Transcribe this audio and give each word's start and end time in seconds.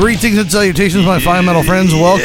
Greetings 0.00 0.38
and 0.38 0.50
salutations, 0.50 1.04
my 1.04 1.20
fine 1.20 1.44
metal 1.44 1.62
friends. 1.62 1.92
Welcome 1.92 2.24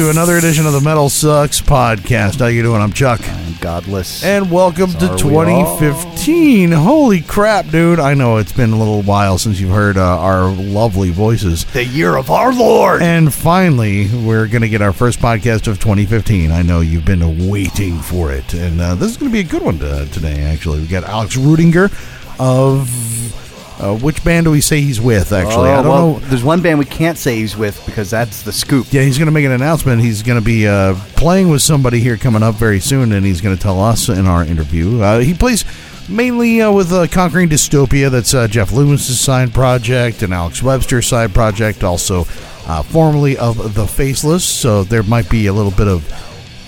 to 0.00 0.08
another 0.08 0.38
edition 0.38 0.64
of 0.64 0.72
the 0.72 0.80
Metal 0.80 1.10
Sucks 1.10 1.60
podcast. 1.60 2.40
How 2.40 2.46
you 2.46 2.62
doing? 2.62 2.80
I'm 2.80 2.90
Chuck, 2.94 3.20
I'm 3.28 3.54
Godless. 3.60 4.24
and 4.24 4.50
welcome 4.50 4.90
to 4.92 5.08
are 5.08 5.12
we 5.12 5.18
2015. 5.18 6.72
Holy 6.72 7.20
crap, 7.20 7.68
dude! 7.68 8.00
I 8.00 8.14
know 8.14 8.38
it's 8.38 8.52
been 8.52 8.72
a 8.72 8.78
little 8.78 9.02
while 9.02 9.36
since 9.36 9.60
you've 9.60 9.72
heard 9.74 9.98
uh, 9.98 10.20
our 10.20 10.50
lovely 10.50 11.10
voices, 11.10 11.66
the 11.66 11.84
year 11.84 12.16
of 12.16 12.30
our 12.30 12.50
Lord. 12.54 13.02
and 13.02 13.32
finally, 13.32 14.08
we're 14.24 14.46
gonna 14.46 14.70
get 14.70 14.80
our 14.80 14.94
first 14.94 15.18
podcast 15.18 15.66
of 15.68 15.78
2015. 15.80 16.50
I 16.50 16.62
know 16.62 16.80
you've 16.80 17.04
been 17.04 17.46
waiting 17.46 17.98
for 17.98 18.32
it, 18.32 18.54
and 18.54 18.80
uh, 18.80 18.94
this 18.94 19.10
is 19.10 19.16
gonna 19.18 19.30
be 19.30 19.40
a 19.40 19.44
good 19.44 19.62
one 19.62 19.78
to, 19.80 20.06
today. 20.06 20.40
Actually, 20.44 20.78
we've 20.78 20.90
got 20.90 21.04
Alex 21.04 21.36
Rudinger 21.36 21.92
of. 22.40 23.41
Uh, 23.82 23.96
which 23.98 24.22
band 24.22 24.44
do 24.44 24.50
we 24.52 24.60
say 24.60 24.80
he's 24.80 25.00
with? 25.00 25.32
Actually, 25.32 25.70
I 25.70 25.76
don't 25.82 25.86
Oh, 25.86 25.90
well, 25.90 26.12
know. 26.12 26.18
There's 26.28 26.44
one 26.44 26.62
band 26.62 26.78
we 26.78 26.84
can't 26.84 27.18
say 27.18 27.36
he's 27.36 27.56
with 27.56 27.84
because 27.84 28.10
that's 28.10 28.42
the 28.42 28.52
scoop. 28.52 28.86
Yeah, 28.92 29.02
he's 29.02 29.18
going 29.18 29.26
to 29.26 29.32
make 29.32 29.44
an 29.44 29.50
announcement. 29.50 30.00
He's 30.02 30.22
going 30.22 30.38
to 30.38 30.44
be 30.44 30.68
uh, 30.68 30.94
playing 31.16 31.48
with 31.48 31.62
somebody 31.62 31.98
here 31.98 32.16
coming 32.16 32.44
up 32.44 32.54
very 32.54 32.78
soon, 32.78 33.10
and 33.10 33.26
he's 33.26 33.40
going 33.40 33.56
to 33.56 33.60
tell 33.60 33.80
us 33.80 34.08
in 34.08 34.26
our 34.26 34.44
interview. 34.44 35.00
Uh, 35.02 35.18
he 35.18 35.34
plays 35.34 35.64
mainly 36.08 36.62
uh, 36.62 36.70
with 36.70 36.92
uh, 36.92 37.08
Conquering 37.08 37.48
Dystopia. 37.48 38.08
That's 38.08 38.32
uh, 38.34 38.46
Jeff 38.46 38.70
Loomis's 38.70 39.18
side 39.18 39.52
project 39.52 40.22
and 40.22 40.32
Alex 40.32 40.62
Webster's 40.62 41.08
side 41.08 41.34
project, 41.34 41.82
also 41.82 42.20
uh, 42.68 42.82
formerly 42.84 43.36
of 43.36 43.74
The 43.74 43.88
Faceless. 43.88 44.44
So 44.44 44.84
there 44.84 45.02
might 45.02 45.28
be 45.28 45.48
a 45.48 45.52
little 45.52 45.72
bit 45.72 45.88
of 45.88 46.06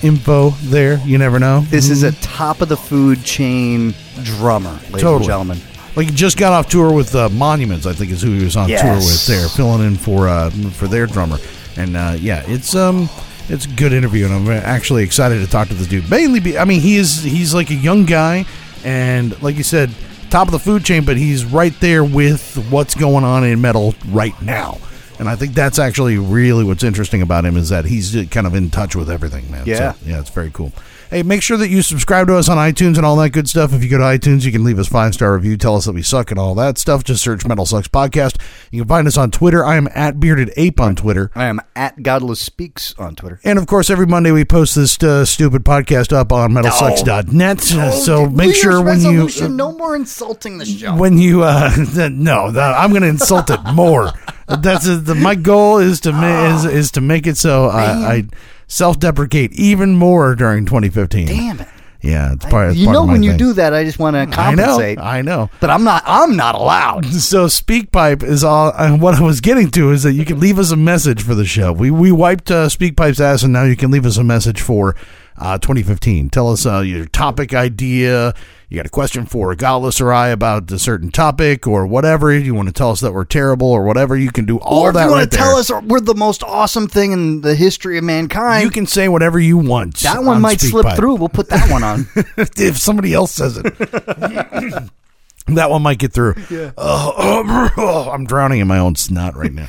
info 0.02 0.50
there. 0.64 0.98
You 1.04 1.18
never 1.18 1.38
know. 1.38 1.60
This 1.68 1.90
is 1.90 2.02
a 2.02 2.10
top 2.22 2.60
of 2.60 2.68
the 2.68 2.76
food 2.76 3.22
chain 3.22 3.94
drummer, 4.24 4.72
ladies 4.72 5.02
Totally. 5.02 5.16
and 5.16 5.24
gentlemen. 5.26 5.58
Like 5.96 6.08
he 6.08 6.14
just 6.14 6.36
got 6.38 6.52
off 6.52 6.68
tour 6.68 6.92
with 6.92 7.14
uh, 7.14 7.28
Monuments, 7.28 7.86
I 7.86 7.92
think 7.92 8.10
is 8.10 8.22
who 8.22 8.32
he 8.32 8.44
was 8.44 8.56
on 8.56 8.68
tour 8.82 8.96
with 8.96 9.26
there, 9.26 9.48
filling 9.48 9.86
in 9.86 9.96
for 9.96 10.28
uh, 10.28 10.50
for 10.50 10.88
their 10.88 11.06
drummer. 11.06 11.38
And 11.76 11.96
uh, 11.96 12.16
yeah, 12.18 12.42
it's 12.46 12.74
um 12.74 13.08
it's 13.48 13.66
a 13.66 13.70
good 13.70 13.92
interview, 13.92 14.26
and 14.26 14.34
I'm 14.34 14.48
actually 14.48 15.04
excited 15.04 15.44
to 15.44 15.50
talk 15.50 15.68
to 15.68 15.74
this 15.74 15.86
dude. 15.86 16.10
Mainly, 16.10 16.40
be, 16.40 16.58
I 16.58 16.64
mean, 16.64 16.80
he 16.80 16.96
is 16.96 17.22
he's 17.22 17.54
like 17.54 17.70
a 17.70 17.74
young 17.74 18.04
guy, 18.06 18.44
and 18.84 19.40
like 19.42 19.56
you 19.56 19.62
said, 19.62 19.90
top 20.30 20.48
of 20.48 20.52
the 20.52 20.58
food 20.58 20.84
chain, 20.84 21.04
but 21.04 21.16
he's 21.16 21.44
right 21.44 21.78
there 21.80 22.02
with 22.02 22.56
what's 22.70 22.94
going 22.94 23.24
on 23.24 23.44
in 23.44 23.60
metal 23.60 23.94
right 24.08 24.40
now. 24.42 24.78
And 25.18 25.28
I 25.28 25.36
think 25.36 25.54
that's 25.54 25.78
actually 25.78 26.18
really 26.18 26.64
what's 26.64 26.82
interesting 26.82 27.22
about 27.22 27.44
him 27.44 27.56
is 27.56 27.68
that 27.68 27.84
he's 27.84 28.16
kind 28.30 28.46
of 28.46 28.54
in 28.54 28.70
touch 28.70 28.96
with 28.96 29.08
everything, 29.08 29.48
man. 29.48 29.64
Yeah. 29.64 29.92
So, 29.92 29.98
yeah, 30.06 30.18
it's 30.18 30.30
very 30.30 30.50
cool. 30.50 30.72
Hey, 31.10 31.22
make 31.22 31.42
sure 31.42 31.56
that 31.56 31.68
you 31.68 31.82
subscribe 31.82 32.26
to 32.26 32.36
us 32.36 32.48
on 32.48 32.56
iTunes 32.56 32.96
and 32.96 33.06
all 33.06 33.16
that 33.16 33.30
good 33.30 33.48
stuff. 33.48 33.72
If 33.72 33.84
you 33.84 33.90
go 33.90 33.98
to 33.98 34.04
iTunes, 34.04 34.44
you 34.44 34.50
can 34.52 34.64
leave 34.64 34.78
us 34.78 34.88
five 34.88 35.14
star 35.14 35.34
review, 35.34 35.56
tell 35.56 35.76
us 35.76 35.84
that 35.84 35.92
we 35.92 36.02
suck 36.02 36.30
and 36.30 36.40
all 36.40 36.54
that 36.56 36.78
stuff. 36.78 37.04
Just 37.04 37.22
search 37.22 37.46
Metal 37.46 37.66
Sucks 37.66 37.88
Podcast. 37.88 38.40
You 38.70 38.80
can 38.82 38.88
find 38.88 39.06
us 39.06 39.16
on 39.16 39.30
Twitter. 39.30 39.64
I 39.64 39.76
am 39.76 39.88
at 39.94 40.18
Bearded 40.18 40.52
Ape 40.56 40.80
on 40.80 40.96
Twitter. 40.96 41.30
I 41.34 41.44
am 41.44 41.60
at 41.76 42.02
Godless 42.02 42.40
Speaks 42.40 42.94
on 42.98 43.14
Twitter. 43.14 43.38
And 43.44 43.58
of 43.58 43.66
course, 43.66 43.90
every 43.90 44.06
Monday 44.06 44.32
we 44.32 44.44
post 44.44 44.74
this 44.74 45.00
uh, 45.02 45.24
stupid 45.24 45.64
podcast 45.64 46.12
up 46.12 46.32
on 46.32 46.52
metalsucks.net. 46.52 47.60
so 47.60 48.28
make 48.28 48.54
sure 48.54 48.82
when 48.82 49.00
you 49.00 49.22
resolution, 49.24 49.56
no 49.56 49.72
more 49.72 49.94
insulting 49.94 50.58
the 50.58 50.64
show. 50.64 50.96
when 50.96 51.18
you 51.18 51.42
uh 51.42 51.70
no 52.10 52.46
i'm 52.46 52.92
gonna 52.92 53.06
insult 53.06 53.50
it 53.50 53.60
more 53.72 54.10
that's 54.46 54.88
uh 54.88 55.00
the, 55.02 55.14
my 55.14 55.34
goal 55.34 55.78
is 55.78 56.00
to 56.00 56.12
ma- 56.12 56.54
is, 56.56 56.64
is 56.64 56.90
to 56.92 57.00
make 57.00 57.26
it 57.26 57.36
so 57.36 57.66
I, 57.66 57.84
I 58.14 58.24
self-deprecate 58.66 59.52
even 59.52 59.94
more 59.94 60.34
during 60.34 60.66
2015 60.66 61.26
Damn 61.26 61.60
it! 61.60 61.68
yeah 62.00 62.32
it's 62.34 62.44
part, 62.46 62.70
it's 62.70 62.78
you 62.78 62.86
part 62.86 62.94
know 62.94 63.04
when 63.06 63.22
you 63.22 63.36
do 63.36 63.52
that, 63.54 63.72
I 63.72 63.84
just 63.84 63.98
want 63.98 64.14
to 64.14 64.20
i 64.38 64.54
know 64.54 64.64
compensate. 64.64 64.98
i 64.98 65.22
know 65.22 65.48
but 65.60 65.70
I'm 65.70 65.84
not. 65.84 66.02
I'm 66.06 66.36
not 66.36 66.54
allowed. 66.54 67.06
so 67.30 67.46
SpeakPipe 67.46 68.22
is 68.22 68.44
all. 68.44 68.72
Uh, 68.74 68.96
what 68.98 69.14
I 69.14 69.22
was 69.22 69.40
getting 69.40 69.70
to 69.70 69.90
is 69.92 70.02
that 70.02 70.12
you 70.12 70.26
can 70.26 70.38
leave 70.38 70.58
us 70.58 70.70
a 70.70 70.76
message 70.76 71.22
for 71.22 71.34
the 71.34 71.46
show. 71.46 71.72
We 71.72 71.90
we 71.90 72.12
wiped 72.12 72.50
uh, 72.50 72.66
SpeakPipe's 72.66 73.20
ass, 73.20 73.42
and 73.42 73.52
now 73.54 73.62
you 73.64 73.76
can 73.76 73.90
leave 73.90 74.04
us 74.04 74.18
a 74.18 74.24
message 74.24 74.60
for 74.60 74.94
uh, 75.36 75.58
2015. 75.58 76.30
Tell 76.30 76.50
us 76.52 76.64
uh, 76.66 76.80
your 76.80 77.06
topic 77.06 77.54
idea. 77.54 78.34
You 78.68 78.76
got 78.78 78.86
a 78.86 78.90
question 78.90 79.26
for 79.26 79.54
Godless 79.54 80.00
or 80.00 80.12
I 80.12 80.28
about 80.28 80.70
a 80.72 80.78
certain 80.78 81.10
topic 81.12 81.66
or 81.66 81.86
whatever. 81.86 82.36
You 82.36 82.54
want 82.54 82.68
to 82.68 82.72
tell 82.72 82.90
us 82.90 83.00
that 83.00 83.12
we're 83.12 83.24
terrible 83.24 83.68
or 83.68 83.84
whatever. 83.84 84.16
You 84.16 84.32
can 84.32 84.46
do 84.46 84.58
all 84.58 84.82
or 84.82 84.88
if 84.88 84.94
that 84.94 85.04
you 85.04 85.10
want 85.10 85.20
right 85.20 85.30
to 85.30 85.36
tell 85.36 85.50
there. 85.62 85.76
us 85.78 85.84
we're 85.84 86.00
the 86.00 86.14
most 86.14 86.42
awesome 86.42 86.88
thing 86.88 87.12
in 87.12 87.40
the 87.42 87.54
history 87.54 87.98
of 87.98 88.04
mankind, 88.04 88.64
You 88.64 88.70
can 88.70 88.86
say 88.86 89.08
whatever 89.08 89.38
you 89.38 89.58
want. 89.58 89.98
that 89.98 90.24
one 90.24 90.36
on 90.36 90.42
might 90.42 90.60
slip 90.60 90.86
SpeakPipe. 90.86 90.96
through. 90.96 91.14
We'll 91.16 91.28
put 91.28 91.48
that 91.50 91.70
one 91.70 91.84
on. 91.84 92.06
if 92.36 92.78
somebody 92.78 93.12
else 93.14 93.32
says 93.32 93.58
it. 93.58 93.64
that 95.48 95.70
one 95.70 95.82
might 95.82 95.98
get 95.98 96.12
through. 96.12 96.34
Yeah. 96.50 96.72
I'm 96.78 98.24
drowning 98.24 98.60
in 98.60 98.66
my 98.66 98.78
own 98.78 98.96
snot 98.96 99.36
right 99.36 99.52
now. 99.52 99.68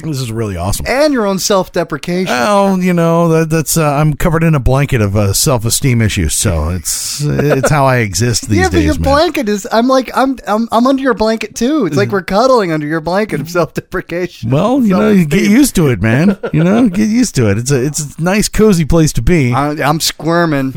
This 0.00 0.20
is 0.20 0.32
really 0.32 0.56
awesome. 0.56 0.86
and 0.88 1.12
your 1.12 1.26
own 1.26 1.38
self-deprecation. 1.38 2.32
Well, 2.32 2.80
you 2.80 2.92
know 2.94 3.28
that, 3.28 3.50
that's 3.50 3.76
uh, 3.76 3.84
I'm 3.84 4.14
covered 4.14 4.42
in 4.42 4.54
a 4.54 4.60
blanket 4.60 5.00
of 5.02 5.16
uh, 5.16 5.32
self-esteem 5.32 6.00
issues, 6.00 6.34
so 6.34 6.70
it's 6.70 7.20
it's 7.22 7.68
how 7.70 7.84
I 7.84 7.98
exist 7.98 8.48
these 8.48 8.48
days. 8.48 8.58
yeah, 8.58 8.68
but 8.70 8.78
your 8.78 8.94
man. 8.94 9.02
blanket 9.02 9.48
is. 9.48 9.68
I'm 9.70 9.88
like 9.88 10.10
I'm 10.16 10.38
I'm 10.46 10.66
I'm 10.72 10.86
under 10.86 11.02
your 11.02 11.14
blanket 11.14 11.54
too. 11.54 11.86
It's 11.86 11.96
like 11.96 12.10
we're 12.10 12.22
cuddling 12.22 12.72
under 12.72 12.86
your 12.86 13.00
blanket 13.02 13.40
of 13.40 13.50
self-deprecation. 13.50 14.50
well, 14.50 14.82
you 14.82 14.96
know, 14.96 15.10
you 15.10 15.26
get 15.26 15.48
used 15.48 15.74
to 15.76 15.88
it, 15.88 16.00
man. 16.00 16.38
You 16.52 16.64
know, 16.64 16.88
get 16.88 17.08
used 17.08 17.34
to 17.36 17.50
it. 17.50 17.58
It's 17.58 17.70
a 17.70 17.84
it's 17.84 18.16
a 18.16 18.22
nice, 18.22 18.48
cozy 18.48 18.86
place 18.86 19.12
to 19.14 19.22
be. 19.22 19.52
I, 19.52 19.72
I'm 19.82 20.00
squirming. 20.00 20.72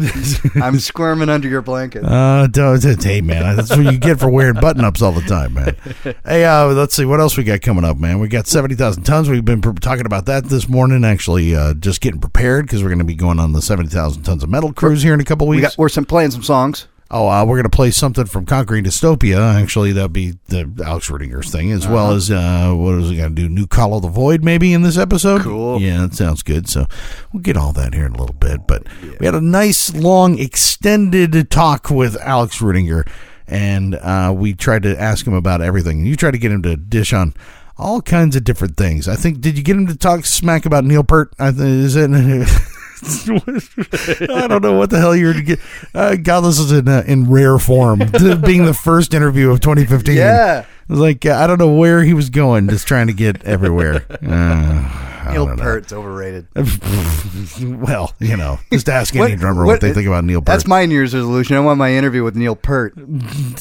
I'm 0.55 0.79
squirming 0.79 1.29
under 1.29 1.47
your 1.47 1.61
blanket. 1.61 2.03
Uh, 2.15 2.47
don't, 2.47 2.81
hey 3.03 3.19
man, 3.21 3.55
that's 3.55 3.69
what 3.69 3.91
you 3.91 3.97
get 3.97 4.19
for 4.19 4.29
wearing 4.29 4.53
button-ups 4.55 5.01
all 5.01 5.11
the 5.11 5.21
time, 5.21 5.53
man. 5.53 5.75
Hey, 6.25 6.45
uh, 6.45 6.67
let's 6.67 6.95
see 6.95 7.05
what 7.05 7.19
else 7.19 7.37
we 7.37 7.43
got 7.43 7.61
coming 7.61 7.83
up, 7.83 7.97
man. 7.97 8.19
We 8.19 8.27
got 8.27 8.47
seventy 8.47 8.75
thousand 8.75 9.03
tons. 9.15 9.29
We've 9.29 9.45
been 9.45 9.61
talking 9.61 10.05
about 10.05 10.25
that 10.25 10.45
this 10.45 10.67
morning. 10.67 11.03
Actually, 11.05 11.55
uh, 11.55 11.73
just 11.73 12.01
getting 12.01 12.19
prepared 12.19 12.65
because 12.65 12.83
we're 12.83 12.89
going 12.89 12.99
to 12.99 13.05
be 13.05 13.15
going 13.15 13.39
on 13.39 13.53
the 13.53 13.61
seventy 13.61 13.89
thousand 13.89 14.23
tons 14.23 14.43
of 14.43 14.49
metal 14.49 14.73
cruise 14.73 15.01
here 15.03 15.13
in 15.13 15.19
a 15.19 15.23
couple 15.25 15.47
we 15.47 15.57
weeks. 15.57 15.69
got 15.69 15.77
we're 15.77 15.89
some 15.89 16.05
playing 16.05 16.31
some 16.31 16.43
songs. 16.43 16.87
Oh, 17.11 17.29
uh, 17.29 17.45
we're 17.45 17.55
going 17.55 17.69
to 17.69 17.75
play 17.75 17.91
something 17.91 18.25
from 18.25 18.45
Conquering 18.47 18.83
Dystopia. 18.83 19.61
Actually, 19.61 19.91
that'll 19.91 20.09
be 20.09 20.33
the 20.47 20.69
Alex 20.83 21.07
Rudinger's 21.09 21.51
thing, 21.51 21.71
as 21.71 21.87
well 21.87 22.07
Uh-huh. 22.07 22.15
as 22.15 22.31
uh, 22.31 22.73
what 22.73 22.95
is 22.95 23.11
we 23.11 23.17
going 23.17 23.35
to 23.35 23.41
do? 23.43 23.47
New 23.47 23.67
Call 23.67 23.95
of 23.95 24.01
the 24.01 24.07
Void, 24.09 24.43
maybe 24.43 24.73
in 24.73 24.81
this 24.81 24.97
episode. 24.97 25.41
Cool. 25.41 25.79
Yeah, 25.79 26.01
that 26.01 26.15
sounds 26.15 26.41
good. 26.41 26.67
So 26.67 26.87
we'll 27.31 27.43
get 27.43 27.57
all 27.57 27.73
that 27.73 27.93
here 27.93 28.07
in 28.07 28.15
a 28.15 28.17
little 28.17 28.35
bit. 28.35 28.65
But 28.67 28.83
we 29.19 29.25
had 29.27 29.35
a 29.35 29.39
nice, 29.41 29.93
long, 29.93 30.39
extended 30.39 31.49
talk 31.51 31.91
with 31.91 32.17
Alex 32.21 32.57
Rudinger, 32.59 33.07
and 33.47 33.93
uh, 33.95 34.33
we 34.35 34.53
tried 34.55 34.81
to 34.83 34.99
ask 34.99 35.27
him 35.27 35.33
about 35.35 35.61
everything. 35.61 36.07
You 36.07 36.15
tried 36.15 36.31
to 36.31 36.39
get 36.39 36.51
him 36.51 36.63
to 36.63 36.75
dish 36.75 37.13
on. 37.13 37.33
All 37.77 38.01
kinds 38.01 38.35
of 38.35 38.43
different 38.43 38.77
things. 38.77 39.07
I 39.07 39.15
think. 39.15 39.41
Did 39.41 39.57
you 39.57 39.63
get 39.63 39.75
him 39.75 39.87
to 39.87 39.97
talk 39.97 40.25
smack 40.25 40.65
about 40.65 40.85
Neil 40.85 41.03
Peart? 41.03 41.33
I 41.37 41.51
th- 41.51 41.61
is 41.61 41.95
it? 41.95 42.09
I 44.31 44.47
don't 44.47 44.63
know 44.63 44.77
what 44.77 44.89
the 44.89 44.99
hell 44.99 45.15
you're 45.15 45.33
to 45.33 45.41
get. 45.41 45.59
Uh, 45.93 46.15
God, 46.15 46.41
this 46.41 46.59
is 46.59 46.71
in 46.71 46.87
uh, 46.87 47.03
in 47.05 47.29
rare 47.29 47.57
form, 47.59 47.99
being 48.45 48.65
the 48.65 48.73
first 48.73 49.13
interview 49.13 49.51
of 49.51 49.59
2015. 49.59 50.15
Yeah. 50.15 50.59
it 50.61 50.65
was 50.87 50.99
like 50.99 51.25
uh, 51.25 51.33
I 51.35 51.47
don't 51.47 51.59
know 51.59 51.73
where 51.73 52.03
he 52.03 52.13
was 52.13 52.29
going, 52.29 52.69
just 52.69 52.87
trying 52.87 53.07
to 53.07 53.13
get 53.13 53.43
everywhere. 53.43 54.05
Uh, 54.25 55.14
Neil 55.31 55.47
know. 55.47 55.55
Peart's 55.55 55.91
overrated. 55.93 56.47
well, 57.61 58.13
you 58.19 58.37
know, 58.37 58.59
just 58.71 58.89
ask 58.89 59.15
any 59.15 59.31
What- 59.33 59.39
drummer 59.39 59.65
what, 59.65 59.73
what- 59.73 59.81
they 59.81 59.93
think 59.93 60.07
about 60.07 60.23
Neil 60.23 60.41
Peart. 60.41 60.45
That's 60.45 60.67
my 60.67 60.85
New 60.85 60.95
Year's 60.95 61.13
resolution. 61.13 61.55
I 61.55 61.59
want 61.59 61.77
my 61.77 61.93
interview 61.93 62.23
with 62.23 62.35
Neil 62.35 62.55
Peart. 62.55 62.95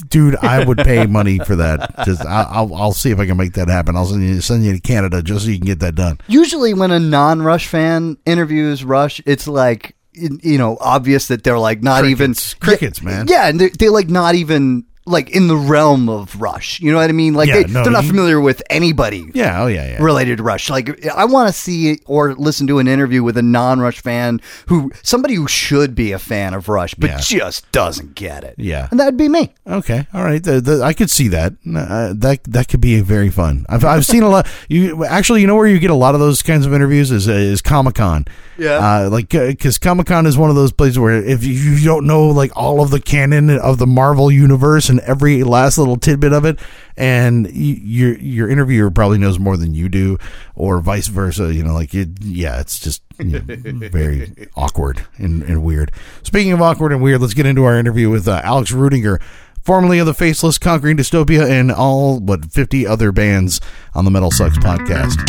dude. 0.09 0.37
I 0.37 0.65
would 0.65 0.79
pay 0.79 1.07
money 1.07 1.39
for 1.39 1.57
that. 1.57 2.05
Just 2.05 2.25
I, 2.25 2.47
I'll 2.51 2.75
I'll 2.75 2.93
see 2.93 3.11
if 3.11 3.19
I 3.19 3.27
can 3.27 3.37
make 3.37 3.55
that 3.55 3.69
happen. 3.69 3.97
I'll 3.97 4.07
send 4.07 4.23
you 4.23 4.41
send 4.41 4.65
you 4.65 4.73
to 4.75 4.81
Canada 4.81 5.23
just 5.23 5.45
so 5.45 5.51
you 5.51 5.59
can 5.59 5.67
get 5.67 5.81
that 5.81 5.95
done. 5.95 6.19
Usually, 6.29 6.75
when 6.75 6.91
a 6.91 7.01
non-Rush 7.01 7.67
fan 7.69 8.17
interviews 8.27 8.85
Rush, 8.85 9.21
it's 9.27 9.47
like 9.49 9.97
you 10.13 10.59
know 10.59 10.77
obvious 10.81 11.29
that 11.29 11.43
they're 11.45 11.59
like 11.59 11.83
not 11.83 12.03
Crickets. 12.03 12.55
even 12.55 12.61
Crickets, 12.61 13.03
man. 13.03 13.27
Yeah, 13.29 13.49
and 13.49 13.61
they're, 13.61 13.71
they're 13.71 13.91
like 13.91 14.09
not 14.09 14.35
even 14.35 14.85
like 15.07 15.31
in 15.31 15.49
the 15.49 15.57
realm 15.57 16.09
of 16.09 16.41
Rush. 16.41 16.81
You 16.81 16.91
know 16.91 16.99
what 16.99 17.11
I 17.11 17.13
mean? 17.13 17.35
Like 17.35 17.49
Yeah, 17.49 17.63
they, 17.63 17.65
no, 17.73 17.83
they're 17.83 17.93
not 17.93 18.05
familiar 18.07 18.41
with 18.41 18.63
anybody 18.71 19.27
Yeah. 19.35 19.63
Oh 19.63 19.67
yeah. 19.67 19.87
Yeah. 19.93 20.03
related 20.03 20.39
to 20.39 20.43
Rush. 20.43 20.71
Like 20.71 21.05
I 21.07 21.27
want 21.27 21.49
to 21.49 21.53
see 21.53 22.01
or 22.07 22.35
listen 22.35 22.67
to 22.69 22.79
an 22.79 22.89
interview 22.89 23.23
with 23.23 23.37
a 23.37 23.43
non-Rush 23.43 24.01
fan 24.01 24.41
who 24.69 24.91
somebody 25.03 25.35
who 25.35 25.47
should 25.47 25.95
be 25.95 26.13
a 26.13 26.19
fan 26.19 26.55
of 26.55 26.69
Rush 26.69 26.95
but 26.95 27.11
Yeah. 27.11 27.19
just 27.21 27.71
doesn't 27.71 28.15
get 28.15 28.45
it. 28.45 28.55
Yeah. 28.57 28.89
and 28.91 28.99
that'd 28.99 29.17
be 29.19 29.29
me. 29.29 29.53
Okay, 29.67 30.07
all 30.15 30.25
right. 30.25 30.43
The, 30.43 30.61
the, 30.61 30.83
I 30.83 30.93
could 30.95 31.11
see 31.11 31.29
that. 31.29 31.53
Uh, 31.67 32.13
that 32.17 32.43
that 32.45 32.69
could 32.69 32.81
be 32.81 33.01
very 33.01 33.29
fun. 33.31 33.67
I've 33.69 33.85
I've 33.85 34.07
seen 34.07 34.23
a 34.23 34.29
lot. 34.29 34.47
You 34.69 35.05
actually, 35.05 35.41
you 35.43 35.47
know 35.47 35.57
where 35.57 35.67
you 35.67 35.79
get 35.79 35.91
a 35.91 35.95
lot 35.95 36.15
of 36.15 36.21
those 36.21 36.41
kinds 36.43 36.65
of 36.65 36.73
interviews 36.73 37.11
is 37.11 37.29
uh, 37.29 37.33
is 37.33 37.61
Comic 37.61 37.97
Con. 37.97 38.25
Yeah. 38.57 38.79
Uh, 38.79 39.11
like 39.11 39.29
because 39.29 39.79
Comic 39.79 40.07
Con 40.07 40.25
is 40.27 40.39
one 40.39 40.49
of 40.49 40.57
those 40.57 40.73
places 40.73 40.99
where 40.99 41.13
if 41.23 41.45
you, 41.45 41.53
you 41.53 41.85
don't 41.85 42.07
know 42.07 42.29
like 42.29 42.51
all 42.57 42.81
of 42.81 42.91
the 42.91 43.01
canon 43.01 43.51
of 43.51 43.79
the 43.79 43.87
Marvel 43.87 44.31
universe 44.31 44.89
every 45.01 45.45
last 45.45 45.79
little 45.79 45.97
tidbit 45.97 46.33
of 46.33 46.45
it, 46.45 46.59
and 46.97 47.51
you, 47.51 47.75
your 47.75 48.19
your 48.19 48.49
interviewer 48.49 48.91
probably 48.91 49.19
knows 49.19 49.39
more 49.39 49.57
than 49.57 49.75
you 49.75 49.89
do, 49.89 50.19
or 50.55 50.81
vice 50.81 51.09
versa. 51.09 51.53
You 51.53 51.65
know, 51.65 51.75
like 51.75 51.95
it, 51.95 52.09
yeah, 52.21 52.61
it's 52.61 52.79
just 52.79 53.03
you 53.19 53.25
know, 53.25 53.41
very 53.89 54.49
awkward 54.57 55.07
and, 55.17 55.43
and 55.45 55.63
weird. 55.65 55.93
Speaking 56.23 56.53
of 56.53 56.63
awkward 56.63 56.93
and 56.93 57.03
weird, 57.03 57.21
let's 57.21 57.35
get 57.35 57.47
into 57.47 57.65
our 57.65 57.79
interview 57.79 58.11
with 58.11 58.29
uh, 58.29 58.41
Alex 58.45 58.73
Rudinger, 58.73 59.21
formerly 59.63 59.99
of 59.99 60.07
the 60.07 60.15
Faceless, 60.15 60.59
Conquering 60.59 60.97
Dystopia, 60.97 61.49
and 61.49 61.73
all 61.73 62.21
but 62.21 62.53
fifty 62.53 62.87
other 62.87 63.13
bands 63.13 63.61
on 63.95 64.05
the 64.05 64.11
Metal 64.11 64.31
Sucks 64.31 64.59
podcast. 64.65 65.21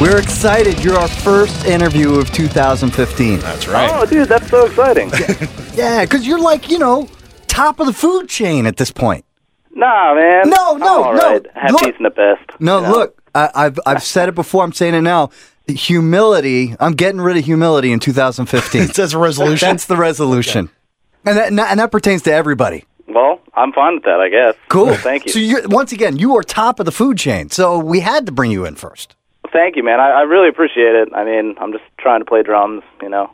We're 0.00 0.18
excited. 0.18 0.84
You're 0.84 0.98
our 0.98 1.08
first 1.08 1.64
interview 1.64 2.14
of 2.16 2.30
2015. 2.30 3.38
That's 3.40 3.66
right. 3.66 3.90
Oh, 3.90 4.04
dude, 4.04 4.28
that's 4.28 4.48
so 4.50 4.66
exciting. 4.66 5.10
Yeah, 5.74 6.04
because 6.04 6.26
you're 6.26 6.38
like 6.38 6.68
you 6.68 6.78
know 6.78 7.08
top 7.46 7.80
of 7.80 7.86
the 7.86 7.92
food 7.94 8.28
chain 8.28 8.66
at 8.66 8.76
this 8.76 8.90
point. 8.90 9.24
nah, 9.70 10.14
man. 10.14 10.50
No, 10.50 10.74
I'm 10.74 10.78
no, 10.80 11.02
all 11.02 11.14
no. 11.14 11.18
right. 11.18 11.42
Look- 11.42 11.52
Happy's 11.54 11.94
in 11.96 12.02
the 12.02 12.10
best. 12.10 12.60
No, 12.60 12.76
you 12.80 12.82
know? 12.82 12.90
look, 12.90 13.22
I, 13.34 13.50
I've 13.54 13.78
I've 13.86 14.02
said 14.02 14.28
it 14.28 14.34
before. 14.34 14.62
I'm 14.64 14.72
saying 14.72 14.94
it 14.94 15.00
now. 15.00 15.30
Humility. 15.66 16.76
I'm 16.78 16.92
getting 16.92 17.20
rid 17.20 17.38
of 17.38 17.44
humility 17.46 17.90
in 17.90 17.98
2015. 17.98 18.88
That's 18.88 19.12
a 19.14 19.18
resolution. 19.18 19.66
That's 19.68 19.86
the 19.86 19.96
resolution, 19.96 20.68
and 21.24 21.38
that 21.38 21.48
and 21.48 21.58
that, 21.58 21.70
and 21.70 21.80
that 21.80 21.90
pertains 21.90 22.20
to 22.22 22.32
everybody. 22.32 22.84
Well, 23.08 23.40
I'm 23.54 23.72
fine 23.72 23.94
with 23.94 24.04
that, 24.04 24.20
I 24.20 24.28
guess. 24.28 24.54
Cool. 24.68 24.86
Well, 24.86 24.96
thank 24.96 25.24
you. 25.26 25.32
So 25.32 25.38
you're, 25.38 25.66
once 25.68 25.92
again, 25.92 26.18
you 26.18 26.36
are 26.36 26.42
top 26.42 26.80
of 26.80 26.86
the 26.86 26.92
food 26.92 27.16
chain. 27.16 27.48
So 27.50 27.78
we 27.78 28.00
had 28.00 28.26
to 28.26 28.32
bring 28.32 28.50
you 28.50 28.66
in 28.66 28.74
first. 28.74 29.14
Thank 29.52 29.76
you, 29.76 29.82
man. 29.82 30.00
I, 30.00 30.10
I 30.10 30.22
really 30.22 30.48
appreciate 30.48 30.94
it. 30.94 31.08
I 31.14 31.24
mean, 31.24 31.54
I'm 31.58 31.72
just 31.72 31.84
trying 31.98 32.20
to 32.20 32.24
play 32.24 32.42
drums, 32.42 32.82
you 33.02 33.08
know. 33.08 33.30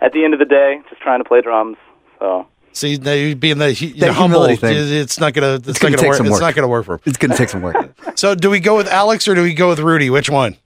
At 0.00 0.12
the 0.12 0.24
end 0.24 0.34
of 0.34 0.38
the 0.40 0.44
day, 0.44 0.80
just 0.90 1.00
trying 1.00 1.20
to 1.20 1.24
play 1.28 1.40
drums. 1.40 1.76
So, 2.18 2.46
See, 2.72 2.96
now 2.98 3.12
you're 3.12 3.34
being 3.34 3.58
the, 3.58 3.72
hu- 3.72 3.94
That 3.94 4.12
humble, 4.12 4.44
thing. 4.56 4.76
it's 4.76 5.18
not 5.18 5.32
gonna. 5.32 5.54
It's, 5.54 5.78
gonna 5.78 5.96
take 5.96 6.02
gonna 6.02 6.08
work. 6.08 6.16
some 6.16 6.26
It's 6.26 6.40
not 6.40 6.54
gonna 6.54 6.68
work 6.68 6.84
for. 6.84 6.94
Him. 6.94 7.00
It's 7.06 7.16
going 7.16 7.30
to 7.30 7.36
take 7.36 7.48
some 7.48 7.62
work. 7.62 7.76
So, 8.16 8.34
do 8.34 8.48
we 8.48 8.60
go 8.60 8.76
with 8.76 8.88
Alex 8.88 9.28
or 9.28 9.34
do 9.34 9.42
we 9.42 9.52
go 9.52 9.68
with 9.68 9.78
Rudy? 9.78 10.08
Which 10.08 10.30
one? 10.30 10.56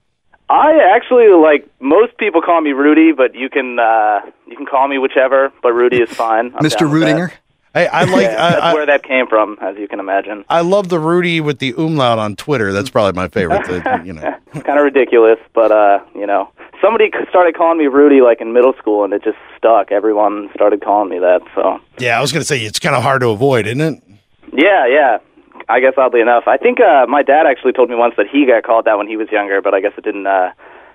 I 0.49 0.79
actually 0.95 1.27
like 1.29 1.65
most 1.79 2.17
people 2.17 2.41
call 2.41 2.59
me 2.61 2.71
Rudy, 2.71 3.13
but 3.13 3.33
you 3.35 3.49
can 3.49 3.79
uh 3.79 4.19
you 4.47 4.55
can 4.57 4.65
call 4.65 4.87
me 4.89 4.97
whichever, 4.97 5.51
but 5.63 5.71
Rudy 5.73 5.97
is 6.01 6.09
fine. 6.09 6.53
I'm 6.55 6.63
Mr. 6.63 6.79
down 6.79 6.91
with 6.91 7.01
that. 7.03 7.15
Rudinger. 7.15 7.31
Hey, 7.73 7.87
I 7.87 8.03
like. 8.05 8.23
Yeah, 8.23 8.35
that's 8.35 8.61
I, 8.61 8.71
I, 8.71 8.73
where 8.73 8.85
that 8.85 9.03
came 9.03 9.27
from, 9.27 9.57
as 9.61 9.77
you 9.77 9.87
can 9.87 9.99
imagine. 9.99 10.43
I 10.49 10.61
love 10.61 10.89
the 10.89 10.99
Rudy 10.99 11.39
with 11.41 11.59
the 11.59 11.73
umlaut 11.77 12.19
on 12.19 12.35
Twitter. 12.35 12.71
That's 12.73 12.89
probably 12.89 13.13
my 13.19 13.27
favorite. 13.27 13.65
the- 13.65 14.01
you 14.05 14.13
know. 14.13 14.35
It's 14.53 14.65
kind 14.65 14.77
of 14.77 14.83
ridiculous, 14.83 15.39
but 15.53 15.71
uh, 15.71 15.99
you 16.13 16.27
know, 16.27 16.49
somebody 16.81 17.09
c- 17.09 17.25
started 17.29 17.55
calling 17.55 17.77
me 17.77 17.85
Rudy 17.87 18.19
like 18.19 18.41
in 18.41 18.51
middle 18.51 18.73
school, 18.73 19.05
and 19.05 19.13
it 19.13 19.23
just 19.23 19.37
stuck. 19.57 19.93
Everyone 19.93 20.49
started 20.53 20.83
calling 20.83 21.09
me 21.09 21.19
that. 21.19 21.39
So 21.55 21.79
Yeah, 21.99 22.17
I 22.17 22.21
was 22.21 22.33
gonna 22.33 22.43
say 22.43 22.59
it's 22.59 22.79
kind 22.79 22.93
of 22.95 23.01
hard 23.01 23.21
to 23.21 23.29
avoid, 23.29 23.65
isn't 23.67 23.79
it? 23.79 24.03
yeah, 24.53 24.85
yeah. 24.87 25.17
I 25.69 25.79
guess 25.79 25.93
oddly 25.95 26.19
enough, 26.19 26.43
I 26.47 26.57
think 26.57 26.79
uh, 26.81 27.05
my 27.07 27.23
dad 27.23 27.45
actually 27.45 27.71
told 27.71 27.89
me 27.89 27.95
once 27.95 28.15
that 28.17 28.25
he 28.29 28.45
got 28.45 28.63
called 28.63 28.83
that 28.85 28.97
when 28.97 29.07
he 29.07 29.15
was 29.15 29.29
younger, 29.31 29.61
but 29.61 29.73
I 29.73 29.79
guess 29.79 29.93
it 29.97 30.03
didn't 30.03 30.27
uh, 30.27 30.51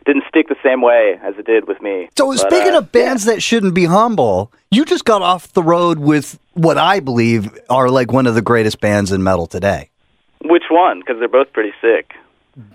didn't 0.06 0.24
stick 0.28 0.48
the 0.48 0.56
same 0.62 0.80
way 0.80 1.18
as 1.22 1.34
it 1.36 1.44
did 1.46 1.66
with 1.68 1.82
me. 1.82 2.08
So 2.16 2.28
But, 2.32 2.38
speaking 2.38 2.74
uh, 2.74 2.78
of 2.78 2.92
bands 2.92 3.24
that 3.26 3.42
shouldn't 3.42 3.74
be 3.74 3.84
humble, 3.84 4.52
you 4.70 4.84
just 4.84 5.04
got 5.04 5.20
off 5.22 5.52
the 5.52 5.62
road 5.62 5.98
with 5.98 6.38
what 6.54 6.78
I 6.78 7.00
believe 7.00 7.50
are 7.68 7.90
like 7.90 8.12
one 8.12 8.26
of 8.26 8.34
the 8.34 8.42
greatest 8.42 8.80
bands 8.80 9.12
in 9.12 9.22
metal 9.22 9.46
today. 9.46 9.90
which 10.44 10.64
one? 10.70 11.00
Because 11.00 11.18
they're 11.18 11.28
both 11.28 11.52
pretty 11.52 11.72
sick. 11.80 12.14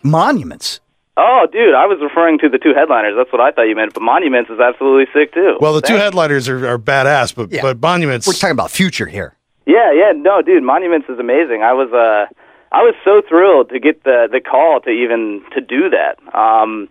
Monuments. 0.03 0.79
Oh, 1.17 1.45
dude, 1.51 1.73
I 1.75 1.85
was 1.87 1.99
referring 2.01 2.39
to 2.39 2.49
the 2.49 2.57
two 2.57 2.73
headliners. 2.73 3.15
That's 3.17 3.31
what 3.31 3.41
I 3.41 3.51
thought 3.51 3.63
you 3.63 3.75
meant. 3.75 3.93
But 3.93 4.01
Monuments 4.01 4.49
is 4.49 4.59
absolutely 4.59 5.05
sick 5.13 5.33
too. 5.33 5.57
Well, 5.59 5.73
the 5.73 5.81
two 5.81 5.95
headliners 5.95 6.47
are, 6.47 6.65
are 6.67 6.79
badass, 6.79 7.35
but 7.35 7.51
Yeah. 7.51 7.61
but 7.61 7.81
monuments. 7.81 8.25
We're 8.27 8.33
talking 8.33 8.51
about 8.51 8.71
future 8.71 9.05
here. 9.07 9.35
Yeah, 9.65 9.91
yeah, 9.91 10.13
no, 10.15 10.41
dude, 10.41 10.63
Monuments 10.63 11.07
is 11.09 11.19
amazing. 11.19 11.63
I 11.63 11.73
was 11.73 11.91
uh 11.91 12.33
I 12.71 12.81
was 12.83 12.95
so 13.03 13.21
thrilled 13.27 13.69
to 13.69 13.79
get 13.79 14.03
the 14.03 14.27
the 14.31 14.39
call 14.39 14.79
to 14.81 14.89
even 14.89 15.43
to 15.53 15.61
do 15.61 15.89
that. 15.89 16.15
Um 16.33 16.87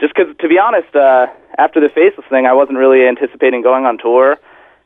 just 0.00 0.14
cuz 0.14 0.26
to 0.38 0.48
be 0.48 0.58
honest, 0.58 0.94
uh 0.94 1.26
after 1.56 1.80
the 1.80 1.88
Faceless 1.88 2.26
thing, 2.28 2.46
I 2.46 2.52
wasn't 2.52 2.78
really 2.78 3.06
anticipating 3.06 3.62
going 3.62 3.84
on 3.86 3.98
tour 3.98 4.38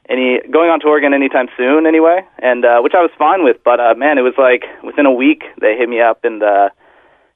any 0.09 0.41
going 0.51 0.71
on 0.71 0.81
tour 0.81 0.97
again 0.97 1.13
anytime 1.13 1.49
soon 1.57 1.87
anyway, 1.87 2.25
and 2.39 2.65
uh 2.65 2.81
which 2.81 2.95
I 2.95 3.03
was 3.03 3.11
fine 3.19 3.45
with, 3.45 3.59
but 3.65 3.81
uh 3.81 3.95
man, 3.95 4.19
it 4.19 4.23
was 4.23 4.35
like 4.39 4.65
within 4.83 5.07
a 5.07 5.13
week 5.13 5.45
they 5.61 5.77
hit 5.77 5.89
me 5.89 6.01
up 6.01 6.25
and 6.25 6.43
uh 6.43 6.71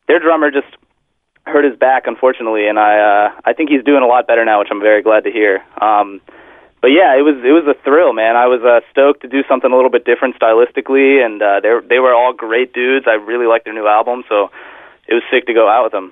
their 0.08 0.18
drummer 0.18 0.50
just 0.50 0.68
hurt 1.44 1.64
his 1.64 1.76
back 1.76 2.06
unfortunately 2.06 2.66
and 2.68 2.78
I 2.78 2.92
uh 2.98 3.40
I 3.44 3.52
think 3.52 3.70
he's 3.70 3.84
doing 3.84 4.02
a 4.02 4.06
lot 4.06 4.26
better 4.26 4.44
now, 4.44 4.60
which 4.60 4.68
I'm 4.70 4.80
very 4.80 5.02
glad 5.02 5.24
to 5.24 5.30
hear. 5.30 5.62
Um 5.80 6.20
but 6.82 6.90
yeah, 6.90 7.14
it 7.14 7.22
was 7.22 7.38
it 7.44 7.54
was 7.54 7.62
a 7.70 7.78
thrill, 7.84 8.12
man. 8.12 8.34
I 8.34 8.46
was 8.50 8.60
uh, 8.66 8.80
stoked 8.90 9.22
to 9.22 9.28
do 9.28 9.44
something 9.48 9.70
a 9.70 9.76
little 9.76 9.88
bit 9.88 10.04
different 10.04 10.34
stylistically, 10.34 11.24
and 11.24 11.40
uh, 11.40 11.60
they 11.62 11.70
they 11.86 12.00
were 12.00 12.12
all 12.12 12.32
great 12.34 12.74
dudes. 12.74 13.06
I 13.06 13.14
really 13.22 13.46
liked 13.46 13.66
their 13.66 13.72
new 13.72 13.86
album, 13.86 14.24
so 14.28 14.50
it 15.06 15.14
was 15.14 15.22
sick 15.30 15.46
to 15.46 15.54
go 15.54 15.68
out 15.70 15.84
with 15.84 15.92
them. 15.92 16.10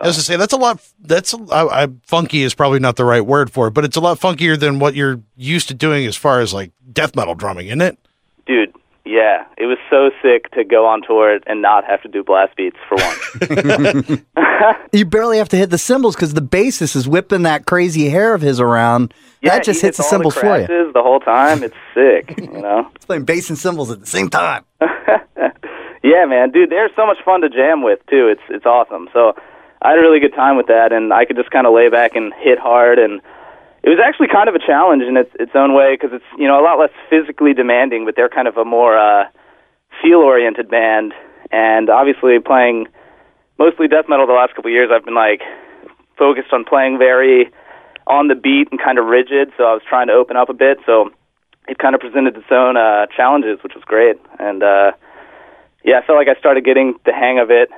I 0.00 0.06
was 0.06 0.16
to 0.16 0.22
say 0.22 0.36
that's 0.36 0.52
a 0.52 0.56
lot. 0.56 0.80
That's 1.00 1.34
I, 1.34 1.84
I, 1.84 1.88
funky 2.04 2.42
is 2.42 2.54
probably 2.54 2.78
not 2.78 2.96
the 2.96 3.04
right 3.04 3.24
word 3.24 3.52
for 3.52 3.68
it, 3.68 3.72
but 3.72 3.84
it's 3.84 3.96
a 3.96 4.00
lot 4.00 4.18
funkier 4.18 4.58
than 4.58 4.78
what 4.78 4.94
you're 4.94 5.20
used 5.36 5.68
to 5.68 5.74
doing 5.74 6.06
as 6.06 6.16
far 6.16 6.40
as 6.40 6.54
like 6.54 6.72
death 6.92 7.14
metal 7.14 7.34
drumming, 7.34 7.66
isn't 7.66 7.82
it? 7.82 7.98
Dude, 8.46 8.74
yeah, 9.04 9.44
it 9.58 9.66
was 9.66 9.78
so 9.90 10.10
sick 10.22 10.50
to 10.52 10.64
go 10.64 10.86
on 10.86 11.02
tour 11.02 11.38
and 11.46 11.60
not 11.60 11.84
have 11.84 12.00
to 12.02 12.08
do 12.08 12.24
blast 12.24 12.56
beats 12.56 12.76
for 12.88 12.96
once. 12.96 14.22
You 14.92 15.04
barely 15.06 15.38
have 15.38 15.48
to 15.50 15.56
hit 15.56 15.70
the 15.70 15.78
cymbals 15.78 16.14
because 16.16 16.34
the 16.34 16.42
bassist 16.42 16.94
is 16.94 17.08
whipping 17.08 17.42
that 17.42 17.64
crazy 17.64 18.10
hair 18.10 18.34
of 18.34 18.42
his 18.42 18.60
around. 18.60 19.14
yeah, 19.40 19.54
that 19.54 19.64
just 19.64 19.80
he 19.80 19.86
hits 19.86 19.96
the 19.96 20.02
all 20.02 20.10
cymbals 20.10 20.34
for 20.34 20.58
you. 20.58 20.66
crashes 20.66 20.92
The 20.92 21.02
whole 21.02 21.20
time, 21.20 21.62
it's 21.62 21.76
sick. 21.94 22.38
You 22.38 22.46
know. 22.60 22.90
It's 22.94 23.06
playing 23.06 23.24
bass 23.24 23.48
and 23.48 23.58
cymbals 23.58 23.90
at 23.90 24.00
the 24.00 24.06
same 24.06 24.28
time. 24.28 24.64
Yeah, 26.02 26.24
man, 26.24 26.50
dude, 26.50 26.70
they're 26.70 26.90
so 26.96 27.06
much 27.06 27.18
fun 27.24 27.42
to 27.42 27.48
jam 27.50 27.82
with 27.82 27.98
too. 28.08 28.28
It's 28.28 28.40
it's 28.48 28.64
awesome. 28.64 29.08
So 29.12 29.34
I 29.82 29.90
had 29.90 29.98
a 29.98 30.02
really 30.02 30.20
good 30.20 30.34
time 30.34 30.56
with 30.56 30.66
that, 30.66 30.92
and 30.92 31.12
I 31.12 31.24
could 31.24 31.36
just 31.36 31.50
kind 31.50 31.66
of 31.66 31.72
lay 31.72 31.88
back 31.88 32.14
and 32.14 32.32
hit 32.34 32.58
hard, 32.58 32.98
and 32.98 33.20
it 33.82 33.88
was 33.88 33.98
actually 33.98 34.28
kind 34.28 34.48
of 34.48 34.54
a 34.54 34.58
challenge 34.58 35.02
in 35.02 35.16
its 35.16 35.30
its 35.40 35.52
own 35.54 35.74
way 35.74 35.94
because 35.96 36.10
it's 36.12 36.30
you 36.38 36.46
know 36.46 36.60
a 36.60 36.64
lot 36.64 36.78
less 36.78 36.92
physically 37.08 37.54
demanding, 37.54 38.04
but 38.04 38.14
they're 38.14 38.28
kind 38.28 38.46
of 38.46 38.56
a 38.56 38.64
more 38.64 38.98
uh, 38.98 39.24
feel 40.02 40.18
oriented 40.18 40.68
band, 40.68 41.14
and 41.50 41.88
obviously 41.88 42.38
playing 42.38 42.88
mostly 43.58 43.88
death 43.88 44.04
metal 44.08 44.26
the 44.26 44.34
last 44.34 44.54
couple 44.54 44.68
of 44.68 44.72
years, 44.72 44.90
I've 44.92 45.04
been 45.04 45.14
like 45.14 45.40
focused 46.18 46.52
on 46.52 46.64
playing 46.64 46.98
very 46.98 47.50
on 48.06 48.28
the 48.28 48.34
beat 48.34 48.68
and 48.70 48.80
kind 48.80 48.98
of 48.98 49.06
rigid. 49.06 49.52
So 49.56 49.64
I 49.64 49.72
was 49.72 49.82
trying 49.88 50.08
to 50.08 50.12
open 50.12 50.36
up 50.36 50.50
a 50.50 50.54
bit. 50.54 50.78
So 50.84 51.10
it 51.68 51.78
kind 51.78 51.94
of 51.94 52.00
presented 52.00 52.36
its 52.36 52.50
own 52.50 52.76
uh, 52.76 53.06
challenges, 53.16 53.62
which 53.62 53.74
was 53.74 53.84
great, 53.84 54.16
and. 54.38 54.62
uh 54.62 54.92
yeah, 55.82 55.98
I 55.98 56.06
felt 56.06 56.18
like 56.18 56.28
I 56.28 56.38
started 56.38 56.62
getting 56.62 56.94
the 57.06 57.12
hang 57.12 57.38
of 57.38 57.50
it 57.50 57.70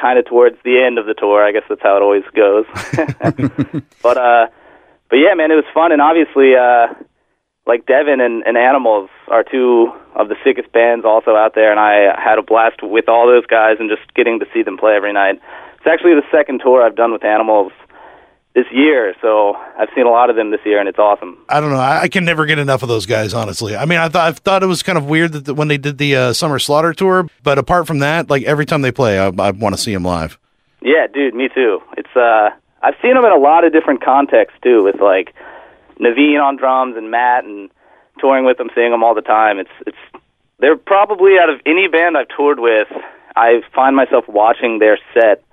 kind 0.00 0.18
of 0.18 0.24
towards 0.26 0.56
the 0.64 0.80
end 0.80 0.98
of 0.98 1.06
the 1.06 1.14
tour. 1.14 1.44
I 1.44 1.52
guess 1.52 1.64
that's 1.68 1.82
how 1.82 1.96
it 1.96 2.02
always 2.02 2.24
goes. 2.34 2.66
but 4.02 4.16
uh 4.16 4.46
but 5.10 5.16
yeah, 5.16 5.34
man, 5.34 5.50
it 5.50 5.56
was 5.56 5.68
fun 5.72 5.92
and 5.92 6.00
obviously 6.00 6.54
uh 6.54 6.94
like 7.66 7.84
Devin 7.86 8.20
and, 8.20 8.42
and 8.46 8.56
Animals 8.56 9.10
are 9.28 9.44
two 9.44 9.92
of 10.14 10.28
the 10.28 10.36
sickest 10.42 10.72
bands 10.72 11.04
also 11.04 11.36
out 11.36 11.54
there 11.54 11.70
and 11.70 11.80
I 11.80 12.18
had 12.18 12.38
a 12.38 12.42
blast 12.42 12.82
with 12.82 13.08
all 13.08 13.26
those 13.26 13.46
guys 13.46 13.76
and 13.78 13.90
just 13.90 14.02
getting 14.14 14.38
to 14.40 14.46
see 14.54 14.62
them 14.62 14.78
play 14.78 14.94
every 14.94 15.12
night. 15.12 15.40
It's 15.76 15.86
actually 15.86 16.14
the 16.14 16.26
second 16.32 16.60
tour 16.64 16.82
I've 16.82 16.96
done 16.96 17.12
with 17.12 17.24
Animals 17.24 17.72
this 18.58 18.72
year, 18.72 19.14
so 19.22 19.54
I've 19.78 19.88
seen 19.94 20.04
a 20.04 20.10
lot 20.10 20.30
of 20.30 20.36
them 20.36 20.50
this 20.50 20.60
year 20.64 20.80
and 20.80 20.88
it's 20.88 20.98
awesome. 20.98 21.38
I 21.48 21.60
don't 21.60 21.70
know. 21.70 21.76
I, 21.76 22.02
I 22.02 22.08
can 22.08 22.24
never 22.24 22.44
get 22.44 22.58
enough 22.58 22.82
of 22.82 22.88
those 22.88 23.06
guys, 23.06 23.32
honestly. 23.32 23.76
I 23.76 23.84
mean, 23.84 23.98
I 23.98 24.08
thought 24.08 24.28
I 24.28 24.32
thought 24.32 24.62
it 24.64 24.66
was 24.66 24.82
kind 24.82 24.98
of 24.98 25.06
weird 25.06 25.32
that 25.32 25.44
the, 25.44 25.54
when 25.54 25.68
they 25.68 25.78
did 25.78 25.98
the 25.98 26.16
uh, 26.16 26.32
Summer 26.32 26.58
Slaughter 26.58 26.92
tour, 26.92 27.28
but 27.44 27.56
apart 27.58 27.86
from 27.86 28.00
that, 28.00 28.28
like 28.28 28.42
every 28.42 28.66
time 28.66 28.82
they 28.82 28.90
play, 28.90 29.18
I, 29.18 29.26
I 29.28 29.50
want 29.52 29.76
to 29.76 29.80
see 29.80 29.92
them 29.92 30.02
live. 30.02 30.38
Yeah, 30.82 31.06
dude, 31.06 31.34
me 31.34 31.48
too. 31.54 31.80
It's 31.96 32.16
uh 32.16 32.50
I've 32.82 32.94
seen 33.00 33.14
them 33.14 33.24
in 33.24 33.32
a 33.32 33.38
lot 33.38 33.64
of 33.64 33.72
different 33.72 34.04
contexts 34.04 34.58
too, 34.62 34.82
with 34.82 35.00
like 35.00 35.34
Navene 36.00 36.42
on 36.42 36.56
drums 36.56 36.96
and 36.96 37.10
Matt 37.12 37.44
and 37.44 37.70
touring 38.18 38.44
with 38.44 38.58
them, 38.58 38.70
seeing 38.74 38.90
them 38.90 39.04
all 39.04 39.14
the 39.14 39.22
time. 39.22 39.58
It's 39.58 39.70
it's 39.86 40.22
they're 40.58 40.76
probably 40.76 41.38
out 41.40 41.48
of 41.48 41.60
any 41.64 41.86
band 41.86 42.16
I've 42.16 42.28
toured 42.36 42.58
with, 42.58 42.88
I 43.36 43.62
find 43.72 43.94
myself 43.94 44.24
watching 44.26 44.80
their 44.80 44.98
set 45.14 45.44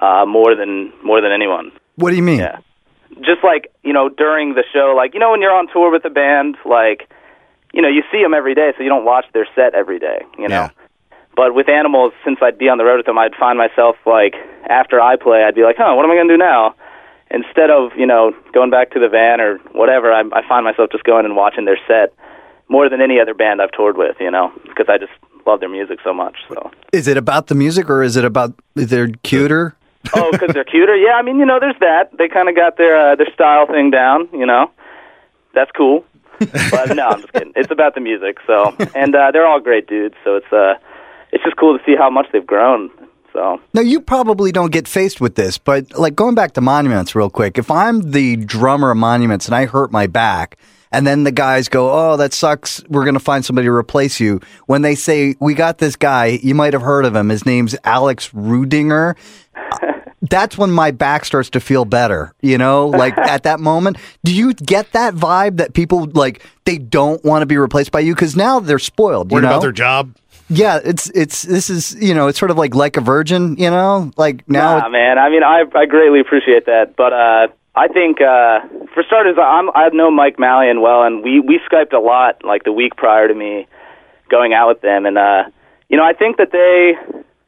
uh, 0.00 0.24
more 0.26 0.54
than 0.54 0.92
more 1.02 1.20
than 1.20 1.32
anyone. 1.32 1.72
What 1.96 2.10
do 2.10 2.16
you 2.16 2.22
mean? 2.22 2.40
Yeah. 2.40 2.58
Just 3.20 3.42
like, 3.42 3.72
you 3.82 3.92
know, 3.92 4.08
during 4.08 4.54
the 4.54 4.64
show, 4.72 4.94
like, 4.96 5.14
you 5.14 5.20
know, 5.20 5.30
when 5.30 5.40
you're 5.40 5.54
on 5.54 5.66
tour 5.72 5.90
with 5.90 6.04
a 6.04 6.10
band, 6.10 6.56
like, 6.64 7.08
you 7.72 7.82
know, 7.82 7.88
you 7.88 8.02
see 8.12 8.22
them 8.22 8.34
every 8.34 8.54
day, 8.54 8.72
so 8.76 8.82
you 8.82 8.88
don't 8.88 9.04
watch 9.04 9.24
their 9.32 9.46
set 9.54 9.74
every 9.74 9.98
day, 9.98 10.22
you 10.38 10.46
know? 10.46 10.68
Yeah. 10.68 10.70
But 11.34 11.54
with 11.54 11.68
animals, 11.68 12.12
since 12.24 12.38
I'd 12.42 12.58
be 12.58 12.68
on 12.68 12.78
the 12.78 12.84
road 12.84 12.98
with 12.98 13.06
them, 13.06 13.18
I'd 13.18 13.34
find 13.34 13.58
myself, 13.58 13.96
like, 14.06 14.34
after 14.68 15.00
I 15.00 15.16
play, 15.16 15.42
I'd 15.42 15.54
be 15.54 15.62
like, 15.62 15.76
huh, 15.78 15.94
what 15.94 16.04
am 16.04 16.10
I 16.10 16.14
going 16.14 16.28
to 16.28 16.34
do 16.34 16.38
now? 16.38 16.74
Instead 17.30 17.70
of, 17.70 17.92
you 17.96 18.06
know, 18.06 18.32
going 18.52 18.70
back 18.70 18.90
to 18.92 19.00
the 19.00 19.08
van 19.08 19.40
or 19.40 19.58
whatever, 19.72 20.12
I, 20.12 20.22
I 20.32 20.46
find 20.46 20.64
myself 20.64 20.90
just 20.92 21.04
going 21.04 21.24
and 21.24 21.34
watching 21.34 21.64
their 21.64 21.78
set 21.88 22.12
more 22.68 22.88
than 22.88 23.00
any 23.00 23.18
other 23.20 23.34
band 23.34 23.62
I've 23.62 23.72
toured 23.72 23.96
with, 23.96 24.16
you 24.20 24.30
know, 24.30 24.52
because 24.64 24.86
I 24.88 24.98
just 24.98 25.12
love 25.46 25.60
their 25.60 25.68
music 25.68 25.98
so 26.04 26.12
much, 26.12 26.36
so. 26.48 26.70
Is 26.92 27.08
it 27.08 27.16
about 27.16 27.46
the 27.46 27.54
music 27.54 27.88
or 27.88 28.02
is 28.02 28.16
it 28.16 28.24
about 28.24 28.54
they're 28.74 29.08
cuter? 29.22 29.74
Oh, 30.14 30.30
because 30.32 30.54
they're 30.54 30.64
cuter. 30.64 30.96
Yeah, 30.96 31.14
I 31.14 31.22
mean, 31.22 31.38
you 31.38 31.46
know, 31.46 31.58
there's 31.60 31.78
that. 31.80 32.16
They 32.16 32.28
kind 32.28 32.48
of 32.48 32.56
got 32.56 32.76
their 32.76 33.12
uh, 33.12 33.16
their 33.16 33.28
style 33.32 33.66
thing 33.66 33.90
down. 33.90 34.28
You 34.32 34.46
know, 34.46 34.70
that's 35.54 35.70
cool. 35.76 36.04
But 36.38 36.94
no, 36.94 37.08
I'm 37.08 37.20
just 37.20 37.32
kidding. 37.32 37.52
It's 37.56 37.70
about 37.70 37.94
the 37.94 38.00
music. 38.00 38.38
So, 38.46 38.74
and 38.94 39.14
uh, 39.14 39.30
they're 39.32 39.46
all 39.46 39.60
great 39.60 39.88
dudes. 39.88 40.14
So 40.24 40.36
it's 40.36 40.52
uh, 40.52 40.74
it's 41.32 41.42
just 41.44 41.56
cool 41.56 41.76
to 41.76 41.84
see 41.84 41.96
how 41.96 42.10
much 42.10 42.26
they've 42.32 42.46
grown. 42.46 42.90
So 43.32 43.60
Now, 43.74 43.82
you 43.82 44.00
probably 44.00 44.52
don't 44.52 44.72
get 44.72 44.88
faced 44.88 45.20
with 45.20 45.34
this, 45.34 45.58
but 45.58 45.98
like 45.98 46.14
going 46.14 46.34
back 46.34 46.52
to 46.54 46.60
Monuments 46.60 47.14
real 47.14 47.28
quick, 47.30 47.58
if 47.58 47.70
I'm 47.70 48.10
the 48.12 48.36
drummer 48.36 48.90
of 48.90 48.96
Monuments 48.96 49.46
and 49.46 49.54
I 49.54 49.66
hurt 49.66 49.92
my 49.92 50.06
back, 50.06 50.56
and 50.90 51.06
then 51.06 51.24
the 51.24 51.32
guys 51.32 51.68
go, 51.68 51.90
Oh, 51.92 52.16
that 52.16 52.32
sucks. 52.32 52.82
We're 52.88 53.04
going 53.04 53.14
to 53.14 53.20
find 53.20 53.44
somebody 53.44 53.66
to 53.66 53.72
replace 53.72 54.18
you. 54.20 54.40
When 54.66 54.82
they 54.82 54.94
say, 54.94 55.34
We 55.40 55.54
got 55.54 55.78
this 55.78 55.96
guy, 55.96 56.38
you 56.42 56.54
might 56.54 56.72
have 56.72 56.82
heard 56.82 57.04
of 57.04 57.14
him. 57.14 57.28
His 57.28 57.44
name's 57.44 57.76
Alex 57.84 58.30
Rudinger. 58.30 59.14
That's 60.30 60.58
when 60.58 60.70
my 60.70 60.90
back 60.90 61.24
starts 61.24 61.50
to 61.50 61.60
feel 61.60 61.84
better, 61.84 62.34
you 62.40 62.58
know, 62.58 62.88
like 62.88 63.16
at 63.18 63.42
that 63.44 63.60
moment. 63.60 63.98
Do 64.24 64.34
you 64.34 64.54
get 64.54 64.92
that 64.92 65.14
vibe 65.14 65.56
that 65.58 65.74
people 65.74 66.06
like 66.14 66.44
they 66.64 66.78
don't 66.78 67.22
want 67.24 67.42
to 67.42 67.46
be 67.46 67.56
replaced 67.56 67.92
by 67.92 68.00
you? 68.00 68.14
Because 68.14 68.36
now 68.36 68.60
they're 68.60 68.78
spoiled. 68.78 69.30
You 69.30 69.36
Worried 69.36 69.42
know? 69.42 69.48
about 69.50 69.62
their 69.62 69.72
job. 69.72 70.14
Yeah, 70.50 70.80
it's 70.82 71.10
it's 71.10 71.42
this 71.42 71.68
is 71.68 71.94
you 72.02 72.14
know 72.14 72.28
it's 72.28 72.38
sort 72.38 72.50
of 72.50 72.56
like 72.56 72.74
like 72.74 72.96
a 72.96 73.02
virgin, 73.02 73.56
you 73.58 73.70
know, 73.70 74.10
like 74.16 74.48
now. 74.48 74.78
Nah, 74.78 74.88
man. 74.88 75.18
I 75.18 75.28
mean, 75.28 75.42
I 75.42 75.64
I 75.74 75.84
greatly 75.84 76.20
appreciate 76.20 76.64
that, 76.66 76.96
but 76.96 77.12
uh, 77.12 77.48
I 77.74 77.88
think 77.88 78.20
uh, 78.20 78.60
for 78.94 79.02
starters, 79.06 79.36
I'm 79.38 79.70
I 79.70 79.88
know 79.92 80.10
Mike 80.10 80.38
Malyan 80.38 80.80
well, 80.80 81.02
and 81.02 81.22
we 81.22 81.40
we 81.40 81.60
skyped 81.70 81.92
a 81.92 82.00
lot 82.00 82.44
like 82.44 82.64
the 82.64 82.72
week 82.72 82.96
prior 82.96 83.28
to 83.28 83.34
me 83.34 83.66
going 84.30 84.54
out 84.54 84.68
with 84.68 84.80
them, 84.80 85.04
and 85.04 85.18
uh, 85.18 85.44
you 85.88 85.96
know, 85.96 86.04
I 86.04 86.12
think 86.12 86.38
that 86.38 86.50
they 86.50 86.94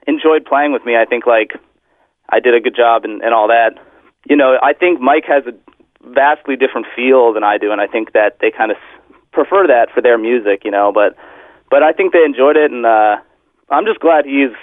enjoyed 0.07 0.45
playing 0.45 0.73
with 0.73 0.85
me. 0.85 0.97
I 0.97 1.05
think 1.05 1.27
like 1.27 1.53
I 2.31 2.41
did 2.41 2.55
a 2.55 2.61
good 2.61 2.77
job 2.77 3.05
and, 3.05 3.23
and 3.23 3.35
all 3.35 3.49
that. 3.49 3.79
You 4.29 4.37
know, 4.37 4.59
I 4.63 4.73
think 4.73 5.01
Mike 5.01 5.25
has 5.27 5.45
a 5.47 5.55
vastly 6.13 6.57
different 6.57 6.87
feel 6.95 7.33
than 7.33 7.45
I 7.45 7.59
do, 7.59 7.73
and 7.73 7.81
I 7.81 7.87
think 7.87 8.13
that 8.13 8.39
they 8.41 8.51
kind 8.51 8.71
of 8.71 8.77
prefer 9.33 9.67
that 9.67 9.89
for 9.95 10.01
their 10.01 10.19
music. 10.19 10.65
You 10.65 10.71
know, 10.71 10.93
but 10.93 11.17
but 11.71 11.83
I 11.83 11.93
think 11.93 12.13
they 12.13 12.25
enjoyed 12.25 12.57
it, 12.57 12.71
and 12.71 12.85
uh, 12.87 13.17
I'm 13.71 13.85
just 13.85 14.01
glad 14.01 14.25
he's 14.25 14.55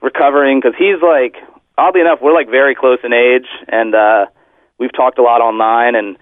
recovering 0.00 0.60
because 0.60 0.76
he's 0.78 1.00
like, 1.02 1.36
oddly 1.78 2.00
enough, 2.00 2.20
we're 2.22 2.34
like 2.34 2.48
very 2.48 2.74
close 2.74 2.98
in 3.04 3.12
age, 3.12 3.46
and 3.68 3.94
uh, 3.94 4.26
we've 4.78 4.92
talked 4.92 5.18
a 5.18 5.22
lot 5.22 5.40
online, 5.40 5.94
and 5.94 6.16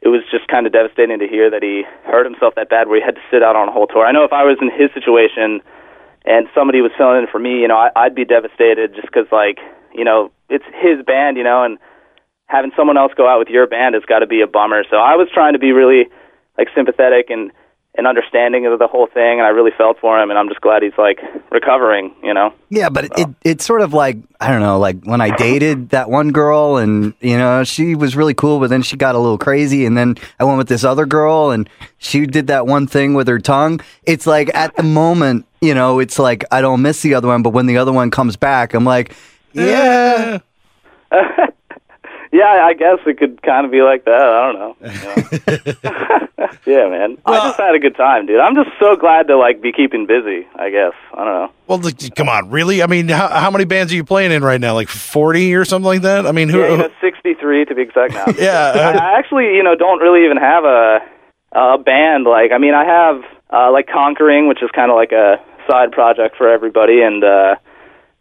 it 0.00 0.08
was 0.08 0.22
just 0.30 0.48
kind 0.48 0.66
of 0.66 0.72
devastating 0.72 1.18
to 1.18 1.26
hear 1.26 1.50
that 1.50 1.62
he 1.62 1.82
hurt 2.04 2.26
himself 2.26 2.54
that 2.56 2.68
bad, 2.68 2.88
where 2.88 3.00
he 3.00 3.04
had 3.04 3.14
to 3.14 3.24
sit 3.30 3.42
out 3.42 3.56
on 3.56 3.68
a 3.68 3.72
whole 3.72 3.86
tour. 3.86 4.04
I 4.04 4.12
know 4.12 4.24
if 4.24 4.32
I 4.32 4.44
was 4.44 4.58
in 4.60 4.70
his 4.70 4.92
situation 4.92 5.62
and 6.26 6.46
somebody 6.54 6.80
was 6.80 6.92
filling 6.96 7.22
in 7.22 7.26
for 7.26 7.38
me, 7.38 7.60
you 7.60 7.68
know, 7.68 7.76
I, 7.76 7.90
I'd 7.96 8.14
be 8.14 8.24
devastated 8.24 8.94
just 8.94 9.06
because, 9.06 9.26
like, 9.32 9.58
you 9.94 10.04
know, 10.04 10.30
it's 10.48 10.64
his 10.82 11.04
band, 11.06 11.36
you 11.36 11.44
know, 11.44 11.64
and 11.64 11.78
having 12.46 12.72
someone 12.76 12.98
else 12.98 13.12
go 13.16 13.28
out 13.28 13.38
with 13.38 13.48
your 13.48 13.66
band 13.66 13.94
has 13.94 14.04
got 14.04 14.20
to 14.20 14.26
be 14.26 14.40
a 14.40 14.46
bummer. 14.46 14.84
So 14.90 14.96
I 14.96 15.16
was 15.16 15.28
trying 15.32 15.54
to 15.54 15.58
be 15.58 15.72
really 15.72 16.08
like 16.58 16.68
sympathetic 16.74 17.30
and 17.30 17.50
and 17.96 18.08
understanding 18.08 18.66
of 18.66 18.76
the 18.80 18.88
whole 18.88 19.06
thing, 19.06 19.38
and 19.38 19.42
I 19.42 19.50
really 19.50 19.70
felt 19.78 20.00
for 20.00 20.20
him, 20.20 20.30
and 20.30 20.36
I'm 20.36 20.48
just 20.48 20.60
glad 20.60 20.82
he's 20.82 20.98
like 20.98 21.20
recovering, 21.52 22.12
you 22.24 22.34
know. 22.34 22.52
Yeah, 22.68 22.88
but 22.88 23.04
it, 23.16 23.28
it's 23.44 23.64
sort 23.64 23.82
of 23.82 23.92
like 23.92 24.16
I 24.40 24.50
don't 24.50 24.62
know, 24.62 24.80
like 24.80 25.04
when 25.04 25.20
I 25.20 25.34
dated 25.36 25.90
that 25.90 26.10
one 26.10 26.32
girl, 26.32 26.76
and 26.76 27.14
you 27.20 27.38
know 27.38 27.62
she 27.62 27.94
was 27.94 28.16
really 28.16 28.34
cool, 28.34 28.58
but 28.58 28.68
then 28.68 28.82
she 28.82 28.96
got 28.96 29.14
a 29.14 29.18
little 29.18 29.38
crazy, 29.38 29.86
and 29.86 29.96
then 29.96 30.16
I 30.40 30.44
went 30.44 30.58
with 30.58 30.68
this 30.68 30.82
other 30.82 31.06
girl, 31.06 31.50
and 31.50 31.70
she 31.98 32.26
did 32.26 32.48
that 32.48 32.66
one 32.66 32.88
thing 32.88 33.14
with 33.14 33.28
her 33.28 33.38
tongue. 33.38 33.80
It's 34.02 34.26
like 34.26 34.52
at 34.56 34.74
the 34.74 34.82
moment, 34.82 35.46
you 35.60 35.74
know, 35.74 36.00
it's 36.00 36.18
like 36.18 36.44
I 36.50 36.60
don't 36.60 36.82
miss 36.82 37.02
the 37.02 37.14
other 37.14 37.28
one, 37.28 37.44
but 37.44 37.50
when 37.50 37.66
the 37.66 37.78
other 37.78 37.92
one 37.92 38.10
comes 38.10 38.36
back, 38.36 38.74
I'm 38.74 38.84
like, 38.84 39.14
yeah, 39.54 40.38
Yeah, 42.34 42.66
I 42.66 42.74
guess 42.74 42.98
it 43.06 43.16
could 43.16 43.40
kind 43.42 43.64
of 43.64 43.70
be 43.70 43.82
like 43.82 44.06
that. 44.06 44.20
I 44.20 44.52
don't 44.52 44.58
know. 44.58 46.28
Yeah, 46.66 46.82
yeah 46.82 46.88
man. 46.88 47.16
I 47.24 47.38
just 47.46 47.58
had 47.58 47.74
a 47.74 47.78
good 47.78 47.96
time, 47.96 48.26
dude. 48.26 48.40
I'm 48.40 48.54
just 48.56 48.70
so 48.80 48.96
glad 48.96 49.28
to 49.28 49.36
like 49.36 49.62
be 49.62 49.70
keeping 49.70 50.04
busy. 50.06 50.46
I 50.56 50.68
guess 50.70 50.92
I 51.12 51.24
don't 51.24 51.26
know. 51.26 51.52
Well, 51.68 51.92
come 52.16 52.28
on, 52.28 52.50
really? 52.50 52.82
I 52.82 52.86
mean, 52.86 53.08
how, 53.08 53.28
how 53.28 53.50
many 53.50 53.64
bands 53.64 53.92
are 53.92 53.96
you 53.96 54.04
playing 54.04 54.32
in 54.32 54.42
right 54.42 54.60
now? 54.60 54.74
Like 54.74 54.88
forty 54.88 55.54
or 55.54 55.64
something 55.64 55.86
like 55.86 56.02
that? 56.02 56.26
I 56.26 56.32
mean, 56.32 56.48
who? 56.48 56.58
Yeah, 56.58 56.70
you 56.70 56.76
know, 56.78 56.90
63 57.00 57.64
to 57.66 57.74
be 57.74 57.82
exact 57.82 58.14
now. 58.14 58.26
Yeah, 58.38 58.72
I, 58.74 58.78
uh, 58.78 59.00
I 59.00 59.18
actually, 59.18 59.54
you 59.54 59.62
know, 59.62 59.76
don't 59.76 60.00
really 60.00 60.24
even 60.24 60.36
have 60.36 60.64
a 60.64 60.98
a 61.52 61.78
band. 61.78 62.24
Like, 62.24 62.50
I 62.52 62.58
mean, 62.58 62.74
I 62.74 62.84
have 62.84 63.22
uh, 63.50 63.70
like 63.72 63.86
Conquering, 63.86 64.48
which 64.48 64.62
is 64.62 64.70
kind 64.74 64.90
of 64.90 64.96
like 64.96 65.12
a 65.12 65.36
side 65.70 65.92
project 65.92 66.36
for 66.36 66.48
everybody, 66.50 67.00
and 67.00 67.22
uh, 67.22 67.54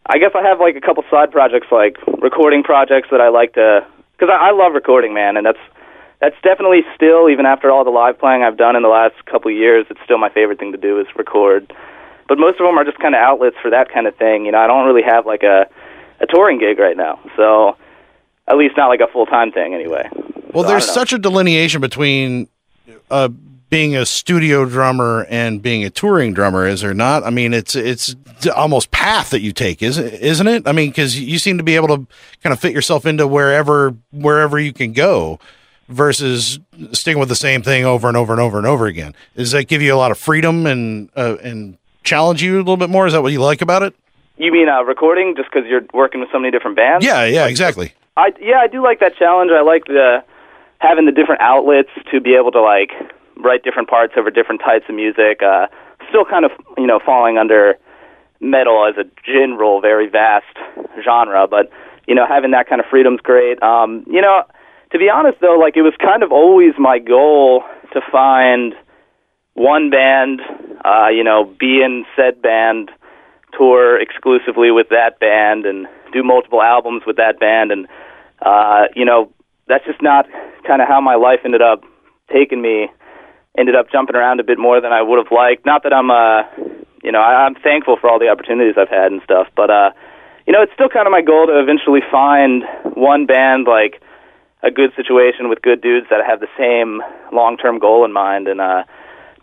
I 0.06 0.18
guess 0.18 0.32
I 0.36 0.42
have 0.44 0.60
like 0.60 0.76
a 0.76 0.82
couple 0.82 1.04
side 1.10 1.32
projects, 1.32 1.68
like 1.72 1.98
recording 2.22 2.64
projects 2.64 3.08
that 3.12 3.22
I 3.22 3.30
like 3.30 3.54
to, 3.54 3.86
because 4.14 4.30
I, 4.32 4.50
I 4.50 4.52
love 4.52 4.74
recording, 4.74 5.14
man, 5.14 5.38
and 5.38 5.46
that's 5.46 5.60
that's 6.20 6.36
definitely 6.44 6.82
still, 6.96 7.30
even 7.30 7.46
after 7.46 7.70
all 7.70 7.84
the 7.84 7.90
live 7.90 8.18
playing 8.18 8.44
I've 8.44 8.58
done 8.58 8.76
in 8.76 8.82
the 8.84 8.90
last 8.90 9.16
couple 9.26 9.52
of 9.52 9.58
years, 9.58 9.86
it's 9.90 10.00
still 10.06 10.18
my 10.18 10.30
favorite 10.30 10.60
thing 10.60 10.72
to 10.72 10.78
do 10.78 11.00
is 11.00 11.08
record. 11.18 11.74
But 12.30 12.38
most 12.38 12.60
of 12.60 12.66
them 12.66 12.78
are 12.78 12.86
just 12.86 13.00
kind 13.00 13.14
of 13.14 13.20
outlets 13.20 13.58
for 13.62 13.70
that 13.72 13.92
kind 13.92 14.08
of 14.08 14.16
thing. 14.16 14.46
You 14.46 14.54
know, 14.54 14.60
I 14.60 14.68
don't 14.68 14.86
really 14.86 15.04
have 15.04 15.26
like 15.26 15.44
a 15.44 15.68
a 16.20 16.26
touring 16.28 16.60
gig 16.60 16.80
right 16.80 16.96
now, 16.96 17.20
so 17.36 17.76
at 18.48 18.58
least 18.58 18.76
not 18.78 18.88
like 18.88 19.02
a 19.02 19.08
full 19.12 19.26
time 19.26 19.52
thing 19.52 19.74
anyway. 19.74 20.10
Well, 20.54 20.64
So, 20.64 20.70
there's 20.70 20.90
such 20.90 21.14
a 21.14 21.18
delineation 21.18 21.82
between 21.82 22.48
uh, 23.10 23.30
being 23.74 23.96
a 23.96 24.06
studio 24.06 24.66
drummer 24.66 25.26
and 25.32 25.60
being 25.60 25.84
a 25.84 25.90
touring 25.90 26.32
drummer, 26.32 26.68
is 26.68 26.82
there 26.82 26.94
not? 26.94 27.24
I 27.24 27.32
mean, 27.32 27.56
it's 27.56 27.76
it's 27.76 28.16
almost 28.56 28.92
path 28.92 29.32
that 29.32 29.42
you 29.42 29.52
take, 29.52 29.82
isn't 29.82 30.14
isn't 30.14 30.46
it? 30.46 30.68
I 30.68 30.74
mean, 30.74 30.92
because 30.92 31.20
you 31.20 31.40
seem 31.40 31.58
to 31.58 31.64
be 31.64 31.76
able 31.76 31.88
to 31.88 32.08
kind 32.44 32.54
of 32.54 32.60
fit 32.60 32.72
yourself 32.72 33.08
into 33.08 33.26
wherever 33.26 33.96
wherever 34.12 34.60
you 34.60 34.74
can 34.74 34.94
go, 34.94 35.40
versus 35.90 36.60
sticking 36.92 37.20
with 37.20 37.30
the 37.30 37.36
same 37.36 37.64
thing 37.64 37.84
over 37.84 38.08
and 38.08 38.16
over 38.16 38.32
and 38.32 38.40
over 38.40 38.60
and 38.60 38.68
over 38.68 38.86
again. 38.86 39.16
Does 39.36 39.50
that 39.54 39.64
give 39.64 39.82
you 39.82 39.92
a 39.92 39.98
lot 39.98 40.12
of 40.12 40.20
freedom 40.20 40.68
and 40.68 41.10
uh, 41.16 41.38
and 41.42 41.80
challenge 42.04 42.44
you 42.44 42.58
a 42.58 42.60
little 42.60 42.78
bit 42.78 42.92
more? 42.92 43.08
Is 43.08 43.14
that 43.14 43.24
what 43.24 43.32
you 43.32 43.42
like 43.42 43.64
about 43.64 43.82
it? 43.82 43.96
You 44.38 44.52
mean 44.52 44.70
uh, 44.70 44.84
recording 44.84 45.34
just 45.36 45.50
because 45.52 45.68
you're 45.68 45.86
working 45.96 46.20
with 46.20 46.30
so 46.32 46.38
many 46.38 46.52
different 46.52 46.76
bands? 46.76 47.04
Yeah, 47.04 47.26
yeah, 47.26 47.48
exactly. 47.48 47.94
I 48.18 48.34
yeah, 48.40 48.60
I 48.60 48.68
do 48.68 48.84
like 48.84 49.00
that 49.00 49.16
challenge. 49.18 49.50
I 49.52 49.64
like 49.64 49.86
the 49.86 50.24
having 50.78 51.08
the 51.08 51.12
different 51.12 51.42
outlets 51.42 51.90
to 52.12 52.22
be 52.22 52.36
able 52.36 52.52
to 52.52 52.62
like 52.62 52.92
write 53.38 53.64
different 53.64 53.90
parts 53.90 54.14
over 54.18 54.30
different 54.30 54.62
types 54.62 54.86
of 54.90 54.96
music. 54.96 55.42
Uh, 55.42 55.68
still 56.10 56.26
kind 56.26 56.46
of 56.46 56.52
you 56.78 56.88
know 56.88 57.00
falling 57.04 57.38
under 57.38 57.78
metal 58.40 58.86
as 58.88 58.96
a 58.98 59.10
general, 59.26 59.82
very 59.82 60.10
vast 60.10 60.58
genre, 61.04 61.48
but 61.48 61.70
you 62.08 62.16
know 62.16 62.26
having 62.28 62.52
that 62.52 62.68
kind 62.68 62.80
of 62.80 62.88
freedom's 62.90 63.22
great. 63.22 63.62
Um, 63.64 64.04
you 64.08 64.22
know, 64.22 64.44
to 64.92 65.00
be 65.00 65.10
honest 65.10 65.40
though, 65.42 65.58
like 65.60 65.76
it 65.76 65.82
was 65.82 65.94
kind 66.02 66.24
of 66.24 66.32
always 66.32 66.74
my 66.78 67.00
goal 67.00 67.64
to 67.94 68.02
find 68.12 68.74
one 69.54 69.90
band, 69.90 70.42
uh, 70.84 71.10
you 71.10 71.24
know, 71.24 71.46
be 71.60 71.82
in 71.82 72.06
said 72.16 72.42
band, 72.42 72.92
tour 73.58 74.00
exclusively 74.00 74.72
with 74.72 74.90
that 74.90 75.20
band, 75.20 75.66
and 75.66 75.88
do 76.12 76.24
multiple 76.24 76.62
albums 76.62 77.04
with 77.06 77.18
that 77.18 77.40
band, 77.40 77.72
and 77.72 77.88
uh, 78.42 78.86
you 78.96 79.06
know, 79.06 79.32
that's 79.68 79.86
just 79.86 80.02
not 80.02 80.26
kind 80.68 80.82
of 80.82 80.88
how 80.88 81.00
my 81.00 81.16
life 81.16 81.40
ended 81.46 81.62
up 81.62 81.84
taking 82.32 82.62
me. 82.62 82.90
Ended 83.58 83.76
up 83.76 83.92
jumping 83.92 84.16
around 84.16 84.40
a 84.40 84.44
bit 84.44 84.58
more 84.58 84.82
than 84.82 84.92
I 84.92 85.02
would 85.02 85.20
have 85.24 85.32
liked. 85.32 85.66
Not 85.66 85.84
that 85.84 85.94
I'm, 85.94 86.10
uh, 86.10 86.44
you 87.04 87.12
know, 87.12 87.22
I, 87.22 87.46
I'm 87.46 87.56
thankful 87.56 87.98
for 88.02 88.10
all 88.10 88.18
the 88.18 88.30
opportunities 88.30 88.76
I've 88.78 88.90
had 88.90 89.12
and 89.12 89.22
stuff, 89.24 89.48
but 89.56 89.70
uh, 89.70 89.92
you 90.48 90.54
know, 90.54 90.62
it's 90.62 90.74
still 90.74 90.90
kind 90.90 91.08
of 91.08 91.12
my 91.12 91.22
goal 91.22 91.48
to 91.48 91.60
eventually 91.60 92.02
find 92.12 92.64
one 92.96 93.26
band 93.26 93.68
like 93.68 94.02
a 94.64 94.72
good 94.72 94.92
situation 94.96 95.50
with 95.50 95.62
good 95.62 95.82
dudes 95.82 96.08
that 96.10 96.26
have 96.26 96.40
the 96.40 96.52
same 96.58 97.04
long-term 97.32 97.80
goal 97.80 98.06
in 98.06 98.14
mind, 98.14 98.48
and 98.48 98.60
uh, 98.60 98.84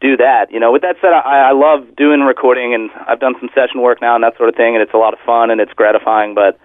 do 0.01 0.17
that. 0.17 0.51
You 0.51 0.61
know, 0.61 0.73
with 0.73 0.83
that 0.83 0.97
said, 1.01 1.13
I, 1.13 1.51
I 1.51 1.53
love 1.53 1.95
doing 1.97 2.21
recording, 2.21 2.75
and 2.75 2.91
I've 3.07 3.21
done 3.21 3.35
some 3.39 3.51
session 3.55 3.81
work 3.81 4.01
now 4.01 4.15
and 4.15 4.25
that 4.25 4.37
sort 4.37 4.49
of 4.49 4.57
thing, 4.57 4.75
and 4.75 4.83
it's 4.83 4.95
a 4.95 4.99
lot 4.99 5.13
of 5.13 5.21
fun 5.25 5.51
and 5.51 5.61
it's 5.61 5.73
gratifying. 5.73 6.35
But 6.35 6.59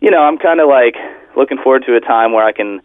you 0.00 0.10
know, 0.10 0.22
I'm 0.22 0.38
kind 0.38 0.60
of 0.60 0.68
like 0.68 0.94
looking 1.36 1.58
forward 1.58 1.84
to 1.86 1.96
a 1.96 2.00
time 2.00 2.32
where 2.32 2.44
I 2.44 2.52
can 2.52 2.80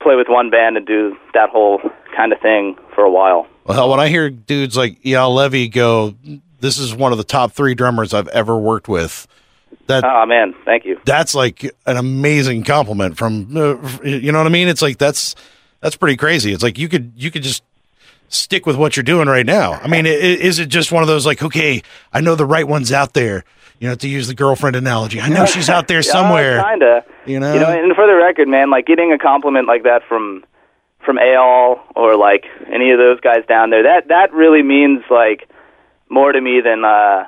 play 0.00 0.14
with 0.14 0.28
one 0.28 0.50
band 0.50 0.76
and 0.76 0.86
do 0.86 1.16
that 1.34 1.50
whole 1.50 1.80
kind 2.14 2.32
of 2.32 2.40
thing 2.40 2.76
for 2.98 3.04
a 3.04 3.10
while. 3.10 3.46
Well, 3.64 3.88
when 3.90 4.00
I 4.00 4.08
hear 4.08 4.28
dudes 4.28 4.76
like 4.76 5.00
Eyal 5.02 5.32
Levi 5.32 5.68
go, 5.68 6.16
this 6.58 6.78
is 6.78 6.92
one 6.92 7.12
of 7.12 7.18
the 7.18 7.22
top 7.22 7.52
three 7.52 7.74
drummers 7.76 8.12
I've 8.12 8.26
ever 8.28 8.58
worked 8.58 8.88
with. 8.88 9.28
That 9.86 10.02
Oh 10.04 10.26
man, 10.26 10.52
thank 10.64 10.84
you. 10.84 11.00
that's 11.04 11.32
like 11.32 11.62
an 11.86 11.96
amazing 11.96 12.64
compliment 12.64 13.16
from 13.16 13.56
uh, 13.56 13.76
you 14.02 14.32
know 14.32 14.38
what 14.38 14.48
I 14.48 14.50
mean? 14.50 14.66
It's 14.66 14.82
like 14.82 14.98
that's 14.98 15.36
that's 15.80 15.94
pretty 15.94 16.16
crazy. 16.16 16.52
It's 16.52 16.62
like 16.64 16.76
you 16.76 16.88
could 16.88 17.12
you 17.14 17.30
could 17.30 17.44
just 17.44 17.62
stick 18.30 18.66
with 18.66 18.74
what 18.74 18.96
you're 18.96 19.04
doing 19.04 19.28
right 19.28 19.46
now. 19.46 19.74
I 19.74 19.86
mean, 19.86 20.04
is 20.06 20.58
it 20.58 20.68
just 20.68 20.90
one 20.90 21.04
of 21.04 21.06
those 21.06 21.24
like 21.24 21.40
okay, 21.40 21.82
I 22.12 22.20
know 22.20 22.34
the 22.34 22.46
right 22.46 22.66
one's 22.66 22.90
out 22.90 23.12
there. 23.14 23.44
You 23.78 23.86
know, 23.88 23.94
to 23.94 24.08
use 24.08 24.26
the 24.26 24.34
girlfriend 24.34 24.74
analogy, 24.74 25.20
I 25.20 25.28
know 25.28 25.46
she's 25.46 25.70
out 25.70 25.86
there 25.86 26.02
somewhere. 26.16 26.60
kinda. 26.64 27.04
You 27.26 27.38
know? 27.38 27.54
You 27.54 27.60
know, 27.60 27.70
and 27.70 27.94
for 27.94 28.08
the 28.08 28.16
record, 28.16 28.48
man, 28.48 28.70
like 28.70 28.86
getting 28.86 29.12
a 29.12 29.18
compliment 29.18 29.68
like 29.68 29.84
that 29.84 30.02
from 30.08 30.44
from 31.08 31.16
Al 31.16 31.80
or 31.96 32.18
like 32.18 32.44
any 32.70 32.90
of 32.90 32.98
those 32.98 33.18
guys 33.20 33.40
down 33.48 33.70
there, 33.70 33.82
that 33.84 34.08
that 34.08 34.30
really 34.34 34.62
means 34.62 35.00
like 35.08 35.48
more 36.10 36.32
to 36.32 36.38
me 36.38 36.60
than 36.62 36.84
uh 36.84 37.24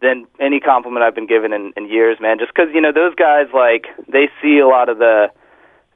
than 0.00 0.28
any 0.38 0.60
compliment 0.60 1.02
I've 1.02 1.16
been 1.16 1.26
given 1.26 1.52
in, 1.52 1.72
in 1.76 1.90
years, 1.90 2.18
man. 2.20 2.38
Just 2.38 2.54
because 2.54 2.70
you 2.72 2.80
know 2.80 2.92
those 2.92 3.16
guys, 3.16 3.48
like 3.52 3.86
they 4.06 4.30
see 4.40 4.60
a 4.60 4.68
lot 4.68 4.88
of 4.88 4.98
the 4.98 5.26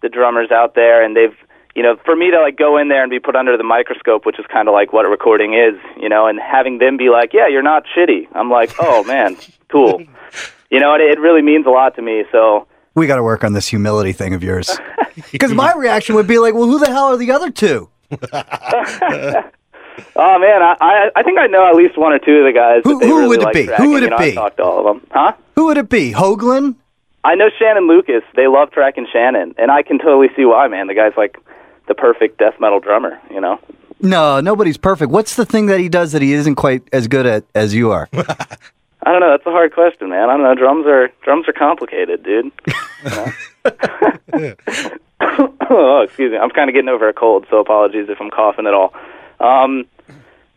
the 0.03 0.09
drummers 0.09 0.51
out 0.51 0.75
there, 0.75 1.05
and 1.05 1.15
they've 1.15 1.39
you 1.77 1.85
know 1.85 1.95
for 2.05 2.17
me 2.17 2.33
to 2.33 2.41
like 2.41 2.59
go 2.59 2.79
in 2.79 2.89
there 2.89 3.05
and 3.05 3.11
be 3.11 3.21
put 3.21 3.37
under 3.37 3.57
the 3.57 3.63
microscope, 3.63 4.27
which 4.27 4.41
is 4.41 4.47
kind 4.53 4.67
of 4.67 4.75
like 4.75 4.93
what 4.93 5.07
a 5.07 5.09
recording 5.09 5.55
is, 5.55 5.79
you 6.03 6.09
know, 6.09 6.27
and 6.27 6.41
having 6.41 6.79
them 6.79 6.97
be 6.97 7.11
like, 7.11 7.33
yeah, 7.33 7.47
you're 7.47 7.63
not 7.63 7.85
shitty. 7.97 8.27
I'm 8.33 8.51
like, 8.51 8.73
oh 8.81 9.05
man, 9.05 9.37
cool. 9.71 10.03
You 10.71 10.81
know, 10.81 10.93
it, 10.97 11.03
it 11.03 11.21
really 11.21 11.43
means 11.43 11.67
a 11.67 11.71
lot 11.71 11.95
to 11.95 12.03
me. 12.03 12.25
So 12.33 12.67
We 12.95 13.07
got 13.07 13.17
to 13.17 13.23
work 13.23 13.45
on 13.45 13.53
this 13.53 13.67
humility 13.69 14.13
thing 14.13 14.35
of 14.35 14.43
yours. 14.43 14.71
Because 15.31 15.53
my 15.55 15.73
reaction 15.75 16.17
would 16.17 16.27
be 16.27 16.39
like, 16.41 16.55
well, 16.55 16.67
who 16.67 16.81
the 16.81 16.87
hell 16.89 17.05
are 17.05 17.17
the 17.17 17.31
other 17.31 17.49
two? 17.51 17.89
Oh 20.17 20.39
man, 20.41 20.61
I, 20.63 20.75
I 20.81 21.11
I 21.17 21.23
think 21.23 21.39
I 21.39 21.47
know 21.47 21.69
at 21.69 21.77
least 21.77 21.97
one 21.97 22.13
or 22.13 22.19
two 22.19 22.39
of 22.39 22.45
the 22.47 22.53
guys. 22.53 22.81
Who- 22.83 22.99
who 22.99 23.17
really 23.19 23.29
would 23.29 23.41
it 23.43 23.45
like 23.45 23.55
be? 23.55 23.61
Who 23.63 23.67
tracking. 23.69 23.91
would 23.93 24.01
you 24.03 24.07
it 24.09 24.11
know, 24.11 24.19
be? 24.19 24.25
I've 24.31 24.35
talked 24.35 24.57
to 24.57 24.65
all 24.65 24.79
of 24.81 24.85
them, 25.01 25.07
huh? 25.13 25.33
Who 25.55 25.67
would 25.67 25.77
it 25.79 25.89
be? 25.89 26.13
Hoglan? 26.13 26.75
I 27.23 27.37
know 27.37 27.49
Shannon 27.59 27.87
Lucas. 27.87 28.23
They 28.35 28.49
love 28.49 28.71
tracking 28.73 29.07
Shannon, 29.13 29.55
and 29.57 29.71
I 29.71 29.83
can 29.83 29.99
totally 29.99 30.29
see 30.37 30.45
why. 30.45 30.67
Man, 30.67 30.89
the 30.89 30.95
guy's 30.95 31.17
like 31.17 31.37
the 31.87 31.95
perfect 31.95 32.39
death 32.39 32.55
metal 32.59 32.81
drummer. 32.81 33.21
You 33.31 33.41
know. 33.41 33.61
No, 34.01 34.41
nobody's 34.41 34.77
perfect. 34.79 35.13
What's 35.13 35.37
the 35.37 35.47
thing 35.47 35.67
that 35.67 35.79
he 35.79 35.89
does 35.89 36.11
that 36.13 36.23
he 36.23 36.33
isn't 36.33 36.57
quite 36.57 36.83
as 36.93 37.07
good 37.07 37.25
at 37.27 37.45
as 37.55 37.73
you 37.73 37.93
are? 37.93 38.09
I 39.05 39.13
don't 39.13 39.21
know. 39.21 39.31
That's 39.31 39.47
a 39.47 39.51
hard 39.51 39.73
question, 39.75 40.09
man. 40.09 40.31
I 40.31 40.37
don't 40.37 40.43
know. 40.43 40.55
Drums 40.55 40.87
are 40.87 41.09
drums 41.23 41.47
are 41.49 41.53
complicated, 41.53 42.23
dude. 42.23 42.53
Oh, 45.71 46.03
excuse 46.03 46.31
me. 46.31 46.39
I'm 46.39 46.51
kind 46.51 46.69
of 46.69 46.75
getting 46.75 46.89
over 46.89 47.09
a 47.09 47.13
cold, 47.13 47.47
so 47.51 47.59
apologies 47.59 48.09
if 48.09 48.21
I'm 48.21 48.31
coughing 48.31 48.67
at 48.67 48.75
all. 48.75 48.93
Um, 49.41 49.87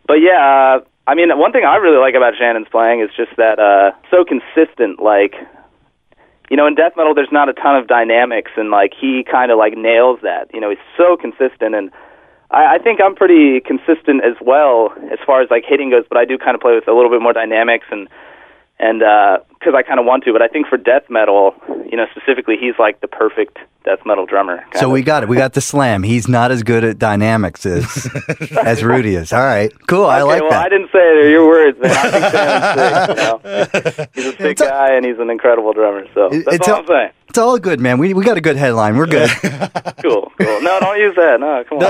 but 0.08 0.16
yeah, 0.16 0.77
uh, 0.77 0.86
I 1.08 1.16
mean, 1.16 1.30
one 1.38 1.51
thing 1.51 1.63
I 1.63 1.77
really 1.77 1.98
like 1.98 2.16
about 2.16 2.34
Shannon's 2.38 2.68
playing 2.70 3.01
is 3.01 3.10
just 3.16 3.36
that 3.38 3.60
uh, 3.60 3.92
so 4.12 4.25
consistent. 4.25 5.01
Like, 5.01 5.36
you 6.50 6.58
know, 6.58 6.68
in 6.68 6.75
death 6.75 6.94
metal, 6.98 7.16
there's 7.16 7.32
not 7.32 7.50
a 7.50 7.54
ton 7.54 7.77
of 7.77 7.88
dynamics, 7.88 8.51
and 8.58 8.70
like 8.70 8.94
he 9.00 9.24
kind 9.24 9.51
of 9.51 9.58
like 9.58 9.77
nails 9.77 10.20
that. 10.24 10.54
You 10.54 10.60
know, 10.60 10.70
he's 10.70 10.84
so 10.98 11.16
consistent, 11.16 11.74
and 11.74 11.92
I, 12.51 12.75
I 12.75 12.77
think 12.77 13.00
I'm 13.01 13.16
pretty 13.16 13.62
consistent 13.62 14.24
as 14.24 14.36
well 14.42 14.94
as 15.12 15.20
far 15.25 15.42
as 15.42 15.50
like 15.50 15.63
hitting 15.68 15.89
goes. 15.89 16.04
But 16.10 16.18
I 16.18 16.25
do 16.25 16.38
kind 16.38 16.56
of 16.56 16.62
play 16.62 16.75
with 16.75 16.88
a 16.88 16.94
little 16.94 17.10
bit 17.10 17.22
more 17.22 17.34
dynamics 17.34 17.86
and 17.89 18.08
and 18.79 19.01
uh, 19.03 19.39
because 19.50 19.74
I 19.75 19.81
kind 19.84 20.00
of 20.00 20.05
want 20.05 20.24
to. 20.25 20.34
But 20.34 20.41
I 20.41 20.48
think 20.48 20.67
for 20.67 20.77
death 20.77 21.03
metal, 21.10 21.55
you 21.89 21.98
know, 21.98 22.05
specifically, 22.15 22.55
he's 22.60 22.75
like 22.79 23.01
the 23.01 23.07
perfect 23.07 23.57
death 23.86 24.00
metal 24.05 24.25
drummer. 24.25 24.63
So 24.75 24.86
of. 24.88 24.91
we 24.91 25.01
got 25.01 25.24
it. 25.24 25.29
We 25.29 25.38
got 25.38 25.53
the 25.53 25.62
slam. 25.62 26.03
He's 26.03 26.27
not 26.27 26.51
as 26.51 26.62
good 26.63 26.84
at 26.84 27.00
dynamics 27.00 27.65
as 27.65 28.07
as 28.63 28.84
Rudy 28.84 29.15
is. 29.15 29.31
All 29.34 29.39
right, 29.43 29.72
cool. 29.88 30.05
I 30.05 30.22
like 30.22 30.41
well, 30.43 30.53
I 30.53 30.69
didn't 30.69 30.88
say 30.91 31.00
it. 31.00 31.15
They're 31.22 31.29
your 31.31 31.48
words, 31.48 31.79
man. 31.79 31.91
I 31.91 32.12
think 32.12 32.25
Shannon's 32.34 33.43
sick. 33.43 33.77
You 33.84 33.91
know? 33.96 34.07
He's 34.13 34.25
a 34.25 34.31
sick 34.38 34.39
It's 34.51 34.62
a- 34.62 34.65
guy, 34.65 34.93
and 34.93 35.05
he's 35.05 35.17
an 35.19 35.29
incredible 35.29 35.74
drummer. 35.74 36.05
So 36.13 36.29
that's 36.29 36.55
it's 36.57 36.67
all 36.67 36.75
a- 36.75 36.79
I'm 36.79 36.88
saying. 36.88 37.10
It's 37.29 37.38
all 37.38 37.57
good, 37.60 37.79
man. 37.81 37.98
We 37.98 38.13
we 38.13 38.24
got 38.24 38.38
a 38.38 38.41
good 38.41 38.55
headline. 38.57 38.96
We're 38.98 39.07
good. 39.07 39.29
Cool, 40.00 40.31
cool. 40.39 40.62
No, 40.62 40.79
don't 40.79 41.00
use 41.00 41.15
that. 41.15 41.39
No, 41.39 41.63
come 41.67 41.79
on. 41.79 41.86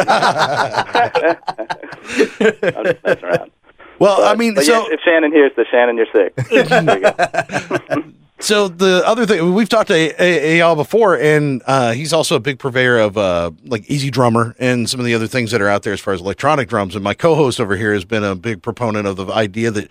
I'm 2.77 2.85
just 2.85 3.03
messing 3.03 3.23
around. 3.25 3.51
Well, 3.99 4.23
I 4.23 4.35
mean, 4.35 4.55
so 4.57 4.87
yeah, 4.87 4.93
if 4.93 4.99
Shannon 5.01 5.31
hears 5.31 5.51
this, 5.55 5.67
Shannon, 5.69 5.97
you're 5.97 6.07
sick. 6.13 6.33
There 6.49 6.97
you 6.97 7.01
go. 7.01 8.03
So 8.39 8.67
the 8.67 9.01
other 9.03 9.25
thing 9.25 9.55
we've 9.55 9.67
talked 9.67 9.87
to 9.87 10.13
Eyal 10.13 10.75
before, 10.75 11.17
and 11.17 11.63
uh, 11.65 11.93
he's 11.93 12.13
also 12.13 12.35
a 12.35 12.39
big 12.39 12.59
purveyor 12.59 12.99
of 12.99 13.17
uh, 13.17 13.49
like 13.65 13.83
EZdrummer 13.85 14.53
and 14.59 14.87
some 14.87 14.99
of 14.99 15.07
the 15.07 15.15
other 15.15 15.25
things 15.25 15.49
that 15.51 15.59
are 15.61 15.67
out 15.67 15.81
there 15.81 15.93
as 15.93 15.99
far 15.99 16.13
as 16.13 16.21
electronic 16.21 16.69
drums. 16.69 16.93
And 16.93 17.03
my 17.03 17.15
co-host 17.15 17.59
over 17.59 17.75
here 17.75 17.93
has 17.95 18.05
been 18.05 18.23
a 18.23 18.35
big 18.35 18.61
proponent 18.61 19.07
of 19.07 19.15
the 19.15 19.25
idea 19.33 19.71
that 19.71 19.89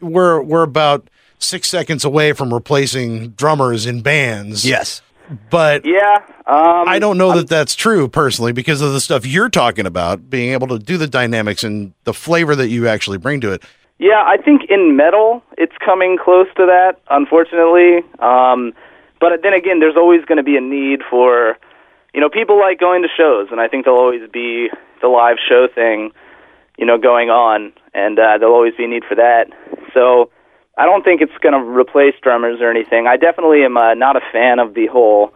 we're 0.00 0.40
we're 0.40 0.62
about 0.62 1.10
six 1.38 1.68
seconds 1.68 2.02
away 2.02 2.32
from 2.32 2.54
replacing 2.54 3.30
drummers 3.30 3.84
in 3.84 4.00
bands. 4.00 4.66
yes. 4.66 5.02
But 5.50 5.84
Yeah. 5.84 6.22
Um, 6.46 6.88
I 6.88 6.98
don't 6.98 7.18
know 7.18 7.32
that 7.36 7.48
that's 7.48 7.74
true 7.74 8.08
personally 8.08 8.52
because 8.52 8.80
of 8.80 8.92
the 8.92 9.00
stuff 9.00 9.24
you're 9.24 9.48
talking 9.48 9.86
about, 9.86 10.28
being 10.28 10.52
able 10.52 10.66
to 10.68 10.78
do 10.78 10.96
the 10.96 11.06
dynamics 11.06 11.62
and 11.62 11.94
the 12.04 12.12
flavor 12.12 12.56
that 12.56 12.68
you 12.68 12.88
actually 12.88 13.18
bring 13.18 13.40
to 13.42 13.52
it. 13.52 13.62
Yeah, 13.98 14.24
I 14.26 14.36
think 14.36 14.62
in 14.68 14.96
metal 14.96 15.44
it's 15.56 15.76
coming 15.84 16.18
close 16.22 16.48
to 16.56 16.66
that, 16.66 16.96
unfortunately. 17.10 17.98
Um, 18.18 18.72
but 19.20 19.30
then 19.42 19.54
again, 19.54 19.78
there's 19.78 19.96
always 19.96 20.24
going 20.24 20.38
to 20.38 20.42
be 20.42 20.56
a 20.56 20.60
need 20.60 21.02
for, 21.08 21.56
you 22.12 22.20
know, 22.20 22.28
people 22.28 22.58
like 22.58 22.80
going 22.80 23.02
to 23.02 23.08
shows, 23.16 23.48
and 23.52 23.60
I 23.60 23.68
think 23.68 23.84
there'll 23.84 24.00
always 24.00 24.28
be 24.32 24.68
the 25.00 25.06
live 25.06 25.36
show 25.48 25.68
thing, 25.72 26.10
you 26.76 26.84
know, 26.84 26.98
going 26.98 27.30
on, 27.30 27.72
and 27.94 28.18
uh, 28.18 28.38
there'll 28.38 28.54
always 28.54 28.74
be 28.74 28.84
a 28.84 28.88
need 28.88 29.04
for 29.08 29.14
that. 29.14 29.46
So 29.94 30.30
I 30.78 30.86
don't 30.86 31.04
think 31.04 31.20
it's 31.20 31.36
going 31.42 31.52
to 31.52 31.60
replace 31.60 32.14
drummers 32.22 32.60
or 32.60 32.70
anything. 32.70 33.06
I 33.06 33.16
definitely 33.16 33.62
am 33.64 33.76
uh, 33.76 33.94
not 33.94 34.16
a 34.16 34.20
fan 34.32 34.58
of 34.58 34.74
the 34.74 34.86
whole 34.86 35.32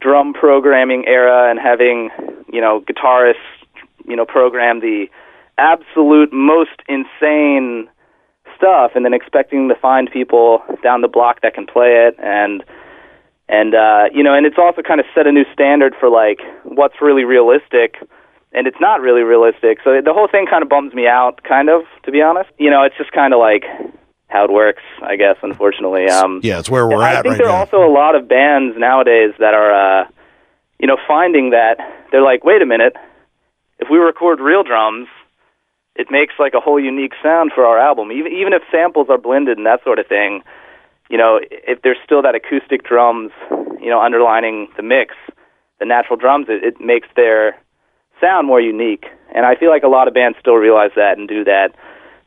drum 0.00 0.34
programming 0.34 1.04
era 1.06 1.50
and 1.50 1.58
having, 1.58 2.10
you 2.52 2.60
know, 2.60 2.82
guitarists, 2.82 3.34
you 4.06 4.16
know, 4.16 4.26
program 4.26 4.80
the 4.80 5.06
absolute 5.56 6.32
most 6.32 6.82
insane 6.88 7.88
stuff 8.56 8.92
and 8.94 9.04
then 9.04 9.14
expecting 9.14 9.68
to 9.68 9.74
find 9.74 10.10
people 10.10 10.62
down 10.82 11.00
the 11.00 11.08
block 11.08 11.40
that 11.42 11.54
can 11.54 11.66
play 11.66 12.08
it 12.08 12.14
and 12.18 12.62
and 13.48 13.74
uh 13.74 14.04
you 14.12 14.22
know 14.22 14.34
and 14.34 14.46
it's 14.46 14.58
also 14.58 14.82
kind 14.82 15.00
of 15.00 15.06
set 15.14 15.26
a 15.26 15.32
new 15.32 15.44
standard 15.52 15.94
for 15.98 16.08
like 16.08 16.40
what's 16.64 16.94
really 17.00 17.24
realistic 17.24 17.96
and 18.52 18.66
it's 18.66 18.80
not 18.80 19.00
really 19.00 19.22
realistic 19.22 19.78
so 19.84 20.00
the 20.04 20.12
whole 20.12 20.28
thing 20.30 20.46
kind 20.48 20.62
of 20.62 20.68
bums 20.68 20.92
me 20.94 21.06
out 21.06 21.42
kind 21.44 21.68
of 21.68 21.82
to 22.04 22.10
be 22.10 22.20
honest 22.22 22.50
you 22.58 22.70
know 22.70 22.82
it's 22.82 22.96
just 22.96 23.12
kind 23.12 23.32
of 23.32 23.40
like 23.40 23.64
how 24.28 24.44
it 24.44 24.50
works 24.52 24.82
i 25.02 25.16
guess 25.16 25.36
unfortunately 25.42 26.06
um 26.08 26.40
Yeah, 26.42 26.58
it's 26.58 26.70
where 26.70 26.86
we're 26.86 27.02
at. 27.02 27.16
I 27.18 27.22
think 27.22 27.32
right 27.32 27.38
there 27.38 27.48
now. 27.48 27.54
are 27.54 27.60
also 27.60 27.84
a 27.84 27.92
lot 27.92 28.14
of 28.14 28.28
bands 28.28 28.76
nowadays 28.78 29.32
that 29.38 29.54
are, 29.54 29.72
uh, 30.02 30.08
you 30.78 30.86
know, 30.86 30.96
finding 31.06 31.50
that 31.50 31.76
they're 32.10 32.22
like, 32.22 32.44
wait 32.44 32.60
a 32.62 32.66
minute, 32.66 32.94
if 33.78 33.88
we 33.90 33.98
record 33.98 34.40
real 34.40 34.62
drums, 34.62 35.08
it 35.96 36.08
makes 36.10 36.34
like 36.38 36.54
a 36.54 36.60
whole 36.60 36.80
unique 36.80 37.12
sound 37.22 37.52
for 37.54 37.64
our 37.64 37.78
album. 37.78 38.10
Even 38.12 38.32
even 38.32 38.52
if 38.52 38.62
samples 38.70 39.06
are 39.08 39.18
blended 39.18 39.56
and 39.58 39.66
that 39.66 39.82
sort 39.84 39.98
of 39.98 40.06
thing, 40.06 40.42
you 41.08 41.18
know, 41.18 41.38
if 41.50 41.82
there's 41.82 41.98
still 42.04 42.22
that 42.22 42.34
acoustic 42.34 42.82
drums, 42.84 43.30
you 43.80 43.90
know, 43.90 44.00
underlining 44.00 44.68
the 44.76 44.82
mix, 44.82 45.14
the 45.78 45.86
natural 45.86 46.16
drums, 46.16 46.46
it, 46.48 46.64
it 46.64 46.80
makes 46.80 47.08
their 47.14 47.56
sound 48.20 48.46
more 48.46 48.60
unique. 48.60 49.04
And 49.34 49.46
I 49.46 49.54
feel 49.56 49.70
like 49.70 49.82
a 49.82 49.88
lot 49.88 50.08
of 50.08 50.14
bands 50.14 50.38
still 50.40 50.54
realize 50.56 50.90
that 50.96 51.18
and 51.18 51.28
do 51.28 51.44
that. 51.44 51.74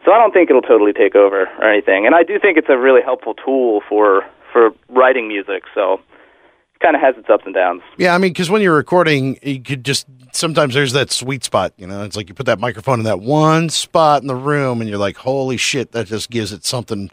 So 0.05 0.11
I 0.11 0.17
don't 0.17 0.31
think 0.31 0.49
it'll 0.49 0.61
totally 0.61 0.93
take 0.93 1.15
over 1.15 1.47
or 1.59 1.69
anything. 1.69 2.05
And 2.05 2.15
I 2.15 2.23
do 2.23 2.39
think 2.39 2.57
it's 2.57 2.69
a 2.69 2.77
really 2.77 3.01
helpful 3.01 3.33
tool 3.33 3.81
for 3.87 4.23
for 4.53 4.71
writing 4.89 5.27
music. 5.27 5.63
So 5.75 5.95
it 6.75 6.79
kind 6.81 6.95
of 6.95 7.01
has 7.01 7.15
its 7.17 7.29
ups 7.29 7.43
and 7.45 7.53
downs. 7.53 7.81
Yeah, 7.97 8.15
I 8.15 8.17
mean, 8.17 8.31
because 8.31 8.49
when 8.49 8.61
you're 8.61 8.75
recording, 8.75 9.37
you 9.41 9.61
could 9.61 9.83
just 9.83 10.07
sometimes 10.31 10.73
there's 10.73 10.93
that 10.93 11.11
sweet 11.11 11.43
spot. 11.43 11.73
You 11.77 11.87
know, 11.87 12.03
it's 12.03 12.15
like 12.15 12.29
you 12.29 12.35
put 12.35 12.45
that 12.45 12.59
microphone 12.59 12.99
in 12.99 13.05
that 13.05 13.19
one 13.19 13.69
spot 13.69 14.21
in 14.21 14.27
the 14.27 14.35
room, 14.35 14.81
and 14.81 14.89
you're 14.89 14.99
like, 14.99 15.17
"Holy 15.17 15.57
shit!" 15.57 15.91
That 15.91 16.07
just 16.07 16.29
gives 16.29 16.53
it 16.53 16.63
something 16.65 17.09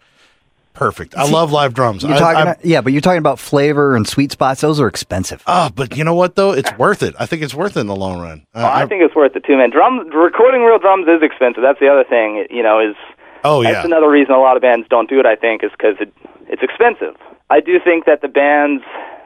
perfect. 0.75 1.17
I 1.17 1.29
love 1.31 1.51
live 1.53 1.73
drums. 1.73 2.03
You're 2.03 2.13
I- 2.15 2.19
talking, 2.19 2.49
I- 2.49 2.57
yeah, 2.63 2.81
but 2.83 2.93
you're 2.93 3.01
talking 3.01 3.19
about 3.19 3.39
flavor 3.39 3.97
and 3.97 4.07
sweet 4.07 4.33
spots. 4.33 4.61
Those 4.61 4.81
are 4.81 4.87
expensive. 4.87 5.43
Ah, 5.47 5.71
but 5.75 5.97
you 5.97 6.05
know 6.05 6.15
what 6.15 6.35
though? 6.37 6.53
It's 6.53 6.77
worth 6.77 7.03
it. 7.03 7.15
I 7.19 7.27
think 7.27 7.43
it's 7.43 7.55
worth 7.55 7.77
it 7.77 7.81
in 7.81 7.87
the 7.87 7.97
long 7.97 8.21
run. 8.21 8.43
Uh, 8.55 8.61
Well, 8.61 8.67
I 8.67 8.83
I- 8.83 8.87
think 8.87 9.03
it's 9.03 9.15
worth 9.15 9.35
it 9.35 9.45
too, 9.45 9.57
man. 9.57 9.71
Drum 9.71 10.09
recording 10.11 10.63
real 10.63 10.79
drums 10.79 11.07
is 11.09 11.23
expensive. 11.23 11.63
That's 11.63 11.81
the 11.81 11.89
other 11.89 12.05
thing. 12.05 12.47
You 12.51 12.63
know, 12.63 12.79
is 12.81 12.97
oh 13.45 13.63
yeah. 13.63 13.73
that's 13.73 13.87
another 13.87 14.11
reason 14.11 14.35
a 14.35 14.39
lot 14.41 14.57
of 14.57 14.63
bands 14.63 14.87
don't 14.91 15.09
do 15.09 15.19
it. 15.19 15.27
I 15.27 15.37
think 15.37 15.65
is 15.65 15.71
because 15.71 15.97
it 16.01 16.13
it's 16.49 16.63
expensive. 16.63 17.17
I 17.51 17.61
do 17.61 17.79
think 17.83 18.05
that 18.07 18.21
the 18.21 18.29
bands 18.29 18.83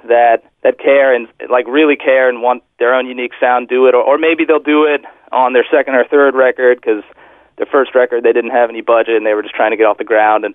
that 0.08 0.42
that 0.62 0.78
care 0.78 1.14
and 1.14 1.28
like 1.50 1.66
really 1.66 1.96
care 1.96 2.28
and 2.28 2.42
want 2.42 2.62
their 2.78 2.94
own 2.94 3.06
unique 3.06 3.32
sound 3.40 3.68
do 3.68 3.86
it, 3.86 3.94
or, 3.94 4.02
or 4.02 4.18
maybe 4.18 4.44
they'll 4.44 4.60
do 4.60 4.84
it 4.84 5.02
on 5.32 5.52
their 5.52 5.64
second 5.70 5.94
or 5.94 6.04
third 6.04 6.34
record 6.34 6.80
because 6.80 7.02
their 7.56 7.66
first 7.66 7.94
record 7.94 8.22
they 8.22 8.32
didn't 8.32 8.50
have 8.52 8.70
any 8.70 8.80
budget 8.80 9.16
and 9.16 9.26
they 9.26 9.34
were 9.34 9.42
just 9.42 9.54
trying 9.54 9.70
to 9.72 9.76
get 9.76 9.84
off 9.86 9.98
the 9.98 10.04
ground 10.04 10.44
and 10.44 10.54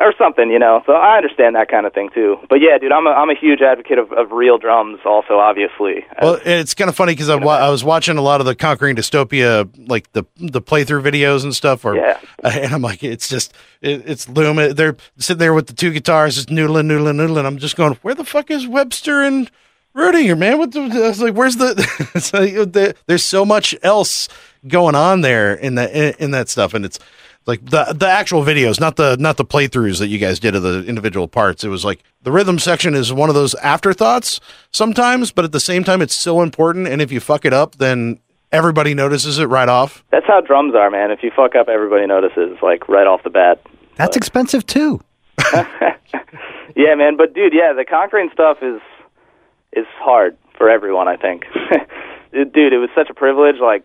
or 0.00 0.12
something, 0.18 0.50
you 0.50 0.58
know. 0.58 0.82
So 0.86 0.92
I 0.92 1.16
understand 1.16 1.56
that 1.56 1.68
kind 1.68 1.86
of 1.86 1.92
thing 1.92 2.10
too. 2.14 2.36
But 2.48 2.56
yeah, 2.60 2.78
dude, 2.78 2.92
I'm 2.92 3.06
a 3.06 3.10
I'm 3.10 3.30
a 3.30 3.34
huge 3.34 3.60
advocate 3.60 3.98
of, 3.98 4.12
of 4.12 4.32
real 4.32 4.58
drums. 4.58 5.00
Also, 5.04 5.34
obviously. 5.38 6.04
Well, 6.20 6.40
it's 6.44 6.74
kind 6.74 6.88
of 6.88 6.96
funny 6.96 7.12
because 7.12 7.28
I, 7.28 7.36
wa- 7.36 7.58
I 7.58 7.70
was 7.70 7.84
watching 7.84 8.16
a 8.18 8.22
lot 8.22 8.40
of 8.40 8.46
the 8.46 8.54
Conquering 8.54 8.96
Dystopia, 8.96 9.68
like 9.88 10.12
the 10.12 10.24
the 10.36 10.60
playthrough 10.60 11.02
videos 11.02 11.44
and 11.44 11.54
stuff. 11.54 11.84
Or, 11.84 11.96
Yeah. 11.96 12.18
And 12.44 12.72
I'm 12.74 12.82
like, 12.82 13.02
it's 13.02 13.28
just, 13.28 13.54
it, 13.80 14.02
it's 14.06 14.28
Loom. 14.28 14.56
They're 14.74 14.96
sitting 15.18 15.38
there 15.38 15.54
with 15.54 15.66
the 15.66 15.72
two 15.72 15.90
guitars, 15.92 16.34
just 16.36 16.48
noodling, 16.48 16.86
noodling, 16.86 17.16
noodling. 17.16 17.46
I'm 17.46 17.58
just 17.58 17.74
going, 17.76 17.94
where 18.02 18.14
the 18.14 18.24
fuck 18.24 18.50
is 18.50 18.66
Webster 18.66 19.22
and 19.22 19.50
Rudy 19.94 20.18
Rudiger, 20.18 20.36
man? 20.36 20.58
What 20.58 20.72
the? 20.72 20.80
I 20.80 21.08
was 21.08 21.22
like, 21.22 21.34
where's 21.34 21.56
the? 21.56 21.74
it's 22.14 22.32
like, 22.34 22.52
the 22.54 22.94
there's 23.06 23.24
so 23.24 23.44
much 23.44 23.74
else 23.82 24.28
going 24.66 24.94
on 24.94 25.20
there 25.20 25.54
in 25.54 25.76
that 25.76 25.92
in, 25.92 26.14
in 26.18 26.30
that 26.32 26.48
stuff, 26.48 26.74
and 26.74 26.84
it's 26.84 26.98
like 27.46 27.64
the 27.64 27.94
the 27.96 28.08
actual 28.08 28.42
videos, 28.42 28.80
not 28.80 28.96
the 28.96 29.16
not 29.18 29.36
the 29.36 29.44
playthroughs 29.44 29.98
that 29.98 30.08
you 30.08 30.18
guys 30.18 30.38
did 30.38 30.54
of 30.54 30.62
the 30.62 30.84
individual 30.84 31.28
parts. 31.28 31.64
It 31.64 31.68
was 31.68 31.84
like 31.84 32.02
the 32.22 32.32
rhythm 32.32 32.58
section 32.58 32.94
is 32.94 33.12
one 33.12 33.28
of 33.28 33.34
those 33.34 33.54
afterthoughts 33.56 34.40
sometimes, 34.70 35.30
but 35.30 35.44
at 35.44 35.52
the 35.52 35.60
same 35.60 35.84
time, 35.84 36.00
it's 36.02 36.14
so 36.14 36.42
important. 36.42 36.88
And 36.88 37.02
if 37.02 37.12
you 37.12 37.20
fuck 37.20 37.44
it 37.44 37.52
up, 37.52 37.76
then 37.76 38.18
everybody 38.52 38.94
notices 38.94 39.38
it 39.38 39.46
right 39.46 39.68
off. 39.68 40.04
That's 40.10 40.26
how 40.26 40.40
drums 40.40 40.74
are, 40.74 40.90
man. 40.90 41.10
If 41.10 41.22
you 41.22 41.30
fuck 41.34 41.54
up, 41.54 41.68
everybody 41.68 42.06
notices, 42.06 42.58
like 42.62 42.88
right 42.88 43.06
off 43.06 43.22
the 43.22 43.30
bat. 43.30 43.60
That's 43.96 44.16
expensive 44.16 44.66
too. 44.66 45.00
Yeah, 46.76 46.94
man. 46.94 47.16
But 47.16 47.34
dude, 47.34 47.52
yeah, 47.54 47.72
the 47.72 47.84
conquering 47.84 48.30
stuff 48.32 48.58
is 48.62 48.80
is 49.72 49.86
hard 49.98 50.36
for 50.56 50.68
everyone. 50.68 51.08
I 51.08 51.16
think, 51.16 51.44
dude, 52.32 52.72
it 52.72 52.78
was 52.78 52.90
such 52.94 53.10
a 53.10 53.14
privilege, 53.14 53.56
like 53.60 53.84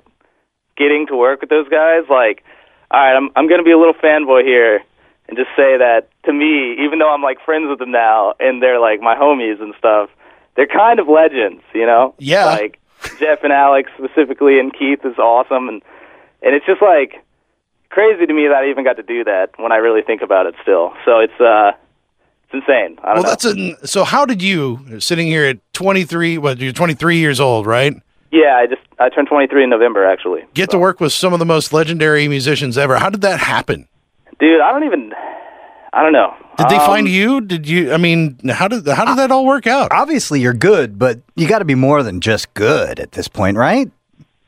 getting 0.77 1.07
to 1.07 1.15
work 1.15 1.41
with 1.41 1.49
those 1.49 1.67
guys. 1.69 2.03
Like, 2.09 2.43
all 2.91 2.99
right, 2.99 3.15
I'm 3.15 3.29
I'm 3.35 3.47
gonna 3.47 3.63
be 3.63 3.71
a 3.71 3.77
little 3.77 3.93
fanboy 3.93 4.43
here 4.43 4.81
and 5.27 5.37
just 5.37 5.49
say 5.55 5.77
that 5.77 6.09
to 6.25 6.33
me, 6.33 6.75
even 6.83 6.99
though 6.99 7.13
I'm 7.13 7.21
like 7.21 7.37
friends 7.45 7.67
with 7.69 7.79
them 7.79 7.91
now 7.91 8.33
and 8.39 8.61
they're 8.61 8.79
like 8.79 8.99
my 9.01 9.15
homies 9.15 9.61
and 9.61 9.73
stuff, 9.77 10.09
they're 10.55 10.67
kind 10.67 10.99
of 10.99 11.07
legends, 11.07 11.61
you 11.73 11.85
know? 11.85 12.15
Yeah. 12.17 12.45
Like 12.45 12.79
Jeff 13.19 13.43
and 13.43 13.53
Alex 13.53 13.91
specifically, 13.97 14.59
and 14.59 14.73
Keith 14.73 15.05
is 15.05 15.17
awesome, 15.19 15.69
and 15.69 15.81
and 16.41 16.55
it's 16.55 16.65
just 16.65 16.81
like 16.81 17.23
crazy 17.89 18.25
to 18.25 18.33
me 18.33 18.47
that 18.47 18.55
I 18.63 18.69
even 18.69 18.83
got 18.83 18.97
to 18.97 19.03
do 19.03 19.23
that 19.23 19.51
when 19.57 19.71
I 19.71 19.77
really 19.77 20.01
think 20.01 20.21
about 20.21 20.45
it. 20.47 20.55
Still, 20.63 20.93
so 21.05 21.19
it's 21.19 21.39
uh. 21.39 21.71
It's 22.51 22.65
insane. 22.67 22.97
I 23.03 23.13
don't 23.13 23.15
Well, 23.17 23.23
know. 23.23 23.29
that's 23.29 23.45
a, 23.45 23.87
so. 23.87 24.03
How 24.03 24.25
did 24.25 24.41
you 24.41 24.99
sitting 24.99 25.27
here 25.27 25.45
at 25.45 25.59
23? 25.73 26.39
What 26.39 26.57
you're 26.57 26.73
23 26.73 27.17
years 27.17 27.39
old, 27.39 27.67
right? 27.67 27.93
Yeah, 28.31 28.55
I 28.57 28.67
just 28.67 28.81
I 28.99 29.09
turned 29.09 29.27
23 29.27 29.63
in 29.63 29.69
November 29.69 30.05
actually. 30.05 30.43
Get 30.53 30.69
to 30.71 30.79
work 30.79 30.99
with 30.99 31.11
some 31.13 31.33
of 31.33 31.39
the 31.39 31.45
most 31.45 31.73
legendary 31.73 32.27
musicians 32.27 32.77
ever. 32.77 32.97
How 32.97 33.09
did 33.09 33.21
that 33.21 33.39
happen? 33.39 33.87
Dude, 34.39 34.61
I 34.61 34.71
don't 34.71 34.83
even 34.83 35.13
I 35.91 36.03
don't 36.03 36.13
know. 36.13 36.35
Did 36.57 36.69
they 36.69 36.75
Um, 36.77 36.85
find 36.85 37.07
you? 37.07 37.41
Did 37.41 37.67
you? 37.67 37.91
I 37.93 37.97
mean, 37.97 38.37
how 38.49 38.67
did 38.67 38.87
how 38.87 39.05
did 39.05 39.17
that 39.17 39.31
all 39.31 39.45
work 39.45 39.65
out? 39.65 39.91
Obviously, 39.91 40.39
you're 40.41 40.53
good, 40.53 40.99
but 40.99 41.19
you 41.35 41.47
got 41.47 41.59
to 41.59 41.65
be 41.65 41.75
more 41.75 42.03
than 42.03 42.21
just 42.21 42.53
good 42.53 42.99
at 42.99 43.13
this 43.13 43.27
point, 43.27 43.57
right? 43.57 43.89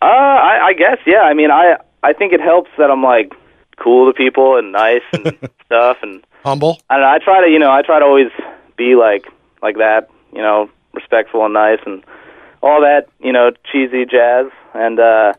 Uh 0.01 0.05
I, 0.05 0.67
I 0.67 0.73
guess 0.73 0.97
yeah. 1.05 1.21
I 1.21 1.33
mean, 1.33 1.49
I 1.51 1.77
I 2.03 2.13
think 2.13 2.33
it 2.33 2.41
helps 2.41 2.69
that 2.77 2.91
I'm 2.91 3.03
like 3.03 3.33
cool 3.77 4.11
to 4.11 4.13
people 4.15 4.57
and 4.57 4.71
nice 4.71 5.01
and 5.13 5.37
stuff 5.65 5.97
and 6.03 6.23
Humble. 6.43 6.79
I 6.89 6.95
don't 6.95 7.03
know, 7.03 7.09
I 7.11 7.19
try 7.19 7.41
to, 7.45 7.51
you 7.51 7.59
know, 7.59 7.71
I 7.71 7.81
try 7.83 7.99
to 7.99 8.05
always 8.05 8.31
be 8.77 8.95
like 8.95 9.25
like 9.61 9.77
that, 9.77 10.09
you 10.33 10.41
know, 10.41 10.69
respectful 10.93 11.45
and 11.45 11.53
nice 11.53 11.79
and 11.85 12.03
all 12.61 12.81
that, 12.81 13.07
you 13.19 13.31
know, 13.31 13.51
cheesy 13.71 14.05
jazz. 14.05 14.47
And 14.73 14.99
uh 14.99 15.33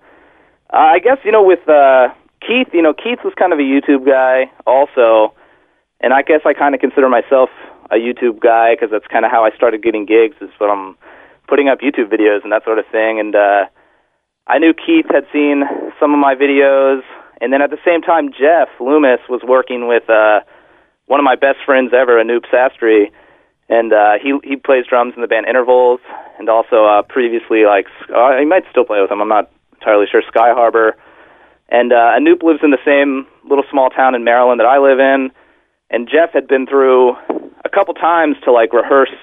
I 0.70 0.98
guess, 0.98 1.18
you 1.24 1.32
know, 1.32 1.42
with 1.42 1.66
uh 1.68 2.08
Keith, 2.46 2.68
you 2.72 2.82
know, 2.82 2.92
Keith 2.94 3.20
was 3.24 3.34
kind 3.38 3.52
of 3.52 3.58
a 3.58 3.62
YouTube 3.62 4.04
guy 4.06 4.50
also, 4.66 5.34
and 6.00 6.12
I 6.12 6.22
guess 6.22 6.40
I 6.44 6.54
kind 6.54 6.74
of 6.74 6.80
consider 6.80 7.08
myself 7.08 7.50
a 7.90 7.96
YouTube 7.96 8.40
guy 8.40 8.74
because 8.74 8.90
that's 8.90 9.06
kind 9.06 9.24
of 9.24 9.30
how 9.30 9.44
I 9.44 9.50
started 9.54 9.82
getting 9.82 10.06
gigs 10.06 10.36
is 10.40 10.50
from 10.58 10.96
putting 11.46 11.68
up 11.68 11.80
YouTube 11.80 12.10
videos 12.10 12.42
and 12.42 12.52
that 12.52 12.64
sort 12.64 12.78
of 12.78 12.86
thing. 12.90 13.20
And 13.20 13.34
uh 13.34 13.66
I 14.46 14.58
knew 14.58 14.74
Keith 14.74 15.06
had 15.10 15.26
seen 15.32 15.62
some 16.00 16.12
of 16.12 16.18
my 16.18 16.34
videos, 16.34 17.02
and 17.40 17.52
then 17.52 17.62
at 17.62 17.70
the 17.70 17.78
same 17.84 18.02
time, 18.02 18.32
Jeff 18.32 18.68
Loomis 18.80 19.20
was 19.28 19.42
working 19.46 19.86
with 19.86 20.08
uh 20.10 20.40
one 21.06 21.20
of 21.20 21.24
my 21.24 21.36
best 21.36 21.58
friends 21.66 21.92
ever, 21.92 22.22
Anup 22.22 22.46
Sastry, 22.52 23.10
and 23.68 23.92
uh, 23.92 24.14
he 24.22 24.38
he 24.44 24.56
plays 24.56 24.84
drums 24.88 25.14
in 25.16 25.22
the 25.22 25.28
band 25.28 25.46
Intervals, 25.46 26.00
and 26.38 26.48
also 26.48 26.84
uh, 26.84 27.02
previously 27.02 27.64
like 27.64 27.86
uh, 28.14 28.36
he 28.38 28.44
might 28.44 28.64
still 28.70 28.84
play 28.84 29.00
with 29.00 29.10
him. 29.10 29.20
I'm 29.20 29.28
not 29.28 29.50
entirely 29.74 30.06
sure. 30.10 30.22
Sky 30.28 30.52
Harbor, 30.52 30.96
and 31.68 31.92
uh, 31.92 32.18
Anup 32.18 32.42
lives 32.42 32.60
in 32.62 32.70
the 32.70 32.82
same 32.84 33.26
little 33.48 33.64
small 33.70 33.90
town 33.90 34.14
in 34.14 34.24
Maryland 34.24 34.60
that 34.60 34.66
I 34.66 34.78
live 34.78 34.98
in, 34.98 35.30
and 35.90 36.08
Jeff 36.08 36.32
had 36.32 36.48
been 36.48 36.66
through 36.66 37.16
a 37.64 37.68
couple 37.72 37.94
times 37.94 38.36
to 38.44 38.52
like 38.52 38.72
rehearse 38.72 39.14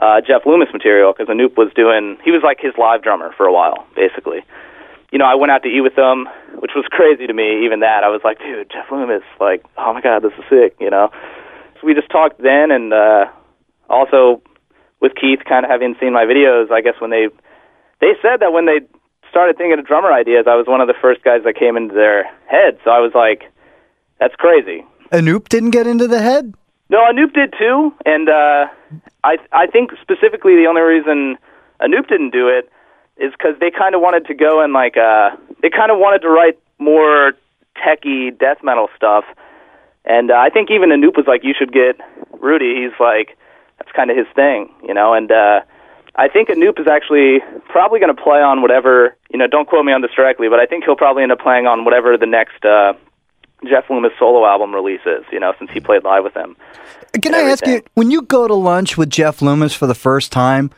uh, 0.00 0.20
Jeff 0.20 0.42
Loomis 0.44 0.68
material 0.72 1.12
because 1.12 1.32
Anup 1.32 1.56
was 1.56 1.70
doing 1.74 2.18
he 2.24 2.30
was 2.30 2.42
like 2.42 2.58
his 2.60 2.72
live 2.78 3.02
drummer 3.02 3.32
for 3.36 3.46
a 3.46 3.52
while, 3.52 3.86
basically. 3.94 4.42
You 5.12 5.18
know, 5.18 5.26
I 5.26 5.34
went 5.34 5.52
out 5.52 5.62
to 5.62 5.68
eat 5.68 5.82
with 5.82 5.94
them, 5.94 6.26
which 6.58 6.72
was 6.74 6.84
crazy 6.90 7.26
to 7.26 7.34
me. 7.34 7.64
Even 7.64 7.80
that, 7.80 8.02
I 8.02 8.08
was 8.08 8.22
like, 8.24 8.38
dude, 8.38 8.70
Jeff 8.72 8.90
Loomis, 8.90 9.22
like, 9.38 9.62
oh 9.76 9.92
my 9.92 10.00
god, 10.00 10.22
this 10.22 10.32
is 10.38 10.44
sick. 10.50 10.74
You 10.80 10.90
know, 10.90 11.10
so 11.78 11.86
we 11.86 11.94
just 11.94 12.10
talked 12.10 12.42
then, 12.42 12.70
and 12.70 12.92
uh, 12.92 13.26
also 13.92 14.42
with 15.00 15.12
Keith, 15.14 15.40
kind 15.48 15.64
of 15.64 15.70
having 15.70 15.94
seen 16.00 16.12
my 16.12 16.24
videos, 16.24 16.72
I 16.72 16.80
guess 16.80 16.94
when 16.98 17.10
they 17.10 17.28
they 18.00 18.14
said 18.22 18.40
that 18.40 18.52
when 18.52 18.66
they 18.66 18.80
started 19.30 19.56
thinking 19.56 19.78
of 19.78 19.86
drummer 19.86 20.12
ideas, 20.12 20.46
I 20.48 20.56
was 20.56 20.66
one 20.66 20.80
of 20.80 20.88
the 20.88 20.94
first 21.00 21.22
guys 21.22 21.42
that 21.44 21.54
came 21.56 21.76
into 21.76 21.94
their 21.94 22.24
head. 22.46 22.78
So 22.84 22.90
I 22.90 22.98
was 22.98 23.12
like, 23.14 23.50
that's 24.18 24.34
crazy. 24.36 24.84
Anup 25.12 25.48
didn't 25.48 25.70
get 25.70 25.86
into 25.86 26.08
the 26.08 26.20
head. 26.20 26.54
No, 26.88 26.98
Anup 26.98 27.32
did 27.32 27.54
too, 27.58 27.92
and 28.04 28.28
uh, 28.28 28.66
I 29.24 29.36
I 29.52 29.66
think 29.66 29.90
specifically 30.00 30.56
the 30.56 30.66
only 30.68 30.82
reason 30.82 31.38
Anup 31.80 32.08
didn't 32.08 32.30
do 32.30 32.48
it 32.48 32.70
is 33.16 33.32
because 33.32 33.54
they 33.60 33.70
kind 33.70 33.94
of 33.94 34.00
wanted 34.00 34.26
to 34.26 34.34
go 34.34 34.60
and 34.62 34.72
like 34.72 34.96
uh, 34.96 35.30
they 35.62 35.70
kind 35.70 35.90
of 35.90 35.98
wanted 35.98 36.20
to 36.22 36.28
write 36.28 36.58
more 36.78 37.32
techie 37.76 38.36
death 38.38 38.58
metal 38.62 38.88
stuff, 38.96 39.24
and 40.04 40.30
uh, 40.30 40.34
I 40.34 40.50
think 40.50 40.70
even 40.70 40.90
Anup 40.90 41.16
was 41.16 41.26
like, 41.26 41.44
you 41.44 41.54
should 41.58 41.72
get 41.72 41.98
Rudy. 42.40 42.82
He's 42.82 42.98
like, 43.00 43.36
that's 43.82 43.94
kind 43.96 44.10
of 44.10 44.16
his 44.16 44.26
thing, 44.34 44.70
you 44.86 44.94
know, 44.94 45.14
and. 45.14 45.30
uh 45.32 45.60
I 46.14 46.28
think 46.28 46.50
Anup 46.50 46.78
is 46.78 46.86
actually 46.86 47.38
probably 47.70 47.98
going 47.98 48.14
to 48.14 48.22
play 48.22 48.42
on 48.42 48.60
whatever, 48.60 49.16
you 49.30 49.38
know, 49.38 49.46
don't 49.46 49.66
quote 49.66 49.86
me 49.86 49.92
on 49.94 50.02
this 50.02 50.10
directly, 50.14 50.46
but 50.50 50.60
I 50.60 50.66
think 50.66 50.84
he'll 50.84 50.94
probably 50.94 51.22
end 51.22 51.32
up 51.32 51.38
playing 51.40 51.66
on 51.66 51.86
whatever 51.86 52.18
the 52.18 52.26
next 52.26 52.62
uh, 52.66 52.92
Jeff 53.66 53.88
Loomis 53.88 54.12
solo 54.18 54.44
album 54.44 54.74
releases, 54.74 55.24
you 55.32 55.40
know, 55.40 55.54
since 55.58 55.70
he 55.70 55.80
played 55.80 56.04
live 56.04 56.22
with 56.22 56.34
him. 56.34 56.54
Can 57.22 57.34
I 57.34 57.38
ask 57.44 57.66
you, 57.66 57.80
when 57.94 58.10
you 58.10 58.20
go 58.20 58.46
to 58.46 58.52
lunch 58.52 58.98
with 58.98 59.08
Jeff 59.08 59.40
Loomis 59.40 59.72
for 59.72 59.86
the 59.86 59.94
first 59.94 60.30
time, 60.32 60.70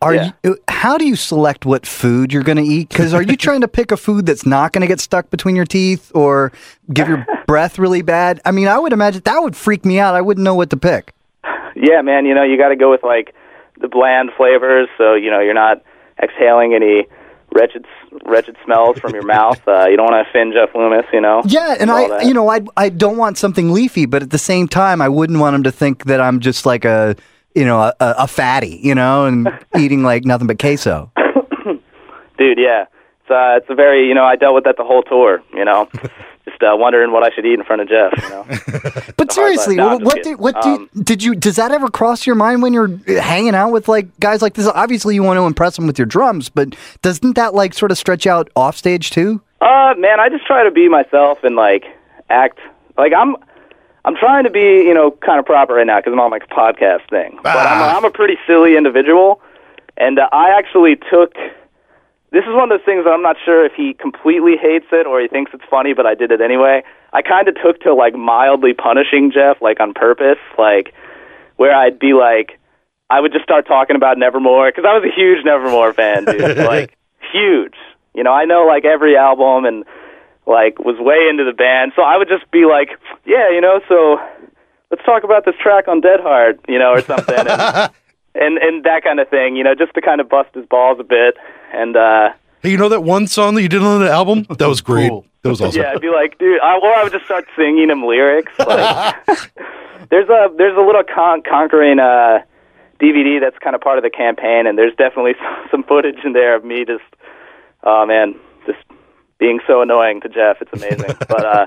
are 0.00 0.14
Yeah. 0.14 0.30
you? 0.42 0.56
How 0.68 0.96
do 0.96 1.06
you 1.06 1.16
select 1.16 1.66
what 1.66 1.84
food 1.84 2.32
you're 2.32 2.42
going 2.42 2.56
to 2.56 2.64
eat? 2.64 2.88
Because 2.88 3.12
are 3.12 3.20
you 3.22 3.36
trying 3.46 3.60
to 3.60 3.68
pick 3.68 3.92
a 3.92 3.96
food 3.98 4.24
that's 4.24 4.46
not 4.46 4.72
going 4.72 4.80
to 4.80 4.86
get 4.88 5.00
stuck 5.00 5.28
between 5.28 5.54
your 5.54 5.66
teeth 5.66 6.10
or 6.14 6.50
give 6.90 7.08
your 7.08 7.26
breath 7.46 7.78
really 7.78 8.00
bad? 8.00 8.40
I 8.46 8.52
mean, 8.52 8.68
I 8.68 8.78
would 8.78 8.94
imagine 8.94 9.20
that 9.26 9.42
would 9.42 9.54
freak 9.54 9.84
me 9.84 9.98
out. 9.98 10.14
I 10.14 10.22
wouldn't 10.22 10.44
know 10.46 10.54
what 10.54 10.70
to 10.70 10.78
pick. 10.78 11.12
Yeah, 11.80 12.02
man, 12.02 12.26
you 12.26 12.34
know, 12.34 12.42
you 12.42 12.58
got 12.58 12.68
to 12.68 12.76
go 12.76 12.90
with 12.90 13.02
like 13.02 13.34
the 13.80 13.88
bland 13.88 14.30
flavors, 14.36 14.88
so 14.98 15.14
you 15.14 15.30
know 15.30 15.40
you're 15.40 15.54
not 15.54 15.82
exhaling 16.22 16.74
any 16.74 17.06
wretched 17.52 17.86
wretched 18.24 18.56
smells 18.64 18.98
from 18.98 19.14
your 19.14 19.22
mouth. 19.26 19.60
Uh, 19.66 19.86
you 19.88 19.96
don't 19.96 20.10
want 20.10 20.24
to 20.24 20.30
offend 20.30 20.52
Jeff 20.52 20.74
Loomis, 20.74 21.06
you 21.12 21.20
know. 21.20 21.42
Yeah, 21.46 21.76
and 21.78 21.90
I, 21.90 22.08
that. 22.08 22.24
you 22.24 22.34
know, 22.34 22.48
I 22.48 22.60
I 22.76 22.88
don't 22.88 23.16
want 23.16 23.38
something 23.38 23.72
leafy, 23.72 24.06
but 24.06 24.22
at 24.22 24.30
the 24.30 24.38
same 24.38 24.68
time, 24.68 25.00
I 25.00 25.08
wouldn't 25.08 25.38
want 25.38 25.54
him 25.56 25.62
to 25.64 25.72
think 25.72 26.04
that 26.04 26.20
I'm 26.20 26.40
just 26.40 26.66
like 26.66 26.84
a, 26.84 27.16
you 27.54 27.64
know, 27.64 27.80
a, 27.80 27.94
a 28.00 28.26
fatty, 28.26 28.80
you 28.82 28.94
know, 28.94 29.26
and 29.26 29.48
eating 29.78 30.02
like 30.02 30.24
nothing 30.24 30.46
but 30.46 30.58
queso. 30.58 31.12
dude, 32.38 32.58
yeah, 32.58 32.86
it's 33.22 33.30
uh, 33.30 33.56
it's 33.56 33.70
a 33.70 33.74
very 33.74 34.06
you 34.08 34.14
know 34.14 34.24
I 34.24 34.36
dealt 34.36 34.54
with 34.54 34.64
that 34.64 34.76
the 34.76 34.84
whole 34.84 35.02
tour, 35.02 35.42
you 35.54 35.64
know, 35.64 35.88
just 36.48 36.62
uh, 36.62 36.76
wondering 36.76 37.12
what 37.12 37.22
I 37.22 37.34
should 37.34 37.44
eat 37.46 37.54
in 37.54 37.64
front 37.64 37.82
of 37.82 37.88
Jeff, 37.88 38.12
you 38.22 38.28
know. 38.30 38.44
But 39.16 39.28
It's 39.28 39.36
a 39.36 39.40
hard 39.40 39.54
seriously. 39.54 39.76
No, 39.76 39.96
what 39.98 40.00
just 40.00 40.14
did 40.16 40.24
kidding. 40.24 40.38
what 40.38 40.62
do 40.62 40.68
Um, 40.68 40.90
did 41.02 41.22
you 41.22 41.34
does 41.34 41.56
that 41.56 41.70
ever 41.72 41.88
cross 41.88 42.26
your 42.26 42.36
mind 42.36 42.62
when 42.62 42.72
you're 42.72 42.88
hanging 43.20 43.54
out 43.54 43.70
with 43.72 43.88
like 43.88 44.06
guys 44.20 44.42
like 44.42 44.54
this? 44.54 44.66
Obviously, 44.66 45.14
you 45.14 45.22
want 45.22 45.38
to 45.38 45.44
impress 45.46 45.76
them 45.76 45.86
with 45.86 45.98
your 45.98 46.06
drums, 46.06 46.48
but 46.48 46.74
doesn't 47.02 47.34
that 47.34 47.54
like 47.54 47.74
sort 47.74 47.90
of 47.90 47.98
stretch 47.98 48.26
out 48.26 48.48
off 48.56 48.76
stage 48.76 49.10
too? 49.10 49.40
Uh, 49.60 49.94
man, 49.98 50.20
I 50.20 50.28
just 50.28 50.46
try 50.46 50.62
to 50.64 50.70
be 50.70 50.88
myself 50.88 51.38
and 51.42 51.56
like 51.56 51.84
act 52.30 52.58
like 52.96 53.12
I'm. 53.12 53.36
I'm 54.04 54.16
trying 54.16 54.44
to 54.44 54.50
be, 54.50 54.60
you 54.86 54.94
know, 54.94 55.10
kind 55.10 55.38
of 55.38 55.44
proper 55.44 55.74
right 55.74 55.86
now 55.86 55.98
because 55.98 56.14
I'm 56.14 56.20
on 56.20 56.30
like 56.30 56.44
a 56.44 56.46
podcast 56.46 57.10
thing. 57.10 57.38
But 57.42 57.66
I'm, 57.66 57.82
a, 57.82 57.84
I'm 57.98 58.04
a 58.06 58.10
pretty 58.10 58.38
silly 58.46 58.74
individual, 58.74 59.42
and 59.98 60.18
uh, 60.18 60.28
I 60.32 60.56
actually 60.56 60.96
took. 61.10 61.34
This 62.30 62.44
is 62.44 62.52
one 62.52 62.70
of 62.70 62.78
those 62.78 62.84
things 62.84 63.04
that 63.04 63.10
I'm 63.10 63.22
not 63.22 63.36
sure 63.42 63.64
if 63.64 63.72
he 63.72 63.94
completely 63.94 64.56
hates 64.60 64.86
it 64.92 65.06
or 65.06 65.20
he 65.20 65.28
thinks 65.28 65.52
it's 65.54 65.64
funny, 65.70 65.94
but 65.94 66.04
I 66.04 66.14
did 66.14 66.30
it 66.30 66.40
anyway. 66.40 66.82
I 67.12 67.22
kind 67.22 67.48
of 67.48 67.54
took 67.54 67.80
to 67.82 67.94
like 67.94 68.14
mildly 68.14 68.74
punishing 68.74 69.32
Jeff, 69.32 69.62
like 69.62 69.80
on 69.80 69.94
purpose, 69.94 70.38
like 70.58 70.92
where 71.56 71.74
I'd 71.74 71.98
be 71.98 72.12
like, 72.12 72.58
I 73.08 73.20
would 73.20 73.32
just 73.32 73.44
start 73.44 73.66
talking 73.66 73.96
about 73.96 74.18
Nevermore 74.18 74.70
because 74.70 74.84
I 74.84 74.92
was 74.92 75.08
a 75.08 75.14
huge 75.14 75.44
Nevermore 75.44 75.94
fan, 75.94 76.26
dude. 76.26 76.58
like 76.68 76.98
huge. 77.32 77.76
You 78.14 78.24
know, 78.24 78.32
I 78.32 78.44
know 78.44 78.66
like 78.66 78.84
every 78.84 79.16
album 79.16 79.64
and 79.64 79.84
like 80.46 80.78
was 80.78 80.96
way 80.98 81.28
into 81.30 81.44
the 81.44 81.52
band. 81.52 81.92
So 81.96 82.02
I 82.02 82.16
would 82.16 82.28
just 82.28 82.50
be 82.50 82.64
like, 82.64 82.90
yeah, 83.24 83.48
you 83.50 83.60
know, 83.60 83.80
so 83.88 84.20
let's 84.90 85.04
talk 85.04 85.24
about 85.24 85.44
this 85.44 85.54
track 85.62 85.88
on 85.88 86.00
Dead 86.00 86.20
Heart, 86.20 86.60
you 86.68 86.78
know, 86.78 86.92
or 86.92 87.00
something, 87.02 87.38
and, 87.38 87.48
and 88.34 88.58
and 88.58 88.84
that 88.84 89.04
kind 89.04 89.20
of 89.20 89.28
thing, 89.28 89.56
you 89.56 89.64
know, 89.64 89.74
just 89.74 89.94
to 89.94 90.00
kind 90.00 90.20
of 90.20 90.28
bust 90.28 90.50
his 90.54 90.66
balls 90.66 90.98
a 91.00 91.04
bit, 91.04 91.36
and 91.72 91.96
uh, 91.96 92.30
Hey, 92.62 92.70
you 92.70 92.76
know 92.76 92.88
that 92.88 93.04
one 93.04 93.26
song 93.28 93.54
that 93.54 93.62
you 93.62 93.68
did 93.68 93.82
on 93.82 94.00
the 94.00 94.10
album? 94.10 94.44
That 94.58 94.68
was 94.68 94.80
great. 94.80 95.10
Cool. 95.10 95.24
That 95.42 95.50
was 95.50 95.60
awesome. 95.60 95.80
yeah, 95.80 95.92
I'd 95.92 96.00
be 96.00 96.10
like, 96.10 96.36
dude, 96.38 96.60
I, 96.60 96.76
or 96.78 96.92
I 96.92 97.04
would 97.04 97.12
just 97.12 97.24
start 97.24 97.46
singing 97.56 97.88
him 97.90 98.04
lyrics. 98.04 98.52
Like, 98.58 99.14
there's 100.10 100.28
a 100.28 100.48
there's 100.56 100.76
a 100.76 100.80
little 100.80 101.04
con- 101.04 101.42
conquering 101.48 102.00
uh, 102.00 102.40
DVD 103.00 103.40
that's 103.40 103.56
kind 103.58 103.76
of 103.76 103.80
part 103.80 103.98
of 103.98 104.02
the 104.04 104.10
campaign, 104.10 104.66
and 104.66 104.76
there's 104.76 104.94
definitely 104.96 105.34
some 105.38 105.68
some 105.70 105.82
footage 105.84 106.18
in 106.24 106.32
there 106.32 106.56
of 106.56 106.64
me 106.64 106.84
just, 106.84 107.04
oh 107.84 108.04
man, 108.04 108.34
just 108.66 108.80
being 109.38 109.60
so 109.66 109.80
annoying 109.80 110.20
to 110.22 110.28
Jeff. 110.28 110.60
It's 110.60 110.72
amazing, 110.72 111.16
but 111.28 111.44
uh, 111.44 111.66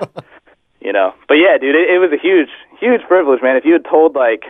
you 0.82 0.92
know, 0.92 1.14
but 1.26 1.34
yeah, 1.34 1.56
dude, 1.58 1.74
it, 1.74 1.88
it 1.88 1.98
was 1.98 2.12
a 2.12 2.20
huge 2.20 2.50
huge 2.78 3.00
privilege, 3.08 3.40
man. 3.42 3.56
If 3.56 3.64
you 3.64 3.72
had 3.72 3.86
told 3.86 4.14
like 4.14 4.44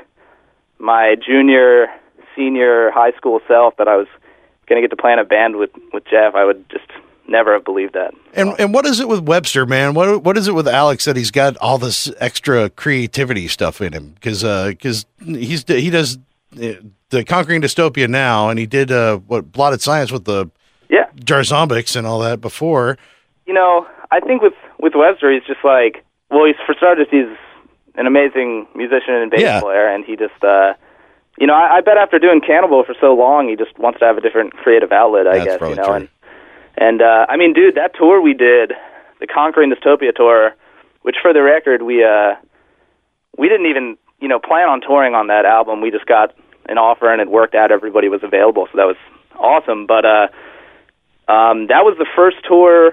my 0.81 1.15
junior, 1.15 1.87
senior 2.35 2.91
high 2.91 3.13
school 3.13 3.41
self 3.47 3.77
that 3.77 3.87
I 3.87 3.97
was 3.97 4.09
going 4.73 4.83
to 4.83 4.89
get 4.89 4.95
to 4.97 5.01
play 5.01 5.13
in 5.13 5.19
a 5.19 5.25
band 5.25 5.57
with 5.57 5.71
with 5.93 6.05
Jeff, 6.05 6.35
I 6.35 6.45
would 6.45 6.69
just 6.71 6.87
never 7.29 7.53
have 7.55 7.65
believed 7.65 7.95
that. 7.95 8.13
And 8.35 8.55
and 8.59 8.75
what 8.75 8.85
is 8.87 9.01
it 9.01 9.09
with 9.09 9.21
Webster, 9.21 9.67
man? 9.67 9.95
What 9.95 10.23
what 10.25 10.37
is 10.37 10.49
it 10.49 10.55
with 10.55 10.67
Alex 10.69 11.05
that 11.05 11.17
he's 11.17 11.31
got 11.31 11.57
all 11.59 11.79
this 11.79 12.11
extra 12.21 12.69
creativity 12.71 13.49
stuff 13.49 13.81
in 13.81 13.93
him? 13.93 14.11
Because 14.15 14.43
because 14.69 15.07
he's 15.25 15.65
he 15.69 15.91
does 15.91 16.19
uh, 16.61 16.73
the 17.11 17.25
Conquering 17.25 17.63
Dystopia 17.63 18.09
now, 18.09 18.49
and 18.49 18.59
he 18.59 18.67
did 18.67 18.91
uh, 18.91 19.19
what 19.19 19.53
Blotted 19.53 19.81
Science 19.83 20.11
with 20.11 20.25
the 20.25 20.51
Yeah, 20.89 21.07
Jarzombeks 21.17 21.97
and 21.97 22.07
all 22.07 22.19
that 22.21 22.41
before. 22.41 22.99
you 23.47 23.55
know, 23.55 23.87
I 24.11 24.21
think 24.21 24.43
with 24.43 24.55
with 24.79 24.95
Webster, 24.95 25.33
he's 25.33 25.45
just 25.47 25.65
like, 25.65 26.05
well, 26.31 26.45
he's 26.47 26.57
for 26.67 26.75
starters, 26.75 27.07
he's 27.11 27.29
an 27.95 28.07
amazing 28.07 28.67
musician 28.75 29.15
and 29.15 29.31
bass 29.31 29.41
Yeah. 29.41 29.61
player, 29.61 29.87
and 29.87 30.03
he 30.05 30.17
just, 30.17 30.43
uh, 30.43 30.73
you 31.39 31.47
know, 31.47 31.55
I, 31.55 31.79
I 31.79 31.81
bet 31.81 31.97
after 31.97 32.19
doing 32.19 32.41
Cannibal 32.41 32.85
for 32.85 32.95
so 33.01 33.15
long, 33.15 33.49
he 33.49 33.57
just 33.57 33.79
wants 33.79 33.99
to 34.01 34.05
have 34.05 34.17
a 34.17 34.21
different 34.21 34.53
creative 34.53 34.93
outlet, 34.93 35.27
I 35.27 35.39
That's 35.39 35.59
guess, 35.59 35.71
you 35.71 35.77
know, 35.77 35.85
true. 35.85 35.95
and 35.95 36.09
and 36.77 37.03
uh, 37.03 37.27
I 37.29 37.37
mean, 37.37 37.53
dude, 37.53 37.75
that 37.75 37.95
tour 37.95 38.21
we 38.21 38.35
did, 38.35 38.73
the 39.21 39.27
Conquering 39.27 39.73
Dystopia 39.73 40.15
tour, 40.15 40.55
which 41.03 41.17
for 41.21 41.33
the 41.33 41.43
record, 41.43 41.83
we 41.83 42.05
uh, 42.05 42.35
we 43.37 43.49
didn't 43.49 43.67
even, 43.67 43.97
you 44.21 44.29
know, 44.29 44.39
plan 44.39 44.69
on 44.69 44.81
touring 44.81 45.15
on 45.15 45.27
that 45.29 45.45
album. 45.45 45.81
We 45.81 45.91
just 45.91 46.07
got 46.07 46.35
an 46.67 46.79
offer 46.79 47.13
and 47.13 47.21
it 47.21 47.31
worked 47.31 47.55
out. 47.55 47.73
Everybody 47.73 48.09
was 48.09 48.23
available, 48.23 48.69
so 48.71 48.77
that 48.77 48.87
was 48.87 48.97
awesome. 49.39 49.87
But 49.87 50.05
uh, 50.05 50.29
um, 51.33 51.67
that 51.69 51.85
was 51.85 51.97
the 51.99 52.07
first 52.15 52.37
tour 52.47 52.93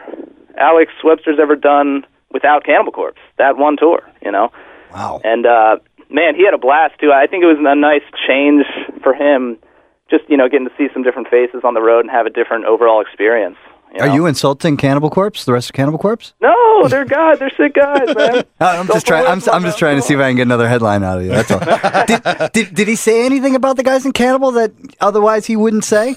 Alex 0.58 0.92
Webster's 1.04 1.40
ever 1.42 1.56
done 1.56 2.06
without 2.32 2.64
Cannibal 2.64 2.92
Corpse. 2.92 3.22
That 3.38 3.58
one 3.58 3.78
tour, 3.78 4.02
you 4.22 4.32
know. 4.32 4.52
Wow. 4.92 5.22
And 5.24 5.46
uh, 5.46 5.78
man, 6.10 6.36
he 6.36 6.46
had 6.46 6.54
a 6.54 6.58
blast 6.58 7.00
too. 7.00 7.12
I 7.12 7.28
think 7.28 7.44
it 7.44 7.48
was 7.48 7.58
a 7.60 7.76
nice 7.76 8.06
change 8.28 8.66
for 9.04 9.14
him, 9.14 9.58
just 10.10 10.24
you 10.28 10.38
know, 10.38 10.50
getting 10.50 10.68
to 10.68 10.74
see 10.78 10.88
some 10.94 11.04
different 11.04 11.30
faces 11.30 11.62
on 11.64 11.74
the 11.74 11.82
road 11.82 12.02
and 12.02 12.12
have 12.12 12.26
a 12.26 12.30
different 12.30 12.66
overall 12.66 13.02
experience. 13.02 13.58
You 13.94 14.02
Are 14.02 14.08
you 14.08 14.26
insulting 14.28 14.78
Cannibal 14.78 15.10
Corpse? 15.10 15.46
The 15.46 15.54
rest 15.54 15.70
of 15.72 15.74
Cannibal 15.74 15.98
Corpse? 15.98 16.34
No, 16.42 16.88
they're 16.88 17.06
guys. 17.06 17.40
They're 17.40 17.52
sick 17.58 17.74
guys, 17.74 18.16
man. 18.16 18.44
I'm 18.60 18.86
just 18.86 19.08
trying. 19.08 19.26
I'm, 19.26 19.42
I'm 19.52 19.64
just 19.64 19.80
trying 19.80 19.96
to 19.96 20.04
see 20.04 20.14
if 20.14 20.20
I 20.20 20.30
can 20.30 20.36
get 20.36 20.44
another 20.44 20.70
headline 20.70 21.04
out 21.04 21.18
of 21.18 21.24
you. 21.24 21.32
That's 21.32 21.50
all. 21.50 22.06
did, 22.06 22.52
did, 22.54 22.76
did 22.76 22.88
he 22.88 22.96
say 22.96 23.26
anything 23.26 23.56
about 23.56 23.78
the 23.78 23.84
guys 23.84 24.06
in 24.06 24.12
Cannibal 24.12 24.52
that 24.52 24.74
otherwise 25.02 25.48
he 25.48 25.56
wouldn't 25.56 25.86
say? 25.86 26.16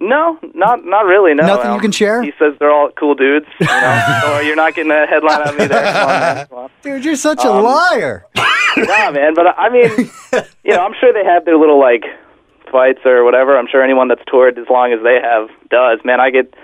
No, 0.00 0.38
not 0.54 0.84
not 0.84 1.06
really. 1.06 1.34
No, 1.34 1.44
Nothing 1.46 1.66
you 1.70 1.72
Um, 1.74 1.80
can 1.80 1.90
share? 1.92 2.22
He 2.22 2.32
says 2.38 2.54
they're 2.60 2.70
all 2.70 2.90
cool 2.92 3.14
dudes. 3.14 3.46
You 3.60 3.66
know, 3.66 4.18
so 4.22 4.38
you're 4.40 4.54
not 4.56 4.74
getting 4.74 4.92
a 4.92 5.06
headline 5.06 5.40
out 5.40 5.48
of 5.50 5.58
me 5.58 5.66
there. 5.66 5.82
Come 5.92 6.02
on, 6.08 6.20
man. 6.20 6.46
Come 6.46 6.58
on. 6.58 6.70
Dude, 6.82 7.04
you're 7.04 7.16
such 7.16 7.44
Um, 7.44 7.56
a 7.58 7.60
liar. 7.62 8.24
nah, 8.76 9.10
man. 9.10 9.34
But 9.34 9.58
I 9.58 9.68
mean, 9.70 9.90
you 10.64 10.72
know, 10.72 10.84
I'm 10.84 10.94
sure 11.00 11.12
they 11.12 11.24
have 11.24 11.44
their 11.44 11.56
little 11.56 11.80
like 11.80 12.04
fights 12.70 13.00
or 13.04 13.24
whatever. 13.24 13.58
I'm 13.58 13.66
sure 13.66 13.82
anyone 13.82 14.06
that's 14.08 14.22
toured 14.28 14.56
as 14.58 14.66
long 14.70 14.92
as 14.92 15.02
they 15.02 15.18
have 15.22 15.48
does. 15.68 15.98
Man, 16.04 16.20
I 16.20 16.30
get 16.30 16.54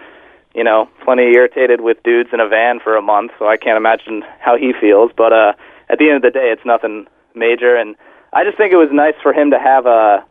you 0.54 0.62
know 0.62 0.88
plenty 1.04 1.24
irritated 1.34 1.80
with 1.80 2.00
dudes 2.04 2.30
in 2.32 2.38
a 2.38 2.46
van 2.46 2.78
for 2.78 2.94
a 2.96 3.02
month, 3.02 3.32
so 3.40 3.48
I 3.48 3.56
can't 3.56 3.76
imagine 3.76 4.22
how 4.38 4.56
he 4.56 4.72
feels. 4.80 5.10
But 5.16 5.32
uh, 5.32 5.52
at 5.90 5.98
the 5.98 6.06
end 6.08 6.16
of 6.16 6.22
the 6.22 6.30
day, 6.30 6.50
it's 6.52 6.64
nothing 6.64 7.06
major, 7.34 7.74
and 7.74 7.96
I 8.32 8.44
just 8.44 8.56
think 8.56 8.72
it 8.72 8.76
was 8.76 8.90
nice 8.92 9.14
for 9.22 9.32
him 9.32 9.50
to 9.50 9.58
have 9.58 9.86
a 9.86 10.24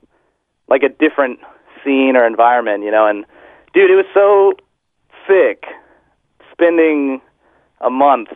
like 0.69 0.83
a 0.83 0.89
different 0.89 1.39
scene 1.83 2.15
or 2.15 2.25
environment, 2.25 2.83
you 2.83 2.91
know. 2.91 3.05
And 3.07 3.25
dude, 3.73 3.89
it 3.91 3.95
was 3.95 4.05
so 4.13 4.53
sick 5.27 5.63
spending 6.51 7.21
a 7.81 7.89
month 7.89 8.29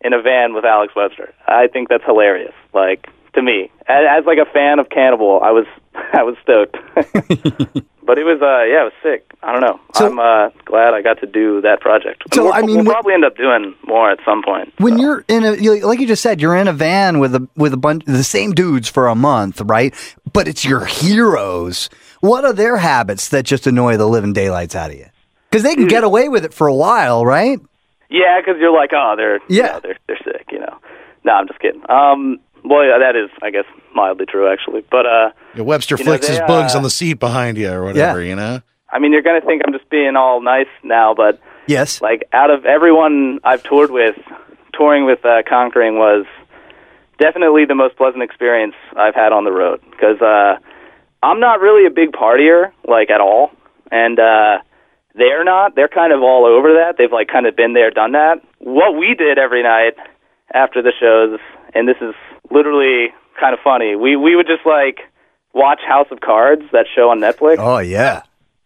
in 0.00 0.12
a 0.12 0.22
van 0.22 0.54
with 0.54 0.64
Alex 0.64 0.94
Webster. 0.96 1.34
I 1.46 1.66
think 1.66 1.88
that's 1.88 2.04
hilarious. 2.04 2.54
Like 2.72 3.06
to 3.34 3.42
me, 3.42 3.70
as, 3.86 4.04
as 4.20 4.24
like 4.26 4.38
a 4.38 4.50
fan 4.50 4.78
of 4.78 4.88
Cannibal, 4.88 5.40
I 5.42 5.50
was 5.50 5.66
I 5.94 6.22
was 6.22 6.36
stoked. 6.42 6.76
but 8.02 8.18
it 8.18 8.24
was 8.24 8.40
uh 8.42 8.64
yeah, 8.64 8.82
it 8.82 8.84
was 8.84 8.92
sick. 9.02 9.26
I 9.42 9.52
don't 9.52 9.60
know. 9.60 9.80
So- 9.94 10.06
I'm 10.06 10.18
uh 10.18 10.50
glad 10.64 10.94
I 10.94 11.02
got 11.02 11.20
to 11.20 11.26
do 11.26 11.60
that 11.62 11.80
project. 11.80 12.22
And 12.24 12.34
So, 12.34 12.52
I 12.52 12.60
mean, 12.62 12.68
we'll 12.68 12.84
when- 12.84 12.86
probably 12.94 13.14
end 13.14 13.24
up 13.24 13.36
doing 13.36 13.74
more 13.86 14.10
at 14.10 14.18
some 14.24 14.42
point. 14.42 14.72
When 14.78 14.96
so. 14.96 15.02
you're 15.02 15.24
in 15.28 15.44
a, 15.44 15.52
like 15.86 16.00
you 16.00 16.06
just 16.06 16.22
said, 16.22 16.40
you're 16.40 16.56
in 16.56 16.68
a 16.68 16.72
van 16.72 17.18
with 17.18 17.34
a 17.34 17.46
with 17.56 17.72
a 17.74 17.76
bunch 17.76 18.04
the 18.06 18.24
same 18.24 18.52
dudes 18.52 18.88
for 18.88 19.06
a 19.08 19.14
month, 19.14 19.60
right? 19.62 19.94
But 20.32 20.48
it's 20.48 20.64
your 20.64 20.84
heroes. 20.86 21.90
What 22.20 22.44
are 22.44 22.52
their 22.52 22.76
habits 22.76 23.28
that 23.30 23.44
just 23.44 23.66
annoy 23.66 23.96
the 23.96 24.06
living 24.06 24.32
daylights 24.32 24.74
out 24.76 24.90
of 24.90 24.96
you? 24.96 25.06
Because 25.50 25.62
they 25.62 25.74
can 25.74 25.88
get 25.88 26.04
away 26.04 26.28
with 26.28 26.44
it 26.44 26.54
for 26.54 26.66
a 26.66 26.74
while, 26.74 27.24
right? 27.24 27.58
Yeah, 28.08 28.40
because 28.40 28.60
you're 28.60 28.72
like, 28.72 28.90
oh, 28.92 29.14
they're 29.16 29.36
you 29.36 29.40
Yeah. 29.62 29.66
know, 29.72 29.80
they're 29.82 29.98
they're 30.06 30.18
sick, 30.24 30.46
you 30.52 30.58
know. 30.60 30.78
No, 31.24 31.32
I'm 31.32 31.46
just 31.48 31.60
kidding. 31.60 31.82
Um, 31.88 32.38
well, 32.64 32.84
yeah, 32.84 32.98
that 32.98 33.16
is, 33.16 33.30
I 33.42 33.50
guess, 33.50 33.64
mildly 33.94 34.26
true 34.26 34.50
actually. 34.52 34.84
But 34.90 35.06
uh, 35.06 35.30
Yeah, 35.54 35.62
Webster 35.62 35.96
You 35.98 36.04
know, 36.04 36.10
flicks 36.12 36.26
his 36.28 36.38
bugs 36.46 36.74
uh, 36.74 36.78
on 36.78 36.82
the 36.82 36.90
seat 36.90 37.14
behind 37.14 37.56
you 37.56 37.70
or 37.70 37.84
whatever, 37.84 38.22
you 38.22 38.36
know? 38.36 38.60
I 38.92 38.98
mean, 38.98 39.12
you're 39.12 39.22
gonna 39.22 39.40
think 39.40 39.62
I'm 39.66 39.72
just 39.72 39.88
being 39.90 40.14
all 40.16 40.40
nice 40.42 40.68
now, 40.82 41.14
but 41.14 41.40
Yes. 41.66 42.02
like 42.02 42.24
out 42.32 42.50
of 42.50 42.64
everyone 42.66 43.38
I've 43.44 43.62
toured 43.62 43.90
with, 43.90 44.16
touring 44.74 45.04
with 45.06 45.24
uh, 45.24 45.42
Conquering 45.48 45.96
was 45.96 46.26
definitely 47.18 47.64
the 47.64 47.74
most 47.74 47.96
pleasant 47.96 48.22
experience 48.22 48.74
I've 48.96 49.14
had 49.14 49.32
on 49.32 49.44
the 49.44 49.52
road 49.52 49.80
because 49.90 50.20
uh, 50.20 50.56
I'm 51.22 51.40
not 51.40 51.60
really 51.60 51.86
a 51.86 51.90
big 51.90 52.12
partier 52.12 52.72
like 52.88 53.10
at 53.10 53.20
all, 53.20 53.50
and 53.90 54.18
uh, 54.18 54.58
they're 55.14 55.44
not. 55.44 55.74
They're 55.74 55.88
kind 55.88 56.12
of 56.12 56.22
all 56.22 56.46
over 56.46 56.74
that. 56.74 56.94
They've 56.96 57.12
like 57.12 57.28
kind 57.28 57.46
of 57.46 57.56
been 57.56 57.74
there, 57.74 57.90
done 57.90 58.12
that. 58.12 58.42
What 58.58 58.98
we 58.98 59.14
did 59.14 59.38
every 59.38 59.62
night 59.62 59.94
after 60.52 60.82
the 60.82 60.92
shows, 60.98 61.38
and 61.74 61.86
this 61.86 61.98
is 62.00 62.14
literally 62.50 63.08
kind 63.38 63.54
of 63.54 63.60
funny. 63.62 63.96
We 63.96 64.16
we 64.16 64.36
would 64.36 64.46
just 64.46 64.64
like 64.64 65.00
watch 65.52 65.80
House 65.86 66.08
of 66.10 66.20
Cards, 66.20 66.62
that 66.72 66.86
show 66.94 67.10
on 67.10 67.20
Netflix. 67.20 67.56
Oh 67.58 67.78
yeah. 67.78 68.22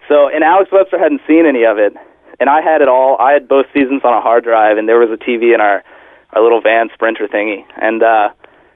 So, 0.08 0.28
and 0.28 0.44
Alex 0.44 0.70
Webster 0.70 0.98
hadn't 0.98 1.22
seen 1.26 1.46
any 1.46 1.64
of 1.64 1.78
it, 1.78 1.94
and 2.38 2.50
I 2.50 2.60
had 2.60 2.82
it 2.82 2.88
all. 2.88 3.16
I 3.18 3.32
had 3.32 3.48
both 3.48 3.66
seasons 3.72 4.02
on 4.04 4.12
a 4.12 4.20
hard 4.20 4.44
drive, 4.44 4.76
and 4.76 4.88
there 4.88 4.98
was 4.98 5.08
a 5.10 5.16
TV 5.16 5.54
in 5.54 5.60
our 5.60 5.82
our 6.32 6.42
little 6.42 6.60
van 6.60 6.88
Sprinter 6.92 7.26
thingy. 7.28 7.64
And 7.80 8.02
uh, 8.02 8.30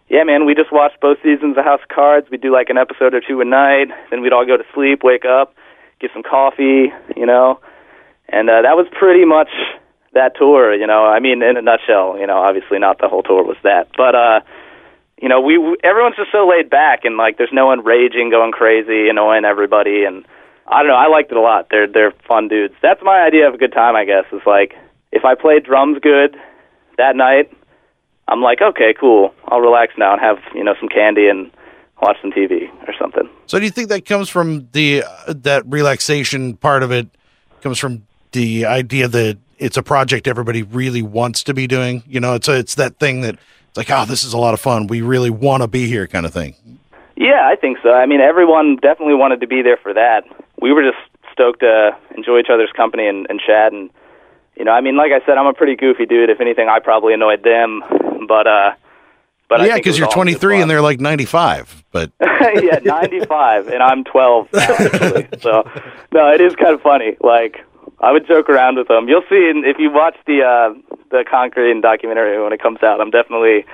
yeah, 0.08 0.24
man, 0.24 0.46
we 0.46 0.54
just 0.54 0.72
watched 0.72 1.00
both 1.00 1.18
seasons 1.22 1.56
of 1.56 1.64
House 1.64 1.80
of 1.82 1.88
Cards. 1.88 2.28
We'd 2.30 2.40
do 2.40 2.52
like 2.52 2.70
an 2.70 2.78
episode 2.78 3.14
or 3.14 3.20
two 3.20 3.40
a 3.40 3.44
night, 3.44 3.88
then 4.10 4.20
we'd 4.20 4.32
all 4.32 4.46
go 4.46 4.56
to 4.56 4.64
sleep, 4.74 5.02
wake 5.02 5.24
up, 5.24 5.54
get 6.00 6.10
some 6.12 6.22
coffee, 6.22 6.92
you 7.16 7.26
know, 7.26 7.60
and 8.28 8.48
uh, 8.48 8.62
that 8.62 8.76
was 8.76 8.86
pretty 8.98 9.24
much 9.24 9.50
that 10.14 10.36
tour. 10.36 10.74
You 10.74 10.86
know, 10.86 11.04
I 11.04 11.20
mean, 11.20 11.42
in 11.42 11.56
a 11.56 11.62
nutshell. 11.62 12.18
You 12.18 12.26
know, 12.26 12.38
obviously 12.38 12.78
not 12.78 12.98
the 12.98 13.08
whole 13.08 13.22
tour 13.22 13.42
was 13.42 13.56
that, 13.62 13.88
but. 13.96 14.14
uh 14.14 14.40
you 15.20 15.28
know, 15.28 15.40
we, 15.40 15.58
we 15.58 15.76
everyone's 15.82 16.16
just 16.16 16.30
so 16.30 16.46
laid 16.46 16.70
back 16.70 17.04
and 17.04 17.16
like 17.16 17.38
there's 17.38 17.52
no 17.52 17.66
one 17.66 17.84
raging, 17.84 18.30
going 18.30 18.52
crazy, 18.52 19.08
annoying 19.08 19.44
everybody, 19.44 20.04
and 20.04 20.24
I 20.66 20.82
don't 20.82 20.88
know. 20.88 20.96
I 20.96 21.08
liked 21.08 21.32
it 21.32 21.36
a 21.36 21.40
lot. 21.40 21.68
They're 21.70 21.88
they're 21.88 22.12
fun 22.26 22.48
dudes. 22.48 22.74
That's 22.82 23.02
my 23.02 23.22
idea 23.26 23.48
of 23.48 23.54
a 23.54 23.58
good 23.58 23.72
time. 23.72 23.96
I 23.96 24.04
guess 24.04 24.24
is 24.32 24.46
like 24.46 24.76
if 25.10 25.24
I 25.24 25.34
play 25.34 25.58
drums 25.58 25.98
good 26.00 26.36
that 26.98 27.16
night, 27.16 27.50
I'm 28.28 28.42
like, 28.42 28.60
okay, 28.60 28.94
cool. 28.98 29.34
I'll 29.46 29.60
relax 29.60 29.94
now 29.96 30.12
and 30.12 30.20
have 30.20 30.38
you 30.54 30.62
know 30.62 30.74
some 30.78 30.88
candy 30.88 31.28
and 31.28 31.50
watch 32.02 32.16
some 32.20 32.30
TV 32.30 32.70
or 32.86 32.94
something. 32.98 33.28
So 33.46 33.58
do 33.58 33.64
you 33.64 33.70
think 33.70 33.88
that 33.88 34.04
comes 34.04 34.28
from 34.28 34.68
the 34.72 35.02
uh, 35.02 35.34
that 35.36 35.64
relaxation 35.66 36.56
part 36.56 36.82
of 36.82 36.92
it 36.92 37.08
comes 37.62 37.78
from 37.78 38.06
the 38.32 38.66
idea 38.66 39.08
that 39.08 39.38
it's 39.58 39.76
a 39.76 39.82
project 39.82 40.28
everybody 40.28 40.62
really 40.62 41.02
wants 41.02 41.42
to 41.44 41.54
be 41.54 41.66
doing? 41.66 42.02
You 42.06 42.20
know, 42.20 42.34
it's 42.34 42.48
a, 42.48 42.58
it's 42.58 42.76
that 42.76 42.98
thing 42.98 43.22
that 43.22 43.34
it's 43.68 43.76
like, 43.76 43.90
oh, 43.90 44.04
this 44.04 44.22
is 44.22 44.32
a 44.32 44.38
lot 44.38 44.54
of 44.54 44.60
fun. 44.60 44.86
We 44.86 45.00
really 45.00 45.30
want 45.30 45.62
to 45.62 45.68
be 45.68 45.86
here, 45.88 46.06
kind 46.06 46.26
of 46.26 46.32
thing. 46.32 46.54
Yeah, 47.16 47.48
I 47.50 47.56
think 47.56 47.78
so. 47.82 47.90
I 47.90 48.06
mean, 48.06 48.20
everyone 48.20 48.76
definitely 48.76 49.14
wanted 49.14 49.40
to 49.40 49.48
be 49.48 49.62
there 49.62 49.76
for 49.76 49.92
that. 49.92 50.22
We 50.60 50.72
were 50.72 50.82
just 50.82 50.98
stoked 51.32 51.60
to 51.60 51.96
enjoy 52.16 52.38
each 52.38 52.50
other's 52.52 52.70
company 52.76 53.08
and, 53.08 53.26
and 53.28 53.40
chat. 53.40 53.72
And 53.72 53.90
you 54.58 54.64
know, 54.64 54.72
I 54.72 54.80
mean, 54.80 54.96
like 54.96 55.12
I 55.12 55.24
said, 55.24 55.38
I'm 55.38 55.46
a 55.46 55.54
pretty 55.54 55.76
goofy 55.76 56.04
dude. 56.04 56.30
If 56.30 56.40
anything, 56.40 56.68
I 56.68 56.80
probably 56.80 57.14
annoyed 57.14 57.44
them. 57.44 57.82
But 58.26 58.46
uh, 58.46 58.72
but 59.48 59.62
I 59.62 59.66
yeah, 59.66 59.76
because 59.76 59.98
you're 59.98 60.08
23 60.08 60.60
and 60.60 60.70
they're 60.70 60.82
like 60.82 61.00
95. 61.00 61.84
But 61.90 62.12
yeah, 62.20 62.80
95, 62.84 63.68
and 63.68 63.82
I'm 63.82 64.04
12 64.04 64.52
now, 64.52 64.60
actually. 64.60 65.28
So, 65.40 65.70
no, 66.12 66.30
it 66.32 66.40
is 66.40 66.54
kind 66.56 66.74
of 66.74 66.82
funny. 66.82 67.16
Like, 67.20 67.64
I 68.00 68.12
would 68.12 68.26
joke 68.26 68.50
around 68.50 68.76
with 68.76 68.88
them. 68.88 69.08
You'll 69.08 69.24
see 69.28 69.48
in, 69.48 69.62
if 69.64 69.78
you 69.78 69.90
watch 69.90 70.16
the 70.26 70.42
uh, 70.42 70.96
the 71.10 71.24
Conquering 71.28 71.80
documentary 71.80 72.42
when 72.42 72.52
it 72.52 72.60
comes 72.60 72.82
out. 72.82 73.00
I'm 73.00 73.10
definitely, 73.10 73.64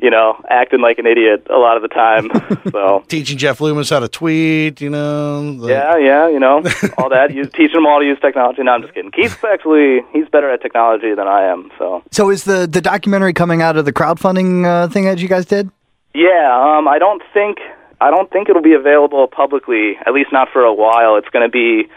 you 0.00 0.10
know, 0.10 0.40
acting 0.48 0.80
like 0.80 0.98
an 0.98 1.06
idiot 1.06 1.46
a 1.50 1.58
lot 1.58 1.76
of 1.76 1.82
the 1.82 1.88
time. 1.88 2.30
so 2.72 3.04
Teaching 3.08 3.36
Jeff 3.36 3.60
Loomis 3.60 3.90
how 3.90 3.98
to 4.00 4.08
tweet, 4.08 4.80
you 4.80 4.90
know. 4.90 5.54
the- 5.58 5.68
yeah, 5.68 5.96
yeah, 5.96 6.28
you 6.28 6.38
know, 6.38 6.62
all 6.98 7.08
that. 7.10 7.34
You 7.34 7.44
teach 7.46 7.72
them 7.72 7.84
all 7.86 7.98
to 8.00 8.06
use 8.06 8.18
technology. 8.20 8.62
No, 8.62 8.72
I'm 8.72 8.82
just 8.82 8.94
kidding. 8.94 9.10
Keith's 9.10 9.42
actually 9.44 10.00
he's 10.12 10.28
better 10.28 10.50
at 10.50 10.62
technology 10.62 11.14
than 11.14 11.26
I 11.26 11.42
am. 11.44 11.70
So 11.78 12.02
So 12.12 12.30
is 12.30 12.44
the 12.44 12.66
the 12.66 12.80
documentary 12.80 13.32
coming 13.32 13.60
out 13.62 13.76
of 13.76 13.84
the 13.84 13.92
crowdfunding 13.92 14.64
uh, 14.64 14.88
thing 14.88 15.04
that 15.06 15.18
you 15.18 15.28
guys 15.28 15.46
did? 15.46 15.70
yeah, 16.14 16.48
um, 16.78 16.88
I 16.88 16.98
don't 16.98 17.22
think 17.34 17.58
I 18.00 18.10
don't 18.10 18.30
think 18.30 18.48
it'll 18.48 18.62
be 18.62 18.74
available 18.74 19.26
publicly. 19.26 19.96
At 20.06 20.12
least 20.14 20.32
not 20.32 20.48
for 20.52 20.62
a 20.62 20.72
while. 20.72 21.16
It's 21.16 21.28
going 21.30 21.44
to 21.44 21.50
be 21.50 21.88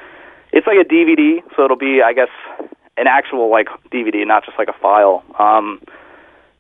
it's 0.52 0.66
like 0.68 0.78
a 0.82 0.88
DVD, 0.88 1.42
so 1.56 1.64
it'll 1.66 1.78
be 1.78 2.02
I 2.04 2.14
guess 2.14 2.30
an 2.98 3.08
actual 3.08 3.50
like 3.50 3.68
DVD, 3.92 4.26
not 4.28 4.44
just 4.46 4.58
like 4.58 4.68
a 4.68 4.74
file. 4.82 5.24
Um, 5.40 5.80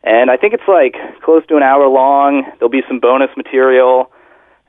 and 0.03 0.29
I 0.31 0.37
think 0.37 0.53
it's 0.53 0.67
like 0.67 0.95
close 1.23 1.45
to 1.47 1.57
an 1.57 1.63
hour 1.63 1.87
long. 1.87 2.43
There'll 2.59 2.69
be 2.69 2.83
some 2.87 2.99
bonus 2.99 3.29
material, 3.37 4.11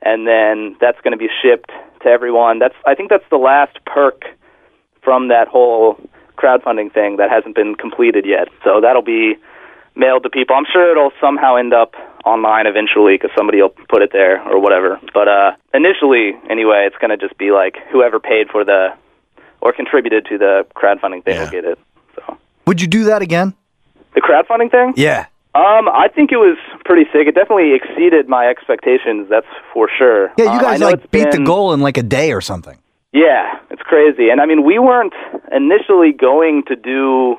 and 0.01 0.27
then 0.27 0.75
that's 0.79 0.99
going 1.01 1.11
to 1.13 1.17
be 1.17 1.29
shipped 1.41 1.71
to 2.03 2.09
everyone. 2.09 2.59
That's 2.59 2.75
I 2.85 2.95
think 2.95 3.09
that's 3.09 3.27
the 3.29 3.37
last 3.37 3.77
perk 3.85 4.23
from 5.03 5.27
that 5.29 5.47
whole 5.47 5.97
crowdfunding 6.37 6.93
thing 6.93 7.17
that 7.17 7.29
hasn't 7.29 7.55
been 7.55 7.75
completed 7.75 8.25
yet. 8.25 8.47
So 8.63 8.81
that'll 8.81 9.01
be 9.03 9.35
mailed 9.95 10.23
to 10.23 10.29
people. 10.29 10.55
I'm 10.55 10.65
sure 10.71 10.89
it'll 10.91 11.11
somehow 11.21 11.55
end 11.55 11.73
up 11.73 11.93
online 12.25 12.65
eventually 12.67 13.15
because 13.15 13.29
somebody 13.37 13.61
will 13.61 13.69
put 13.89 14.01
it 14.01 14.09
there 14.11 14.41
or 14.49 14.59
whatever. 14.59 14.99
But 15.13 15.27
uh, 15.27 15.51
initially, 15.73 16.31
anyway, 16.49 16.85
it's 16.87 16.95
going 16.97 17.11
to 17.11 17.17
just 17.17 17.37
be 17.37 17.51
like 17.51 17.75
whoever 17.91 18.19
paid 18.19 18.47
for 18.49 18.63
the 18.65 18.89
or 19.61 19.71
contributed 19.71 20.25
to 20.25 20.37
the 20.37 20.65
crowdfunding 20.75 21.23
thing 21.23 21.35
Yeah. 21.35 21.43
will 21.43 21.51
get 21.51 21.65
it. 21.65 21.79
So 22.15 22.37
Would 22.67 22.81
you 22.81 22.87
do 22.87 23.03
that 23.05 23.21
again? 23.21 23.53
The 24.15 24.21
crowdfunding 24.21 24.71
thing. 24.71 24.93
Yeah. 24.95 25.25
Um, 25.55 25.87
I 25.87 26.07
think 26.13 26.31
it 26.31 26.37
was 26.37 26.57
pretty 26.83 27.03
sick. 27.13 27.27
It 27.27 27.35
definitely 27.35 27.73
exceeded 27.75 28.27
my 28.27 28.47
expectations. 28.47 29.27
That's 29.29 29.45
for 29.71 29.87
sure. 29.97 30.31
Yeah, 30.37 30.45
you 30.45 30.51
Um, 30.51 30.61
guys 30.61 30.79
know 30.79 30.87
like 30.87 31.11
beat 31.11 31.29
the 31.31 31.43
goal 31.43 31.73
in 31.73 31.79
like 31.81 31.97
a 31.97 32.03
day 32.03 32.31
or 32.33 32.41
something. 32.41 32.77
Yeah, 33.11 33.59
it's 33.69 33.83
crazy. 33.83 34.29
And 34.29 34.41
I 34.41 34.47
mean, 34.47 34.63
we 34.65 34.79
weren't 34.79 35.13
initially 35.51 36.11
going 36.11 36.63
to 36.69 36.75
do 36.75 37.37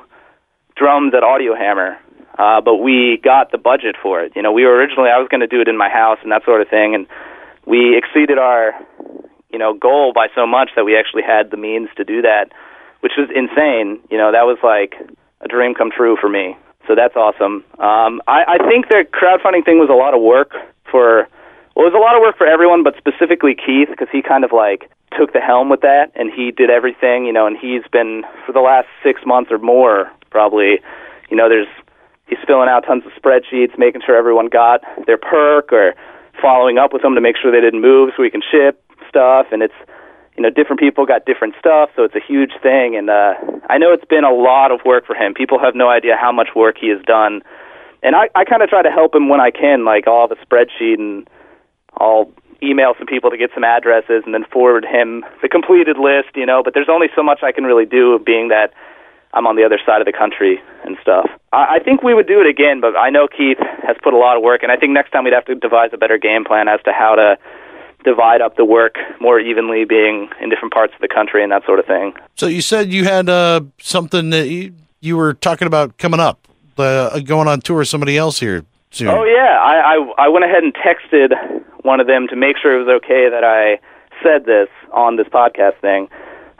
drums 0.77 1.13
at 1.13 1.23
Audio 1.23 1.55
Hammer, 1.55 1.97
uh, 2.39 2.61
but 2.61 2.75
we 2.77 3.19
got 3.21 3.51
the 3.51 3.57
budget 3.57 3.97
for 4.01 4.21
it. 4.23 4.31
You 4.35 4.41
know, 4.41 4.53
we 4.53 4.63
were 4.63 4.75
originally 4.75 5.09
I 5.09 5.19
was 5.19 5.27
going 5.29 5.41
to 5.41 5.47
do 5.47 5.59
it 5.59 5.67
in 5.67 5.77
my 5.77 5.89
house 5.89 6.19
and 6.23 6.31
that 6.31 6.45
sort 6.45 6.61
of 6.61 6.69
thing, 6.69 6.95
and 6.95 7.07
we 7.65 7.97
exceeded 7.97 8.37
our 8.37 8.71
you 9.51 9.59
know 9.59 9.73
goal 9.73 10.13
by 10.15 10.27
so 10.33 10.47
much 10.47 10.69
that 10.77 10.85
we 10.85 10.95
actually 10.97 11.23
had 11.23 11.51
the 11.51 11.57
means 11.57 11.89
to 11.97 12.05
do 12.05 12.21
that, 12.21 12.51
which 13.01 13.13
was 13.17 13.27
insane. 13.35 13.99
You 14.09 14.17
know, 14.17 14.31
that 14.31 14.43
was 14.47 14.57
like 14.63 14.95
a 15.41 15.49
dream 15.49 15.73
come 15.75 15.91
true 15.91 16.15
for 16.19 16.29
me. 16.29 16.55
So 16.87 16.95
that's 16.95 17.15
awesome. 17.15 17.63
Um, 17.79 18.21
I, 18.27 18.57
I 18.59 18.67
think 18.69 18.89
the 18.89 19.05
crowdfunding 19.09 19.65
thing 19.65 19.79
was 19.79 19.89
a 19.89 19.97
lot 19.97 20.13
of 20.13 20.21
work 20.21 20.53
for 20.89 21.27
well, 21.75 21.87
it 21.87 21.91
was 21.91 21.97
a 21.97 21.99
lot 21.99 22.15
of 22.15 22.21
work 22.21 22.37
for 22.37 22.47
everyone, 22.47 22.83
but 22.83 22.95
specifically 22.95 23.53
Keith 23.53 23.89
because 23.89 24.07
he 24.11 24.21
kind 24.21 24.45
of 24.45 24.51
like 24.53 24.89
took 25.17 25.33
the 25.33 25.41
helm 25.41 25.69
with 25.69 25.81
that 25.81 26.11
and 26.15 26.31
he 26.31 26.51
did 26.51 26.69
everything, 26.69 27.25
you 27.25 27.33
know, 27.33 27.47
and 27.47 27.57
he's 27.57 27.83
been 27.91 28.23
for 28.45 28.53
the 28.53 28.61
last 28.61 28.87
six 29.03 29.21
months 29.25 29.51
or 29.51 29.57
more 29.57 30.11
probably, 30.29 30.79
you 31.29 31.35
know, 31.35 31.49
there's 31.49 31.67
he's 32.27 32.39
filling 32.47 32.69
out 32.69 32.85
tons 32.85 33.03
of 33.05 33.11
spreadsheets, 33.11 33.77
making 33.77 34.01
sure 34.05 34.15
everyone 34.15 34.47
got 34.47 34.81
their 35.05 35.17
perk 35.17 35.73
or 35.73 35.95
following 36.41 36.77
up 36.77 36.93
with 36.93 37.01
them 37.01 37.15
to 37.15 37.21
make 37.21 37.35
sure 37.35 37.51
they 37.51 37.61
didn't 37.61 37.81
move 37.81 38.11
so 38.15 38.23
we 38.23 38.29
can 38.29 38.41
ship 38.41 38.81
stuff 39.09 39.47
and 39.51 39.61
it's 39.61 39.75
you 40.35 40.43
know, 40.43 40.49
different 40.49 40.79
people 40.79 41.05
got 41.05 41.25
different 41.25 41.55
stuff, 41.59 41.89
so 41.95 42.03
it's 42.03 42.15
a 42.15 42.25
huge 42.25 42.51
thing 42.61 42.95
and 42.95 43.09
uh 43.09 43.33
I 43.69 43.77
know 43.77 43.91
it's 43.93 44.05
been 44.05 44.23
a 44.23 44.33
lot 44.33 44.71
of 44.71 44.81
work 44.85 45.05
for 45.05 45.15
him. 45.15 45.33
People 45.33 45.59
have 45.59 45.75
no 45.75 45.89
idea 45.89 46.15
how 46.19 46.31
much 46.31 46.49
work 46.55 46.77
he 46.79 46.89
has 46.89 47.01
done. 47.05 47.41
And 48.03 48.15
I, 48.15 48.29
I 48.35 48.45
kind 48.45 48.61
of 48.61 48.69
try 48.69 48.83
to 48.83 48.91
help 48.91 49.15
him 49.15 49.29
when 49.29 49.41
I 49.41 49.49
can, 49.49 49.85
like 49.85 50.07
I'll 50.07 50.27
have 50.27 50.37
a 50.37 50.45
spreadsheet 50.45 50.99
and 50.99 51.27
I'll 51.97 52.31
email 52.61 52.93
some 52.97 53.07
people 53.07 53.29
to 53.31 53.37
get 53.37 53.49
some 53.53 53.63
addresses 53.63 54.23
and 54.25 54.33
then 54.33 54.45
forward 54.51 54.85
him 54.85 55.25
the 55.41 55.49
completed 55.49 55.97
list, 55.97 56.35
you 56.35 56.45
know, 56.45 56.61
but 56.63 56.73
there's 56.73 56.89
only 56.89 57.07
so 57.15 57.23
much 57.23 57.39
I 57.43 57.51
can 57.51 57.63
really 57.63 57.85
do 57.85 58.19
being 58.23 58.49
that 58.49 58.73
I'm 59.33 59.47
on 59.47 59.55
the 59.55 59.65
other 59.65 59.79
side 59.85 59.99
of 60.01 60.05
the 60.05 60.13
country 60.13 60.61
and 60.85 60.97
stuff. 61.01 61.29
I, 61.51 61.77
I 61.77 61.79
think 61.83 62.03
we 62.03 62.13
would 62.13 62.27
do 62.27 62.39
it 62.39 62.47
again, 62.47 62.79
but 62.79 62.95
I 62.95 63.09
know 63.09 63.27
Keith 63.27 63.59
has 63.83 63.97
put 64.01 64.13
a 64.13 64.17
lot 64.17 64.37
of 64.37 64.43
work 64.43 64.63
and 64.63 64.71
I 64.71 64.77
think 64.77 64.93
next 64.93 65.11
time 65.11 65.23
we'd 65.23 65.33
have 65.33 65.45
to 65.45 65.55
devise 65.55 65.89
a 65.91 65.97
better 65.97 66.17
game 66.17 66.45
plan 66.45 66.67
as 66.67 66.79
to 66.85 66.93
how 66.93 67.15
to 67.15 67.37
divide 68.05 68.39
up 68.41 68.55
the 68.55 68.63
work 68.63 68.95
more 69.19 69.39
evenly 69.39 69.83
being 69.83 70.29
in 70.41 70.49
different 70.49 70.73
parts 70.73 70.93
of 70.93 71.01
the 71.01 71.07
country 71.07 71.43
and 71.43 71.51
that 71.51 71.65
sort 71.65 71.79
of 71.79 71.85
thing. 71.85 72.13
So 72.35 72.45
you 72.47 72.61
said 72.61 72.93
you 72.93 73.03
had 73.03 73.27
uh, 73.27 73.61
something 73.79 74.29
that 74.29 74.47
you, 74.47 74.73
you 75.01 75.17
were 75.17 75.33
talking 75.33 75.65
about 75.67 75.97
coming 75.97 76.19
up, 76.19 76.47
uh, 76.77 77.19
going 77.19 77.47
on 77.47 77.59
tour 77.61 77.79
with 77.79 77.87
somebody 77.87 78.17
else 78.17 78.39
here 78.39 78.63
soon. 78.91 79.09
Oh 79.09 79.23
yeah, 79.25 79.57
I, 79.59 79.95
I 79.97 80.25
I 80.25 80.27
went 80.29 80.45
ahead 80.45 80.63
and 80.63 80.73
texted 80.73 81.33
one 81.83 81.99
of 81.99 82.07
them 82.07 82.27
to 82.29 82.35
make 82.35 82.57
sure 82.61 82.79
it 82.79 82.85
was 82.85 83.01
okay 83.03 83.27
that 83.29 83.43
I 83.43 83.79
said 84.23 84.45
this 84.45 84.69
on 84.93 85.17
this 85.17 85.27
podcast 85.27 85.77
thing. 85.81 86.07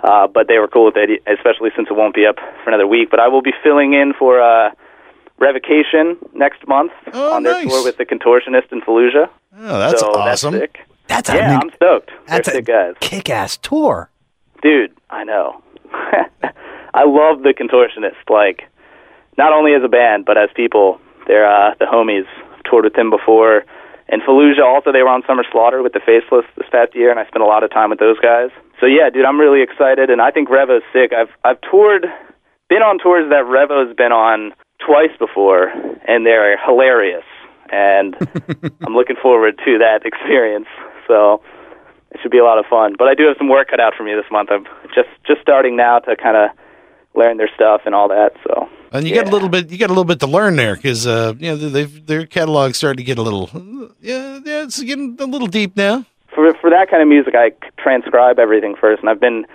Uh, 0.04 0.28
but 0.28 0.48
they 0.48 0.60
were 0.60 0.68
cool 0.68 0.86
with 0.86 0.98
it, 0.98 1.10
especially 1.26 1.70
since 1.76 1.88
it 1.90 1.96
won't 1.96 2.14
be 2.14 2.26
up 2.28 2.36
for 2.64 2.68
another 2.70 2.86
week. 2.86 3.10
But 3.10 3.20
I 3.20 3.28
will 3.28 3.42
be 3.42 3.54
filling 3.64 3.94
in 3.94 4.14
for 4.14 4.40
uh, 4.40 4.70
Revocation 5.40 6.18
next 6.34 6.68
month 6.68 6.92
Oh, 7.14 7.34
on 7.36 7.44
their 7.44 7.54
nice. 7.54 7.68
tour 7.68 7.84
with 7.84 7.98
the 7.98 8.06
Contortionist 8.06 8.72
in 8.72 8.82
Fallujah. 8.82 9.30
Oh, 9.58 9.80
that's 9.80 10.00
so 10.02 10.08
awesome. 10.12 10.54
That's 10.54 10.62
sick. 10.74 10.80
That's 11.08 11.30
Yeah, 11.30 11.60
I'm 11.62 11.72
stoked. 11.76 12.12
that's 12.28 12.50
They're 12.50 12.60
a 12.60 12.62
guys. 12.64 12.96
kick-ass 13.00 13.58
tour. 13.58 14.10
Dude, 14.62 14.92
I 15.10 15.24
know. 15.24 15.62
I 16.94 17.04
love 17.06 17.44
the 17.44 17.54
Contortionist. 17.54 18.30
Like, 18.30 18.64
not 19.38 19.54
only 19.54 19.74
as 19.74 19.84
a 19.84 19.88
band, 19.90 20.26
but 20.26 20.38
as 20.38 20.50
people. 20.56 21.00
They're 21.28 21.46
uh, 21.50 21.76
the 21.80 21.86
homies. 21.86 22.26
I've 22.54 22.64
toured 22.64 22.86
with 22.86 22.94
them 22.94 23.10
before. 23.10 23.66
And 24.08 24.22
Fallujah, 24.22 24.64
also, 24.64 24.92
they 24.92 25.02
were 25.02 25.10
on 25.10 25.24
Summer 25.28 25.44
Slaughter 25.52 25.82
with 25.82 25.94
the 25.94 26.00
Faceless 26.00 26.46
this 26.58 26.68
past 26.72 26.96
year, 26.96 27.10
and 27.10 27.20
I 27.20 27.26
spent 27.28 27.42
a 27.44 27.48
lot 27.48 27.64
of 27.64 27.72
time 27.72 27.90
with 27.90 28.00
those 28.00 28.20
guys. 28.20 28.50
So 28.80 28.86
yeah, 28.86 29.10
dude, 29.10 29.26
I'm 29.26 29.40
really 29.40 29.62
excited, 29.64 30.10
and 30.10 30.22
I 30.22 30.30
think 30.32 30.50
Revo's 30.50 30.84
sick. 30.94 31.12
I've 31.12 31.30
I've 31.44 31.60
toured, 31.62 32.06
been 32.70 32.84
on 32.84 33.00
tours 33.00 33.30
that 33.30 33.46
Revo's 33.46 33.96
been 33.96 34.12
on 34.12 34.54
twice 34.86 35.16
before, 35.18 35.70
and 36.08 36.26
they're 36.26 36.58
hilarious. 36.64 37.24
And 37.72 38.16
I'm 38.86 38.94
looking 38.94 39.16
forward 39.20 39.58
to 39.66 39.78
that 39.80 40.06
experience. 40.06 40.68
So 41.08 41.42
it 42.12 42.20
should 42.22 42.32
be 42.32 42.38
a 42.40 42.44
lot 42.44 42.58
of 42.58 42.66
fun. 42.66 42.96
But 42.98 43.08
I 43.08 43.14
do 43.16 43.26
have 43.28 43.38
some 43.38 43.50
work 43.50 43.70
cut 43.70 43.80
out 43.80 43.94
for 43.96 44.04
me 44.04 44.14
this 44.14 44.30
month. 44.32 44.50
I'm 44.52 44.66
just 44.94 45.10
just 45.28 45.42
starting 45.42 45.76
now 45.76 46.00
to 46.00 46.16
kind 46.16 46.38
of 46.38 46.50
learn 47.16 47.38
their 47.38 47.50
stuff 47.56 47.82
and 47.86 47.96
all 47.96 48.08
that. 48.10 48.32
So 48.46 48.68
And 48.92 49.08
you 49.08 49.14
got 49.16 49.26
Yeah. 49.26 49.32
a 49.32 49.34
little 49.34 49.50
bit, 49.50 49.70
you 49.72 49.78
got 49.78 49.88
a 49.88 49.96
little 49.98 50.06
bit 50.06 50.20
to 50.22 50.28
learn 50.28 50.56
there 50.58 50.76
because, 50.76 51.08
uh, 51.08 51.34
you 51.40 51.50
know, 51.50 51.56
they've 51.56 52.06
their 52.06 52.26
catalog's 52.26 52.78
starting 52.78 52.98
to 52.98 53.04
get 53.04 53.18
a 53.18 53.22
little, 53.22 53.50
yeah, 54.02 54.40
yeah, 54.46 54.64
it's 54.64 54.82
getting 54.82 55.18
a 55.20 55.26
little 55.26 55.48
deep 55.48 55.76
now. 55.78 56.06
for 56.34 56.54
for 56.56 56.70
that 56.70 56.90
kind 56.90 57.02
of 57.02 57.08
music, 57.08 57.34
I 57.36 57.52
transcribe 57.78 58.40
everything 58.40 58.76
first, 58.76 59.00
and 59.02 59.10
I've 59.10 59.20
been 59.22 59.46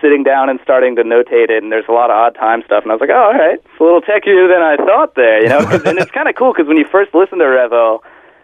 sitting 0.00 0.22
down 0.22 0.48
and 0.48 0.60
starting 0.62 0.94
to 0.94 1.02
notate 1.02 1.50
it. 1.50 1.60
And 1.62 1.72
there's 1.72 1.88
a 1.88 1.92
lot 1.92 2.10
of 2.10 2.16
odd 2.16 2.36
time 2.36 2.62
stuff, 2.64 2.84
and 2.84 2.92
I 2.92 2.94
was 2.94 3.00
like, 3.00 3.10
oh, 3.10 3.18
all 3.30 3.34
right, 3.34 3.58
it's 3.58 3.80
a 3.80 3.82
little 3.82 4.00
techier 4.00 4.46
than 4.46 4.62
I 4.62 4.76
thought 4.76 5.16
there, 5.16 5.42
you 5.42 5.48
know. 5.48 5.58
and 5.86 5.98
it's 5.98 6.12
kind 6.12 6.28
of 6.28 6.36
cool 6.36 6.52
because 6.52 6.68
when 6.68 6.76
you 6.76 6.86
first 6.86 7.12
listen 7.14 7.38
to 7.38 7.44
Revo, 7.44 7.98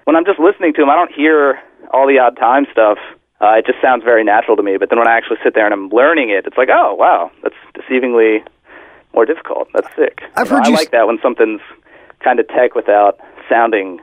when 0.05 0.16
I'm 0.16 0.24
just 0.24 0.40
listening 0.40 0.74
to 0.74 0.83
him, 0.83 0.90
I 0.90 0.96
don't 0.96 1.12
hear 1.12 1.61
all 1.92 2.07
the 2.07 2.18
odd 2.18 2.37
time 2.37 2.66
stuff. 2.73 2.99
Uh, 3.40 3.57
it 3.59 3.66
just 3.66 3.81
sounds 3.83 4.05
very 4.05 4.25
natural 4.25 4.57
to 4.57 4.62
me. 4.62 4.77
But 4.79 4.88
then 4.90 4.99
when 4.99 5.09
I 5.09 5.16
actually 5.16 5.38
sit 5.42 5.55
there 5.55 5.64
and 5.66 5.75
I'm 5.75 5.88
learning 5.90 6.31
it, 6.31 6.47
it's 6.47 6.57
like, 6.57 6.68
oh, 6.73 6.94
wow, 6.94 7.31
that's 7.42 7.55
deceivingly 7.75 8.47
more 9.12 9.27
difficult. 9.27 9.68
That's 9.75 9.88
sick. 9.97 10.23
I've 10.37 10.47
You 10.47 10.51
know, 10.53 10.57
heard 10.57 10.66
I 10.66 10.68
you 10.68 10.75
s- 10.75 10.81
like 10.81 10.90
that 10.92 11.07
when 11.07 11.18
something's 11.23 11.61
kind 12.20 12.40
of 12.40 12.49
tech 12.49 12.75
without 12.75 13.20
sounding 13.49 14.01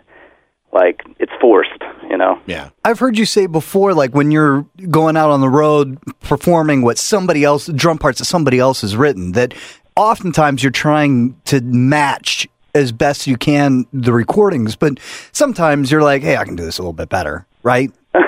like 0.73 1.01
it's 1.19 1.31
forced, 1.41 1.81
you 2.09 2.17
know. 2.17 2.39
Yeah. 2.45 2.69
I've 2.85 2.99
heard 2.99 3.17
you 3.17 3.25
say 3.25 3.45
before, 3.45 3.93
like 3.93 4.13
when 4.15 4.31
you're 4.31 4.65
going 4.89 5.17
out 5.17 5.29
on 5.29 5.41
the 5.41 5.49
road 5.49 5.97
performing 6.21 6.81
what 6.81 6.97
somebody 6.97 7.43
else, 7.43 7.67
drum 7.67 7.97
parts 7.97 8.19
that 8.19 8.25
somebody 8.25 8.59
else 8.59 8.79
has 8.81 8.95
written, 8.95 9.33
that 9.33 9.53
oftentimes 9.97 10.63
you're 10.63 10.71
trying 10.71 11.35
to 11.45 11.59
match 11.61 12.47
as 12.73 12.93
best 12.93 13.27
you 13.27 13.35
can 13.35 13.85
the 13.91 14.13
recordings, 14.13 14.77
but 14.77 14.97
sometimes 15.33 15.91
you're 15.91 16.03
like, 16.03 16.21
hey, 16.21 16.37
I 16.37 16.45
can 16.45 16.55
do 16.55 16.63
this 16.63 16.77
a 16.77 16.81
little 16.81 16.93
bit 16.93 17.09
better, 17.09 17.45
right? 17.63 17.91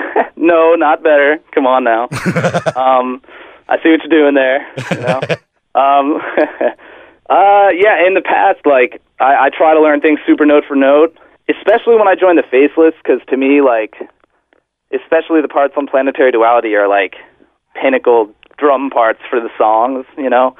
No, 0.44 0.74
not 0.74 1.02
better. 1.02 1.38
Come 1.54 1.66
on 1.66 1.84
now. 1.84 2.02
um, 2.76 3.22
I 3.66 3.80
see 3.82 3.88
what 3.88 4.00
you're 4.04 4.12
doing 4.12 4.34
there. 4.34 4.66
You 4.90 5.00
know? 5.00 5.20
um, 5.74 6.20
uh, 7.30 7.68
yeah, 7.72 8.06
in 8.06 8.12
the 8.12 8.22
past, 8.22 8.60
like 8.66 9.00
I, 9.18 9.46
I 9.46 9.50
try 9.56 9.72
to 9.72 9.80
learn 9.80 10.02
things 10.02 10.20
super 10.26 10.44
note 10.44 10.64
for 10.68 10.76
note, 10.76 11.16
especially 11.48 11.96
when 11.96 12.08
I 12.08 12.14
join 12.14 12.36
the 12.36 12.42
Faceless, 12.42 12.92
because 13.02 13.20
to 13.30 13.38
me, 13.38 13.62
like, 13.62 13.94
especially 14.92 15.40
the 15.40 15.48
parts 15.48 15.74
on 15.78 15.86
Planetary 15.86 16.30
Duality 16.30 16.74
are 16.74 16.88
like 16.88 17.14
pinnacle 17.80 18.30
drum 18.58 18.90
parts 18.90 19.20
for 19.30 19.40
the 19.40 19.50
songs. 19.56 20.04
You 20.18 20.28
know, 20.28 20.56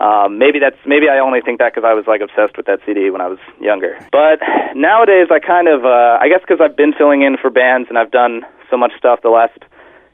um, 0.00 0.38
maybe 0.38 0.58
that's 0.58 0.78
maybe 0.86 1.08
I 1.08 1.18
only 1.18 1.40
think 1.40 1.58
that 1.58 1.74
because 1.74 1.86
I 1.86 1.94
was 1.94 2.06
like 2.06 2.20
obsessed 2.20 2.56
with 2.56 2.66
that 2.66 2.80
CD 2.86 3.10
when 3.10 3.20
I 3.20 3.26
was 3.26 3.38
younger. 3.60 3.98
But 4.12 4.38
nowadays, 4.74 5.28
I 5.30 5.40
kind 5.40 5.66
of 5.66 5.84
uh, 5.84 6.18
I 6.20 6.28
guess 6.28 6.40
because 6.40 6.60
I've 6.62 6.76
been 6.76 6.92
filling 6.92 7.22
in 7.22 7.36
for 7.36 7.50
bands 7.50 7.88
and 7.88 7.98
I've 7.98 8.10
done 8.10 8.42
so 8.70 8.76
much 8.76 8.92
stuff 8.96 9.20
the 9.22 9.30
last 9.30 9.58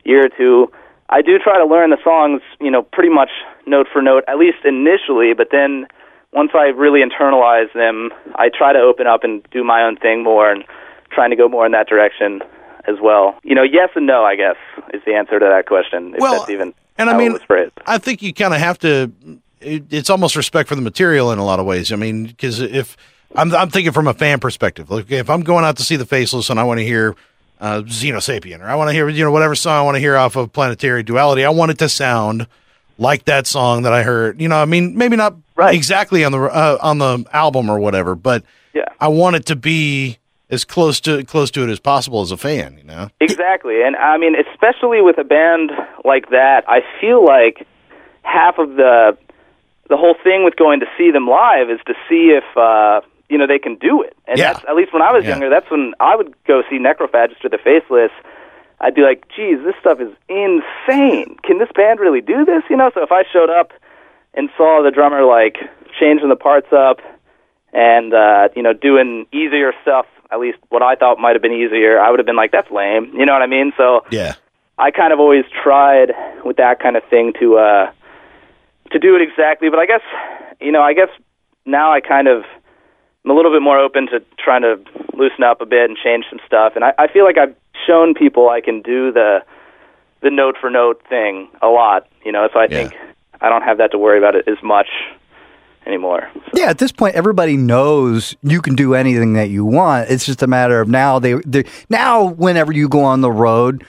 year 0.05 0.26
or 0.26 0.30
two. 0.30 0.72
I 1.11 1.20
do 1.20 1.39
try 1.39 1.59
to 1.59 1.66
learn 1.66 1.91
the 1.91 1.99
songs, 2.03 2.41
you 2.61 2.70
know, 2.70 2.82
pretty 2.82 3.11
much 3.11 3.30
note 3.66 3.87
for 3.93 4.01
note, 4.01 4.24
at 4.26 4.39
least 4.39 4.64
initially. 4.64 5.35
But 5.37 5.49
then 5.53 5.87
once 6.32 6.53
I 6.55 6.72
really 6.72 7.01
internalize 7.01 7.72
them, 7.74 8.11
I 8.37 8.49
try 8.49 8.72
to 8.72 8.78
open 8.78 9.07
up 9.07 9.22
and 9.22 9.47
do 9.53 9.62
my 9.62 9.82
own 9.82 9.97
thing 9.97 10.24
more 10.24 10.51
and 10.51 10.64
trying 11.12 11.30
to 11.30 11.37
go 11.37 11.47
more 11.49 11.66
in 11.66 11.72
that 11.72 11.89
direction 11.89 12.41
as 12.89 12.97
well. 13.03 13.39
You 13.45 13.55
know, 13.55 13.62
yes 13.62 13.91
and 13.95 14.07
no, 14.07 14.24
I 14.24 14.35
guess, 14.35 14.57
is 14.93 15.03
the 15.07 15.12
answer 15.14 15.39
to 15.39 15.45
that 15.45 15.66
question. 15.66 16.14
If 16.14 16.20
Well, 16.20 16.39
that's 16.39 16.51
even 16.51 16.74
and 16.97 17.11
I 17.11 17.16
mean. 17.16 17.39
I 17.87 17.99
think 17.99 18.22
you 18.22 18.32
kind 18.32 18.55
of 18.55 18.61
have 18.61 18.78
to. 18.80 19.12
It, 19.65 19.85
it's 19.91 20.11
almost 20.11 20.37
respect 20.37 20.69
for 20.69 20.75
the 20.75 20.83
material 20.83 21.33
in 21.33 21.39
a 21.39 21.45
lot 21.45 21.61
of 21.61 21.67
ways. 21.67 21.93
I 21.93 21.97
mean, 21.97 22.25
because 22.27 22.61
if 22.61 22.97
I'm, 23.35 23.55
I'm 23.55 23.71
thinking 23.71 23.93
from 23.93 24.07
a 24.09 24.15
fan 24.15 24.41
perspective, 24.41 24.91
like 24.91 25.11
if 25.11 25.29
I'm 25.31 25.43
going 25.43 25.65
out 25.65 25.77
to 25.79 25.83
see 25.83 25.97
the 25.97 26.07
Faceless 26.07 26.51
and 26.51 26.61
I 26.61 26.65
want 26.65 26.79
to 26.81 26.85
hear 26.85 27.17
uh, 27.61 27.83
Xenosapien 27.83 28.61
or 28.61 28.65
I 28.67 28.75
want 28.75 28.89
to 28.89 28.93
hear 28.93 29.09
you 29.09 29.25
know 29.25 29.31
whatever 29.31 29.55
song 29.55 29.77
I 29.79 29.83
want 29.83 29.95
to 29.97 30.01
hear 30.01 30.17
off 30.17 30.37
of 30.37 30.53
Planetary 30.53 31.03
Duality, 31.03 31.45
I 31.45 31.51
want 31.51 31.71
it 31.71 31.79
to 31.79 31.89
sound 31.89 32.47
like 32.99 33.25
that 33.25 33.47
song 33.47 33.83
that 33.83 33.93
I 33.93 34.03
heard. 34.03 34.41
You 34.41 34.49
know, 34.49 34.57
I 34.57 34.65
mean, 34.67 34.97
maybe 34.97 35.17
not 35.17 35.35
Right. 35.57 35.75
exactly 35.75 36.25
on 36.25 36.33
the 36.33 36.41
uh, 36.41 36.79
on 36.83 36.99
the 36.99 37.25
album 37.33 37.71
or 37.71 37.79
whatever, 37.79 38.15
but 38.17 38.43
Yeah. 38.75 38.87
I 39.01 39.07
want 39.09 39.37
it 39.37 39.47
to 39.47 39.57
be 39.57 40.19
as 40.51 40.65
close 40.65 41.01
to 41.03 41.23
close 41.25 41.51
to 41.53 41.62
it 41.62 41.71
as 41.71 41.79
possible 41.81 42.21
as 42.23 42.33
a 42.33 42.37
fan. 42.37 42.77
You 42.77 42.85
know, 42.85 43.09
Exactly. 43.21 43.83
And 43.83 43.95
I 43.97 44.19
mean, 44.19 44.35
especially 44.35 45.01
with 45.01 45.17
a 45.19 45.25
band 45.25 45.71
like 46.05 46.31
that, 46.31 46.65
I 46.69 46.81
feel 47.01 47.25
like 47.25 47.67
half 48.23 48.59
of 48.59 48.75
the 48.75 49.17
the 49.89 49.97
whole 49.97 50.14
thing 50.22 50.45
with 50.45 50.57
going 50.57 50.80
to 50.80 50.87
see 50.97 51.11
them 51.11 51.26
live 51.28 51.70
is 51.70 51.80
to 51.87 51.95
see 52.09 52.32
if 52.37 52.45
uh 52.57 53.01
you 53.28 53.39
know 53.39 53.47
they 53.47 53.59
can 53.59 53.76
do 53.76 54.03
it. 54.03 54.14
And 54.26 54.39
Yeah. 54.39 54.53
that's 54.53 54.64
at 54.68 54.76
least 54.76 54.93
when 54.93 55.03
I 55.03 55.12
was 55.12 55.24
Yeah. 55.24 55.30
younger, 55.30 55.49
that's 55.51 55.70
when 55.70 55.95
I 56.01 56.14
would 56.16 56.35
go 56.47 56.62
see 56.70 56.78
Necrophagist 56.78 57.45
or 57.45 57.49
the 57.49 57.59
Faceless. 57.59 58.12
I'd 58.80 58.95
be 58.95 59.03
like, 59.03 59.24
"Geez, 59.35 59.59
this 59.64 59.74
stuff 59.80 60.01
is 60.01 60.11
insane. 60.28 61.37
Can 61.43 61.59
this 61.59 61.70
band 61.74 62.01
really 62.01 62.20
do 62.20 62.45
this?" 62.45 62.62
You 62.68 62.76
know, 62.76 62.91
so 62.95 63.03
if 63.03 63.12
I 63.12 63.24
showed 63.32 63.51
up 63.51 63.72
and 64.35 64.51
saw 64.57 64.82
the 64.82 64.91
drummer 64.91 65.24
like 65.24 65.57
changing 65.99 66.28
the 66.28 66.37
parts 66.37 66.72
up 66.72 67.01
and 67.72 68.12
uh, 68.12 68.49
you 68.55 68.62
know 68.62 68.72
doing 68.72 69.26
easier 69.32 69.72
stuff, 69.82 70.07
at 70.30 70.41
least 70.41 70.59
what 70.68 70.82
I 70.82 70.97
thought 70.97 71.18
might 71.18 71.35
have 71.35 71.43
been 71.43 71.53
easier, 71.53 71.99
I 72.01 72.11
would 72.11 72.18
have 72.18 72.26
been 72.26 72.37
like, 72.37 72.51
"That's 72.53 72.70
lame." 72.70 73.11
You 73.14 73.24
know 73.26 73.32
what 73.32 73.43
I 73.43 73.47
mean? 73.47 73.72
So 73.76 74.05
yeah, 74.11 74.35
I 74.76 74.91
kind 74.91 75.12
of 75.12 75.20
always 75.20 75.45
tried 75.62 76.12
with 76.45 76.57
that 76.57 76.80
kind 76.80 76.97
of 76.97 77.05
thing 77.05 77.32
to 77.41 77.57
uh, 77.59 77.91
to 78.95 78.99
do 78.99 79.14
it 79.14 79.20
exactly. 79.20 79.68
But 79.68 79.78
I 79.78 79.86
guess 79.86 80.01
you 80.61 80.72
know, 80.72 80.80
I 80.82 80.95
guess 80.95 81.09
now 81.66 81.92
I 81.92 82.01
kind 82.01 82.28
of 82.28 82.45
I'm 83.24 83.30
a 83.30 83.34
little 83.34 83.53
bit 83.53 83.61
more 83.62 83.78
open 83.78 84.07
to 84.09 84.22
trying 84.38 84.62
to 84.62 84.76
loosen 85.14 85.45
up 85.45 85.61
a 85.61 85.66
bit 85.66 85.88
and 85.90 85.99
change 86.03 86.24
some 86.30 86.40
stuff. 86.47 86.72
And 86.74 86.84
I, 86.84 86.92
I 86.99 87.07
feel 87.09 87.24
like 87.24 87.36
I've 87.38 87.55
shown 87.86 88.14
people 88.14 88.49
I 88.49 88.61
can 88.61 88.80
do 88.80 89.12
the 89.12 89.42
the 90.22 90.30
note 90.30 90.57
for 90.61 90.70
note 90.70 91.03
thing 91.09 91.49
a 91.61 91.68
lot. 91.68 92.07
You 92.24 92.32
know, 92.32 92.49
so 92.53 92.59
I 92.61 92.64
Yeah. 92.64 92.68
think 92.88 92.95
I 93.40 93.49
don't 93.51 93.62
have 93.62 93.78
that 93.78 93.90
to 93.92 93.99
worry 93.99 94.16
about 94.18 94.34
it 94.34 94.49
as 94.49 94.62
much 94.62 94.88
anymore. 95.86 96.30
So. 96.34 96.40
Yeah, 96.55 96.70
at 96.70 96.78
this 96.78 96.92
point, 96.92 97.14
everybody 97.14 97.57
knows 97.59 98.34
you 98.42 98.62
can 98.62 98.74
do 98.74 98.95
anything 98.95 99.34
that 99.34 99.51
you 99.51 99.64
want. 99.66 100.09
It's 100.11 100.24
just 100.24 100.42
a 100.42 100.47
matter 100.47 100.80
of 100.80 100.88
now. 100.88 101.18
They, 101.18 101.34
they 101.45 101.64
now, 101.90 102.24
whenever 102.24 102.72
you 102.72 102.88
go 102.88 103.03
on 103.05 103.20
the 103.20 103.30
road, 103.30 103.84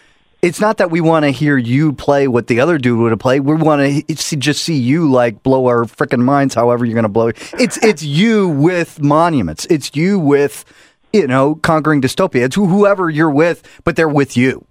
it's 0.45 0.59
not 0.61 0.77
that 0.77 0.91
we 0.91 1.01
want 1.01 1.25
to 1.25 1.31
hear 1.31 1.57
you 1.57 1.91
play 1.93 2.27
what 2.27 2.47
the 2.47 2.59
other 2.59 2.77
dude 2.77 2.99
would 2.99 3.11
have 3.11 3.19
played. 3.19 3.41
We 3.41 3.55
want 3.55 3.81
to 4.07 4.35
just 4.37 4.63
see 4.63 4.75
you 4.75 5.09
like 5.11 5.41
blow 5.43 5.65
our 5.67 5.85
freaking 5.85 6.23
minds. 6.23 6.53
However, 6.53 6.85
you're 6.85 6.93
going 6.93 7.03
to 7.03 7.09
blow. 7.09 7.27
It's 7.59 7.77
it's 7.83 8.03
you 8.03 8.49
with 8.49 9.01
monuments. 9.01 9.65
It's 9.69 9.95
you 9.95 10.19
with 10.19 10.63
you 11.11 11.27
know 11.27 11.55
conquering 11.55 12.01
dystopia. 12.01 12.43
It's 12.45 12.55
who- 12.55 12.67
whoever 12.67 13.09
you're 13.09 13.31
with, 13.31 13.63
but 13.83 13.95
they're 13.95 14.07
with 14.09 14.37
you. 14.37 14.65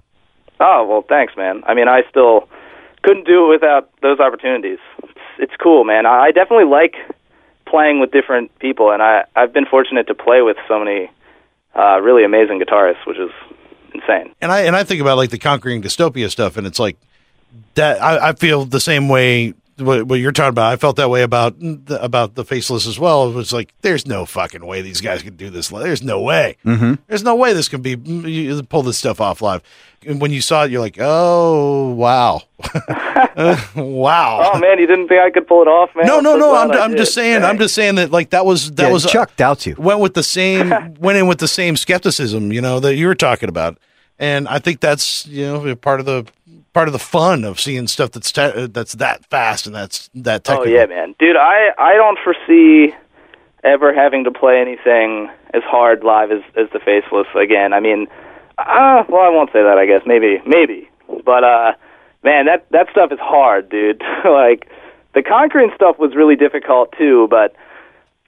Oh 0.60 0.86
well, 0.88 1.02
thanks, 1.08 1.36
man. 1.36 1.62
I 1.66 1.74
mean, 1.74 1.88
I 1.88 2.02
still 2.08 2.48
couldn't 3.02 3.26
do 3.26 3.46
it 3.46 3.48
without 3.50 3.90
those 4.00 4.20
opportunities. 4.20 4.78
It's, 5.02 5.12
it's 5.38 5.52
cool, 5.62 5.84
man. 5.84 6.06
I 6.06 6.26
I 6.26 6.30
definitely 6.30 6.66
like 6.66 6.94
playing 7.66 7.98
with 7.98 8.12
different 8.12 8.56
people, 8.60 8.92
and 8.92 9.02
I 9.02 9.24
I've 9.34 9.52
been 9.52 9.66
fortunate 9.66 10.06
to 10.06 10.14
play 10.14 10.42
with 10.42 10.56
so 10.68 10.78
many 10.78 11.10
uh, 11.74 12.00
really 12.00 12.24
amazing 12.24 12.60
guitarists, 12.60 13.04
which 13.06 13.18
is 13.18 13.30
insane. 13.94 14.34
and 14.40 14.50
I 14.52 14.62
and 14.62 14.76
I 14.76 14.84
think 14.84 15.00
about 15.00 15.16
like 15.16 15.30
the 15.30 15.38
conquering 15.38 15.82
dystopia 15.82 16.30
stuff, 16.30 16.56
and 16.56 16.66
it's 16.66 16.78
like 16.78 16.96
that. 17.74 18.02
I, 18.02 18.30
I 18.30 18.32
feel 18.32 18.64
the 18.64 18.80
same 18.80 19.08
way. 19.08 19.54
What, 19.78 20.06
what 20.06 20.20
you're 20.20 20.30
talking 20.32 20.50
about, 20.50 20.72
I 20.72 20.76
felt 20.76 20.96
that 20.96 21.10
way 21.10 21.22
about 21.22 21.58
the, 21.58 21.98
about 22.00 22.34
the 22.36 22.44
faceless 22.44 22.86
as 22.86 22.98
well. 22.98 23.28
It 23.28 23.34
was 23.34 23.52
like, 23.52 23.74
there's 23.82 24.06
no 24.06 24.24
fucking 24.24 24.64
way 24.64 24.82
these 24.82 25.00
guys 25.00 25.22
can 25.22 25.34
do 25.36 25.50
this. 25.50 25.68
There's 25.68 26.02
no 26.02 26.20
way. 26.20 26.56
Mm-hmm. 26.64 26.94
There's 27.08 27.24
no 27.24 27.34
way 27.34 27.52
this 27.54 27.68
can 27.68 27.82
be 27.82 27.90
you 27.96 28.62
pull 28.62 28.82
this 28.82 28.98
stuff 28.98 29.20
off 29.20 29.42
live. 29.42 29.62
And 30.06 30.20
when 30.20 30.30
you 30.32 30.40
saw 30.42 30.64
it, 30.64 30.70
you're 30.70 30.80
like, 30.82 30.98
oh 31.00 31.90
wow, 31.94 32.42
wow. 33.74 34.50
Oh 34.54 34.58
man, 34.58 34.78
you 34.78 34.86
didn't 34.86 35.08
think 35.08 35.20
I 35.20 35.30
could 35.30 35.46
pull 35.46 35.62
it 35.62 35.68
off, 35.68 35.90
man? 35.96 36.06
no, 36.06 36.20
no, 36.20 36.32
so 36.32 36.38
no. 36.38 36.54
I'm, 36.54 36.70
I 36.72 36.78
I'm 36.80 36.92
just 36.96 37.10
did. 37.14 37.20
saying. 37.20 37.44
I'm 37.44 37.58
just 37.58 37.74
saying 37.74 37.94
that 37.96 38.10
like 38.10 38.30
that 38.30 38.44
was 38.46 38.70
that 38.72 38.88
Yeah, 38.88 38.92
was 38.92 39.06
Chuck 39.06 39.34
doubts 39.36 39.66
you. 39.66 39.74
went 39.78 40.00
with 40.00 40.14
the 40.14 40.22
same 40.22 40.94
went 41.00 41.18
in 41.18 41.26
with 41.26 41.38
the 41.38 41.48
same 41.48 41.76
skepticism 41.76 42.52
you 42.52 42.60
know 42.60 42.80
that 42.80 42.96
you 42.96 43.06
were 43.06 43.14
talking 43.14 43.48
about 43.48 43.78
and 44.18 44.46
i 44.48 44.58
think 44.58 44.80
that's 44.80 45.26
you 45.26 45.44
know 45.44 45.74
part 45.76 46.00
of 46.00 46.06
the 46.06 46.24
part 46.74 46.88
of 46.88 46.92
the 46.92 46.98
fun 46.98 47.44
of 47.44 47.58
seeing 47.58 47.86
stuff 47.86 48.10
that's 48.10 48.30
te- 48.30 48.66
that's 48.66 48.94
that 48.94 49.24
fast 49.26 49.66
and 49.66 49.74
that's 49.74 50.10
that 50.14 50.44
technical. 50.44 50.72
Oh 50.72 50.76
yeah, 50.76 50.86
man, 50.86 51.14
dude. 51.18 51.36
I 51.36 51.70
I 51.78 51.94
don't 51.94 52.18
foresee 52.22 52.94
ever 53.62 53.94
having 53.94 54.24
to 54.24 54.30
play 54.30 54.60
anything 54.60 55.30
as 55.54 55.62
hard 55.62 56.04
live 56.04 56.30
as 56.30 56.42
as 56.56 56.68
the 56.72 56.80
Faceless 56.80 57.28
again. 57.34 57.72
I 57.72 57.80
mean, 57.80 58.06
uh, 58.58 59.04
well, 59.08 59.22
I 59.22 59.30
won't 59.30 59.50
say 59.52 59.62
that. 59.62 59.78
I 59.78 59.86
guess 59.86 60.02
maybe 60.04 60.42
maybe, 60.46 60.90
but 61.24 61.44
uh, 61.44 61.72
man, 62.22 62.46
that 62.46 62.66
that 62.70 62.88
stuff 62.90 63.10
is 63.12 63.18
hard, 63.20 63.70
dude. 63.70 64.02
like 64.24 64.68
the 65.14 65.22
conquering 65.22 65.70
stuff 65.74 65.98
was 65.98 66.14
really 66.14 66.36
difficult 66.36 66.92
too, 66.98 67.28
but 67.30 67.54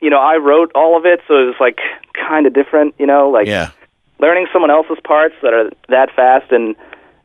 you 0.01 0.09
know, 0.09 0.21
I 0.21 0.37
wrote 0.37 0.71
all 0.75 0.97
of 0.97 1.05
it, 1.05 1.21
so 1.27 1.35
it 1.35 1.47
was 1.47 1.57
like 1.61 1.79
kind 2.15 2.47
of 2.47 2.55
different. 2.55 2.95
You 2.99 3.07
know, 3.07 3.29
like 3.29 3.47
yeah 3.47 3.71
learning 4.19 4.47
someone 4.53 4.71
else's 4.71 4.99
parts 5.05 5.35
that 5.43 5.53
are 5.53 5.71
that 5.89 6.11
fast 6.15 6.51
and 6.53 6.75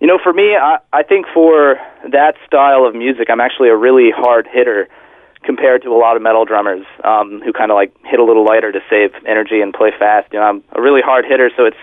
you 0.02 0.08
know 0.08 0.18
for 0.22 0.34
me 0.34 0.56
I, 0.60 0.80
I 0.92 1.04
think 1.04 1.26
for 1.34 1.78
that 2.12 2.34
style 2.46 2.86
of 2.86 2.94
music 2.96 3.28
i'm 3.30 3.40
actually 3.40 3.70
a 3.70 3.76
really 3.78 4.10
hard 4.14 4.48
hitter 4.52 4.88
compared 5.44 5.82
to 5.84 5.90
a 5.90 5.98
lot 5.98 6.16
of 6.16 6.22
metal 6.22 6.44
drummers 6.46 6.86
um 7.04 7.42
who 7.46 7.54
kind 7.54 7.72
of 7.72 7.76
like 7.76 7.94
hit 8.06 8.20
a 8.20 8.24
little 8.24 8.44
lighter 8.46 8.72
to 8.72 8.80
save 8.90 9.12
energy 9.26 9.62
and 9.62 9.74
play 9.74 9.92
fast 9.98 10.32
you 10.34 10.40
know 10.40 10.46
i'm 10.46 10.64
a 10.74 10.82
really 10.82 11.02
hard 11.02 11.26
hitter 11.26 11.50
so 11.56 11.66
it's 11.66 11.78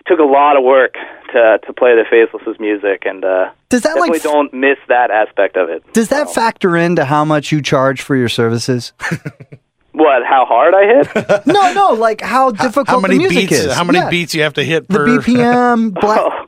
it 0.00 0.06
took 0.06 0.18
a 0.20 0.24
lot 0.24 0.56
of 0.56 0.62
work 0.64 0.94
to 1.32 1.58
to 1.66 1.72
play 1.72 1.94
the 1.94 2.04
faceless's 2.10 2.58
music 2.60 3.02
and 3.06 3.24
uh 3.24 3.50
Does 3.70 3.82
that 3.82 3.94
definitely 3.94 4.18
like 4.18 4.22
don't 4.22 4.52
miss 4.54 4.78
that 4.88 5.10
aspect 5.10 5.56
of 5.56 5.68
it 5.68 5.82
does 5.92 6.08
that 6.08 6.30
factor 6.30 6.76
into 6.76 7.04
how 7.04 7.24
much 7.24 7.52
you 7.52 7.60
charge 7.62 8.02
for 8.02 8.14
your 8.16 8.28
services? 8.28 8.92
what 9.92 10.22
how 10.24 10.44
hard 10.44 10.74
i 10.74 10.84
hit 10.84 11.46
no, 11.46 11.72
no, 11.72 11.92
like 11.94 12.20
how 12.20 12.50
difficult 12.50 12.88
how 12.88 13.00
many 13.00 13.14
the 13.14 13.18
music 13.20 13.48
beats 13.48 13.60
is. 13.64 13.72
how 13.74 13.82
many 13.84 13.98
Yeah. 13.98 14.10
beats 14.10 14.34
you 14.34 14.42
have 14.42 14.52
to 14.54 14.62
hit 14.64 14.86
The 14.88 14.94
per 14.98 15.06
BPM, 15.06 15.94
black. 16.00 16.20
Oh, 16.20 16.46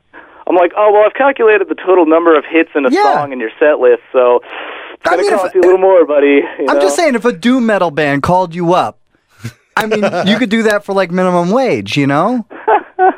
I'm 0.48 0.56
like, 0.56 0.72
oh 0.76 0.90
well, 0.92 1.02
I've 1.06 1.14
calculated 1.14 1.68
the 1.68 1.74
total 1.74 2.06
number 2.06 2.36
of 2.36 2.44
hits 2.48 2.70
in 2.74 2.86
a 2.86 2.90
Yeah. 2.90 3.02
song 3.14 3.32
in 3.32 3.38
your 3.40 3.50
set 3.60 3.78
list, 3.80 4.02
so 4.12 4.36
it's 4.94 5.02
I 5.04 5.10
gonna 5.10 5.22
mean, 5.22 5.32
if- 5.34 5.40
cost 5.40 5.54
you 5.54 5.60
a 5.60 5.62
little 5.62 5.78
more, 5.78 6.06
buddy. 6.06 6.40
you 6.58 6.66
I'm 6.68 6.76
know? 6.76 6.80
just 6.80 6.96
saying, 6.96 7.14
if 7.14 7.24
a 7.24 7.32
doom 7.32 7.66
metal 7.66 7.90
band 7.90 8.22
called 8.22 8.54
you 8.54 8.72
up, 8.74 8.98
I 9.76 9.86
mean, 9.86 10.02
you 10.26 10.38
could 10.38 10.50
do 10.50 10.64
that 10.64 10.84
for 10.84 10.92
like 10.94 11.10
minimum 11.12 11.50
wage, 11.50 11.96
you 11.96 12.06
know? 12.06 12.44
I, 12.98 13.12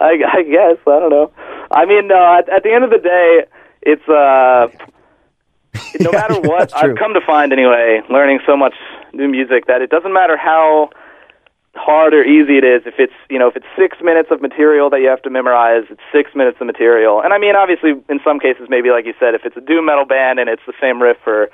I 0.00 0.42
guess 0.42 0.78
I 0.86 0.98
don't 1.00 1.10
know. 1.10 1.30
I 1.70 1.84
mean, 1.86 2.08
no. 2.08 2.16
At, 2.38 2.48
at 2.48 2.62
the 2.62 2.72
end 2.72 2.84
of 2.84 2.90
the 2.90 2.98
day, 2.98 3.44
it's 3.82 4.08
uh, 4.08 4.68
no 6.00 6.10
Yeah, 6.10 6.18
matter 6.18 6.40
what. 6.40 6.74
I've 6.74 6.96
come 6.96 7.14
to 7.14 7.20
find 7.26 7.52
anyway, 7.52 8.00
learning 8.10 8.40
so 8.46 8.56
much 8.56 8.74
new 9.12 9.28
music 9.28 9.66
that 9.66 9.82
it 9.82 9.90
doesn't 9.90 10.12
matter 10.12 10.36
how 10.36 10.90
hard 11.76 12.14
or 12.14 12.22
easy 12.22 12.58
it 12.58 12.64
is. 12.64 12.82
If 12.86 12.94
it's 12.98 13.14
you 13.28 13.38
know 13.38 13.48
if 13.48 13.56
it's 13.56 13.66
six 13.76 13.98
minutes 14.02 14.30
of 14.30 14.40
material 14.40 14.90
that 14.90 15.00
you 15.00 15.08
have 15.08 15.22
to 15.22 15.30
memorize, 15.30 15.84
it's 15.90 16.02
six 16.12 16.30
minutes 16.34 16.58
of 16.60 16.66
material. 16.66 17.20
And 17.22 17.32
I 17.32 17.38
mean, 17.38 17.56
obviously, 17.56 17.98
in 18.08 18.20
some 18.24 18.38
cases, 18.38 18.66
maybe 18.68 18.90
like 18.90 19.06
you 19.06 19.14
said, 19.18 19.34
if 19.34 19.42
it's 19.44 19.56
a 19.56 19.60
doom 19.60 19.86
metal 19.86 20.06
band 20.06 20.38
and 20.38 20.48
it's 20.48 20.62
the 20.66 20.74
same 20.80 21.02
riff 21.02 21.18
for 21.22 21.50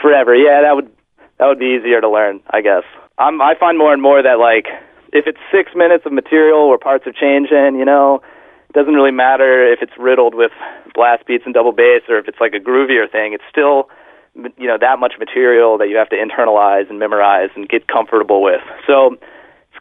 forever, 0.00 0.34
yeah, 0.34 0.62
that 0.62 0.74
would 0.74 0.90
that 1.38 1.46
would 1.46 1.58
be 1.58 1.76
easier 1.78 2.00
to 2.00 2.08
learn, 2.08 2.40
I 2.50 2.60
guess. 2.60 2.84
I'm, 3.18 3.40
I 3.40 3.54
find 3.58 3.76
more 3.76 3.92
and 3.92 4.00
more 4.00 4.22
that 4.22 4.38
like 4.38 4.66
if 5.12 5.26
it's 5.26 5.38
six 5.50 5.72
minutes 5.74 6.04
of 6.06 6.12
material 6.12 6.68
where 6.68 6.78
parts 6.78 7.06
are 7.06 7.12
changing, 7.12 7.78
you 7.78 7.84
know, 7.84 8.22
it 8.68 8.72
doesn't 8.72 8.94
really 8.94 9.12
matter 9.12 9.70
if 9.70 9.80
it's 9.82 9.92
riddled 9.98 10.34
with 10.34 10.52
blast 10.94 11.26
beats 11.26 11.44
and 11.44 11.52
double 11.52 11.72
bass 11.72 12.02
or 12.08 12.18
if 12.18 12.28
it's 12.28 12.40
like 12.40 12.54
a 12.54 12.60
groovier 12.60 13.10
thing. 13.10 13.32
It's 13.32 13.44
still 13.50 13.88
you 14.34 14.66
know 14.66 14.78
that 14.80 14.98
much 14.98 15.14
material 15.18 15.76
that 15.78 15.88
you 15.88 15.96
have 15.96 16.08
to 16.08 16.16
internalize 16.16 16.88
and 16.88 16.98
memorize 16.98 17.50
and 17.54 17.68
get 17.68 17.86
comfortable 17.86 18.42
with. 18.42 18.62
So 18.86 19.16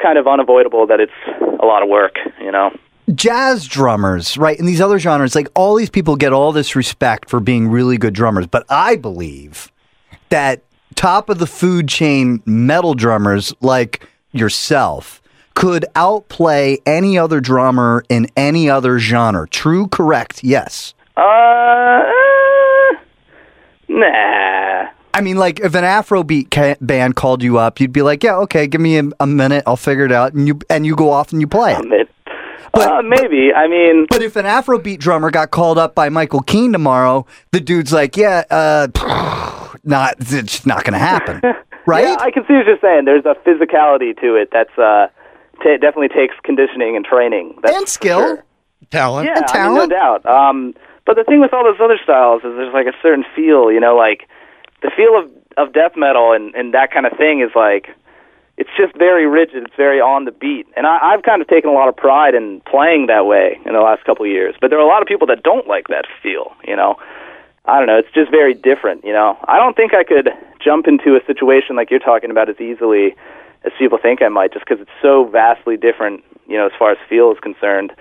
kind 0.02 0.18
of 0.18 0.28
unavoidable 0.28 0.88
that 0.88 1.00
it's 1.00 1.12
a 1.62 1.66
lot 1.66 1.84
of 1.84 1.90
work, 1.90 2.16
you 2.40 2.52
know. 2.52 2.72
Jazz 3.14 3.68
drummers, 3.68 4.38
right? 4.38 4.58
In 4.58 4.66
these 4.66 4.80
other 4.82 5.00
genres, 5.00 5.36
like 5.36 5.50
all 5.56 5.76
these 5.76 5.90
people 5.90 6.16
get 6.16 6.34
all 6.34 6.52
this 6.52 6.76
respect 6.76 7.30
for 7.30 7.40
being 7.40 7.68
really 7.68 7.98
good 7.98 8.14
drummers. 8.14 8.48
But 8.48 8.66
I 8.70 8.96
believe 8.96 9.72
that 10.30 10.62
top 10.96 11.30
of 11.30 11.40
the 11.40 11.48
food 11.48 11.88
chain 11.88 12.42
metal 12.46 12.94
drummers 12.94 13.54
like 13.62 14.08
yourself 14.32 15.22
could 15.56 15.86
outplay 15.96 16.78
any 16.86 17.18
other 17.18 17.42
drummer 17.42 18.04
in 18.08 18.28
any 18.38 18.70
other 18.70 19.00
genre. 19.00 19.48
True, 19.50 19.88
correct, 19.88 20.44
yes. 20.44 20.94
Uh, 21.18 22.02
nah. 23.90 24.88
I 25.14 25.22
mean, 25.22 25.38
like 25.38 25.60
if 25.60 25.76
an 25.76 25.84
Afrobeat 25.84 26.52
ca- 26.52 26.76
band 26.82 27.16
called 27.16 27.44
you 27.44 27.58
up, 27.58 27.80
you'd 27.80 27.94
be 27.94 28.02
like, 28.02 28.24
"Yeah, 28.24 28.38
okay, 28.40 28.68
give 28.68 28.82
me 28.82 28.98
a, 28.98 29.04
a 29.20 29.28
minute, 29.28 29.64
I'll 29.68 29.76
figure 29.78 30.06
it 30.06 30.12
out," 30.12 30.34
and 30.34 30.48
you 30.48 30.60
and 30.70 30.86
you 30.86 30.96
go 30.96 31.12
off 31.12 31.32
and 31.32 31.42
you 31.42 31.48
play 31.48 31.74
it. 31.74 31.86
It- 31.92 32.10
uh, 32.74 33.02
maybe. 33.02 33.52
I 33.54 33.68
mean, 33.68 34.08
But 34.10 34.22
if 34.24 34.38
an 34.38 34.46
Afrobeat 34.46 34.98
drummer 35.00 35.30
got 35.30 35.52
called 35.52 35.78
up 35.78 35.94
by 35.94 36.08
Michael 36.08 36.40
Keene 36.42 36.72
tomorrow, 36.72 37.26
the 37.52 37.60
dude's 37.60 37.92
like, 37.92 38.16
"Yeah, 38.16 38.44
uh, 38.50 38.88
not 39.84 40.16
it's 40.20 40.66
not 40.66 40.84
going 40.86 40.94
to 40.94 41.00
happen." 41.00 41.42
Right? 41.88 42.04
Yeah, 42.10 42.18
I 42.20 42.30
can 42.30 42.46
see 42.46 42.54
what 42.54 42.68
you're 42.68 42.78
saying. 42.80 43.06
There's 43.06 43.26
a 43.26 43.34
physicality 43.44 44.16
to 44.22 44.36
it 44.36 44.50
that's 44.54 44.78
uh, 44.78 45.08
t- 45.64 45.78
definitely 45.82 46.10
takes 46.10 46.36
conditioning 46.44 46.96
and 46.96 47.04
training. 47.04 47.58
That's 47.64 47.76
and 47.76 47.90
skill. 47.90 48.20
sure. 48.20 48.44
Talent. 48.92 49.26
Yeah, 49.28 49.42
I 49.48 49.64
mean, 49.68 49.74
no 49.74 49.88
doubt. 49.88 50.24
Um, 50.28 50.76
but 51.08 51.16
the 51.16 51.24
thing 51.24 51.42
with 51.42 51.54
all 51.54 51.64
those 51.64 51.80
other 51.82 51.98
styles 52.04 52.44
is 52.44 52.54
there's 52.56 52.72
like 52.72 52.86
a 52.86 52.94
certain 53.02 53.26
feel, 53.36 53.72
you 53.72 53.80
know, 53.80 53.96
like 53.96 54.30
the 54.82 54.92
feel 54.96 55.18
of 55.18 55.30
of 55.58 55.74
death 55.74 55.94
metal 55.96 56.32
and 56.34 56.56
and 56.56 56.74
that 56.74 56.92
kind 56.92 57.06
of 57.06 57.18
thing 57.18 57.42
is 57.42 57.52
like 57.56 57.90
it's 58.58 58.70
just 58.78 58.96
very 58.96 59.26
rigid. 59.26 59.64
It's 59.64 59.76
very 59.76 60.00
on 60.00 60.26
the 60.26 60.32
beat, 60.32 60.68
and 60.78 60.86
I, 60.86 61.14
I've 61.14 61.24
kind 61.24 61.42
of 61.42 61.48
taken 61.48 61.70
a 61.70 61.74
lot 61.74 61.90
of 61.90 61.96
pride 61.96 62.36
in 62.36 62.62
playing 62.70 63.08
that 63.08 63.26
way 63.26 63.60
in 63.66 63.74
the 63.74 63.80
last 63.80 64.04
couple 64.06 64.26
of 64.26 64.32
years. 64.32 64.56
But 64.62 64.70
there 64.70 64.78
are 64.78 64.86
a 64.86 64.88
lot 64.88 65.02
of 65.02 65.08
people 65.08 65.26
that 65.28 65.42
don't 65.42 65.68
like 65.68 65.88
that 65.88 66.06
feel, 66.22 66.54
you 66.68 66.76
know. 66.76 66.96
I 67.66 67.78
don't 67.78 67.88
know. 67.88 67.98
It's 67.98 68.12
just 68.14 68.30
very 68.32 68.54
different, 68.54 69.04
you 69.04 69.14
know. 69.14 69.38
I 69.48 69.58
don't 69.58 69.76
think 69.76 69.94
I 69.94 70.04
could 70.04 70.30
jump 70.64 70.88
into 70.88 71.16
a 71.16 71.26
situation 71.26 71.76
like 71.76 71.90
you're 71.90 72.00
talking 72.00 72.30
about 72.30 72.50
as 72.50 72.60
easily 72.60 73.16
as 73.64 73.72
people 73.78 73.98
think 74.02 74.22
I 74.22 74.30
might, 74.30 74.54
just 74.54 74.66
because 74.66 74.82
it's 74.82 74.98
so 75.02 75.26
vastly 75.26 75.78
different, 75.78 76.24
you 76.48 76.58
know, 76.58 76.66
as 76.66 76.72
far 76.78 76.92
as 76.92 76.98
feel 77.08 77.32
is 77.32 77.40
concerned. 77.40 77.94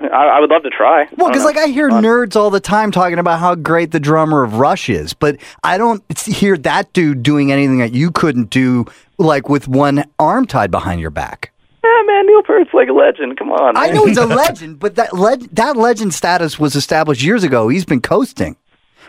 I, 0.00 0.06
I 0.06 0.40
would 0.40 0.50
love 0.50 0.62
to 0.64 0.70
try. 0.70 1.06
Well, 1.16 1.28
because 1.28 1.44
like 1.44 1.56
I 1.56 1.66
hear 1.66 1.88
nerds 1.88 2.34
all 2.34 2.50
the 2.50 2.60
time 2.60 2.90
talking 2.90 3.18
about 3.18 3.38
how 3.38 3.54
great 3.54 3.92
the 3.92 4.00
drummer 4.00 4.42
of 4.42 4.54
Rush 4.54 4.88
is, 4.88 5.12
but 5.14 5.36
I 5.62 5.78
don't 5.78 6.02
hear 6.26 6.56
that 6.58 6.92
dude 6.92 7.22
doing 7.22 7.52
anything 7.52 7.78
that 7.78 7.92
you 7.92 8.10
couldn't 8.10 8.50
do, 8.50 8.86
like 9.18 9.48
with 9.48 9.68
one 9.68 10.04
arm 10.18 10.46
tied 10.46 10.70
behind 10.70 11.00
your 11.00 11.10
back. 11.10 11.52
Yeah, 11.84 12.02
man, 12.06 12.26
Neil 12.26 12.42
Peart's 12.42 12.72
like 12.72 12.88
a 12.88 12.92
legend. 12.92 13.36
Come 13.38 13.52
on. 13.52 13.76
I 13.76 13.90
know 13.90 14.06
he's 14.06 14.16
a 14.16 14.26
legend, 14.26 14.78
but 14.80 14.94
that 14.96 15.12
leg- 15.12 15.48
that 15.54 15.76
legend 15.76 16.14
status 16.14 16.58
was 16.58 16.74
established 16.74 17.22
years 17.22 17.44
ago. 17.44 17.68
He's 17.68 17.84
been 17.84 18.00
coasting. 18.00 18.56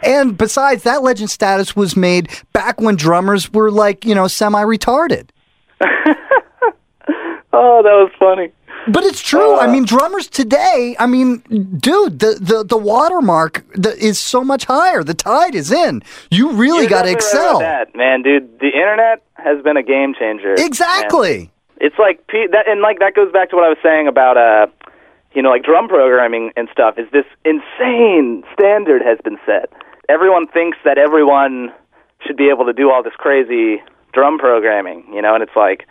And 0.01 0.37
besides, 0.37 0.83
that 0.83 1.01
legend 1.01 1.29
status 1.29 1.75
was 1.75 1.95
made 1.95 2.29
back 2.51 2.81
when 2.81 2.95
drummers 2.97 3.51
were 3.53 3.71
like, 3.71 4.05
you 4.05 4.13
know, 4.13 4.27
semi 4.27 4.61
retarded. 4.63 5.29
Oh, 7.55 7.83
that 7.83 7.91
was 7.91 8.11
funny. 8.17 8.51
But 8.87 9.03
it's 9.03 9.21
true. 9.21 9.55
Uh. 9.55 9.59
I 9.59 9.67
mean, 9.67 9.85
drummers 9.85 10.27
today, 10.27 10.95
I 10.99 11.05
mean, 11.05 11.37
dude, 11.77 12.19
the, 12.19 12.37
the, 12.39 12.63
the 12.63 12.77
watermark 12.77 13.65
the, 13.73 13.95
is 13.97 14.19
so 14.19 14.43
much 14.43 14.65
higher. 14.65 15.03
The 15.03 15.13
tide 15.13 15.55
is 15.55 15.71
in. 15.71 16.03
You 16.29 16.51
really 16.51 16.87
got 16.87 17.03
to 17.03 17.13
definitely 17.13 17.13
right 17.13 17.15
excel. 17.15 17.59
that, 17.59 17.95
man, 17.95 18.21
dude. 18.21 18.59
The 18.59 18.67
internet 18.67 19.23
has 19.35 19.61
been 19.63 19.77
a 19.77 19.83
game 19.83 20.13
changer. 20.17 20.55
man. 20.55 20.65
Exactly. 20.65 21.51
It's 21.77 21.97
like 21.97 22.25
that, 22.27 22.65
and 22.67 22.81
like 22.81 22.99
that 22.99 23.13
goes 23.15 23.31
back 23.31 23.49
to 23.49 23.55
what 23.55 23.65
I 23.65 23.69
was 23.69 23.77
saying 23.83 24.07
about 24.07 24.37
uh, 24.37 24.67
you 25.33 25.41
know, 25.41 25.49
like 25.49 25.63
drum 25.63 25.87
programming 25.87 26.51
and 26.55 26.69
stuff. 26.71 26.97
Is 26.97 27.09
this 27.11 27.25
insane 27.43 28.43
standard 28.53 29.01
has 29.01 29.17
been 29.23 29.37
set? 29.45 29.71
Everyone 30.09 30.47
thinks 30.47 30.77
that 30.85 30.97
everyone 30.97 31.71
should 32.25 32.37
be 32.37 32.49
able 32.49 32.65
to 32.65 32.73
do 32.73 32.91
all 32.91 33.03
this 33.03 33.13
crazy 33.17 33.81
drum 34.13 34.37
programming, 34.37 35.03
you 35.13 35.21
know, 35.21 35.33
and 35.33 35.43
it's 35.43 35.55
like, 35.55 35.87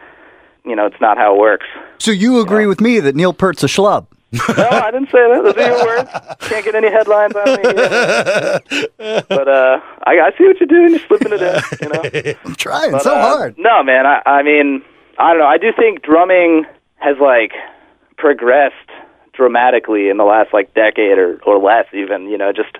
you 0.65 0.77
know, 0.77 0.87
it's 0.87 1.01
not 1.01 1.17
how 1.19 1.35
it 1.35 1.39
works. 1.39 1.67
So 1.99 2.11
you 2.11 2.41
agree 2.41 2.67
with 2.67 2.81
me 2.81 3.01
that 3.01 3.15
Neil 3.15 3.33
Peart's 3.33 3.63
a 3.63 3.67
schlub? 3.67 4.07
No, 4.33 4.67
I 4.67 4.91
didn't 4.91 5.11
say 5.11 5.19
that. 5.29 5.43
Those 5.45 5.57
are 5.57 5.69
your 5.69 5.85
words. 5.85 6.11
Can't 6.49 6.65
get 6.65 6.75
any 6.75 6.91
headlines 6.91 7.35
on 7.35 7.45
me. 7.45 7.63
But 9.29 9.49
uh, 9.49 9.81
I, 10.05 10.21
I 10.21 10.31
see 10.39 10.45
what 10.45 10.59
you're 10.59 10.67
doing. 10.69 10.91
You're 10.91 11.07
slipping 11.07 11.33
it 11.33 11.43
in. 11.43 11.63
You 11.83 11.89
know. 11.89 12.35
I'm 12.47 12.55
trying 12.55 12.93
But, 12.93 13.03
so 13.03 13.15
uh, 13.15 13.21
hard. 13.21 13.59
No, 13.59 13.83
man. 13.83 14.07
I, 14.07 14.23
I 14.25 14.43
mean, 14.43 14.83
I 15.19 15.31
don't 15.31 15.39
know. 15.41 15.47
I 15.47 15.59
do 15.59 15.71
think 15.77 16.03
drumming 16.03 16.65
has 16.97 17.17
like 17.21 17.53
progressed 18.17 18.75
dramatically 19.35 20.09
in 20.09 20.17
the 20.17 20.25
last 20.25 20.53
like 20.55 20.73
decade 20.75 21.19
or 21.19 21.39
or 21.45 21.59
less, 21.59 21.87
even. 21.93 22.29
You 22.29 22.39
know, 22.39 22.53
just 22.53 22.77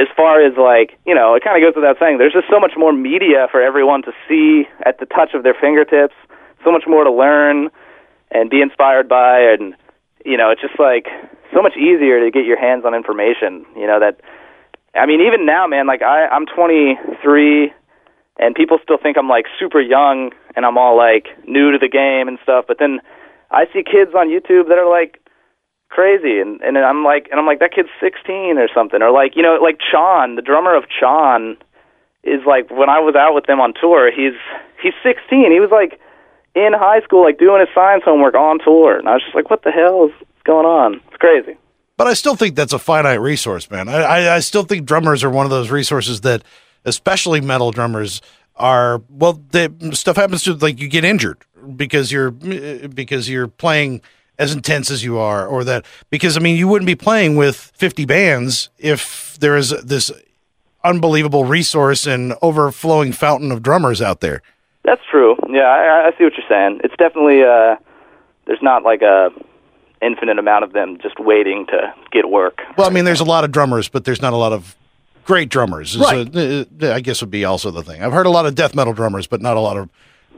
as 0.00 0.08
far 0.16 0.44
as 0.44 0.56
like 0.56 0.98
you 1.06 1.14
know, 1.14 1.34
it 1.34 1.44
kind 1.44 1.62
of 1.62 1.66
goes 1.66 1.76
without 1.76 1.98
saying. 2.00 2.18
There's 2.18 2.32
just 2.32 2.48
so 2.50 2.58
much 2.58 2.72
more 2.76 2.92
media 2.92 3.46
for 3.50 3.62
everyone 3.62 4.02
to 4.02 4.12
see 4.28 4.66
at 4.84 4.98
the 4.98 5.06
touch 5.06 5.34
of 5.34 5.42
their 5.44 5.54
fingertips. 5.54 6.14
So 6.64 6.72
much 6.72 6.84
more 6.86 7.04
to 7.04 7.12
learn 7.12 7.68
and 8.30 8.50
be 8.50 8.60
inspired 8.60 9.08
by, 9.08 9.40
and 9.40 9.74
you 10.24 10.36
know, 10.36 10.50
it's 10.50 10.60
just 10.60 10.78
like 10.78 11.06
so 11.54 11.62
much 11.62 11.76
easier 11.76 12.24
to 12.24 12.30
get 12.30 12.44
your 12.44 12.58
hands 12.58 12.84
on 12.84 12.94
information. 12.94 13.64
You 13.76 13.86
know 13.86 14.00
that. 14.00 14.20
I 14.94 15.04
mean, 15.04 15.20
even 15.20 15.44
now, 15.44 15.66
man. 15.66 15.86
Like 15.86 16.02
I, 16.02 16.26
I'm 16.26 16.46
23 16.46 17.72
and 18.38 18.54
people 18.54 18.78
still 18.82 18.98
think 19.00 19.16
I'm 19.16 19.28
like 19.28 19.46
super 19.58 19.80
young 19.80 20.32
and 20.54 20.64
I'm 20.64 20.78
all 20.78 20.96
like 20.96 21.28
new 21.46 21.72
to 21.72 21.78
the 21.78 21.88
game 21.88 22.28
and 22.28 22.38
stuff. 22.42 22.64
But 22.68 22.78
then 22.78 23.00
I 23.50 23.64
see 23.72 23.82
kids 23.82 24.12
on 24.14 24.28
YouTube 24.28 24.68
that 24.68 24.78
are 24.78 24.88
like 24.88 25.20
crazy, 25.88 26.40
and 26.40 26.60
and 26.62 26.76
I'm 26.78 27.04
like, 27.04 27.28
and 27.30 27.38
I'm 27.38 27.46
like, 27.46 27.60
that 27.60 27.72
kid's 27.72 27.92
16 28.00 28.58
or 28.58 28.68
something, 28.74 29.02
or 29.02 29.10
like 29.10 29.36
you 29.36 29.42
know, 29.42 29.58
like 29.62 29.78
Chon, 29.80 30.36
the 30.36 30.42
drummer 30.42 30.76
of 30.76 30.84
Chon, 30.88 31.56
is 32.24 32.40
like 32.46 32.70
when 32.70 32.88
I 32.88 33.00
was 33.00 33.14
out 33.14 33.34
with 33.34 33.46
them 33.46 33.60
on 33.60 33.72
tour, 33.72 34.10
he's 34.10 34.36
he's 34.82 34.96
16. 35.02 35.52
He 35.52 35.60
was 35.60 35.70
like 35.70 36.00
in 36.56 36.72
high 36.72 37.00
school, 37.02 37.22
like 37.22 37.38
doing 37.38 37.60
his 37.60 37.68
science 37.74 38.02
homework 38.04 38.34
on 38.34 38.58
tour, 38.58 38.98
and 38.98 39.06
I 39.08 39.12
was 39.12 39.22
just 39.22 39.34
like, 39.34 39.50
what 39.50 39.62
the 39.62 39.70
hell 39.70 40.06
is 40.06 40.26
going 40.44 40.66
on? 40.66 40.94
It's 41.08 41.18
crazy. 41.18 41.56
But 41.98 42.06
I 42.06 42.14
still 42.14 42.34
think 42.34 42.56
that's 42.56 42.72
a 42.72 42.78
finite 42.78 43.20
resource, 43.20 43.70
man. 43.70 43.88
I, 43.88 44.02
I, 44.02 44.36
I 44.36 44.40
still 44.40 44.64
think 44.64 44.86
drummers 44.86 45.22
are 45.22 45.30
one 45.30 45.46
of 45.46 45.50
those 45.50 45.70
resources 45.70 46.22
that, 46.22 46.42
especially 46.84 47.40
metal 47.40 47.70
drummers, 47.72 48.22
are 48.56 49.02
well. 49.10 49.40
Stuff 49.92 50.16
happens 50.16 50.42
to 50.44 50.54
like 50.54 50.80
you 50.80 50.88
get 50.88 51.04
injured 51.04 51.38
because 51.76 52.10
you're 52.10 52.30
because 52.30 53.28
you're 53.28 53.48
playing 53.48 54.00
as 54.38 54.52
intense 54.52 54.90
as 54.90 55.04
you 55.04 55.18
are, 55.18 55.46
or 55.46 55.64
that 55.64 55.84
because 56.10 56.36
I 56.36 56.40
mean 56.40 56.56
you 56.56 56.68
wouldn't 56.68 56.86
be 56.86 56.94
playing 56.94 57.36
with 57.36 57.56
50 57.56 58.06
bands 58.06 58.70
if 58.78 59.36
there 59.40 59.56
is 59.56 59.70
this 59.82 60.10
unbelievable 60.84 61.44
resource 61.44 62.06
and 62.06 62.34
overflowing 62.40 63.12
fountain 63.12 63.52
of 63.52 63.62
drummers 63.62 64.00
out 64.00 64.20
there. 64.20 64.42
That's 64.86 65.02
true. 65.10 65.36
Yeah, 65.50 65.64
I, 65.64 66.06
I 66.06 66.10
see 66.16 66.24
what 66.24 66.34
you're 66.38 66.48
saying. 66.48 66.80
It's 66.84 66.94
definitely 66.96 67.42
uh, 67.42 67.74
there's 68.46 68.62
not 68.62 68.84
like 68.84 69.02
a 69.02 69.30
infinite 70.00 70.38
amount 70.38 70.62
of 70.62 70.72
them 70.72 70.96
just 71.02 71.18
waiting 71.18 71.66
to 71.66 71.92
get 72.12 72.30
work. 72.30 72.60
Well, 72.78 72.88
I 72.88 72.92
mean, 72.92 73.04
there's 73.04 73.20
a 73.20 73.24
lot 73.24 73.42
of 73.42 73.50
drummers, 73.50 73.88
but 73.88 74.04
there's 74.04 74.22
not 74.22 74.32
a 74.32 74.36
lot 74.36 74.52
of 74.52 74.76
great 75.24 75.48
drummers. 75.48 75.98
Right. 75.98 76.32
So, 76.32 76.64
uh, 76.82 76.94
I 76.94 77.00
guess 77.00 77.20
would 77.20 77.32
be 77.32 77.44
also 77.44 77.72
the 77.72 77.82
thing. 77.82 78.02
I've 78.02 78.12
heard 78.12 78.26
a 78.26 78.30
lot 78.30 78.46
of 78.46 78.54
death 78.54 78.76
metal 78.76 78.92
drummers, 78.92 79.26
but 79.26 79.42
not 79.42 79.56
a 79.56 79.60
lot 79.60 79.76
of 79.76 79.90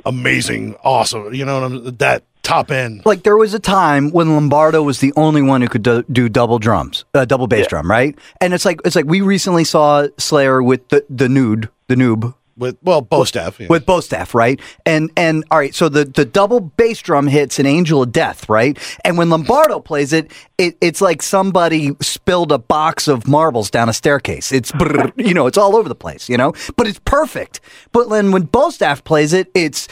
amazing, 0.06 0.76
awesome. 0.82 1.34
You 1.34 1.44
know 1.44 1.60
what 1.60 1.64
I'm 1.64 1.96
that 1.96 2.24
top 2.42 2.70
end. 2.70 3.02
Like 3.04 3.24
there 3.24 3.36
was 3.36 3.52
a 3.52 3.58
time 3.58 4.10
when 4.12 4.32
Lombardo 4.32 4.82
was 4.82 5.00
the 5.00 5.12
only 5.14 5.42
one 5.42 5.60
who 5.60 5.68
could 5.68 5.82
do, 5.82 6.02
do 6.04 6.30
double 6.30 6.58
drums, 6.58 7.04
uh, 7.12 7.26
double 7.26 7.48
bass 7.48 7.66
drum, 7.66 7.90
right? 7.90 8.18
And 8.40 8.54
it's 8.54 8.64
like 8.64 8.80
it's 8.86 8.96
like 8.96 9.04
we 9.04 9.20
recently 9.20 9.64
saw 9.64 10.06
Slayer 10.16 10.62
with 10.62 10.88
the 10.88 11.04
the 11.10 11.28
nude, 11.28 11.68
the 11.88 11.94
noob 11.94 12.34
With 12.58 12.76
well, 12.82 13.02
Bostaph. 13.02 13.60
yeah. 13.60 13.68
with 13.68 13.86
Bostaph, 13.86 14.34
right? 14.34 14.60
And 14.84 15.10
and 15.16 15.44
all 15.50 15.58
right, 15.58 15.74
so 15.74 15.88
the 15.88 16.04
the 16.04 16.24
double 16.24 16.60
bass 16.60 17.00
drum 17.00 17.28
hits 17.28 17.58
an 17.58 17.66
Angel 17.66 18.02
of 18.02 18.10
Death, 18.10 18.48
right? 18.48 18.76
And 19.04 19.16
when 19.16 19.30
Lombardo 19.30 19.78
plays 19.78 20.12
it, 20.12 20.32
it 20.58 20.76
it's 20.80 21.00
like 21.00 21.22
somebody 21.22 21.92
spilled 22.00 22.50
a 22.50 22.58
box 22.58 23.06
of 23.06 23.28
marbles 23.28 23.70
down 23.70 23.88
a 23.88 23.92
staircase. 23.92 24.50
It's 24.50 24.72
brrr, 24.72 25.12
you 25.16 25.34
know, 25.34 25.46
it's 25.46 25.56
all 25.58 25.76
over 25.76 25.88
the 25.88 25.94
place, 25.94 26.28
you 26.28 26.36
know, 26.36 26.52
but 26.76 26.86
it's 26.88 27.00
perfect. 27.04 27.60
But 27.92 28.10
then 28.10 28.32
when 28.32 28.48
Bostaph 28.48 29.04
plays 29.04 29.32
it, 29.32 29.50
it's 29.54 29.86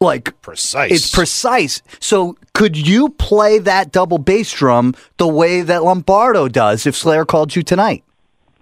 like 0.00 0.40
Precise. 0.42 0.90
It's 0.90 1.10
precise. 1.10 1.82
So 2.00 2.36
could 2.54 2.76
you 2.76 3.08
play 3.08 3.58
that 3.60 3.92
double 3.92 4.18
bass 4.18 4.52
drum 4.52 4.94
the 5.16 5.28
way 5.28 5.62
that 5.62 5.82
Lombardo 5.82 6.48
does 6.48 6.86
if 6.86 6.96
Slayer 6.96 7.24
called 7.24 7.56
you 7.56 7.62
tonight? 7.62 8.04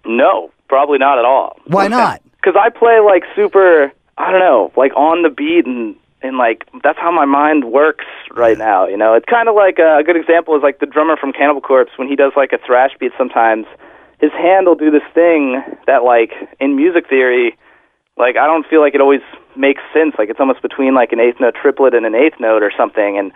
No, 0.05 0.51
probably 0.69 0.99
not 0.99 1.19
at 1.19 1.25
all. 1.25 1.59
Why 1.67 1.89
not? 1.89 2.23
Because 2.41 2.57
I 2.59 2.71
play 2.71 3.01
like 3.01 3.25
super. 3.37 3.93
I 4.17 4.31
don't 4.31 4.41
know, 4.41 4.73
like 4.77 4.95
on 4.97 5.23
the 5.23 5.31
beat 5.31 5.67
and 5.67 5.97
and 6.23 6.37
like 6.37 6.67
that's 6.83 6.99
how 6.99 7.11
my 7.11 7.25
mind 7.25 7.65
works 7.73 8.05
right 8.33 8.59
now. 8.59 8.87
You 8.87 8.97
know, 8.97 9.15
it's 9.15 9.27
kind 9.27 9.49
of 9.49 9.55
like 9.55 9.79
uh, 9.79 9.99
a 9.99 10.05
good 10.05 10.17
example 10.17 10.57
is 10.57 10.63
like 10.63 10.79
the 10.79 10.87
drummer 10.87 11.17
from 11.17 11.33
Cannibal 11.33 11.61
Corpse 11.61 11.93
when 11.97 12.09
he 12.09 12.17
does 12.17 12.33
like 12.37 12.53
a 12.53 12.59
thrash 12.65 12.91
beat. 12.99 13.13
Sometimes 13.17 13.67
his 14.21 14.33
hand 14.33 14.67
will 14.67 14.75
do 14.75 14.91
this 14.91 15.07
thing 15.15 15.63
that 15.87 16.05
like 16.05 16.33
in 16.61 16.77
music 16.77 17.09
theory, 17.09 17.57
like 18.19 18.37
I 18.37 18.47
don't 18.47 18.67
feel 18.67 18.81
like 18.81 18.95
it 18.95 19.01
always 19.01 19.23
makes 19.57 19.81
sense. 19.95 20.15
Like 20.19 20.29
it's 20.29 20.41
almost 20.41 20.63
between 20.63 20.95
like 20.95 21.13
an 21.13 21.21
eighth 21.21 21.41
note 21.41 21.55
triplet 21.61 21.95
and 21.95 22.05
an 22.05 22.15
eighth 22.15 22.39
note 22.39 22.63
or 22.63 22.73
something, 22.77 23.19
and 23.19 23.33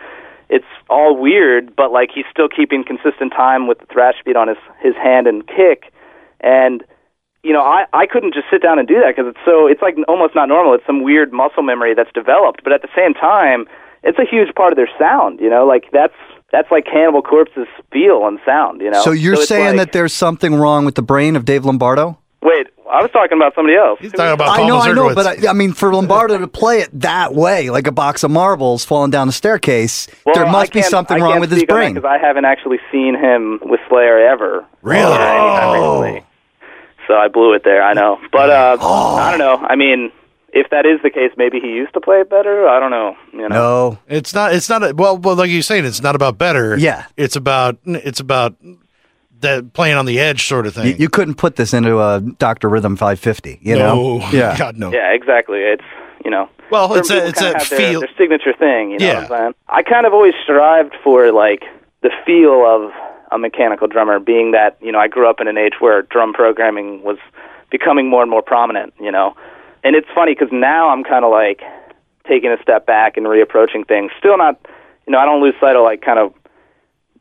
it's 0.50 0.68
all 0.90 1.16
weird. 1.16 1.74
But 1.74 1.90
like 1.92 2.10
he's 2.14 2.26
still 2.30 2.48
keeping 2.48 2.84
consistent 2.84 3.32
time 3.32 3.66
with 3.66 3.78
the 3.78 3.86
thrash 3.86 4.16
beat 4.24 4.36
on 4.36 4.48
his 4.48 4.58
his 4.82 4.94
hand 4.96 5.26
and 5.26 5.46
kick, 5.46 5.92
and 6.40 6.84
you 7.44 7.52
know, 7.52 7.62
I 7.62 7.84
I 7.92 8.06
couldn't 8.06 8.34
just 8.34 8.46
sit 8.50 8.62
down 8.62 8.78
and 8.78 8.88
do 8.88 8.94
that 9.00 9.14
because 9.14 9.28
it's 9.30 9.44
so 9.44 9.66
it's 9.66 9.82
like 9.82 9.96
almost 10.08 10.34
not 10.34 10.48
normal. 10.48 10.74
It's 10.74 10.86
some 10.86 11.02
weird 11.02 11.32
muscle 11.32 11.62
memory 11.62 11.94
that's 11.94 12.10
developed, 12.12 12.64
but 12.64 12.72
at 12.72 12.82
the 12.82 12.88
same 12.96 13.14
time, 13.14 13.66
it's 14.02 14.18
a 14.18 14.24
huge 14.24 14.54
part 14.54 14.72
of 14.72 14.76
their 14.76 14.90
sound. 14.98 15.40
You 15.40 15.50
know, 15.50 15.66
like 15.66 15.84
that's 15.92 16.14
that's 16.52 16.70
like 16.70 16.84
Cannibal 16.86 17.22
Corpse's 17.22 17.68
feel 17.92 18.26
and 18.26 18.38
sound. 18.44 18.80
You 18.80 18.90
know. 18.90 19.02
So 19.02 19.10
you're 19.12 19.34
it's 19.34 19.46
saying 19.48 19.76
like- 19.76 19.86
that 19.88 19.92
there's 19.92 20.12
something 20.14 20.54
wrong 20.54 20.84
with 20.84 20.94
the 20.94 21.02
brain 21.02 21.36
of 21.36 21.44
Dave 21.44 21.64
Lombardo? 21.64 22.18
Wait, 22.42 22.66
I 22.92 23.00
was 23.00 23.10
talking 23.10 23.38
about 23.38 23.54
somebody 23.54 23.74
else. 23.74 23.98
He's 24.00 24.12
talking 24.12 24.34
about 24.34 24.48
I 24.50 24.56
Paul 24.58 24.68
know, 24.68 24.78
I 24.78 24.92
know, 24.92 25.14
but 25.14 25.26
I, 25.46 25.48
I 25.48 25.52
mean, 25.54 25.72
for 25.72 25.94
Lombardo 25.94 26.36
to 26.36 26.46
play 26.46 26.80
it 26.80 26.90
that 27.00 27.34
way, 27.34 27.70
like 27.70 27.86
a 27.86 27.90
box 27.92 28.22
of 28.22 28.30
marbles 28.30 28.84
falling 28.84 29.10
down 29.10 29.28
the 29.28 29.32
staircase, 29.32 30.08
Well, 30.26 30.34
there 30.34 30.44
must 30.46 30.70
be 30.74 30.80
can't- 30.80 30.90
something 30.90 31.16
I 31.16 31.20
wrong 31.20 31.30
can't 31.32 31.40
with 31.40 31.50
his 31.52 31.60
speak 31.60 31.72
on 31.72 31.94
that 31.94 32.04
I 32.04 32.18
haven't 32.18 32.44
actually 32.44 32.80
seen 32.92 33.14
him 33.18 33.60
with 33.62 33.80
Slayer 33.88 34.18
ever. 34.28 34.62
Really? 34.82 35.00
Or 35.10 35.14
anytime 35.14 35.80
Oh. 35.80 36.20
Recently. 37.08 37.14
So 37.14 37.14
I 37.20 37.28
blew 37.28 37.54
it 37.54 37.62
there. 37.64 37.82
I 37.82 37.92
know, 37.92 38.18
but 38.32 38.50
uh, 38.50 38.76
I 38.80 39.30
don't 39.30 39.38
know. 39.38 39.66
I 39.66 39.76
mean, 39.76 40.10
if 40.52 40.70
that 40.70 40.86
is 40.86 41.00
the 41.02 41.10
case, 41.10 41.32
maybe 41.36 41.60
he 41.60 41.68
used 41.68 41.92
to 41.94 42.00
play 42.00 42.20
it 42.20 42.30
better. 42.30 42.68
I 42.68 42.78
don't 42.80 42.90
know. 42.90 43.16
You 43.32 43.48
know. 43.48 43.48
no, 43.48 43.98
It's 44.08 44.34
not. 44.34 44.54
It's 44.54 44.68
not. 44.68 44.82
A, 44.82 44.94
well, 44.94 45.16
well, 45.18 45.34
like 45.36 45.50
you're 45.50 45.62
saying, 45.62 45.84
it's 45.84 46.02
not 46.02 46.14
about 46.14 46.38
better. 46.38 46.76
Yeah. 46.78 47.06
It's 47.16 47.36
about. 47.36 47.78
It's 47.84 48.20
about 48.20 48.54
that 49.40 49.72
playing 49.74 49.96
on 49.96 50.06
the 50.06 50.20
edge 50.20 50.46
sort 50.46 50.66
of 50.66 50.74
thing. 50.74 50.86
you, 50.86 50.94
you 50.94 51.08
couldn't 51.08 51.34
put 51.34 51.56
this 51.56 51.74
into 51.74 52.00
a 52.00 52.20
Doctor 52.38 52.68
Rhythm 52.68 52.96
550. 52.96 53.58
You 53.62 53.76
no. 53.76 54.18
know, 54.18 54.28
yeah. 54.32 54.56
God 54.56 54.78
no. 54.78 54.92
Yeah, 54.92 55.12
exactly. 55.12 55.58
It's 55.58 55.84
you 56.24 56.30
know. 56.30 56.48
Well, 56.70 56.88
certain 56.88 57.00
it's 57.00 57.10
a- 57.10 57.14
people 57.14 57.28
it's 57.28 57.40
a 57.42 57.44
have 57.58 57.68
their, 57.70 57.78
feel- 57.78 58.00
their 58.00 58.08
signature 58.16 58.52
thing. 58.58 58.90
You 58.92 58.98
know 58.98 59.06
Yeah. 59.06 59.14
what 59.14 59.32
I'm 59.32 59.38
saying? 59.38 59.54
I 59.68 59.82
kind 59.82 60.06
of 60.06 60.14
always 60.14 60.34
strived 60.42 60.94
for 61.04 61.30
like 61.32 61.62
the 62.02 62.10
feel 62.24 62.64
of 62.66 62.90
a 63.34 63.38
mechanical 63.38 63.88
drummer, 63.88 64.20
being 64.20 64.52
that 64.52 64.78
you 64.80 64.92
know 64.92 64.98
I 64.98 65.08
grew 65.08 65.28
up 65.28 65.40
in 65.40 65.48
an 65.48 65.58
age 65.58 65.74
where 65.80 66.02
drum 66.02 66.32
programming 66.32 67.02
was 67.02 67.18
becoming 67.70 68.08
more 68.08 68.22
and 68.22 68.30
more 68.30 68.42
prominent. 68.42 68.94
You 69.00 69.10
know, 69.10 69.34
and 69.82 69.96
it's 69.96 70.08
funny 70.14 70.34
because 70.34 70.52
now 70.52 70.88
I'm 70.90 71.02
kind 71.02 71.24
of 71.24 71.30
like 71.30 71.60
taking 72.28 72.50
a 72.50 72.62
step 72.62 72.86
back 72.86 73.16
and 73.16 73.26
reapproaching 73.26 73.86
things. 73.86 74.12
Still 74.18 74.38
not, 74.38 74.58
you 75.06 75.12
know, 75.12 75.18
I 75.18 75.26
don't 75.26 75.42
lose 75.42 75.54
sight 75.60 75.76
of 75.76 75.82
like 75.82 76.00
kind 76.00 76.18
of 76.18 76.32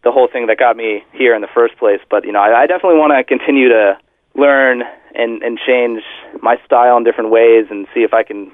the 0.03 0.11
whole 0.11 0.27
thing 0.31 0.47
that 0.47 0.57
got 0.57 0.77
me 0.77 1.03
here 1.11 1.35
in 1.35 1.41
the 1.41 1.51
first 1.53 1.77
place. 1.77 1.99
But 2.09 2.25
you 2.25 2.31
know, 2.31 2.39
I, 2.39 2.63
I 2.63 2.67
definitely 2.67 2.99
want 2.99 3.11
to 3.17 3.23
continue 3.23 3.69
to 3.69 3.97
learn 4.35 4.83
and 5.15 5.41
and 5.41 5.57
change 5.57 6.03
my 6.41 6.57
style 6.65 6.97
in 6.97 7.03
different 7.03 7.31
ways 7.31 7.65
and 7.69 7.87
see 7.93 8.01
if 8.01 8.13
I 8.13 8.23
can 8.23 8.51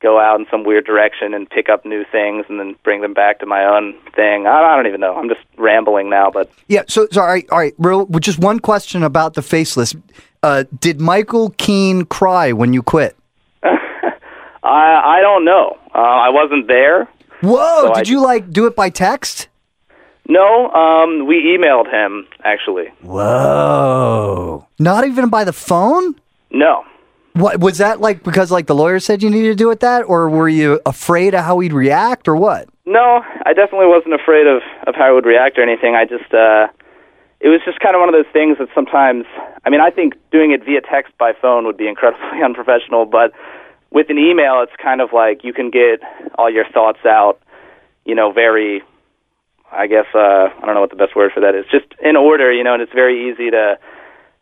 go 0.00 0.20
out 0.20 0.38
in 0.38 0.46
some 0.50 0.64
weird 0.64 0.84
direction 0.86 1.34
and 1.34 1.48
pick 1.50 1.68
up 1.68 1.84
new 1.84 2.04
things 2.10 2.46
and 2.48 2.58
then 2.60 2.76
bring 2.84 3.00
them 3.00 3.14
back 3.14 3.40
to 3.40 3.46
my 3.46 3.64
own 3.64 3.94
thing. 4.14 4.46
I, 4.46 4.60
I 4.62 4.76
don't 4.76 4.86
even 4.86 5.00
know. 5.00 5.14
I'm 5.16 5.28
just 5.28 5.40
rambling 5.56 6.08
now, 6.10 6.30
but 6.30 6.50
Yeah. 6.68 6.82
So, 6.88 7.08
so 7.10 7.20
all 7.20 7.26
right, 7.26 7.48
all 7.50 7.58
right. 7.58 7.74
Real, 7.78 8.06
just 8.20 8.38
one 8.38 8.60
question 8.60 9.02
about 9.02 9.34
the 9.34 9.42
faceless. 9.42 9.94
Uh, 10.42 10.64
did 10.78 11.00
Michael 11.00 11.50
Keene 11.58 12.04
cry 12.04 12.52
when 12.52 12.72
you 12.72 12.82
quit? 12.82 13.16
I 13.62 13.72
I 14.62 15.20
don't 15.20 15.44
know. 15.44 15.76
Uh, 15.94 15.98
I 15.98 16.28
wasn't 16.28 16.68
there. 16.68 17.08
Whoa! 17.40 17.86
So 17.86 17.92
I- 17.92 17.98
did 17.98 18.08
you 18.08 18.20
like 18.22 18.50
do 18.50 18.66
it 18.66 18.76
by 18.76 18.90
text? 18.90 19.48
No, 20.30 20.70
um, 20.72 21.26
we 21.26 21.36
emailed 21.58 21.90
him 21.90 22.26
actually. 22.44 22.88
Whoa! 23.02 24.66
Not 24.78 25.06
even 25.06 25.30
by 25.30 25.44
the 25.44 25.54
phone. 25.54 26.14
No, 26.50 26.84
What 27.38 27.60
was 27.60 27.78
that 27.78 28.00
like? 28.00 28.24
Because 28.24 28.50
like 28.50 28.66
the 28.66 28.74
lawyer 28.74 28.98
said 28.98 29.22
you 29.22 29.30
needed 29.30 29.50
to 29.50 29.54
do 29.54 29.70
it 29.70 29.78
that, 29.80 30.02
or 30.02 30.28
were 30.28 30.48
you 30.48 30.80
afraid 30.84 31.34
of 31.34 31.44
how 31.44 31.60
he'd 31.60 31.72
react, 31.72 32.26
or 32.26 32.34
what? 32.34 32.68
No, 32.84 33.22
I 33.46 33.52
definitely 33.52 33.86
wasn't 33.86 34.14
afraid 34.14 34.48
of 34.48 34.60
of 34.88 34.96
how 34.96 35.08
he 35.08 35.14
would 35.14 35.26
react 35.26 35.56
or 35.56 35.62
anything. 35.62 35.94
I 35.94 36.04
just 36.04 36.34
uh 36.34 36.66
it 37.38 37.48
was 37.48 37.60
just 37.64 37.78
kind 37.78 37.94
of 37.94 38.00
one 38.00 38.08
of 38.08 38.14
those 38.14 38.32
things 38.32 38.58
that 38.58 38.68
sometimes 38.74 39.24
I 39.64 39.70
mean, 39.70 39.80
I 39.80 39.90
think 39.90 40.14
doing 40.32 40.50
it 40.50 40.64
via 40.64 40.80
text 40.80 41.16
by 41.16 41.32
phone 41.32 41.64
would 41.66 41.76
be 41.76 41.86
incredibly 41.86 42.42
unprofessional, 42.44 43.04
but 43.04 43.32
with 43.92 44.10
an 44.10 44.18
email 44.18 44.60
it's 44.62 44.74
kind 44.82 45.00
of 45.00 45.12
like 45.12 45.44
you 45.44 45.52
can 45.52 45.70
get 45.70 46.00
all 46.36 46.50
your 46.50 46.66
thoughts 46.74 47.06
out, 47.06 47.40
you 48.04 48.16
know, 48.16 48.32
very 48.32 48.82
I 49.70 49.86
guess 49.86 50.06
uh 50.12 50.50
I 50.50 50.66
don't 50.66 50.74
know 50.74 50.80
what 50.80 50.90
the 50.90 50.96
best 50.96 51.14
word 51.14 51.30
for 51.32 51.40
that 51.40 51.54
is. 51.54 51.66
Just 51.70 51.86
in 52.02 52.16
order, 52.16 52.52
you 52.52 52.64
know, 52.64 52.74
and 52.74 52.82
it's 52.82 52.92
very 52.92 53.30
easy 53.30 53.50
to 53.50 53.78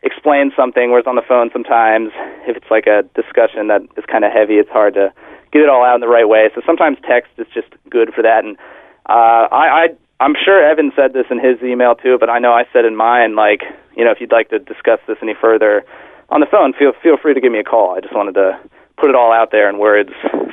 explain 0.03 0.51
something 0.55 0.91
whereas 0.91 1.07
on 1.07 1.15
the 1.15 1.25
phone 1.27 1.49
sometimes 1.51 2.11
if 2.47 2.55
it's 2.55 2.69
like 2.69 2.87
a 2.87 3.03
discussion 3.15 3.67
that 3.67 3.81
is 3.97 4.05
kind 4.05 4.23
of 4.23 4.31
heavy 4.31 4.55
it's 4.55 4.69
hard 4.69 4.93
to 4.93 5.11
get 5.51 5.61
it 5.61 5.69
all 5.69 5.83
out 5.83 5.95
in 5.95 6.01
the 6.01 6.07
right 6.07 6.27
way. 6.27 6.49
So 6.53 6.61
sometimes 6.65 6.97
text 7.07 7.31
is 7.37 7.47
just 7.53 7.69
good 7.89 8.13
for 8.13 8.21
that. 8.21 8.43
And 8.43 8.57
uh 9.07 9.47
i 9.51 9.65
i 9.67 9.87
i'm 10.19 10.35
sure 10.35 10.59
evan 10.61 10.91
said 10.95 11.13
this 11.13 11.25
in 11.31 11.39
his 11.39 11.61
email 11.63 11.95
too 11.95 12.17
but 12.19 12.29
i 12.29 12.39
know 12.39 12.51
i 12.51 12.65
said 12.73 12.83
in 12.83 12.95
mine 12.95 13.35
like 13.35 13.63
you 13.95 14.03
know 14.03 14.11
if 14.11 14.19
you'd 14.19 14.33
like 14.33 14.49
to 14.49 14.59
discuss 14.59 14.99
this 15.07 15.17
any 15.21 15.33
further 15.39 15.85
on 16.29 16.41
the 16.41 16.45
phone 16.45 16.73
feel 16.73 16.91
feel 17.01 17.17
free 17.17 17.33
to 17.33 17.41
give 17.41 17.51
me 17.51 17.59
a 17.59 17.63
call. 17.63 17.95
I 17.95 18.01
just 18.01 18.13
wanted 18.13 18.35
to 18.35 18.59
put 18.97 19.09
it 19.09 19.15
all 19.15 19.31
out 19.31 19.51
there 19.51 19.69
in 19.69 19.77
words 19.77 20.09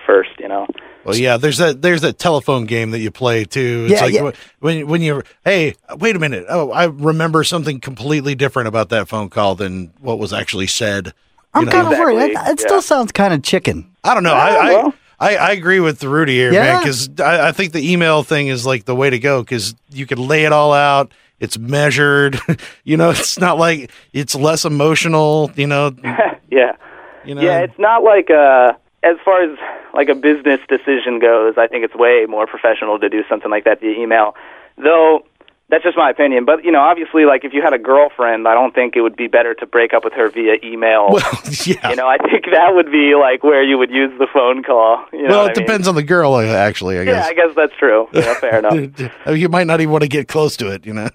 first 0.06 0.30
you 0.38 0.48
know 0.48 0.66
Well, 1.04 1.16
yeah. 1.16 1.36
There's 1.36 1.60
a 1.60 1.74
There's 1.74 2.00
that 2.00 2.18
telephone 2.18 2.64
game 2.66 2.90
that 2.92 3.00
you 3.00 3.10
play 3.10 3.44
too. 3.44 3.86
It's 3.88 3.92
Yeah, 4.00 4.00
like 4.06 4.14
yeah. 4.14 4.30
when 4.60 4.86
when 4.88 5.02
you 5.02 5.22
hey, 5.44 5.74
wait 5.98 6.16
a 6.16 6.18
minute. 6.18 6.46
Oh, 6.48 6.70
I 6.70 6.84
remember 6.86 7.44
something 7.44 7.78
completely 7.80 8.34
different 8.34 8.68
about 8.68 8.88
that 8.90 9.08
phone 9.08 9.28
call 9.28 9.54
than 9.54 9.92
what 10.00 10.18
was 10.18 10.32
actually 10.32 10.66
said. 10.66 11.12
I'm 11.52 11.66
kind 11.66 11.86
of 11.86 11.92
Exactly, 11.92 12.14
worried. 12.16 12.30
It, 12.30 12.30
it 12.30 12.60
yeah. 12.60 12.66
still 12.66 12.82
sounds 12.82 13.12
kind 13.12 13.32
of 13.34 13.42
chicken. 13.42 13.90
I 14.02 14.14
don't 14.14 14.22
know. 14.24 14.32
Yeah, 14.34 14.42
I, 14.42 14.72
well. 14.72 14.94
I, 15.20 15.36
I 15.36 15.48
I 15.48 15.50
agree 15.52 15.80
with 15.80 15.98
the 16.00 16.08
Rudy 16.08 16.34
here, 16.34 16.52
man, 16.52 16.80
because 16.80 17.08
I, 17.20 17.48
I 17.48 17.52
think 17.52 17.72
the 17.72 17.92
email 17.92 18.22
thing 18.22 18.48
is 18.48 18.64
like 18.66 18.84
the 18.86 18.94
way 18.96 19.10
to 19.10 19.18
go 19.18 19.42
because 19.42 19.74
you 19.90 20.06
can 20.06 20.18
lay 20.18 20.44
it 20.44 20.52
all 20.52 20.72
out. 20.72 21.12
It's 21.38 21.58
measured. 21.58 22.40
you 22.84 22.96
know, 22.96 23.10
it's 23.10 23.38
not 23.38 23.58
like 23.58 23.90
it's 24.12 24.34
less 24.34 24.64
emotional. 24.64 25.50
You 25.54 25.66
know, 25.66 25.94
yeah 26.50 26.76
you 27.24 27.34
know. 27.34 27.42
Yeah, 27.42 27.60
it's 27.60 27.78
not 27.78 28.02
like 28.02 28.30
uh 28.30 28.72
as 29.02 29.16
far 29.24 29.42
as 29.42 29.58
like 29.92 30.08
a 30.08 30.14
business 30.14 30.60
decision 30.68 31.18
goes, 31.20 31.54
I 31.58 31.66
think 31.66 31.84
it's 31.84 31.94
way 31.94 32.26
more 32.28 32.46
professional 32.46 32.98
to 32.98 33.08
do 33.08 33.22
something 33.28 33.50
like 33.50 33.64
that 33.64 33.80
via 33.80 33.92
email. 33.92 34.34
Though 34.76 35.24
that's 35.70 35.82
just 35.82 35.96
my 35.96 36.10
opinion. 36.10 36.44
But 36.44 36.64
you 36.64 36.70
know, 36.72 36.80
obviously 36.80 37.24
like 37.24 37.44
if 37.44 37.52
you 37.54 37.62
had 37.62 37.72
a 37.72 37.78
girlfriend, 37.78 38.46
I 38.46 38.54
don't 38.54 38.74
think 38.74 38.96
it 38.96 39.00
would 39.00 39.16
be 39.16 39.28
better 39.28 39.54
to 39.54 39.66
break 39.66 39.94
up 39.94 40.04
with 40.04 40.12
her 40.12 40.28
via 40.30 40.56
email. 40.62 41.08
well, 41.10 41.22
yeah. 41.64 41.90
you 41.90 41.96
know, 41.96 42.06
I 42.06 42.18
think 42.18 42.44
that 42.52 42.74
would 42.74 42.90
be 42.92 43.14
like 43.14 43.42
where 43.42 43.62
you 43.62 43.78
would 43.78 43.90
use 43.90 44.12
the 44.18 44.26
phone 44.32 44.62
call. 44.62 45.04
You 45.12 45.22
know 45.24 45.28
well, 45.30 45.46
it 45.46 45.56
I 45.56 45.60
mean? 45.60 45.66
depends 45.66 45.88
on 45.88 45.94
the 45.94 46.02
girl, 46.02 46.34
uh, 46.34 46.44
actually. 46.44 46.98
I 46.98 47.02
Yeah, 47.02 47.12
guess. 47.12 47.26
I 47.26 47.34
guess 47.34 47.54
that's 47.56 47.72
true. 47.78 48.08
Yeah, 48.12 48.34
fair 48.34 48.58
enough. 48.58 49.12
You 49.34 49.48
might 49.48 49.66
not 49.66 49.80
even 49.80 49.90
want 49.90 50.02
to 50.02 50.08
get 50.08 50.28
close 50.28 50.56
to 50.58 50.70
it. 50.70 50.86
You 50.86 50.94
know. 50.94 51.08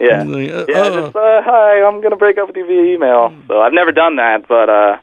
Yeah. 0.00 0.22
Like, 0.36 0.50
uh, 0.50 0.64
Yeah, 0.68 0.82
oh. 0.82 1.02
just 1.02 1.16
uh, 1.16 1.42
hi, 1.44 1.82
I'm 1.86 2.00
gonna 2.00 2.16
break 2.16 2.38
up 2.38 2.48
with 2.48 2.56
you 2.56 2.66
via 2.66 2.94
email. 2.94 3.34
So 3.48 3.60
I've 3.60 3.72
never 3.72 3.92
done 3.92 4.16
that, 4.16 4.46
but 4.48 4.68
uh 4.68 4.96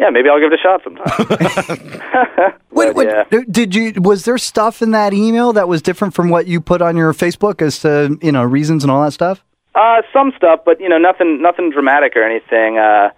yeah, 0.00 0.10
maybe 0.10 0.28
I'll 0.28 0.40
give 0.40 0.52
it 0.52 0.58
a 0.58 0.62
shot 0.62 0.82
sometime. 0.82 1.06
Wait, 2.70 2.86
But, 2.86 2.96
wait, 2.96 3.08
yeah. 3.08 3.40
did 3.50 3.74
you? 3.74 3.92
Was 4.00 4.24
there 4.24 4.38
stuff 4.38 4.80
in 4.82 4.90
that 4.92 5.12
email 5.12 5.52
that 5.52 5.68
was 5.68 5.82
different 5.82 6.14
from 6.14 6.30
what 6.30 6.46
you 6.46 6.60
put 6.60 6.80
on 6.82 6.96
your 6.96 7.12
Facebook 7.12 7.60
as 7.62 7.80
to 7.80 8.18
you 8.22 8.32
know 8.32 8.42
reasons 8.42 8.82
and 8.82 8.90
all 8.90 9.02
that 9.04 9.12
stuff? 9.12 9.44
Uh, 9.74 10.02
some 10.12 10.32
stuff, 10.36 10.60
but 10.64 10.80
you 10.80 10.88
know, 10.88 10.98
nothing, 10.98 11.40
nothing 11.40 11.70
dramatic 11.70 12.14
or 12.16 12.22
anything. 12.22 12.78
Uh, 12.78 13.10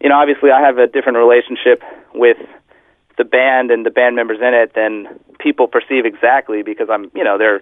you 0.00 0.08
know, 0.08 0.16
obviously, 0.16 0.50
I 0.50 0.60
have 0.60 0.78
a 0.78 0.86
different 0.86 1.18
relationship 1.18 1.82
with 2.14 2.38
the 3.18 3.24
band 3.24 3.70
and 3.70 3.84
the 3.84 3.90
band 3.90 4.16
members 4.16 4.38
in 4.40 4.54
it 4.54 4.72
than 4.74 5.06
people 5.38 5.68
perceive 5.68 6.04
exactly 6.06 6.62
because 6.62 6.88
I'm, 6.90 7.10
you 7.14 7.24
know, 7.24 7.38
they're. 7.38 7.60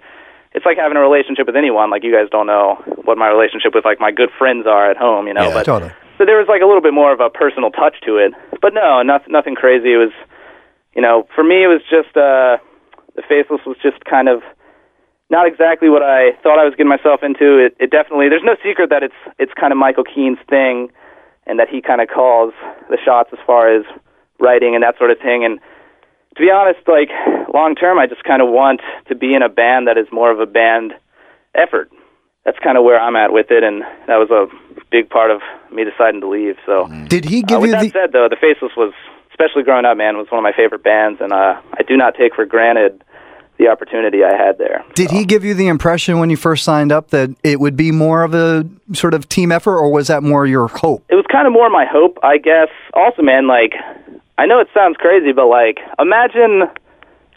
It's 0.52 0.66
like 0.66 0.78
having 0.78 0.96
a 0.96 1.00
relationship 1.00 1.46
with 1.46 1.54
anyone. 1.56 1.90
Like 1.90 2.02
you 2.02 2.12
guys 2.12 2.28
don't 2.30 2.46
know 2.46 2.74
what 3.04 3.16
my 3.16 3.28
relationship 3.28 3.72
with 3.74 3.84
like 3.84 4.00
my 4.00 4.10
good 4.10 4.30
friends 4.36 4.66
are 4.66 4.90
at 4.90 4.96
home. 4.96 5.26
You 5.28 5.34
know, 5.34 5.48
Yeah, 5.48 5.54
but 5.54 5.64
totally. 5.64 5.92
So 6.20 6.28
there 6.28 6.36
was 6.36 6.52
like 6.52 6.60
a 6.60 6.68
little 6.68 6.84
bit 6.84 6.92
more 6.92 7.16
of 7.16 7.20
a 7.24 7.32
personal 7.32 7.70
touch 7.72 7.96
to 8.04 8.20
it. 8.20 8.36
But 8.60 8.74
no, 8.74 9.00
nothing, 9.00 9.32
nothing 9.32 9.54
crazy. 9.56 9.96
It 9.96 9.96
was, 9.96 10.12
you 10.92 11.00
know, 11.00 11.24
for 11.34 11.42
me, 11.42 11.64
it 11.64 11.72
was 11.72 11.80
just 11.88 12.12
uh, 12.12 12.60
the 13.16 13.24
faceless 13.24 13.64
was 13.64 13.80
just 13.80 14.04
kind 14.04 14.28
of 14.28 14.44
not 15.32 15.48
exactly 15.48 15.88
what 15.88 16.02
I 16.02 16.36
thought 16.44 16.60
I 16.60 16.68
was 16.68 16.76
getting 16.76 16.92
myself 16.92 17.24
into. 17.24 17.56
It, 17.56 17.72
it 17.80 17.88
definitely 17.88 18.28
there's 18.28 18.44
no 18.44 18.60
secret 18.60 18.90
that 18.92 19.02
it's 19.02 19.16
it's 19.38 19.56
kind 19.56 19.72
of 19.72 19.80
Michael 19.80 20.04
Keene's 20.04 20.36
thing, 20.44 20.92
and 21.48 21.56
that 21.56 21.72
he 21.72 21.80
kind 21.80 22.04
of 22.04 22.12
calls 22.12 22.52
the 22.92 22.98
shots 23.00 23.30
as 23.32 23.38
far 23.46 23.72
as 23.72 23.88
writing 24.38 24.74
and 24.74 24.84
that 24.84 24.98
sort 24.98 25.10
of 25.10 25.16
thing. 25.24 25.40
And 25.48 25.56
to 26.36 26.40
be 26.44 26.52
honest, 26.52 26.84
like 26.84 27.08
long 27.48 27.72
term, 27.80 27.96
I 27.96 28.04
just 28.06 28.24
kind 28.24 28.44
of 28.44 28.52
want 28.52 28.84
to 29.08 29.14
be 29.14 29.32
in 29.32 29.40
a 29.40 29.48
band 29.48 29.88
that 29.88 29.96
is 29.96 30.12
more 30.12 30.30
of 30.30 30.38
a 30.38 30.44
band 30.46 30.92
effort. 31.56 31.88
That's 32.44 32.58
kind 32.60 32.78
of 32.78 32.84
where 32.84 32.98
I'm 32.98 33.16
at 33.16 33.32
with 33.32 33.50
it, 33.50 33.62
and 33.62 33.82
that 34.06 34.16
was 34.16 34.30
a 34.30 34.46
big 34.90 35.10
part 35.10 35.30
of 35.30 35.40
me 35.72 35.84
deciding 35.84 36.20
to 36.22 36.28
leave. 36.28 36.56
So. 36.64 36.88
Did 37.08 37.24
he 37.26 37.42
Uh, 37.42 37.46
give 37.46 37.60
with 37.60 37.68
you 37.70 37.76
that 37.76 37.82
the? 37.82 37.90
said, 37.90 38.12
though, 38.12 38.28
the 38.30 38.36
Faceless 38.40 38.72
was, 38.76 38.92
especially 39.30 39.62
growing 39.62 39.84
up, 39.84 39.96
man, 39.96 40.16
was 40.16 40.26
one 40.30 40.38
of 40.38 40.42
my 40.42 40.52
favorite 40.56 40.82
bands, 40.82 41.20
and 41.20 41.32
uh, 41.32 41.60
I 41.74 41.82
do 41.86 41.96
not 41.96 42.14
take 42.16 42.34
for 42.34 42.46
granted 42.46 43.04
the 43.58 43.68
opportunity 43.68 44.24
I 44.24 44.34
had 44.34 44.56
there. 44.56 44.82
Did 44.94 45.10
he 45.10 45.26
give 45.26 45.44
you 45.44 45.52
the 45.52 45.68
impression 45.68 46.18
when 46.18 46.30
you 46.30 46.36
first 46.38 46.64
signed 46.64 46.92
up 46.92 47.10
that 47.10 47.28
it 47.44 47.60
would 47.60 47.76
be 47.76 47.92
more 47.92 48.22
of 48.24 48.32
a 48.32 48.64
sort 48.94 49.12
of 49.12 49.28
team 49.28 49.52
effort, 49.52 49.76
or 49.78 49.92
was 49.92 50.06
that 50.08 50.22
more 50.22 50.46
your 50.46 50.66
hope? 50.68 51.04
It 51.10 51.16
was 51.16 51.26
kind 51.30 51.46
of 51.46 51.52
more 51.52 51.68
my 51.68 51.84
hope, 51.84 52.16
I 52.22 52.38
guess. 52.38 52.68
Also, 52.94 53.20
man, 53.20 53.46
like, 53.48 53.74
I 54.38 54.46
know 54.46 54.60
it 54.60 54.68
sounds 54.72 54.96
crazy, 54.96 55.32
but 55.32 55.46
like, 55.48 55.76
imagine 55.98 56.70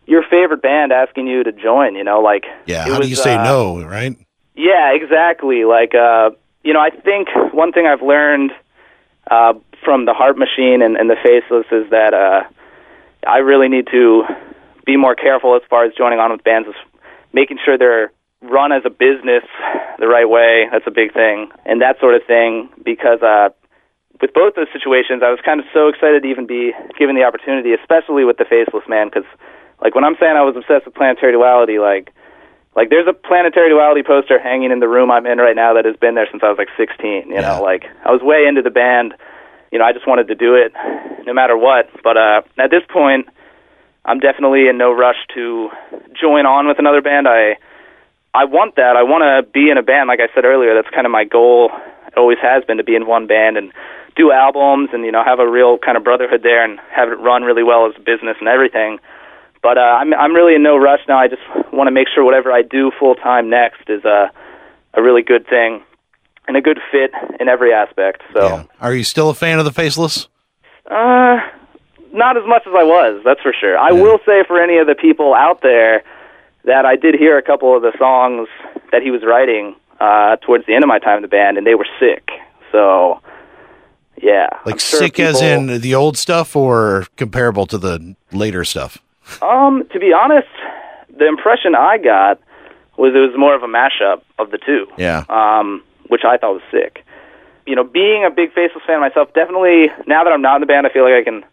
your 0.06 0.24
favorite 0.24 0.62
band 0.62 0.94
asking 0.94 1.28
you 1.28 1.44
to 1.44 1.52
join. 1.52 1.96
You 1.96 2.06
know, 2.06 2.22
like, 2.22 2.46
Yeah. 2.68 2.88
it 2.88 2.94
How 2.94 3.00
do 3.02 3.08
you 3.10 3.16
say 3.18 3.36
uh, 3.36 3.44
no? 3.44 3.84
Right. 3.86 4.16
Yeah, 4.56 4.94
exactly. 4.94 5.66
Like, 5.66 5.94
uh, 5.96 6.32
you 6.64 6.74
know, 6.74 6.80
I 6.80 6.90
think 6.90 7.30
one 7.54 7.72
thing 7.72 7.86
I've 7.88 8.02
learned 8.02 8.52
uh, 9.30 9.54
from 9.84 10.06
the 10.06 10.14
Haarp 10.14 10.38
Machine 10.38 10.82
and, 10.82 10.96
and 10.96 11.10
the 11.10 11.16
Faceless 11.24 11.66
is 11.72 11.90
that 11.92 12.14
uh, 12.14 12.44
I 13.28 13.38
really 13.38 13.68
need 13.68 13.88
to 13.92 14.24
be 14.86 14.98
more 14.98 15.16
careful 15.16 15.56
as 15.56 15.62
far 15.70 15.86
as 15.86 15.94
joining 15.98 16.20
on 16.20 16.32
with 16.32 16.44
bands, 16.44 16.68
is 16.68 16.76
making 17.32 17.58
sure 17.64 17.78
they're 17.78 18.12
run 18.42 18.72
as 18.74 18.84
a 18.86 18.90
business 18.90 19.44
the 20.00 20.08
right 20.08 20.28
way. 20.28 20.68
That's 20.72 20.86
a 20.86 20.92
big 20.92 21.14
thing, 21.14 21.50
and 21.66 21.82
that 21.82 22.00
sort 22.00 22.16
of 22.16 22.22
thing. 22.28 22.70
Because 22.84 23.22
uh, 23.24 23.50
with 24.22 24.34
both 24.34 24.56
those 24.56 24.68
situations, 24.74 25.24
I 25.24 25.32
was 25.32 25.40
kind 25.44 25.60
of 25.60 25.66
so 25.74 25.88
excited 25.88 26.24
to 26.24 26.30
even 26.30 26.46
be 26.46 26.72
given 27.00 27.16
the 27.16 27.24
opportunity, 27.24 27.74
especially 27.74 28.26
with 28.26 28.38
the 28.38 28.46
Faceless 28.46 28.84
Man, 28.88 29.08
because 29.08 29.28
like 29.82 29.96
when 29.96 30.04
I'm 30.04 30.16
saying 30.20 30.36
I 30.36 30.44
was 30.44 30.56
obsessed 30.56 30.86
with 30.86 30.96
planetary 30.96 31.32
duality, 31.32 31.80
like 31.80 32.12
like 32.76 32.90
there's 32.90 33.08
a 33.08 33.14
planetary 33.14 33.70
duality 33.70 34.04
poster 34.04 34.40
hanging 34.40 34.72
in 34.72 34.80
the 34.80 34.88
room 34.88 35.12
I'm 35.12 35.26
in 35.26 35.38
right 35.38 35.56
now 35.56 35.74
that 35.74 35.86
has 35.86 35.96
been 35.98 36.16
there 36.16 36.28
since 36.32 36.42
I 36.44 36.50
was 36.50 36.58
like 36.58 36.70
16. 36.78 37.28
You 37.30 37.36
Yeah. 37.36 37.42
know, 37.42 37.62
like 37.62 37.86
I 38.06 38.12
was 38.12 38.22
way 38.22 38.46
into 38.48 38.62
the 38.62 38.72
band. 38.72 39.14
You 39.72 39.80
know, 39.80 39.86
I 39.86 39.94
just 39.94 40.08
wanted 40.08 40.28
to 40.28 40.36
do 40.36 40.56
it 40.56 40.74
no 41.26 41.34
matter 41.34 41.58
what. 41.58 41.90
But 42.04 42.18
uh, 42.18 42.42
at 42.58 42.70
this 42.72 42.84
point, 42.92 43.28
I'm 44.06 44.20
definitely 44.20 44.68
in 44.68 44.78
no 44.78 44.92
rush 44.92 45.18
to 45.36 45.70
join 46.20 46.46
on 46.46 46.68
with 46.68 46.80
another 46.80 47.02
band. 47.02 47.28
I 47.28 47.58
I 48.34 48.46
want 48.46 48.76
that. 48.76 48.96
I 48.98 49.04
want 49.04 49.22
to 49.24 49.50
be 49.52 49.70
in 49.70 49.78
a 49.78 49.84
band. 49.84 50.08
Like 50.08 50.20
I 50.20 50.28
said 50.34 50.44
earlier, 50.46 50.74
that's 50.74 50.94
kind 50.94 51.06
of 51.06 51.12
my 51.12 51.24
goal. 51.24 51.70
It 52.08 52.18
always 52.18 52.38
has 52.42 52.64
been 52.66 52.78
to 52.78 52.84
be 52.84 52.96
in 52.96 53.06
one 53.06 53.28
band 53.28 53.58
and 53.58 53.72
do 54.16 54.32
albums 54.32 54.90
and 54.94 55.06
you 55.06 55.12
know 55.12 55.24
have 55.24 55.40
a 55.40 55.48
real 55.50 55.78
kind 55.78 55.98
of 55.98 56.04
brotherhood 56.04 56.42
there 56.44 56.64
and 56.64 56.80
have 56.92 57.10
it 57.10 57.18
run 57.20 57.44
really 57.44 57.64
well 57.64 57.88
as 57.88 57.94
a 57.96 58.00
business 58.00 58.38
and 58.40 58.48
everything. 58.50 59.00
But 59.64 59.78
uh, 59.78 59.82
I'm 59.82 60.14
I'm 60.14 60.36
really 60.36 60.54
in 60.56 60.62
no 60.62 60.78
rush 60.78 61.00
now. 61.08 61.18
I 61.18 61.28
just 61.28 61.42
want 61.72 61.88
to 61.88 61.92
make 61.92 62.08
sure 62.14 62.24
whatever 62.24 62.52
I 62.52 62.62
do 62.62 62.92
full 63.00 63.16
time 63.16 63.50
next 63.50 63.90
is 63.90 64.04
a 64.04 64.30
a 64.94 65.02
really 65.02 65.24
good 65.24 65.48
thing 65.48 65.82
and 66.48 66.58
a 66.58 66.62
good 66.62 66.80
fit 66.92 67.12
in 67.40 67.48
every 67.48 67.74
aspect. 67.74 68.22
So. 68.34 68.44
Yeah. 68.44 68.64
Are 68.82 68.94
you 68.94 69.04
still 69.04 69.30
a 69.30 69.34
fan 69.34 69.60
of 69.60 69.66
the 69.66 69.72
Faceless? 69.72 70.28
Uh, 70.86 71.40
not 72.12 72.38
as 72.38 72.44
much 72.46 72.64
as 72.68 72.74
I 72.76 72.84
was, 72.84 73.22
that's 73.24 73.42
for 73.42 73.54
sure. 73.58 73.78
I 73.78 73.92
will 73.92 74.20
say 74.26 74.44
for 74.46 74.62
any 74.62 74.78
of 74.78 74.88
the 74.88 74.96
people 74.96 75.34
out 75.34 75.62
there 75.62 76.04
that 76.66 76.86
I 76.86 76.96
did 76.96 77.16
hear 77.16 77.38
a 77.38 77.42
couple 77.42 77.76
of 77.76 77.82
the 77.82 77.94
songs 77.98 78.48
that 78.92 79.02
he 79.02 79.10
was 79.10 79.24
writing 79.24 79.76
uh, 80.00 80.36
towards 80.38 80.66
the 80.66 80.76
end 80.76 80.84
of 80.84 80.88
my 80.88 81.00
time 81.00 81.18
in 81.18 81.22
the 81.22 81.28
band, 81.28 81.58
and 81.58 81.66
they 81.66 81.76
were 81.76 81.88
sick. 82.00 82.30
So, 82.72 83.22
yeah, 84.22 84.48
Like 84.66 84.80
sure 84.80 85.00
sick 85.00 85.20
as 85.20 85.42
in 85.42 85.82
the 85.82 85.96
old 85.96 86.18
stuff, 86.18 86.56
or 86.56 87.08
comparable 87.16 87.66
to 87.68 87.78
the 87.78 88.16
later 88.32 88.64
stuff? 88.64 88.98
Um, 89.42 89.88
to 89.92 90.00
be 90.00 90.14
honest, 90.14 90.48
the 91.18 91.28
impression 91.28 91.76
I 91.76 91.98
got 91.98 92.40
was 92.98 93.14
it 93.16 93.20
was 93.20 93.34
more 93.38 93.56
of 93.56 93.64
a 93.64 93.68
mashup 93.68 94.22
of 94.38 94.52
the 94.52 94.58
two. 94.58 94.88
Yeah. 94.98 95.26
um, 95.30 95.84
which 96.08 96.22
I 96.26 96.38
thought 96.38 96.54
was 96.54 96.62
sick. 96.72 97.04
You 97.66 97.76
know, 97.76 97.84
being 97.84 98.26
a 98.26 98.30
big 98.30 98.54
Faceless 98.54 98.84
fan 98.86 99.00
myself, 99.00 99.34
definitely, 99.34 99.88
now 100.06 100.24
that 100.24 100.32
I'm 100.34 100.42
not 100.42 100.56
in 100.56 100.62
the 100.62 100.68
band, 100.68 100.86
I 100.86 100.92
feel 100.92 101.04
like 101.04 101.14
I 101.14 101.24
can 101.24 101.44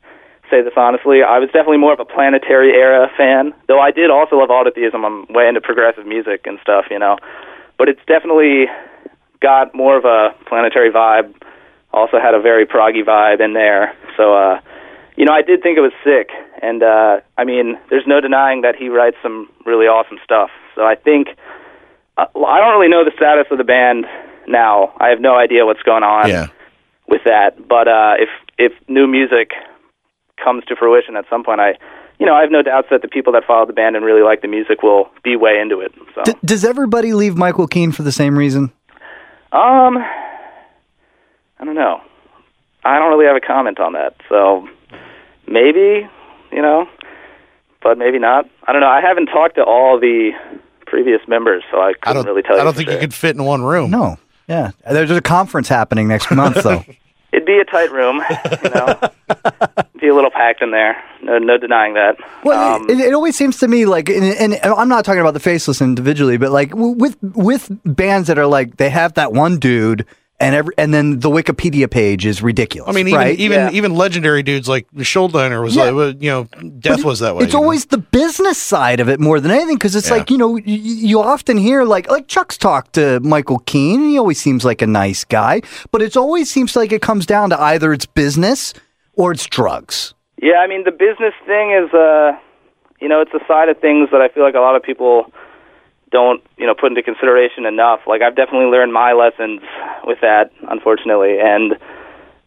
say 0.50 0.62
this 0.62 0.74
honestly. 0.76 1.22
I 1.22 1.38
was 1.38 1.48
definitely 1.48 1.78
more 1.78 1.92
of 1.92 2.00
a 2.00 2.04
planetary 2.04 2.72
era 2.74 3.08
fan, 3.16 3.54
though 3.68 3.78
I 3.80 3.92
did 3.92 4.10
also 4.10 4.36
love 4.36 4.50
autotheism. 4.50 5.04
I'm 5.06 5.32
way 5.32 5.46
into 5.46 5.60
progressive 5.60 6.06
music 6.06 6.46
and 6.46 6.58
stuff, 6.60 6.86
you 6.90 6.98
know. 6.98 7.16
But 7.78 7.88
it's 7.88 8.00
definitely 8.06 8.66
got 9.40 9.74
more 9.74 9.96
of 9.96 10.04
a 10.04 10.34
planetary 10.46 10.90
vibe. 10.90 11.32
Also 11.92 12.18
had 12.18 12.34
a 12.34 12.40
very 12.40 12.66
proggy 12.66 13.04
vibe 13.04 13.40
in 13.40 13.54
there. 13.54 13.94
So, 14.16 14.34
uh, 14.34 14.60
you 15.20 15.26
know, 15.26 15.32
I 15.34 15.42
did 15.42 15.62
think 15.62 15.76
it 15.76 15.82
was 15.82 15.92
sick. 16.02 16.30
And, 16.62 16.82
uh, 16.82 17.20
I 17.36 17.44
mean, 17.44 17.76
there's 17.90 18.06
no 18.06 18.22
denying 18.22 18.62
that 18.62 18.74
he 18.74 18.88
writes 18.88 19.18
some 19.22 19.50
really 19.66 19.84
awesome 19.84 20.16
stuff. 20.24 20.48
So 20.74 20.80
I 20.82 20.94
think 20.94 21.28
uh, 22.16 22.24
I 22.34 22.56
don't 22.58 22.72
really 22.78 22.88
know 22.88 23.04
the 23.04 23.12
status 23.14 23.44
of 23.50 23.58
the 23.58 23.64
band 23.64 24.06
now. 24.48 24.94
I 24.98 25.08
have 25.10 25.20
no 25.20 25.36
idea 25.36 25.66
what's 25.66 25.82
going 25.82 26.04
on 26.04 26.30
Yeah. 26.30 26.46
with 27.06 27.20
that. 27.26 27.68
But 27.68 27.86
uh, 27.86 28.14
if 28.18 28.30
if 28.56 28.72
new 28.88 29.06
music 29.06 29.50
comes 30.42 30.64
to 30.68 30.76
fruition 30.76 31.16
at 31.16 31.26
some 31.28 31.44
point, 31.44 31.60
I 31.60 31.74
you 32.18 32.24
know 32.26 32.34
I 32.34 32.40
have 32.40 32.50
no 32.50 32.62
doubts 32.62 32.88
that 32.90 33.02
the 33.02 33.08
people 33.08 33.32
that 33.34 33.44
follow 33.46 33.66
the 33.66 33.72
band 33.74 33.96
and 33.96 34.04
really 34.04 34.22
like 34.22 34.40
the 34.40 34.48
music 34.48 34.82
will 34.82 35.10
be 35.22 35.36
way 35.36 35.58
into 35.60 35.80
it. 35.80 35.92
So 36.14 36.22
D- 36.24 36.38
does 36.44 36.64
everybody 36.64 37.12
leave 37.12 37.36
Michael 37.36 37.66
Keene 37.66 37.92
for 37.92 38.02
the 38.02 38.12
same 38.12 38.38
reason? 38.38 38.72
um, 39.52 39.98
I 41.58 41.64
don't 41.64 41.74
know. 41.74 42.00
I 42.84 42.98
don't 42.98 43.10
really 43.10 43.26
have 43.26 43.36
a 43.36 43.46
comment 43.46 43.78
on 43.80 43.92
that. 43.92 44.14
So 44.28 44.66
maybe 45.50 46.08
you 46.52 46.62
know, 46.62 46.88
but 47.82 47.98
maybe 47.98 48.18
not. 48.18 48.48
I 48.66 48.72
don't 48.72 48.80
know. 48.80 48.88
I 48.88 49.00
haven't 49.00 49.26
talked 49.26 49.56
to 49.56 49.62
all 49.64 50.00
the 50.00 50.30
previous 50.86 51.20
members, 51.28 51.62
so 51.70 51.78
I 51.78 51.90
I 51.90 51.92
couldn't 51.92 52.16
don't. 52.16 52.26
really 52.26 52.42
tell 52.42 52.56
you. 52.56 52.62
I 52.62 52.64
don't 52.64 52.74
think 52.74 52.88
sure. 52.88 52.94
you 52.94 53.00
could 53.00 53.14
fit 53.14 53.36
in 53.36 53.44
one 53.44 53.62
room. 53.62 53.90
No. 53.90 54.18
Yeah. 54.48 54.70
There's 54.90 55.10
a 55.12 55.20
conference 55.20 55.68
happening 55.68 56.08
next 56.08 56.30
month, 56.32 56.62
though. 56.64 56.84
It'd 57.32 57.46
be 57.46 57.60
a 57.60 57.64
tight 57.64 57.92
room, 57.92 58.20
you 58.64 58.70
know. 58.70 58.98
be 60.00 60.08
a 60.08 60.14
little 60.14 60.32
packed 60.32 60.62
in 60.62 60.72
there. 60.72 61.00
No, 61.22 61.38
no 61.38 61.56
denying 61.58 61.94
that. 61.94 62.16
Well, 62.42 62.74
Um, 62.74 62.90
it, 62.90 62.98
it 62.98 63.14
always 63.14 63.36
seems 63.36 63.58
to 63.58 63.68
me 63.68 63.86
like, 63.86 64.08
and, 64.08 64.24
and 64.24 64.54
I'm 64.64 64.88
not 64.88 65.04
talking 65.04 65.20
about 65.20 65.34
the 65.34 65.38
faceless 65.40 65.80
individually, 65.80 66.38
but 66.38 66.50
like 66.50 66.72
with 66.74 67.16
with 67.22 67.68
bands 67.84 68.26
that 68.26 68.36
are 68.40 68.46
like 68.48 68.78
they 68.78 68.90
have 68.90 69.14
that 69.14 69.32
one 69.32 69.60
dude, 69.60 70.04
and 70.40 70.54
every 70.54 70.74
and 70.78 70.92
then 70.94 71.20
the 71.20 71.28
Wikipedia 71.30 71.90
page 71.90 72.24
is 72.24 72.42
ridiculous. 72.42 72.88
I 72.88 72.92
mean, 72.96 73.08
even 73.08 73.20
right? 73.20 73.38
even 73.38 73.58
Yeah. 73.58 73.70
even 73.72 73.94
legendary 73.94 74.42
dudes 74.42 74.68
like 74.68 74.86
Schuldiner 74.96 75.62
was 75.62 75.76
Yeah. 75.76 75.84
like, 75.84 75.94
well, 75.94 76.10
you 76.18 76.30
know, 76.30 76.44
death 76.78 77.04
was 77.04 77.20
that 77.20 77.36
way. 77.36 77.44
It's 77.44 77.52
you 77.52 77.58
know? 77.58 77.64
always 77.64 77.86
the 77.86 77.98
business 77.98 78.58
side 78.58 79.00
of 79.00 79.08
it 79.08 79.20
more 79.20 79.38
than 79.40 79.50
anything 79.50 79.76
because 79.76 79.94
it's 79.94 80.08
Yeah. 80.08 80.16
like 80.16 80.30
you 80.30 80.38
know 80.38 80.48
y- 80.52 80.62
y- 80.66 80.80
you 81.10 81.20
often 81.20 81.56
hear 81.58 81.84
like 81.84 82.10
like 82.10 82.26
Chuck's 82.28 82.56
talked 82.56 82.94
to 82.94 83.20
Michael 83.20 83.58
Keene 83.66 84.00
and 84.00 84.10
he 84.10 84.18
always 84.18 84.40
seems 84.40 84.64
like 84.64 84.80
a 84.82 84.86
nice 84.86 85.24
guy, 85.24 85.60
but 85.92 86.00
it 86.02 86.16
always 86.16 86.50
seems 86.50 86.74
like 86.74 86.90
it 86.92 87.02
comes 87.02 87.26
down 87.26 87.50
to 87.50 87.60
either 87.60 87.92
it's 87.92 88.06
business 88.06 88.72
or 89.14 89.32
it's 89.32 89.46
drugs. 89.46 90.14
Yeah, 90.42 90.56
I 90.64 90.66
mean 90.66 90.84
the 90.84 90.92
business 90.92 91.34
thing 91.46 91.72
is, 91.72 91.92
uh, 91.92 92.32
you 93.00 93.08
know, 93.08 93.20
it's 93.20 93.32
a 93.34 93.44
side 93.46 93.68
of 93.68 93.78
things 93.78 94.08
that 94.12 94.20
I 94.22 94.28
feel 94.28 94.42
like 94.42 94.54
a 94.54 94.60
lot 94.60 94.74
of 94.76 94.82
people 94.82 95.30
don't, 96.10 96.42
you 96.56 96.66
know, 96.66 96.74
put 96.74 96.90
into 96.90 97.02
consideration 97.02 97.66
enough. 97.66 98.00
Like 98.06 98.22
I've 98.22 98.36
definitely 98.36 98.66
learned 98.66 98.92
my 98.92 99.12
lessons 99.12 99.60
with 100.04 100.18
that, 100.20 100.50
unfortunately, 100.68 101.38
and 101.40 101.76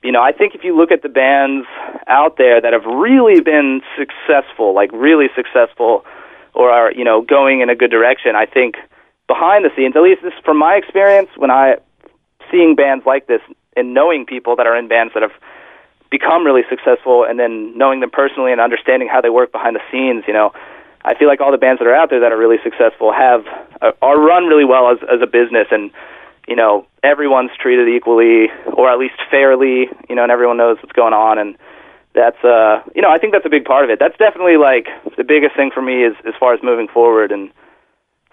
you 0.04 0.12
know, 0.12 0.22
I 0.22 0.34
think 0.34 0.54
if 0.54 0.66
you 0.66 0.76
look 0.76 0.92
at 0.92 1.02
the 1.02 1.08
bands 1.08 1.66
out 2.08 2.36
there 2.38 2.60
that 2.60 2.74
have 2.74 2.84
really 2.84 3.40
been 3.40 3.82
successful, 3.98 4.76
like 4.76 4.92
really 4.92 5.28
successful, 5.34 6.04
or 6.54 6.70
are 6.70 6.92
you 6.92 7.06
know 7.06 7.22
going 7.22 7.62
in 7.62 7.70
a 7.70 7.76
good 7.76 7.92
direction, 7.92 8.36
I 8.36 8.46
think 8.46 8.76
behind 9.28 9.64
the 9.64 9.70
scenes, 9.76 9.96
at 9.96 10.02
least 10.02 10.22
this 10.22 10.34
from 10.44 10.58
my 10.60 10.76
experience, 10.76 11.30
when 11.38 11.50
I 11.50 11.78
seeing 12.52 12.76
bands 12.76 13.06
like 13.06 13.28
this 13.28 13.42
and 13.78 13.94
knowing 13.94 14.26
people 14.26 14.56
that 14.58 14.68
are 14.68 14.78
in 14.78 14.88
bands 14.88 15.14
that 15.14 15.24
have 15.24 15.32
become 16.12 16.46
really 16.46 16.62
successful 16.70 17.26
and 17.28 17.40
then 17.40 17.76
knowing 17.76 18.02
them 18.02 18.12
personally 18.12 18.52
and 18.52 18.62
understanding 18.62 19.08
how 19.12 19.22
they 19.22 19.32
work 19.32 19.52
behind 19.52 19.76
the 19.76 19.82
scenes, 19.92 20.26
you 20.28 20.34
know, 20.34 20.52
I 21.06 21.16
feel 21.16 21.28
like 21.28 21.42
all 21.42 21.52
the 21.52 21.58
bands 21.58 21.80
that 21.80 21.88
are 21.88 21.96
out 21.96 22.10
there 22.10 22.22
that 22.22 22.32
are 22.32 22.38
really 22.38 22.58
successful 22.64 23.12
have 23.12 23.46
uh, 23.82 23.92
are 24.02 24.20
run 24.20 24.46
really 24.46 24.66
well 24.66 24.90
as 24.92 24.98
as 25.04 25.22
a 25.22 25.28
business 25.28 25.68
and 25.72 25.92
you 26.48 26.58
know, 26.58 26.86
everyone's 27.04 27.52
treated 27.58 27.88
equally 27.88 28.48
or 28.76 28.92
at 28.92 29.00
least 29.00 29.16
fairly, 29.32 29.88
you 30.10 30.16
know, 30.16 30.24
and 30.24 30.32
everyone 30.32 30.58
knows 30.58 30.78
what's 30.82 30.92
going 30.92 31.14
on 31.14 31.38
and 31.38 31.58
that's 32.14 32.44
uh 32.44 32.82
you 32.96 33.02
know, 33.02 33.12
I 33.12 33.18
think 33.18 33.34
that's 33.34 33.46
a 33.46 33.50
big 33.50 33.66
part 33.66 33.84
of 33.84 33.90
it. 33.90 34.00
That's 34.00 34.18
definitely 34.18 34.58
like 34.58 34.88
the 35.18 35.24
biggest 35.24 35.56
thing 35.56 35.72
for 35.74 35.82
me 35.82 36.04
is 36.04 36.16
as 36.28 36.34
far 36.40 36.54
as 36.54 36.62
moving 36.64 36.88
forward 36.88 37.32
and 37.32 37.52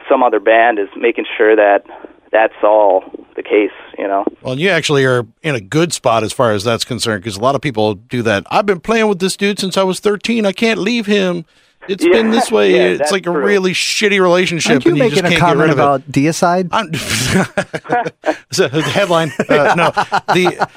some 0.08 0.22
other 0.22 0.40
band 0.40 0.78
is 0.78 0.88
making 0.96 1.26
sure 1.36 1.56
that 1.56 1.84
that's 2.32 2.54
all 2.62 3.04
the 3.34 3.42
case, 3.42 3.72
you 3.98 4.06
know. 4.06 4.24
Well, 4.42 4.58
you 4.58 4.70
actually 4.70 5.04
are 5.04 5.26
in 5.42 5.54
a 5.54 5.60
good 5.60 5.92
spot 5.92 6.22
as 6.22 6.32
far 6.32 6.52
as 6.52 6.64
that's 6.64 6.84
concerned 6.84 7.22
because 7.22 7.36
a 7.36 7.40
lot 7.40 7.54
of 7.54 7.60
people 7.60 7.94
do 7.94 8.22
that. 8.22 8.46
I've 8.50 8.66
been 8.66 8.80
playing 8.80 9.08
with 9.08 9.18
this 9.18 9.36
dude 9.36 9.58
since 9.58 9.76
I 9.76 9.82
was 9.82 10.00
13. 10.00 10.46
I 10.46 10.52
can't 10.52 10.78
leave 10.78 11.06
him. 11.06 11.44
It's 11.90 12.04
Yeah, 12.04 12.12
been 12.12 12.30
this 12.30 12.50
way. 12.52 12.74
yeah, 12.74 12.82
it's 13.02 13.10
like 13.10 13.22
a 13.26 13.32
true. 13.32 13.44
really 13.44 13.72
shitty 13.72 14.20
relationship, 14.20 14.70
Aren't 14.72 14.84
you 14.84 14.90
and 14.92 14.98
you 14.98 15.10
just 15.10 15.22
making 15.22 15.36
a 15.36 15.38
can't 15.40 15.58
get 15.58 15.62
rid 15.64 15.70
comment 15.70 15.72
of 15.72 15.78
it. 15.78 15.82
about 15.82 16.12
deicide? 16.12 16.68
I'm, 16.72 16.94
so, 18.52 18.68
the 18.68 18.82
headline. 18.82 19.32
Uh, 19.48 19.74
no, 19.76 19.90
the 20.34 20.68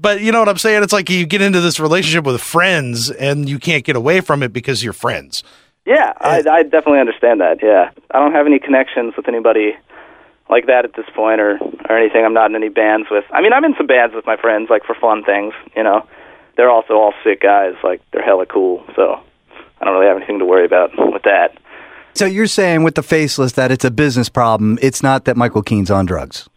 but 0.00 0.20
you 0.20 0.32
know 0.32 0.40
what 0.40 0.48
I'm 0.48 0.58
saying. 0.58 0.82
It's 0.82 0.92
like 0.92 1.08
you 1.10 1.26
get 1.26 1.42
into 1.42 1.60
this 1.60 1.78
relationship 1.80 2.24
with 2.24 2.40
friends, 2.40 3.10
and 3.10 3.48
you 3.48 3.58
can't 3.58 3.84
get 3.84 3.96
away 3.96 4.20
from 4.20 4.42
it 4.42 4.52
because 4.52 4.82
you're 4.82 4.92
friends. 4.92 5.42
Yeah, 5.86 6.12
I, 6.20 6.42
I 6.50 6.62
definitely 6.64 7.00
understand 7.00 7.40
that. 7.40 7.62
Yeah, 7.62 7.90
I 8.10 8.18
don't 8.18 8.32
have 8.32 8.46
any 8.46 8.58
connections 8.58 9.14
with 9.16 9.26
anybody 9.28 9.74
like 10.50 10.66
that 10.66 10.84
at 10.84 10.94
this 10.94 11.06
point, 11.14 11.40
or 11.40 11.58
or 11.88 11.96
anything. 11.96 12.24
I'm 12.24 12.34
not 12.34 12.50
in 12.50 12.56
any 12.56 12.68
bands 12.68 13.08
with. 13.10 13.24
I 13.32 13.40
mean, 13.42 13.52
I'm 13.52 13.64
in 13.64 13.74
some 13.76 13.86
bands 13.86 14.14
with 14.14 14.26
my 14.26 14.36
friends, 14.36 14.68
like 14.70 14.84
for 14.84 14.94
fun 14.94 15.24
things. 15.24 15.54
You 15.76 15.84
know, 15.84 16.06
they're 16.56 16.70
also 16.70 16.94
all 16.94 17.14
sick 17.24 17.40
guys. 17.40 17.74
Like 17.82 18.02
they're 18.12 18.22
hella 18.24 18.46
cool. 18.46 18.84
So 18.96 19.20
I 19.80 19.84
don't 19.84 19.94
really 19.94 20.06
have 20.06 20.16
anything 20.16 20.38
to 20.38 20.44
worry 20.44 20.64
about 20.64 20.90
with 20.96 21.22
that. 21.22 21.58
So 22.14 22.24
you're 22.24 22.46
saying 22.46 22.82
with 22.82 22.96
the 22.96 23.02
faceless 23.02 23.52
that 23.52 23.70
it's 23.70 23.84
a 23.84 23.90
business 23.90 24.28
problem. 24.28 24.78
It's 24.82 25.02
not 25.02 25.24
that 25.26 25.36
Michael 25.36 25.62
Keene's 25.62 25.90
on 25.90 26.06
drugs. 26.06 26.48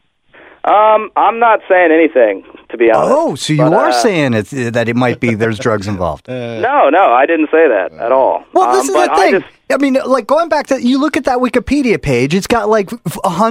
Um, 0.64 1.10
I'm 1.16 1.40
not 1.40 1.62
saying 1.68 1.92
anything 1.92 2.44
to 2.70 2.78
be 2.78 2.90
honest. 2.92 3.12
Oh, 3.14 3.36
so 3.36 3.52
you 3.54 3.60
But, 3.60 3.74
are 3.74 3.90
uh, 3.90 3.92
saying 3.92 4.34
it's, 4.34 4.52
that 4.52 4.88
it 4.88 4.96
might 4.96 5.20
be 5.20 5.34
there's 5.34 5.60
drugs 5.60 5.88
involved. 5.88 6.28
No, 6.30 6.90
no, 6.90 7.12
I 7.12 7.26
didn't 7.26 7.48
say 7.52 7.68
that 7.68 7.92
at 8.00 8.12
all. 8.12 8.44
Well, 8.54 8.72
this 8.74 8.88
Um, 8.90 8.96
is 8.96 9.08
the 9.10 9.16
thing. 9.16 9.36
I 9.36 9.40
just, 9.40 9.46
I 9.72 9.78
mean, 9.78 9.98
like 10.06 10.28
going 10.28 10.48
back 10.50 10.68
to 10.68 10.82
you 10.82 11.00
look 11.00 11.18
at 11.18 11.24
that 11.26 11.40
Wikipedia 11.40 12.02
page, 12.02 12.34
it's 12.36 12.48
got 12.48 12.70
like 12.70 12.92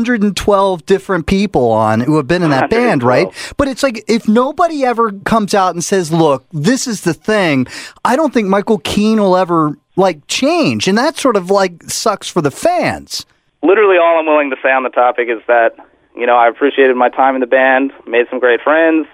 112 0.01 0.87
different 0.87 1.27
people 1.27 1.71
on 1.73 2.01
who 2.01 2.17
have 2.17 2.27
been 2.27 2.43
in 2.43 2.51
that 2.51 2.71
band, 2.71 3.03
right? 3.15 3.29
But 3.57 3.69
it's 3.69 3.83
like 3.83 4.05
if 4.09 4.29
nobody 4.29 4.85
ever 4.85 5.13
comes 5.25 5.55
out 5.55 5.75
and 5.75 5.83
says, 5.83 6.13
"Look, 6.13 6.45
this 6.53 6.87
is 6.87 7.03
the 7.03 7.15
thing," 7.15 7.67
I 8.05 8.17
don't 8.17 8.33
think 8.33 8.49
Michael 8.49 8.79
Keene 8.79 9.21
will 9.21 9.37
ever 9.37 9.77
like 9.97 10.27
change, 10.29 10.89
and 10.89 10.97
that 10.99 11.17
sort 11.17 11.37
of 11.37 11.51
like 11.51 11.83
sucks 11.85 12.29
for 12.29 12.41
the 12.43 12.51
fans. 12.51 13.27
literally 13.63 13.97
all 13.99 14.19
I'm 14.19 14.27
willing 14.27 14.51
to 14.51 14.57
say 14.63 14.71
on 14.71 14.83
the 14.85 14.89
topic 14.91 15.29
is 15.29 15.41
that 15.47 15.75
you 16.21 16.27
know 16.27 16.37
I 16.37 16.49
appreciated 16.49 16.97
my 16.97 17.09
time 17.09 17.35
in 17.35 17.41
the 17.41 17.47
band, 17.47 17.93
made 18.07 18.27
some 18.31 18.39
great 18.39 18.61
friends, 18.61 19.07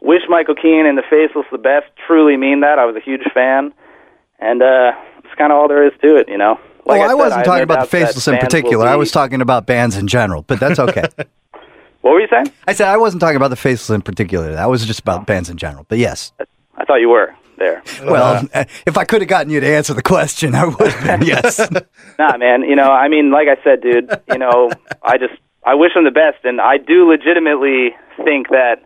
wish 0.00 0.22
Michael 0.28 0.54
Keene 0.54 0.86
and 0.86 0.98
the 0.98 1.02
Faceless 1.08 1.46
the 1.50 1.58
best. 1.58 1.86
Truly 2.06 2.36
mean 2.36 2.60
that. 2.60 2.78
I 2.78 2.84
was 2.84 2.96
a 2.96 3.00
huge 3.00 3.22
fan, 3.32 3.72
and 4.38 4.62
uh, 4.62 4.92
it's 5.24 5.34
kind 5.36 5.52
of 5.52 5.58
all 5.58 5.68
there 5.68 5.86
is 5.86 5.92
to 6.02 6.16
it, 6.16 6.28
you 6.28 6.38
know. 6.38 6.58
Like 6.86 7.00
oh, 7.00 7.04
I, 7.04 7.08
said, 7.08 7.14
wasn't 7.14 7.38
have 7.38 7.44
talking 7.44 7.58
no 7.58 7.74
about 7.74 7.80
the 7.80 7.86
Faceless 7.86 8.26
in 8.26 8.32
bands 8.32 8.44
will 8.44 8.48
particular. 8.48 8.86
I 8.88 8.96
was 8.96 9.10
talking 9.10 9.40
about 9.40 9.66
bands 9.66 9.96
in 9.96 10.08
general, 10.08 10.42
but 10.42 10.58
that's 10.60 10.78
okay. 10.78 11.04
What 12.00 12.12
were 12.12 12.20
you 12.20 12.28
saying? 12.28 12.50
I 12.66 12.72
said 12.72 12.88
I 12.88 12.96
wasn't 12.96 13.20
talking 13.20 13.36
about 13.36 13.48
the 13.48 13.56
Faceless 13.56 13.90
in 13.90 14.00
particular. 14.02 14.54
That 14.54 14.70
was 14.70 14.84
just 14.86 15.00
about 15.00 15.26
bands 15.26 15.50
in 15.50 15.58
general. 15.58 15.84
But 15.86 15.98
yes. 15.98 16.32
I 16.76 16.84
thought 16.86 16.96
you 16.96 17.10
were 17.10 17.34
there. 17.58 17.82
Well, 18.02 18.48
if 18.86 18.96
I 18.96 19.04
could 19.04 19.20
have 19.20 19.28
gotten 19.28 19.52
you 19.52 19.60
to 19.60 19.66
answer 19.66 19.92
the 19.92 20.02
question, 20.02 20.54
I 20.54 20.64
would 20.64 20.92
have 20.92 21.20
been 21.20 21.28
yes. 21.28 21.60
Nah, 22.18 22.36
man. 22.38 22.62
You 22.62 22.74
know, 22.74 22.90
I 22.90 23.08
mean, 23.08 23.30
like 23.30 23.48
I 23.48 23.62
said, 23.62 23.82
dude. 23.82 24.10
You 24.28 24.38
know, 24.38 24.70
I 25.02 25.18
just 25.18 25.34
I 25.64 25.74
wish 25.74 25.94
him 25.94 26.04
the 26.04 26.10
best, 26.10 26.44
and 26.44 26.60
I 26.60 26.78
do 26.78 27.08
legitimately 27.08 27.90
think 28.24 28.48
that 28.48 28.82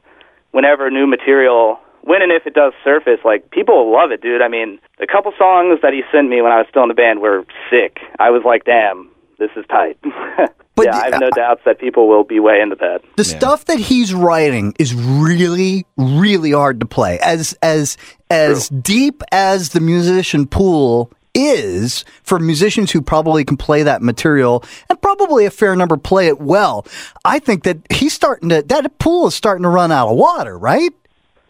whenever 0.51 0.91
new 0.91 1.07
material, 1.07 1.79
when 2.03 2.23
and 2.23 2.33
if 2.33 2.47
it 2.47 2.55
does 2.55 2.73
surface, 2.83 3.21
like 3.25 3.51
people 3.51 3.87
will 3.87 3.93
love 3.93 4.11
it, 4.11 4.21
dude. 4.21 4.43
I 4.43 4.49
mean, 4.49 4.79
the 4.99 5.07
couple 5.07 5.33
songs 5.39 5.81
that 5.83 5.93
he 5.93 6.03
sent 6.13 6.29
me 6.29 6.43
when 6.43 6.53
I 6.53 6.59
was 6.59 6.67
still 6.69 6.83
in 6.83 6.89
the 6.89 6.95
band 6.95 7.21
were 7.21 7.45
sick. 7.71 7.99
I 8.19 8.31
was 8.31 8.43
like, 8.45 8.65
damn, 8.65 9.11
this 9.39 9.51
is 9.57 9.65
tight. 9.69 9.99
But 10.77 10.87
yeah, 10.87 10.97
I 10.97 11.05
have 11.05 11.21
no 11.21 11.29
uh, 11.29 11.37
doubts 11.37 11.61
that 11.67 11.79
people 11.79 12.09
will 12.09 12.25
be 12.25 12.41
way 12.41 12.61
into 12.61 12.75
that. 12.77 13.03
The 13.17 13.25
stuff 13.25 13.67
that 13.67 13.79
he's 13.79 14.13
writing 14.13 14.75
is 14.77 14.93
really, 14.93 15.87
really 15.97 16.51
hard 16.51 16.81
to 16.81 16.87
play. 16.87 17.21
As 17.21 17.57
as 17.63 17.97
as 18.29 18.71
deep 18.71 19.23
as 19.31 19.69
the 19.69 19.79
musician 19.79 20.49
pool 20.49 21.13
is 21.35 22.05
for 22.23 22.39
musicians 22.39 22.93
who 22.93 23.03
probably 23.03 23.45
can 23.45 23.57
play 23.57 23.83
that 23.83 24.03
material 24.03 24.65
and 24.89 25.01
probably 25.03 25.45
a 25.45 25.51
fair 25.51 25.75
number 25.77 25.97
play 25.97 26.29
it 26.29 26.41
well. 26.41 26.87
I 27.25 27.39
think 27.39 27.65
that 27.65 27.79
he's 27.93 28.13
starting 28.13 28.49
to 28.51 28.63
that 28.63 28.99
pool 28.99 29.27
is 29.27 29.35
starting 29.35 29.65
to 29.65 29.69
run 29.69 29.93
out 29.93 30.09
of 30.09 30.17
water, 30.17 30.57
right? 30.57 30.93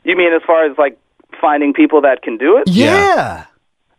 You 0.04 0.16
mean 0.16 0.32
as 0.32 0.42
far 0.46 0.64
as 0.70 0.76
like 0.78 0.98
finding 1.40 1.72
people 1.72 2.00
that 2.02 2.22
can 2.22 2.36
do 2.36 2.56
it? 2.58 2.68
Yeah. 2.68 3.44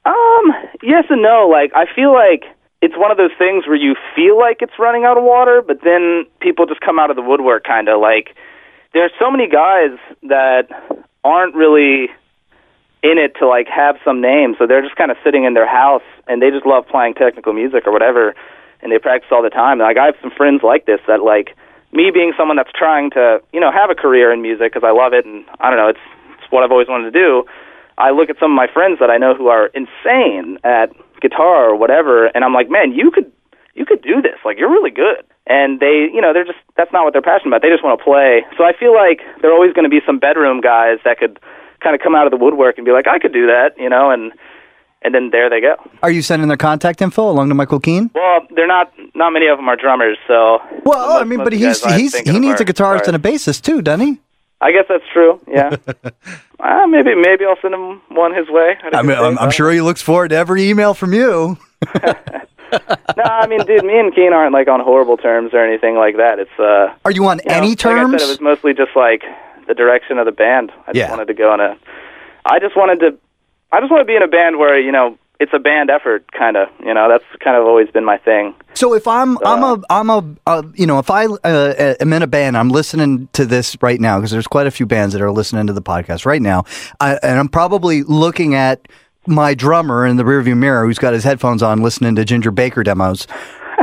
Um, 0.05 0.53
yes 0.83 1.05
and 1.09 1.21
no. 1.21 1.47
Like 1.49 1.71
I 1.75 1.85
feel 1.93 2.13
like 2.13 2.43
it's 2.81 2.95
one 2.97 3.11
of 3.11 3.17
those 3.17 3.31
things 3.37 3.65
where 3.67 3.75
you 3.75 3.95
feel 4.15 4.37
like 4.37 4.57
it's 4.61 4.77
running 4.77 5.05
out 5.05 5.17
of 5.17 5.23
water, 5.23 5.63
but 5.65 5.79
then 5.83 6.25
people 6.39 6.65
just 6.65 6.81
come 6.81 6.99
out 6.99 7.09
of 7.09 7.15
the 7.15 7.21
woodwork 7.21 7.63
kind 7.63 7.89
of 7.89 7.99
like 7.99 8.35
there's 8.93 9.11
so 9.19 9.29
many 9.29 9.47
guys 9.47 9.97
that 10.23 10.67
aren't 11.23 11.55
really 11.55 12.09
in 13.05 13.21
it 13.21 13.37
to 13.37 13.45
like 13.45 13.67
have 13.69 14.01
some 14.03 14.21
name, 14.21 14.55
so 14.57 14.65
they're 14.65 14.81
just 14.81 14.95
kind 14.95 15.11
of 15.11 15.17
sitting 15.23 15.45
in 15.45 15.53
their 15.53 15.69
house 15.69 16.05
and 16.27 16.41
they 16.41 16.49
just 16.49 16.65
love 16.65 16.87
playing 16.89 17.13
technical 17.13 17.53
music 17.53 17.85
or 17.85 17.93
whatever 17.93 18.33
and 18.81 18.91
they 18.91 18.97
practice 18.97 19.29
all 19.31 19.43
the 19.43 19.53
time. 19.53 19.77
Like 19.77 19.97
I 19.97 20.05
have 20.05 20.17
some 20.21 20.31
friends 20.31 20.61
like 20.63 20.85
this 20.85 20.99
that 21.07 21.21
like 21.21 21.53
me 21.93 22.09
being 22.09 22.33
someone 22.37 22.57
that's 22.57 22.73
trying 22.73 23.11
to, 23.11 23.41
you 23.53 23.59
know, 23.59 23.71
have 23.71 23.89
a 23.89 23.95
career 23.95 24.33
in 24.33 24.41
music 24.41 24.73
because 24.73 24.85
I 24.85 24.91
love 24.91 25.13
it 25.13 25.25
and 25.25 25.45
I 25.59 25.69
don't 25.69 25.77
know, 25.77 25.89
it's 25.89 26.05
it's 26.37 26.51
what 26.51 26.63
I've 26.63 26.71
always 26.71 26.87
wanted 26.87 27.11
to 27.11 27.15
do. 27.15 27.45
I 27.97 28.11
look 28.11 28.29
at 28.29 28.37
some 28.39 28.51
of 28.51 28.55
my 28.55 28.67
friends 28.67 28.99
that 28.99 29.09
I 29.09 29.17
know 29.17 29.33
who 29.33 29.47
are 29.47 29.67
insane 29.73 30.59
at 30.63 30.91
guitar 31.21 31.71
or 31.71 31.75
whatever, 31.75 32.27
and 32.27 32.43
I'm 32.43 32.53
like, 32.53 32.69
man, 32.69 32.91
you 32.91 33.09
could 33.09 33.31
you 33.73 33.85
could 33.85 34.01
do 34.01 34.21
this. 34.21 34.39
Like 34.43 34.57
you're 34.57 34.71
really 34.71 34.91
good. 34.91 35.23
And 35.47 35.79
they, 35.79 36.09
you 36.11 36.21
know, 36.21 36.33
they're 36.33 36.45
just 36.45 36.59
that's 36.75 36.91
not 36.91 37.03
what 37.05 37.13
they're 37.13 37.21
passionate 37.21 37.53
about. 37.53 37.61
They 37.61 37.69
just 37.69 37.83
want 37.83 37.99
to 37.99 38.03
play. 38.03 38.43
So 38.57 38.63
I 38.63 38.73
feel 38.77 38.93
like 38.93 39.21
there 39.41 39.51
are 39.51 39.53
always 39.53 39.73
going 39.73 39.85
to 39.85 39.93
be 39.93 40.01
some 40.05 40.19
bedroom 40.19 40.59
guys 40.59 40.99
that 41.05 41.17
could 41.17 41.39
kind 41.85 41.95
of 41.95 42.01
come 42.01 42.15
out 42.15 42.25
of 42.25 42.31
the 42.31 42.37
woodwork 42.43 42.77
and 42.77 42.85
be 42.85 42.91
like, 42.91 43.07
I 43.07 43.19
could 43.19 43.31
do 43.31 43.45
that, 43.45 43.77
you 43.77 43.89
know, 43.89 44.09
and 44.09 44.33
and 45.03 45.13
then 45.13 45.29
there 45.31 45.51
they 45.51 45.61
go. 45.61 45.75
Are 46.01 46.09
you 46.09 46.23
sending 46.23 46.47
their 46.47 46.57
contact 46.57 46.99
info 46.99 47.29
along 47.29 47.49
to 47.49 47.55
Michael 47.55 47.79
Keene? 47.79 48.09
Well, 48.15 48.39
they're 48.55 48.67
not. 48.67 48.91
Not 49.13 49.31
many 49.31 49.45
of 49.47 49.57
them 49.59 49.69
are 49.69 49.75
drummers, 49.75 50.17
so. 50.27 50.59
Well, 50.83 51.09
most- 51.09 51.21
I 51.21 51.23
mean, 51.25 51.43
but 51.43 51.53
he's 51.53 51.85
he's 51.93 52.17
he 52.17 52.39
needs 52.39 52.59
a 52.59 52.65
guitarist 52.65 53.07
and 53.07 53.15
a 53.15 53.19
bassist 53.19 53.61
too, 53.61 53.81
doesn't 53.83 54.05
he? 54.05 54.19
I 54.61 54.71
guess 54.71 54.85
that's 54.89 55.03
true. 55.13 55.39
Yeah. 55.47 55.75
uh, 56.59 56.87
maybe 56.87 57.13
maybe 57.13 57.45
I'll 57.45 57.57
send 57.61 57.75
him 57.75 58.01
one 58.09 58.33
his 58.33 58.49
way. 58.49 58.75
I 58.91 59.03
mean, 59.03 59.17
I'm, 59.17 59.37
I'm 59.37 59.51
sure 59.51 59.69
he 59.71 59.81
looks 59.81 60.01
forward 60.01 60.29
to 60.29 60.35
every 60.35 60.69
email 60.69 60.95
from 60.95 61.13
you. 61.13 61.57
no, 61.93 63.23
I 63.23 63.45
mean, 63.47 63.63
dude, 63.65 63.85
me 63.85 63.99
and 63.99 64.15
Keene 64.15 64.33
aren't 64.33 64.53
like 64.53 64.67
on 64.67 64.79
horrible 64.79 65.17
terms 65.17 65.53
or 65.53 65.63
anything 65.63 65.95
like 65.95 66.17
that. 66.17 66.39
It's 66.39 66.59
uh. 66.59 66.95
Are 67.05 67.11
you 67.11 67.27
on 67.27 67.39
you 67.43 67.51
know, 67.51 67.57
any 67.57 67.69
Like 67.69 67.77
terms? 67.77 68.15
I 68.15 68.17
said, 68.17 68.25
it 68.25 68.29
was 68.29 68.41
mostly 68.41 68.73
just 68.73 68.95
like 68.95 69.23
the 69.67 69.73
direction 69.73 70.17
of 70.17 70.25
the 70.25 70.31
band. 70.31 70.71
I 70.87 70.93
just 70.93 70.97
Yeah. 70.97 71.09
wanted 71.09 71.27
to 71.27 71.33
go 71.33 71.53
in 71.53 71.59
a. 71.59 71.77
I 72.45 72.59
just 72.59 72.75
wanted 72.75 72.99
to. 73.01 73.17
I 73.71 73.79
just 73.79 73.91
want 73.91 74.01
to 74.01 74.05
be 74.05 74.15
in 74.15 74.21
a 74.23 74.27
band 74.27 74.57
where 74.57 74.79
you 74.79 74.91
know 74.91 75.17
it's 75.39 75.51
a 75.53 75.59
band 75.59 75.89
effort, 75.89 76.31
kind 76.31 76.55
of. 76.55 76.69
You 76.85 76.93
know, 76.93 77.09
that's 77.09 77.25
kind 77.43 77.57
of 77.57 77.65
always 77.65 77.89
been 77.89 78.05
my 78.05 78.17
thing. 78.17 78.53
So 78.73 78.93
if 78.93 79.07
I'm 79.07 79.37
I'm 79.45 79.63
a 79.63 79.81
I'm 79.89 80.09
a 80.09 80.23
uh, 80.47 80.63
you 80.75 80.85
know 80.85 80.99
if 80.99 81.09
I 81.09 81.25
uh, 81.25 81.95
am 81.99 82.13
in 82.13 82.21
a 82.21 82.27
band, 82.27 82.57
I'm 82.57 82.69
listening 82.69 83.27
to 83.33 83.45
this 83.45 83.75
right 83.81 83.99
now 83.99 84.17
because 84.19 84.31
there's 84.31 84.47
quite 84.47 84.67
a 84.67 84.71
few 84.71 84.85
bands 84.85 85.13
that 85.13 85.21
are 85.21 85.31
listening 85.31 85.67
to 85.67 85.73
the 85.73 85.81
podcast 85.81 86.25
right 86.25 86.41
now, 86.41 86.63
I, 86.99 87.15
and 87.23 87.39
I'm 87.39 87.49
probably 87.49 88.03
looking 88.03 88.53
at 88.55 88.87
my 89.27 89.55
drummer 89.55 90.05
in 90.05 90.17
the 90.17 90.23
rearview 90.23 90.55
mirror 90.55 90.85
who's 90.85 90.99
got 90.99 91.13
his 91.13 91.23
headphones 91.23 91.63
on, 91.63 91.81
listening 91.81 92.15
to 92.15 92.23
Ginger 92.23 92.51
Baker 92.51 92.83
demos. 92.83 93.25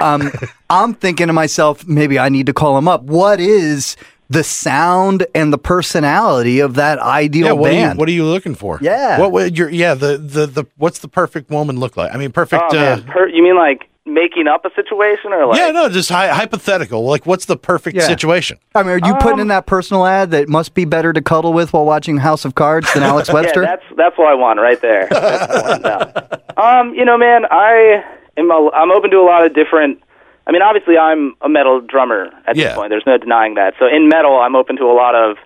Um, 0.01 0.31
I'm 0.71 0.95
thinking 0.95 1.27
to 1.27 1.33
myself, 1.33 1.85
maybe 1.87 2.17
I 2.19 2.29
need 2.29 2.47
to 2.47 2.53
call 2.55 2.79
him 2.79 2.87
up. 2.87 3.03
What 3.03 3.41
is 3.41 3.97
the 4.33 4.43
sound 4.45 5.27
and 5.35 5.53
the 5.53 5.59
personality 5.59 6.61
of 6.61 6.75
that 6.75 6.99
ideal 6.99 7.47
Yeah, 7.47 7.53
what 7.53 7.71
are, 7.71 7.75
you, 7.75 7.81
band? 7.81 7.99
what 7.99 8.09
are 8.09 8.13
you 8.13 8.25
looking 8.25 8.55
for? 8.55 8.79
Yeah. 8.81 9.19
What 9.21 9.33
would 9.33 9.59
your 9.59 9.69
yeah 9.69 9.95
the, 9.95 10.17
the 10.19 10.47
the 10.47 10.65
what's 10.77 11.01
the 11.01 11.09
perfect 11.09 11.51
woman 11.51 11.79
look 11.79 11.97
like? 11.97 12.15
I 12.15 12.19
mean, 12.19 12.33
perfect. 12.33 12.63
Oh 12.67 12.69
uh, 12.71 12.81
man, 12.97 13.03
per, 13.05 13.29
you 13.29 13.43
mean 13.43 13.57
like 13.57 13.89
making 14.05 14.49
up 14.49 14.65
a 14.65 14.71
situation 14.75 15.33
or 15.33 15.47
like? 15.47 15.59
yeah, 15.59 15.71
no, 15.71 15.89
just 15.89 16.11
hy- 16.11 16.29
hypothetical. 16.29 17.05
Like, 17.05 17.25
what's 17.27 17.45
the 17.45 17.57
perfect 17.57 17.97
Yeah. 17.97 18.07
situation? 18.07 18.59
I 18.75 18.83
mean, 18.83 18.93
are 19.03 19.07
you 19.09 19.15
putting 19.17 19.39
in 19.39 19.43
Um, 19.43 19.49
that 19.49 19.67
personal 19.67 20.07
ad 20.07 20.31
that 20.33 20.49
must 20.49 20.75
be 20.75 20.85
better 20.85 21.13
to 21.13 21.21
cuddle 21.23 21.53
with 21.53 21.73
while 21.73 21.85
watching 21.85 22.17
House 22.19 22.45
of 22.45 22.55
Cards 22.55 22.93
than 22.95 23.03
Alex 23.05 23.33
Webster? 23.37 23.63
Yeah, 23.63 23.77
that's 23.77 23.85
that's 23.97 24.19
what 24.19 24.27
I 24.29 24.35
want 24.35 24.59
right 24.61 24.81
there. 24.81 25.07
That's 25.11 25.47
the 25.53 25.63
one, 25.63 25.83
no. 25.83 26.63
Um, 26.63 26.95
you 26.95 27.05
know, 27.05 27.17
man, 27.19 27.45
I 27.51 28.03
am 28.37 28.51
a, 28.51 28.71
I'm 28.75 28.91
open 28.91 29.11
to 29.11 29.19
a 29.19 29.27
lot 29.27 29.45
of 29.47 29.55
different. 29.55 30.01
I 30.47 30.53
mean, 30.53 30.63
obviously, 30.63 30.99
I'm 30.99 31.35
a 31.41 31.49
metal 31.49 31.81
drummer 31.81 32.31
at 32.47 32.57
Yeah. 32.57 32.69
this 32.69 32.75
point. 32.75 32.91
There's 32.91 33.07
no 33.07 33.17
denying 33.17 33.55
that. 33.55 33.75
So 33.79 33.87
in 33.87 34.09
metal, 34.09 34.39
I'm 34.39 34.57
open 34.57 34.77
to 34.77 34.85
a 34.85 34.93
lot 34.95 35.15
of 35.15 35.37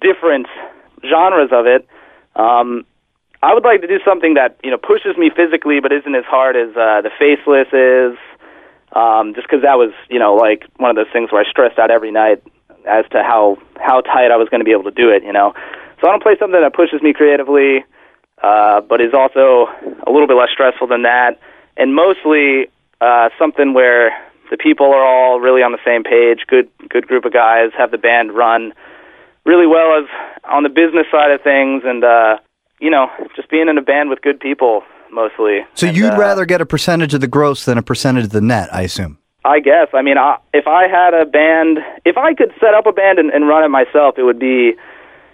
different 0.00 0.46
genres 1.08 1.50
of 1.52 1.66
it. 1.66 1.86
Um, 2.36 2.84
I 3.42 3.54
would 3.54 3.64
like 3.64 3.80
to 3.80 3.86
do 3.86 3.98
something 4.04 4.34
that 4.34 4.56
you 4.62 4.70
know 4.70 4.76
pushes 4.78 5.16
me 5.16 5.30
physically, 5.34 5.80
but 5.80 5.92
isn't 5.92 6.14
as 6.14 6.24
hard 6.26 6.56
as 6.56 6.70
uh, 6.76 7.00
the 7.02 7.10
Faceless 7.18 7.68
is. 7.72 8.18
Um, 8.92 9.34
just 9.34 9.46
because 9.46 9.62
that 9.62 9.78
was 9.78 9.92
you 10.08 10.18
know 10.18 10.34
like 10.34 10.64
one 10.76 10.90
of 10.90 10.96
those 10.96 11.10
things 11.12 11.32
where 11.32 11.44
I 11.44 11.48
stressed 11.48 11.78
out 11.78 11.90
every 11.90 12.10
night 12.10 12.42
as 12.86 13.04
to 13.10 13.22
how 13.22 13.56
how 13.78 14.00
tight 14.02 14.30
I 14.30 14.36
was 14.36 14.48
going 14.48 14.60
to 14.60 14.64
be 14.64 14.72
able 14.72 14.84
to 14.84 14.90
do 14.90 15.10
it. 15.10 15.22
You 15.24 15.32
know, 15.32 15.54
so 16.00 16.06
I 16.06 16.10
want 16.10 16.20
to 16.20 16.24
play 16.24 16.36
something 16.38 16.60
that 16.60 16.74
pushes 16.74 17.00
me 17.02 17.12
creatively, 17.12 17.84
uh, 18.42 18.80
but 18.82 19.00
is 19.00 19.14
also 19.14 19.68
a 20.06 20.10
little 20.10 20.26
bit 20.26 20.36
less 20.36 20.50
stressful 20.52 20.86
than 20.88 21.02
that, 21.02 21.38
and 21.76 21.94
mostly 21.94 22.68
uh, 23.00 23.28
something 23.38 23.74
where 23.74 24.10
the 24.50 24.56
people 24.56 24.86
are 24.86 25.04
all 25.04 25.40
really 25.40 25.62
on 25.62 25.72
the 25.72 25.78
same 25.84 26.02
page. 26.02 26.46
Good 26.46 26.68
good 26.88 27.06
group 27.06 27.24
of 27.24 27.32
guys 27.32 27.70
have 27.76 27.90
the 27.90 27.98
band 27.98 28.32
run 28.32 28.72
really 29.44 29.66
well 29.66 29.98
as 29.98 30.08
on 30.44 30.62
the 30.62 30.68
business 30.68 31.06
side 31.10 31.30
of 31.30 31.40
things, 31.42 31.82
and 31.84 32.04
uh, 32.04 32.38
you 32.80 32.90
know 32.90 33.08
just 33.36 33.50
being 33.50 33.68
in 33.68 33.78
a 33.78 33.82
band 33.82 34.10
with 34.10 34.20
good 34.22 34.40
people 34.40 34.82
mostly. 35.12 35.60
So 35.74 35.88
And, 35.88 35.96
you'd 35.96 36.14
uh, 36.14 36.18
rather 36.18 36.44
get 36.44 36.60
a 36.60 36.66
percentage 36.66 37.14
of 37.14 37.20
the 37.20 37.28
gross 37.28 37.64
than 37.64 37.78
a 37.78 37.82
percentage 37.82 38.24
of 38.24 38.30
the 38.30 38.40
net, 38.40 38.72
I 38.72 38.82
assume. 38.82 39.18
I 39.44 39.60
guess. 39.60 39.88
I 39.94 40.02
mean, 40.02 40.18
I, 40.18 40.36
if 40.52 40.66
I 40.66 40.86
had 40.86 41.14
a 41.14 41.24
band, 41.24 41.78
if 42.04 42.18
I 42.18 42.34
could 42.34 42.52
set 42.60 42.74
up 42.74 42.86
a 42.86 42.92
band 42.92 43.18
and, 43.18 43.30
and 43.30 43.48
run 43.48 43.64
it 43.64 43.68
myself, 43.68 44.18
it 44.18 44.22
would 44.22 44.38
be 44.38 44.74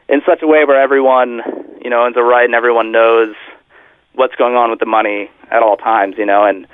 in 0.09 0.23
such 0.25 0.43
a 0.43 0.47
way 0.47 0.65
where 0.65 0.81
everyone, 0.81 1.41
you 1.83 1.91
know, 1.91 2.05
owns 2.05 2.17
a 2.17 2.23
right 2.23 2.45
and 2.45 2.55
everyone 2.55 2.93
knows 2.93 3.35
what's 4.15 4.35
going 4.37 4.55
on 4.55 4.71
with 4.71 4.79
the 4.79 4.87
money 4.87 5.31
at 5.51 5.63
all 5.63 5.77
times, 5.77 6.15
you 6.19 6.25
know, 6.25 6.45
and 6.45 6.67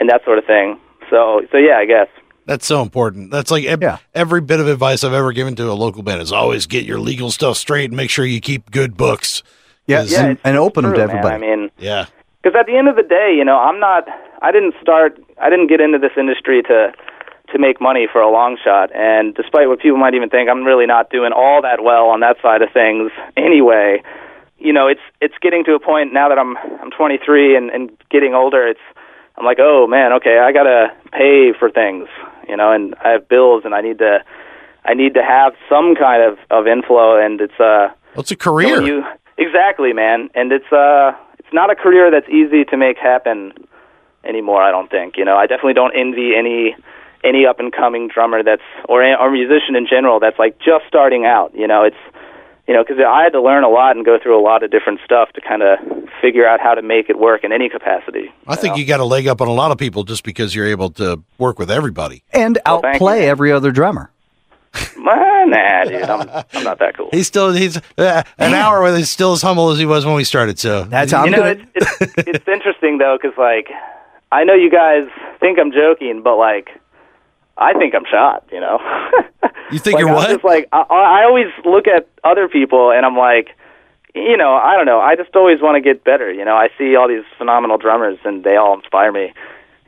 and 0.00 0.08
that 0.08 0.24
sort 0.24 0.38
of 0.38 0.44
thing. 0.46 0.78
So, 1.08 1.42
so 1.52 1.58
yeah, 1.58 1.76
I 1.78 1.84
guess. 1.84 2.08
That's 2.46 2.66
so 2.66 2.82
important. 2.82 3.30
That's 3.30 3.50
like 3.50 3.64
ev- 3.64 3.82
Yeah. 3.82 3.98
every 4.14 4.40
bit 4.40 4.58
of 4.58 4.66
advice 4.66 5.04
I've 5.04 5.12
ever 5.12 5.32
given 5.32 5.54
to 5.56 5.70
a 5.70 5.74
local 5.74 6.02
band 6.02 6.20
is 6.22 6.32
always 6.32 6.66
get 6.66 6.84
your 6.84 6.98
legal 6.98 7.30
stuff 7.30 7.56
straight 7.56 7.90
and 7.90 7.96
make 7.96 8.10
sure 8.10 8.24
you 8.24 8.40
keep 8.40 8.70
good 8.72 8.96
books. 8.96 9.42
Yeah, 9.86 10.02
Yeah, 10.02 10.24
and, 10.26 10.38
and 10.42 10.56
open 10.56 10.82
them 10.84 10.92
true, 10.94 11.02
to 11.02 11.06
man. 11.06 11.16
everybody. 11.16 11.34
I 11.34 11.56
mean, 11.56 11.70
Yeah. 11.78 12.06
because 12.42 12.58
at 12.58 12.66
the 12.66 12.76
end 12.76 12.88
of 12.88 12.96
the 12.96 13.02
day, 13.02 13.34
you 13.36 13.44
know, 13.44 13.58
I'm 13.58 13.78
not. 13.78 14.08
I 14.42 14.50
didn't 14.52 14.74
start. 14.80 15.20
I 15.40 15.50
didn't 15.50 15.66
get 15.68 15.80
into 15.80 15.98
this 15.98 16.12
industry 16.16 16.62
to 16.62 16.92
to 17.52 17.58
make 17.58 17.80
money 17.80 18.06
for 18.10 18.20
a 18.22 18.30
long 18.30 18.56
shot. 18.62 18.90
And 18.94 19.34
despite 19.34 19.68
what 19.68 19.80
people 19.80 19.98
might 19.98 20.14
even 20.14 20.28
think, 20.30 20.48
I'm 20.48 20.62
really 20.64 20.86
not 20.86 21.10
doing 21.10 21.32
all 21.34 21.60
that 21.62 21.82
well 21.82 22.06
on 22.08 22.20
that 22.20 22.36
side 22.40 22.62
of 22.62 22.70
things 22.72 23.10
anyway. 23.36 24.02
You 24.58 24.72
know, 24.72 24.86
it's 24.86 25.00
it's 25.20 25.34
getting 25.42 25.64
to 25.64 25.74
a 25.74 25.80
point 25.80 26.12
now 26.12 26.28
that 26.28 26.38
I'm 26.38 26.56
I'm 26.80 26.90
23 26.90 27.56
and 27.56 27.70
and 27.70 27.90
getting 28.10 28.34
older. 28.34 28.66
It's 28.66 28.80
I'm 29.40 29.46
like, 29.46 29.58
oh 29.58 29.86
man, 29.86 30.12
okay, 30.12 30.38
I 30.38 30.52
gotta 30.52 30.88
pay 31.12 31.54
for 31.58 31.70
things, 31.70 32.08
you 32.46 32.58
know, 32.58 32.70
and 32.72 32.94
I 33.02 33.08
have 33.08 33.26
bills 33.26 33.62
and 33.64 33.74
I 33.74 33.80
need 33.80 33.98
to 33.98 34.22
I 34.84 34.92
need 34.92 35.14
to 35.14 35.22
have 35.22 35.54
some 35.66 35.94
kind 35.94 36.22
of 36.22 36.38
of 36.50 36.66
inflow, 36.66 37.16
and 37.16 37.40
it's 37.40 37.58
uh 37.58 37.88
it's 38.16 38.30
a 38.30 38.36
career. 38.36 38.82
you 38.82 39.02
exactly, 39.38 39.94
man, 39.94 40.28
and 40.34 40.52
it's 40.52 40.70
uh, 40.70 41.12
it's 41.38 41.48
not 41.52 41.70
a 41.70 41.74
career 41.74 42.10
that's 42.10 42.28
easy 42.28 42.64
to 42.64 42.76
make 42.76 42.98
happen 42.98 43.52
anymore. 44.24 44.62
I 44.62 44.70
don't 44.70 44.90
think. 44.90 45.16
You 45.16 45.24
know, 45.24 45.36
I 45.36 45.46
definitely 45.46 45.74
don't 45.74 45.96
envy 45.96 46.34
any 46.36 46.76
any 47.24 47.46
up 47.46 47.60
and 47.60 47.72
coming 47.72 48.08
drummer 48.08 48.42
that's 48.42 48.62
or 48.88 49.02
or 49.02 49.30
musician 49.30 49.74
in 49.74 49.86
general 49.86 50.20
that's 50.20 50.38
like 50.38 50.58
just 50.58 50.84
starting 50.86 51.24
out. 51.24 51.52
You 51.54 51.66
know, 51.66 51.82
it's 51.82 51.96
you 52.70 52.76
know, 52.76 52.84
because 52.86 53.02
I 53.04 53.24
had 53.24 53.32
to 53.32 53.42
learn 53.42 53.64
a 53.64 53.68
lot 53.68 53.96
and 53.96 54.04
go 54.04 54.16
through 54.22 54.38
a 54.38 54.44
lot 54.44 54.62
of 54.62 54.70
different 54.70 55.00
stuff 55.04 55.32
to 55.32 55.40
kind 55.40 55.60
of 55.60 55.80
figure 56.22 56.46
out 56.46 56.60
how 56.60 56.74
to 56.74 56.82
make 56.82 57.10
it 57.10 57.18
work 57.18 57.42
in 57.42 57.50
any 57.50 57.68
capacity. 57.68 58.32
I 58.46 58.54
think 58.54 58.76
you 58.76 58.84
got 58.84 59.00
a 59.00 59.04
leg 59.04 59.26
up 59.26 59.40
on 59.40 59.48
a 59.48 59.52
lot 59.52 59.72
of 59.72 59.78
people 59.78 60.04
just 60.04 60.22
because 60.22 60.54
you're 60.54 60.68
able 60.68 60.90
to 60.90 61.20
work 61.36 61.58
with 61.58 61.68
everybody. 61.68 62.22
And 62.32 62.60
Well, 62.64 62.80
outplay 62.86 63.26
every 63.26 63.50
other 63.50 63.72
drummer. 63.72 64.12
Well, 65.04 65.48
nah, 65.48 65.84
dude, 65.84 66.02
I'm, 66.02 66.44
I'm 66.52 66.62
not 66.62 66.78
that 66.78 66.96
cool. 66.96 67.08
He's 67.10 67.26
still 67.26 67.52
he's 67.52 67.76
uh, 67.98 68.22
an 68.38 68.54
hour 68.54 68.82
with 68.82 68.96
he's 68.96 69.10
still 69.10 69.32
as 69.32 69.42
humble 69.42 69.70
as 69.70 69.78
he 69.80 69.86
was 69.86 70.06
when 70.06 70.14
we 70.14 70.22
started. 70.22 70.58
So 70.60 70.84
That's 70.84 71.10
how 71.10 71.22
I'm 71.22 71.24
you 71.24 71.30
know, 71.32 71.54
gonna. 71.54 71.66
it's, 71.74 72.00
it's, 72.02 72.14
it's 72.18 72.46
interesting 72.48 72.98
though, 72.98 73.18
because 73.20 73.36
like 73.36 73.68
I 74.30 74.44
know 74.44 74.54
you 74.54 74.70
guys 74.70 75.08
think 75.40 75.58
I'm 75.58 75.72
joking, 75.72 76.20
but 76.22 76.36
like 76.36 76.68
I 77.60 77.74
think 77.74 77.94
I'm 77.94 78.04
shot. 78.10 78.44
You 78.50 78.60
know, 78.60 78.78
You 79.70 79.78
think 79.78 79.94
like, 79.94 80.00
you're 80.00 80.08
I'm 80.08 80.14
what? 80.14 80.30
Just 80.30 80.44
like 80.44 80.68
I, 80.72 80.80
I 80.80 81.24
always 81.24 81.46
look 81.64 81.86
at 81.86 82.08
other 82.24 82.48
people, 82.48 82.90
and 82.90 83.06
I'm 83.06 83.16
like, 83.16 83.50
you 84.14 84.36
know, 84.36 84.54
I 84.54 84.76
don't 84.76 84.86
know. 84.86 85.00
I 85.00 85.14
just 85.14 85.34
always 85.36 85.60
want 85.60 85.76
to 85.76 85.80
get 85.80 86.02
better. 86.02 86.32
You 86.32 86.44
know, 86.44 86.56
I 86.56 86.68
see 86.76 86.96
all 86.96 87.08
these 87.08 87.24
phenomenal 87.38 87.78
drummers, 87.78 88.18
and 88.24 88.42
they 88.42 88.56
all 88.56 88.74
inspire 88.74 89.12
me. 89.12 89.32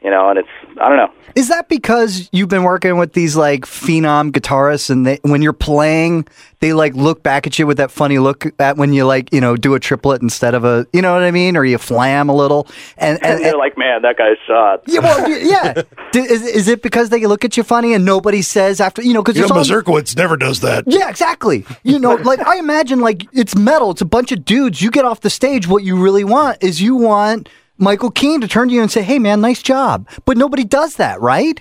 You 0.05 0.11
know, 0.11 0.31
and 0.31 0.39
it's 0.39 0.49
I 0.81 0.89
don't 0.89 0.97
know. 0.97 1.13
Is 1.35 1.49
that 1.49 1.69
because 1.69 2.29
you've 2.33 2.49
been 2.49 2.65
working 2.65 2.99
with 2.99 3.13
these 3.13 3.37
like 3.37 3.63
phenom 3.63 4.33
guitarists, 4.33 4.91
and 4.91 5.07
they, 5.07 5.19
when 5.23 5.41
you're 5.41 5.53
playing, 5.53 6.27
they 6.61 6.73
like 6.73 6.95
look 6.95 7.23
back 7.23 7.47
at 7.47 7.59
you 7.59 7.67
with 7.67 7.77
that 7.79 7.91
funny 7.91 8.19
look 8.19 8.47
at 8.61 8.77
when 8.77 8.93
you 8.93 9.07
like 9.07 9.33
you 9.33 9.41
know 9.41 9.57
do 9.57 9.75
a 9.75 9.81
triplet 9.81 10.21
instead 10.21 10.55
of 10.55 10.65
a 10.65 10.87
you 10.93 11.01
know 11.01 11.15
what 11.15 11.23
I 11.23 11.31
mean, 11.31 11.57
or 11.57 11.65
you 11.65 11.79
flam 11.79 12.29
a 12.29 12.35
little, 12.35 12.67
and 12.99 13.17
and, 13.23 13.37
And 13.37 13.45
they're 13.45 13.57
like, 13.57 13.79
man, 13.79 14.03
that 14.03 14.19
guy's 14.19 14.37
shot. 14.47 14.83
yeah, 14.87 15.01
well, 15.01 15.31
yeah. 15.31 15.83
Is, 16.15 16.47
is 16.47 16.69
it 16.69 16.83
because 16.83 17.09
they 17.09 17.25
look 17.25 17.43
at 17.43 17.57
you 17.57 17.63
funny 17.63 17.95
and 17.95 18.05
nobody 18.05 18.43
says 18.43 18.83
after 18.83 19.01
you 19.03 19.15
know 19.15 19.23
because 19.23 19.41
you 19.41 19.47
know, 19.47 19.55
Mazurkiewicz 19.55 20.15
never 20.15 20.37
does 20.37 20.61
that. 20.61 20.85
Yeah, 20.87 21.09
exactly. 21.09 21.65
You 21.85 21.99
know, 21.99 22.17
like 22.17 22.41
I 22.41 22.59
imagine 22.59 23.01
like 23.01 23.27
it's 23.33 23.57
metal, 23.57 23.93
it's 23.93 24.03
a 24.03 24.07
bunch 24.07 24.31
of 24.31 24.45
dudes. 24.45 24.83
You 24.83 24.91
get 24.91 25.07
off 25.07 25.21
the 25.21 25.31
stage, 25.31 25.67
what 25.67 25.85
you 25.85 25.97
really 25.97 26.25
want 26.25 26.63
is 26.63 26.83
you 26.83 26.97
want 26.97 27.49
Michael 27.83 28.13
Keene 28.13 28.41
to 28.41 28.49
turn 28.49 28.69
to 28.69 28.75
you 28.75 28.81
and 28.81 28.91
say, 28.91 29.03
"Hey 29.03 29.19
man, 29.19 29.41
nice 29.41 29.61
job." 29.61 30.09
But 30.25 30.37
nobody 30.37 30.65
does 30.65 30.97
that, 30.97 31.21
right? 31.21 31.61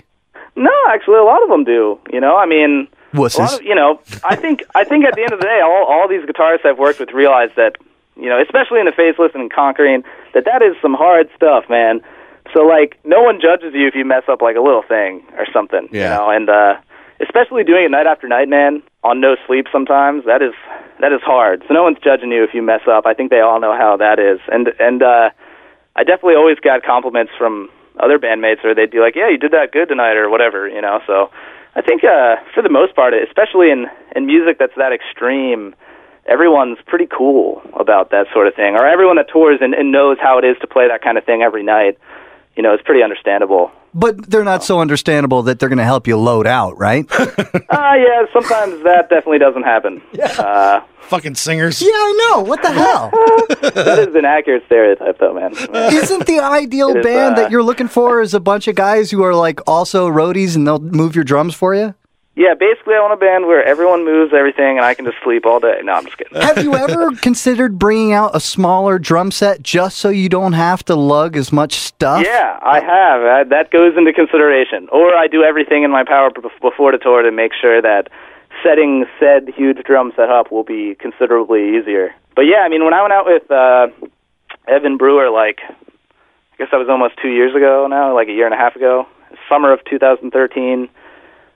No, 0.54 0.70
actually, 0.88 1.16
a 1.16 1.24
lot 1.24 1.42
of 1.42 1.48
them 1.48 1.64
do. 1.64 1.98
You 2.12 2.20
know, 2.20 2.36
I 2.36 2.46
mean, 2.46 2.86
Wusses. 3.12 3.56
of, 3.56 3.62
you 3.62 3.74
know, 3.74 4.00
I 4.24 4.36
think 4.36 4.62
I 4.74 4.84
think 4.84 5.04
at 5.04 5.14
the 5.14 5.22
end 5.22 5.32
of 5.32 5.40
the 5.40 5.46
day, 5.46 5.60
all 5.62 5.84
all 5.84 6.08
these 6.08 6.22
guitarists 6.22 6.64
I've 6.64 6.78
worked 6.78 7.00
with 7.00 7.10
realize 7.10 7.50
that, 7.56 7.76
you 8.16 8.28
know, 8.28 8.40
especially 8.40 8.78
in 8.80 8.86
the 8.86 8.92
faceless 8.92 9.32
and 9.34 9.52
conquering, 9.52 10.04
that 10.34 10.44
that 10.44 10.62
is 10.62 10.76
some 10.80 10.94
hard 10.94 11.28
stuff, 11.34 11.64
man. 11.68 12.00
So 12.54 12.62
like, 12.62 12.98
no 13.04 13.22
one 13.22 13.40
judges 13.40 13.74
you 13.74 13.86
if 13.88 13.94
you 13.94 14.04
mess 14.04 14.24
up 14.28 14.42
like 14.42 14.56
a 14.56 14.60
little 14.60 14.82
thing 14.82 15.24
or 15.38 15.46
something. 15.52 15.88
Yeah. 15.90 16.02
You 16.02 16.08
know, 16.08 16.30
and 16.30 16.48
uh, 16.48 16.74
especially 17.20 17.64
doing 17.64 17.84
it 17.84 17.90
night 17.90 18.06
after 18.06 18.28
night, 18.28 18.48
man, 18.48 18.82
on 19.02 19.20
no 19.20 19.36
sleep 19.46 19.66
sometimes. 19.72 20.24
That 20.24 20.42
is 20.42 20.54
that 21.00 21.12
is 21.12 21.20
hard. 21.22 21.64
So 21.66 21.74
no 21.74 21.82
one's 21.82 21.98
judging 21.98 22.30
you 22.30 22.44
if 22.44 22.54
you 22.54 22.62
mess 22.62 22.82
up. 22.86 23.06
I 23.06 23.14
think 23.14 23.30
they 23.30 23.40
all 23.40 23.60
know 23.60 23.76
how 23.76 23.96
that 23.96 24.18
is, 24.18 24.38
and 24.52 24.68
and 24.78 25.02
uh, 25.02 25.30
I 25.96 26.04
definitely 26.04 26.36
always 26.36 26.58
got 26.58 26.82
compliments 26.82 27.32
from 27.36 27.68
other 28.00 28.18
bandmates, 28.18 28.64
or 28.64 28.74
they'd 28.74 28.90
be 28.90 29.00
like, 29.00 29.14
"Yeah, 29.14 29.28
you 29.28 29.38
did 29.38 29.52
that 29.52 29.72
good 29.72 29.88
tonight," 29.88 30.16
or 30.16 30.30
whatever, 30.30 30.68
you 30.68 30.80
know. 30.80 31.00
So 31.06 31.30
I 31.74 31.82
think 31.82 32.04
uh, 32.04 32.36
for 32.54 32.62
the 32.62 32.70
most 32.70 32.94
part, 32.94 33.14
especially 33.14 33.70
in 33.70 33.86
in 34.16 34.26
music 34.26 34.58
that's 34.58 34.74
that 34.76 34.92
extreme, 34.92 35.74
everyone's 36.26 36.78
pretty 36.86 37.06
cool 37.06 37.62
about 37.78 38.10
that 38.10 38.26
sort 38.32 38.46
of 38.46 38.54
thing, 38.54 38.74
or 38.76 38.86
everyone 38.86 39.16
that 39.16 39.28
tours 39.28 39.58
and, 39.60 39.74
and 39.74 39.92
knows 39.92 40.16
how 40.20 40.38
it 40.38 40.44
is 40.44 40.56
to 40.60 40.66
play 40.66 40.88
that 40.88 41.02
kind 41.02 41.18
of 41.18 41.24
thing 41.24 41.42
every 41.42 41.62
night. 41.62 41.98
You 42.56 42.62
know, 42.62 42.72
it's 42.72 42.82
pretty 42.82 43.02
understandable. 43.02 43.70
But 43.94 44.30
they're 44.30 44.44
not 44.44 44.64
so 44.64 44.80
understandable 44.80 45.42
that 45.42 45.58
they're 45.58 45.68
going 45.68 45.78
to 45.78 45.84
help 45.84 46.06
you 46.06 46.16
load 46.16 46.46
out, 46.46 46.78
right? 46.78 47.06
Ah, 47.74 47.94
yeah, 47.94 48.26
sometimes 48.32 48.82
that 48.84 49.08
definitely 49.08 49.38
doesn't 49.38 49.62
happen. 49.62 50.02
Uh, 50.38 50.80
Fucking 51.02 51.34
singers. 51.34 51.80
yeah, 51.80 51.88
I 51.90 52.28
know. 52.30 52.42
What 52.42 52.60
the 52.62 52.70
hell? 52.70 53.10
that 53.72 54.06
is 54.08 54.14
an 54.14 54.24
accurate 54.26 54.62
stereotype, 54.66 55.18
though, 55.18 55.32
man. 55.34 55.52
Isn't 55.92 56.26
the 56.26 56.40
ideal 56.40 56.90
It 56.90 56.98
is, 56.98 57.04
band 57.04 57.34
uh, 57.34 57.42
that 57.42 57.50
you're 57.50 57.62
looking 57.62 57.88
for 57.88 58.20
is 58.20 58.34
a 58.34 58.40
bunch 58.40 58.68
of 58.68 58.74
guys 58.74 59.10
who 59.10 59.22
are 59.22 59.34
like 59.34 59.60
also 59.66 60.08
roadies 60.08 60.54
and 60.54 60.66
they'll 60.66 60.78
move 60.80 61.14
your 61.14 61.24
drums 61.24 61.54
for 61.54 61.74
you? 61.74 61.94
Yeah, 62.34 62.54
basically, 62.54 62.94
I 62.94 63.00
want 63.00 63.12
a 63.12 63.16
band 63.18 63.46
where 63.46 63.62
everyone 63.62 64.06
moves 64.06 64.32
everything 64.32 64.78
and 64.78 64.86
I 64.86 64.94
can 64.94 65.04
just 65.04 65.18
sleep 65.22 65.44
all 65.44 65.60
day. 65.60 65.80
No, 65.84 65.92
I'm 65.92 66.04
just 66.06 66.16
kidding. 66.16 66.40
Have 66.40 66.64
you 66.64 66.74
ever 66.88 67.10
considered 67.16 67.78
bringing 67.78 68.14
out 68.14 68.34
a 68.34 68.40
smaller 68.40 68.98
drum 68.98 69.30
set 69.30 69.62
just 69.62 69.98
so 69.98 70.08
you 70.08 70.30
don't 70.30 70.54
have 70.54 70.82
to 70.86 70.96
lug 70.96 71.36
as 71.36 71.52
much 71.52 71.74
stuff? 71.74 72.24
Yeah, 72.24 72.58
I 72.62 72.80
have. 72.80 73.22
Uh, 73.22 73.48
that 73.50 73.70
goes 73.70 73.98
into 73.98 74.14
consideration. 74.14 74.88
Or 74.90 75.14
I 75.14 75.26
do 75.26 75.42
everything 75.42 75.82
in 75.82 75.90
my 75.90 76.04
power 76.04 76.30
b- 76.30 76.40
before 76.62 76.92
the 76.92 76.98
tour 76.98 77.20
to 77.20 77.30
make 77.30 77.52
sure 77.52 77.82
that 77.82 78.08
setting 78.64 79.04
said 79.20 79.50
huge 79.54 79.82
drum 79.84 80.12
set 80.16 80.30
up 80.30 80.50
will 80.50 80.64
be 80.64 80.94
considerably 80.94 81.76
easier. 81.76 82.14
But 82.34 82.42
yeah, 82.42 82.60
I 82.64 82.70
mean, 82.70 82.82
when 82.82 82.94
I 82.94 83.02
went 83.02 83.12
out 83.12 83.26
with 83.26 83.50
uh, 83.50 83.88
Evan 84.66 84.96
Brewer, 84.96 85.28
like, 85.28 85.58
I 85.68 86.56
guess 86.56 86.68
that 86.70 86.78
was 86.78 86.88
almost 86.88 87.14
two 87.20 87.28
years 87.28 87.54
ago 87.54 87.86
now, 87.90 88.14
like 88.14 88.28
a 88.28 88.32
year 88.32 88.46
and 88.46 88.54
a 88.54 88.58
half 88.58 88.74
ago, 88.74 89.06
summer 89.50 89.70
of 89.70 89.84
2013. 89.84 90.88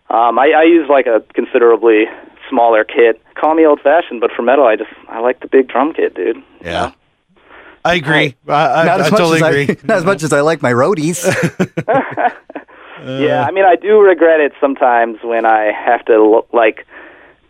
Um, 0.08 0.38
I, 0.38 0.52
I 0.56 0.62
use 0.64 0.88
like 0.88 1.06
a 1.06 1.22
considerably 1.34 2.04
smaller 2.48 2.84
kit. 2.84 3.20
Call 3.34 3.54
me 3.54 3.66
old 3.66 3.80
fashioned, 3.80 4.20
but 4.20 4.30
for 4.30 4.42
metal, 4.42 4.66
I 4.66 4.76
just 4.76 4.90
I 5.08 5.20
like 5.20 5.40
the 5.40 5.48
big 5.48 5.68
drum 5.68 5.92
kit, 5.92 6.14
dude. 6.14 6.42
Yeah. 6.60 6.92
I 7.84 7.94
agree. 7.94 8.34
I, 8.48 8.52
I, 8.52 8.84
Not 8.84 9.00
as 9.00 9.06
I 9.06 9.10
much 9.10 9.18
totally 9.20 9.36
as 9.36 9.42
I, 9.42 9.50
agree. 9.50 9.76
not 9.84 9.98
as 9.98 10.04
much 10.04 10.22
as 10.24 10.32
I 10.32 10.40
like 10.40 10.60
my 10.62 10.72
roadies. 10.72 11.22
Yeah, 13.06 13.44
I 13.46 13.52
mean, 13.52 13.64
I 13.64 13.76
do 13.76 14.00
regret 14.00 14.40
it 14.40 14.52
sometimes 14.60 15.18
when 15.22 15.46
I 15.46 15.70
have 15.70 16.04
to 16.06 16.22
look 16.22 16.48
like 16.52 16.86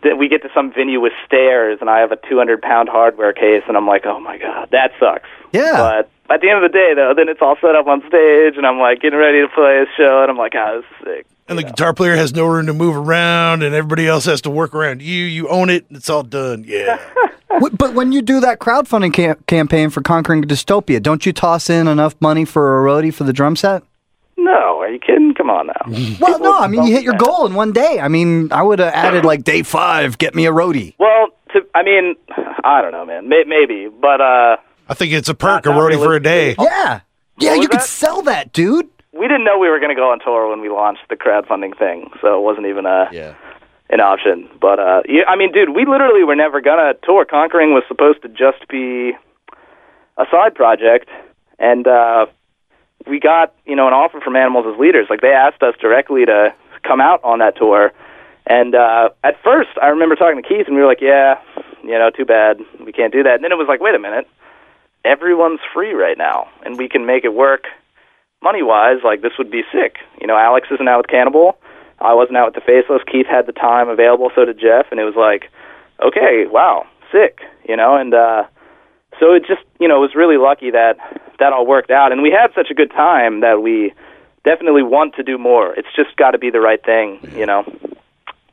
that 0.03 0.17
we 0.17 0.27
get 0.27 0.43
to 0.43 0.49
some 0.53 0.71
venue 0.71 1.01
with 1.01 1.13
stairs 1.25 1.79
and 1.81 1.89
I 1.89 1.99
have 1.99 2.11
a 2.11 2.17
200 2.29 2.61
pound 2.61 2.89
hardware 2.89 3.33
case 3.33 3.63
and 3.67 3.75
I'm 3.75 3.87
like, 3.87 4.05
oh 4.05 4.19
my 4.19 4.37
god, 4.37 4.69
that 4.71 4.91
sucks. 4.99 5.29
Yeah. 5.51 6.03
But 6.27 6.35
at 6.35 6.41
the 6.41 6.49
end 6.49 6.63
of 6.63 6.71
the 6.71 6.77
day, 6.77 6.93
though, 6.95 7.13
then 7.15 7.29
it's 7.29 7.41
all 7.41 7.55
set 7.59 7.75
up 7.75 7.87
on 7.87 8.01
stage 8.01 8.55
and 8.57 8.67
I'm 8.67 8.77
like 8.77 9.01
getting 9.01 9.17
ready 9.17 9.41
to 9.41 9.47
play 9.47 9.81
a 9.81 9.85
show 9.97 10.21
and 10.21 10.29
I'm 10.29 10.37
like, 10.37 10.53
ah, 10.55 10.75
this 10.75 10.85
is 10.85 11.05
sick. 11.05 11.25
And 11.49 11.57
the 11.57 11.63
guitar 11.63 11.93
player 11.93 12.15
has 12.15 12.33
no 12.35 12.45
room 12.45 12.65
to 12.67 12.73
move 12.73 12.95
around, 12.97 13.63
and 13.63 13.73
everybody 13.73 14.05
else 14.07 14.25
has 14.25 14.41
to 14.41 14.49
work 14.49 14.75
around 14.75 15.01
you. 15.01 15.23
You 15.25 15.47
own 15.47 15.69
it. 15.69 15.85
It's 15.89 16.09
all 16.09 16.23
done. 16.23 16.63
Yeah. 16.67 16.99
But 17.71 17.95
when 17.95 18.11
you 18.11 18.21
do 18.21 18.39
that 18.41 18.59
crowdfunding 18.59 19.13
cam- 19.13 19.41
campaign 19.47 19.89
for 19.89 20.01
Conquering 20.01 20.43
Dystopia, 20.43 21.01
don't 21.01 21.25
you 21.25 21.33
toss 21.33 21.71
in 21.71 21.87
enough 21.87 22.13
money 22.21 22.45
for 22.45 22.77
a 22.79 22.87
roadie 22.87 23.11
for 23.11 23.23
the 23.23 23.33
drum 23.33 23.55
set? 23.55 23.81
No, 24.37 24.79
are 24.79 24.89
you 24.89 24.99
kidding? 24.99 25.33
Come 25.33 25.49
on 25.49 25.67
now. 25.67 26.17
Well, 26.19 26.39
no, 26.39 26.55
I 26.59 26.67
mean, 26.67 26.83
you 26.85 26.93
hit 26.93 27.01
your 27.03 27.15
goal 27.15 27.47
in 27.47 27.55
one 27.55 27.71
day. 27.71 27.99
I 27.99 28.09
mean, 28.09 28.51
I 28.51 28.61
would 28.61 28.77
have 28.77 28.93
added 28.93 29.25
like 29.25 29.43
day 29.43 29.63
five, 29.63 30.19
get 30.19 30.35
me 30.35 30.45
a 30.45 30.51
roadie. 30.51 30.93
Well, 30.99 31.29
to, 31.53 31.61
I 31.73 31.81
mean, 31.81 32.15
I 32.63 32.81
don't 32.83 32.91
know, 32.91 33.05
man. 33.05 33.27
May, 33.27 33.43
maybe, 33.47 33.87
but 33.89 34.21
uh, 34.21 34.57
I 34.87 34.93
think 34.93 35.13
it's 35.13 35.29
a 35.29 35.33
perk, 35.33 35.65
Not- 35.65 35.71
a 35.73 35.75
not 35.75 35.81
roadie 35.91 36.03
for 36.03 36.13
a 36.15 36.21
day. 36.21 36.55
Yeah. 36.59 36.99
Yeah, 37.39 37.55
you 37.55 37.69
could 37.69 37.79
that? 37.79 37.85
sell 37.87 38.21
that, 38.23 38.53
dude. 38.53 38.87
We 39.17 39.27
didn't 39.27 39.43
know 39.43 39.57
we 39.57 39.69
were 39.69 39.79
going 39.79 39.89
to 39.89 39.99
go 39.99 40.11
on 40.11 40.19
tour 40.19 40.49
when 40.49 40.61
we 40.61 40.69
launched 40.69 41.01
the 41.09 41.15
crowdfunding 41.15 41.77
thing, 41.77 42.09
so 42.21 42.37
it 42.37 42.41
wasn't 42.41 42.67
even 42.67 42.85
a 42.85 43.09
Yeah. 43.11 43.33
an 43.89 43.99
option. 43.99 44.49
But 44.59 44.79
uh, 44.79 45.01
yeah, 45.07 45.23
I 45.27 45.35
mean, 45.35 45.51
dude, 45.51 45.69
we 45.75 45.85
literally 45.85 46.23
were 46.23 46.35
never 46.35 46.61
gonna 46.61 46.93
tour. 47.03 47.25
Conquering 47.25 47.73
was 47.73 47.83
supposed 47.87 48.21
to 48.23 48.29
just 48.29 48.67
be 48.67 49.13
a 50.17 50.25
side 50.31 50.55
project, 50.55 51.09
and 51.59 51.87
uh, 51.87 52.25
we 53.07 53.19
got 53.19 53.53
you 53.65 53.75
know 53.75 53.87
an 53.87 53.93
offer 53.93 54.19
from 54.21 54.35
Animals 54.35 54.65
as 54.71 54.79
Leaders. 54.79 55.07
Like 55.09 55.21
they 55.21 55.31
asked 55.31 55.63
us 55.63 55.75
directly 55.79 56.25
to 56.25 56.53
come 56.83 57.01
out 57.01 57.23
on 57.23 57.39
that 57.39 57.55
tour. 57.57 57.91
And 58.49 58.75
uh, 58.75 59.09
at 59.25 59.35
first, 59.43 59.69
I 59.81 59.87
remember 59.87 60.15
talking 60.15 60.41
to 60.41 60.47
Keith, 60.47 60.67
and 60.67 60.75
we 60.75 60.81
were 60.81 60.87
like, 60.87 61.01
"Yeah, 61.01 61.39
you 61.83 61.91
know, 61.97 62.09
too 62.09 62.23
bad, 62.25 62.59
we 62.85 62.91
can't 62.93 63.11
do 63.11 63.23
that." 63.23 63.35
And 63.35 63.43
then 63.43 63.51
it 63.51 63.57
was 63.57 63.67
like, 63.67 63.81
"Wait 63.81 63.93
a 63.95 63.99
minute, 63.99 64.25
everyone's 65.03 65.59
free 65.73 65.93
right 65.93 66.17
now, 66.17 66.47
and 66.63 66.77
we 66.77 66.87
can 66.87 67.05
make 67.05 67.23
it 67.25 67.33
work 67.33 67.65
money 68.41 68.63
wise. 68.63 68.97
Like 69.03 69.21
this 69.21 69.33
would 69.37 69.51
be 69.51 69.63
sick." 69.71 69.97
You 70.21 70.27
know, 70.27 70.37
Alex 70.37 70.67
isn't 70.71 70.87
out 70.87 70.97
with 70.99 71.07
Cannibal. 71.07 71.57
I 71.99 72.13
wasn't 72.13 72.37
out 72.37 72.53
with 72.53 72.55
the 72.55 72.61
Faceless. 72.61 73.01
Keith 73.11 73.25
had 73.27 73.47
the 73.47 73.51
time 73.53 73.89
available, 73.89 74.29
so 74.35 74.45
did 74.45 74.59
Jeff, 74.59 74.85
and 74.91 74.99
it 74.99 75.03
was 75.03 75.15
like, 75.15 75.49
okay, 75.99 76.45
wow, 76.47 76.85
sick, 77.11 77.39
you 77.67 77.75
know, 77.75 77.95
and 77.95 78.13
uh, 78.13 78.43
so 79.19 79.33
it 79.33 79.39
just, 79.47 79.63
you 79.79 79.87
know, 79.87 79.99
was 79.99 80.13
really 80.13 80.37
lucky 80.37 80.69
that 80.69 80.97
that 81.39 81.53
all 81.53 81.65
worked 81.65 81.89
out, 81.89 82.11
and 82.11 82.21
we 82.21 82.29
had 82.29 82.53
such 82.53 82.69
a 82.69 82.75
good 82.75 82.91
time 82.91 83.39
that 83.41 83.63
we 83.63 83.93
definitely 84.45 84.83
want 84.83 85.15
to 85.15 85.23
do 85.23 85.39
more. 85.39 85.73
It's 85.73 85.87
just 85.95 86.15
got 86.17 86.31
to 86.31 86.37
be 86.37 86.51
the 86.51 86.59
right 86.61 86.83
thing, 86.85 87.19
you 87.35 87.47
know. 87.47 87.63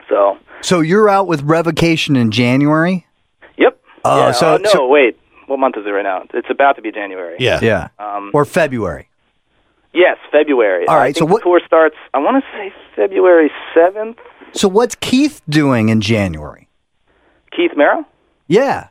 So, 0.08 0.38
So 0.62 0.80
you're 0.80 1.08
out 1.10 1.26
with 1.26 1.42
Revocation 1.42 2.16
in 2.16 2.30
January? 2.30 3.06
yep. 3.58 3.78
Oh, 4.04 4.26
yeah, 4.26 4.32
so- 4.32 4.54
uh, 4.54 4.58
no, 4.58 4.70
so- 4.70 4.86
wait, 4.86 5.18
what 5.48 5.58
month 5.58 5.76
is 5.76 5.84
it 5.86 5.90
right 5.90 6.02
now? 6.02 6.24
It's 6.32 6.48
about 6.50 6.76
to 6.76 6.82
be 6.82 6.90
January. 6.92 7.36
Yeah. 7.38 7.60
Yeah. 7.62 7.88
Um, 7.98 8.30
or 8.32 8.44
February. 8.46 9.08
Yes, 9.94 10.16
February. 10.32 10.86
All 10.88 10.96
right. 10.96 11.02
I 11.02 11.06
think 11.12 11.18
so 11.18 11.24
what- 11.26 11.40
the 11.40 11.44
tour 11.44 11.60
starts? 11.66 11.96
I 12.12 12.18
want 12.18 12.42
to 12.44 12.50
say 12.58 12.72
February 12.96 13.50
seventh. 13.74 14.18
So 14.52 14.68
what's 14.68 14.94
Keith 14.96 15.40
doing 15.48 15.88
in 15.88 16.00
January? 16.00 16.68
Keith 17.56 17.72
Merrow? 17.76 18.04
Yeah. 18.48 18.88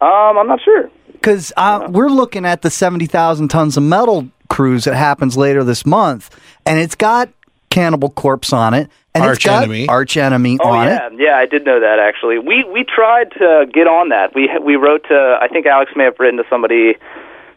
Um, 0.00 0.38
I'm 0.38 0.46
not 0.46 0.60
sure. 0.62 0.90
Because 1.12 1.52
uh, 1.56 1.86
we're 1.90 2.08
looking 2.08 2.44
at 2.44 2.62
the 2.62 2.70
70,000 2.70 3.48
tons 3.48 3.76
of 3.76 3.82
metal 3.82 4.28
cruise 4.48 4.84
that 4.84 4.94
happens 4.94 5.36
later 5.36 5.64
this 5.64 5.86
month, 5.86 6.30
and 6.66 6.78
it's 6.80 6.94
got 6.96 7.28
Cannibal 7.70 8.10
Corpse 8.10 8.52
on 8.52 8.74
it, 8.74 8.90
and 9.14 9.22
Arch 9.24 9.36
it's 9.36 9.44
got 9.46 9.62
Enemy. 9.62 9.88
Arch 9.88 10.16
Enemy 10.16 10.58
Oh 10.62 10.68
on 10.70 10.86
yeah, 10.88 11.06
it. 11.06 11.12
yeah, 11.18 11.36
I 11.36 11.46
did 11.46 11.64
know 11.64 11.80
that 11.80 11.98
actually. 11.98 12.38
We 12.38 12.64
we 12.64 12.84
tried 12.84 13.30
to 13.38 13.66
get 13.72 13.86
on 13.86 14.08
that. 14.10 14.34
We 14.34 14.50
we 14.62 14.76
wrote 14.76 15.04
to 15.08 15.38
I 15.40 15.48
think 15.48 15.64
Alex 15.66 15.92
may 15.96 16.04
have 16.04 16.16
written 16.18 16.36
to 16.38 16.44
somebody 16.50 16.94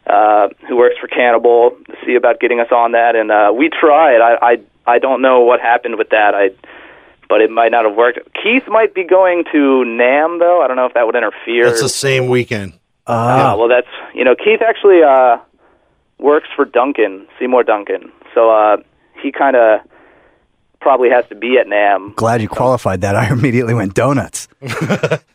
uh, 0.07 0.49
who 0.67 0.75
works 0.75 0.95
for 0.99 1.07
Cannibal 1.07 1.71
to 1.87 1.95
see 2.05 2.15
about 2.15 2.39
getting 2.39 2.59
us 2.59 2.71
on 2.71 2.91
that, 2.91 3.15
and 3.15 3.31
uh, 3.31 3.51
we 3.55 3.69
tried. 3.69 4.21
I, 4.21 4.37
I 4.41 4.57
I 4.95 4.99
don't 4.99 5.21
know 5.21 5.41
what 5.41 5.59
happened 5.59 5.97
with 5.97 6.09
that. 6.09 6.35
I 6.35 6.49
but 7.27 7.41
it 7.41 7.49
might 7.49 7.71
not 7.71 7.85
have 7.85 7.95
worked. 7.95 8.19
Keith 8.41 8.67
might 8.67 8.93
be 8.93 9.03
going 9.03 9.45
to 9.51 9.83
NAMM 9.85 10.39
though. 10.39 10.61
I 10.61 10.67
don't 10.67 10.75
know 10.75 10.85
if 10.85 10.93
that 10.93 11.05
would 11.05 11.15
interfere. 11.15 11.67
It's 11.67 11.81
the 11.81 11.89
same 11.89 12.27
weekend. 12.27 12.73
Yeah, 13.07 13.55
well, 13.55 13.67
that's 13.67 13.87
you 14.13 14.23
know 14.23 14.35
Keith 14.35 14.61
actually 14.61 15.03
uh, 15.03 15.37
works 16.19 16.47
for 16.55 16.65
Duncan 16.65 17.27
Seymour 17.39 17.63
Duncan, 17.63 18.11
so 18.33 18.49
uh, 18.49 18.77
he 19.21 19.31
kind 19.31 19.55
of 19.55 19.81
probably 20.81 21.09
has 21.09 21.27
to 21.29 21.35
be 21.35 21.57
at 21.57 21.67
NAMM. 21.67 22.15
Glad 22.15 22.41
you 22.41 22.47
qualified 22.47 23.01
that. 23.01 23.15
I 23.15 23.31
immediately 23.31 23.73
went 23.73 23.93
donuts. 23.93 24.47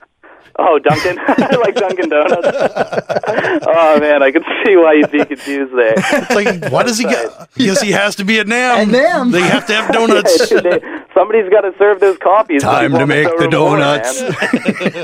Oh, 0.58 0.78
Duncan, 0.78 1.18
I 1.26 1.56
like 1.56 1.74
Dunkin' 1.74 2.08
Donuts. 2.10 2.46
oh 3.66 3.98
man, 4.00 4.22
I 4.22 4.30
can 4.30 4.42
see 4.64 4.76
why 4.76 4.94
you'd 4.94 5.10
be 5.10 5.24
confused 5.24 5.72
there. 5.74 5.94
It's 5.96 6.30
like, 6.34 6.70
why 6.72 6.82
does 6.82 6.98
he 6.98 7.04
get? 7.04 7.48
Because 7.56 7.80
he 7.80 7.92
has 7.92 8.16
to 8.16 8.24
be 8.24 8.38
at 8.40 8.46
NAMM. 8.46 8.76
At 8.82 8.88
NAMM. 8.88 9.32
They 9.32 9.40
have 9.42 9.66
to 9.66 9.74
have 9.74 9.92
donuts. 9.92 10.48
They- 10.50 10.80
Somebody's 11.14 11.50
got 11.50 11.62
to 11.62 11.72
serve 11.78 12.00
those 12.00 12.18
coffees. 12.18 12.62
Time 12.62 12.92
to 12.92 13.06
make 13.06 13.26
the 13.38 13.48
donuts. 13.48 14.22
man. 14.22 14.30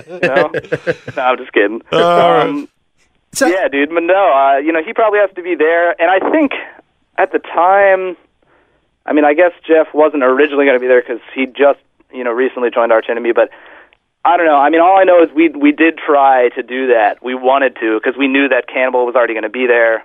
you 0.07 0.29
know? 0.29 0.51
No, 1.17 1.23
I'm 1.23 1.37
just 1.39 1.53
kidding. 1.53 1.83
right. 1.93 2.41
Um, 2.43 2.69
So- 3.33 3.47
yeah, 3.47 3.69
dude, 3.69 3.91
but 3.91 4.03
no, 4.03 4.33
uh, 4.33 4.59
you 4.59 4.73
know, 4.73 4.83
he 4.85 4.93
probably 4.93 5.19
has 5.21 5.31
to 5.37 5.43
be 5.43 5.55
there. 5.55 5.91
And 6.01 6.11
I 6.11 6.31
think 6.31 6.53
at 7.19 7.33
the 7.33 7.39
time, 7.39 8.17
I 9.05 9.13
mean, 9.13 9.25
I 9.25 9.35
guess 9.35 9.53
Jeff 9.67 9.89
wasn't 9.95 10.23
originally 10.23 10.65
going 10.65 10.77
to 10.77 10.81
be 10.81 10.87
there 10.89 11.01
because 11.03 11.21
he 11.35 11.47
just, 11.47 11.79
you 12.13 12.25
know, 12.25 12.33
recently 12.33 12.71
joined 12.71 12.93
Arch 12.93 13.07
Enemy. 13.09 13.33
But 13.33 13.51
I 14.27 14.37
don't 14.37 14.47
know. 14.47 14.57
I 14.57 14.71
mean, 14.71 14.81
all 14.81 14.99
I 14.99 15.05
know 15.05 15.23
is 15.23 15.31
we 15.35 15.49
we 15.51 15.71
did 15.73 15.99
try 15.99 16.49
to 16.51 16.63
do 16.63 16.89
that. 16.89 17.23
We 17.23 17.35
wanted 17.35 17.77
to 17.77 17.99
because 18.03 18.19
we 18.19 18.27
knew 18.27 18.49
that 18.49 18.67
Cannibal 18.67 19.07
was 19.07 19.15
already 19.15 19.35
going 19.35 19.45
to 19.45 19.49
be 19.49 19.67
there, 19.69 20.03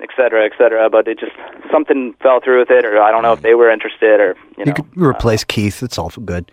et 0.00 0.08
cetera, 0.16 0.44
et 0.44 0.52
cetera. 0.58 0.90
But 0.90 1.06
it 1.06 1.20
just 1.20 1.32
something 1.70 2.14
fell 2.20 2.40
through 2.42 2.58
with 2.60 2.70
it, 2.70 2.84
or 2.84 3.00
I 3.00 3.10
don't 3.12 3.22
know 3.22 3.32
if 3.32 3.42
they 3.42 3.54
were 3.54 3.70
interested, 3.70 4.18
or 4.20 4.36
you 4.58 4.64
know, 4.64 4.70
You 4.70 4.74
could 4.74 4.96
replace 4.96 5.44
Keith. 5.44 5.82
It's 5.82 5.98
also 5.98 6.20
good. 6.20 6.50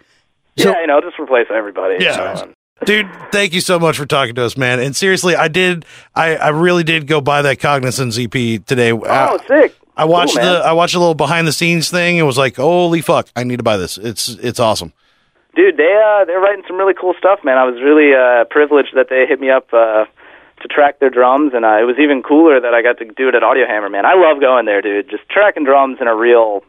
yeah, 0.55 0.79
you 0.79 0.87
know, 0.87 1.01
just 1.01 1.17
replace 1.19 1.47
everybody. 1.49 2.03
Yeah. 2.03 2.35
So, 2.35 2.53
Dude, 2.85 3.07
thank 3.31 3.53
you 3.53 3.61
so 3.61 3.79
much 3.79 3.97
for 3.97 4.05
talking 4.07 4.33
to 4.35 4.43
us, 4.43 4.57
man. 4.57 4.79
And 4.79 4.95
seriously, 4.95 5.35
I 5.35 5.49
did, 5.49 5.85
I, 6.15 6.35
I 6.35 6.49
really 6.49 6.83
did 6.83 7.05
go 7.05 7.21
buy 7.21 7.43
that 7.43 7.59
Cognizant 7.59 8.17
EP 8.17 8.65
today. 8.65 8.91
oh, 8.91 9.01
uh, 9.03 9.37
sick. 9.47 9.75
I 9.95 10.05
watched 10.05 10.35
Cool, 10.35 10.43
the, 10.45 10.65
I 10.65 10.71
watched 10.71 10.95
a 10.95 10.99
little 10.99 11.13
behind 11.13 11.47
the 11.47 11.51
scenes 11.51 11.91
thing. 11.91 12.17
and 12.17 12.25
was 12.25 12.39
like, 12.39 12.55
holy 12.55 13.01
fuck, 13.01 13.27
I 13.35 13.43
need 13.43 13.57
to 13.57 13.63
buy 13.63 13.77
this. 13.77 13.99
It's, 13.99 14.29
it's 14.29 14.59
awesome. 14.59 14.93
Dude, 15.55 15.77
they 15.77 15.93
uh 16.03 16.25
they're 16.25 16.39
writing 16.39 16.63
some 16.67 16.77
really 16.77 16.93
cool 16.99 17.13
stuff, 17.17 17.39
man. 17.43 17.57
I 17.57 17.65
was 17.65 17.81
really 17.81 18.13
uh 18.13 18.45
privileged 18.49 18.95
that 18.95 19.07
they 19.09 19.25
hit 19.27 19.39
me 19.39 19.49
up 19.49 19.67
uh 19.73 20.05
to 20.61 20.67
track 20.67 20.99
their 20.99 21.09
drums 21.09 21.53
and 21.55 21.65
uh, 21.65 21.79
it 21.81 21.85
was 21.85 21.95
even 21.99 22.21
cooler 22.21 22.59
that 22.61 22.71
I 22.73 22.83
got 22.83 22.99
to 22.99 23.05
do 23.05 23.27
it 23.29 23.33
at 23.35 23.41
Audio 23.43 23.65
Hammer, 23.65 23.89
man. 23.89 24.05
I 24.05 24.13
love 24.13 24.39
going 24.39 24.65
there, 24.65 24.79
dude. 24.81 25.09
Just 25.09 25.27
tracking 25.27 25.63
drums 25.63 25.97
in 25.99 26.07
a 26.07 26.15
real 26.15 26.63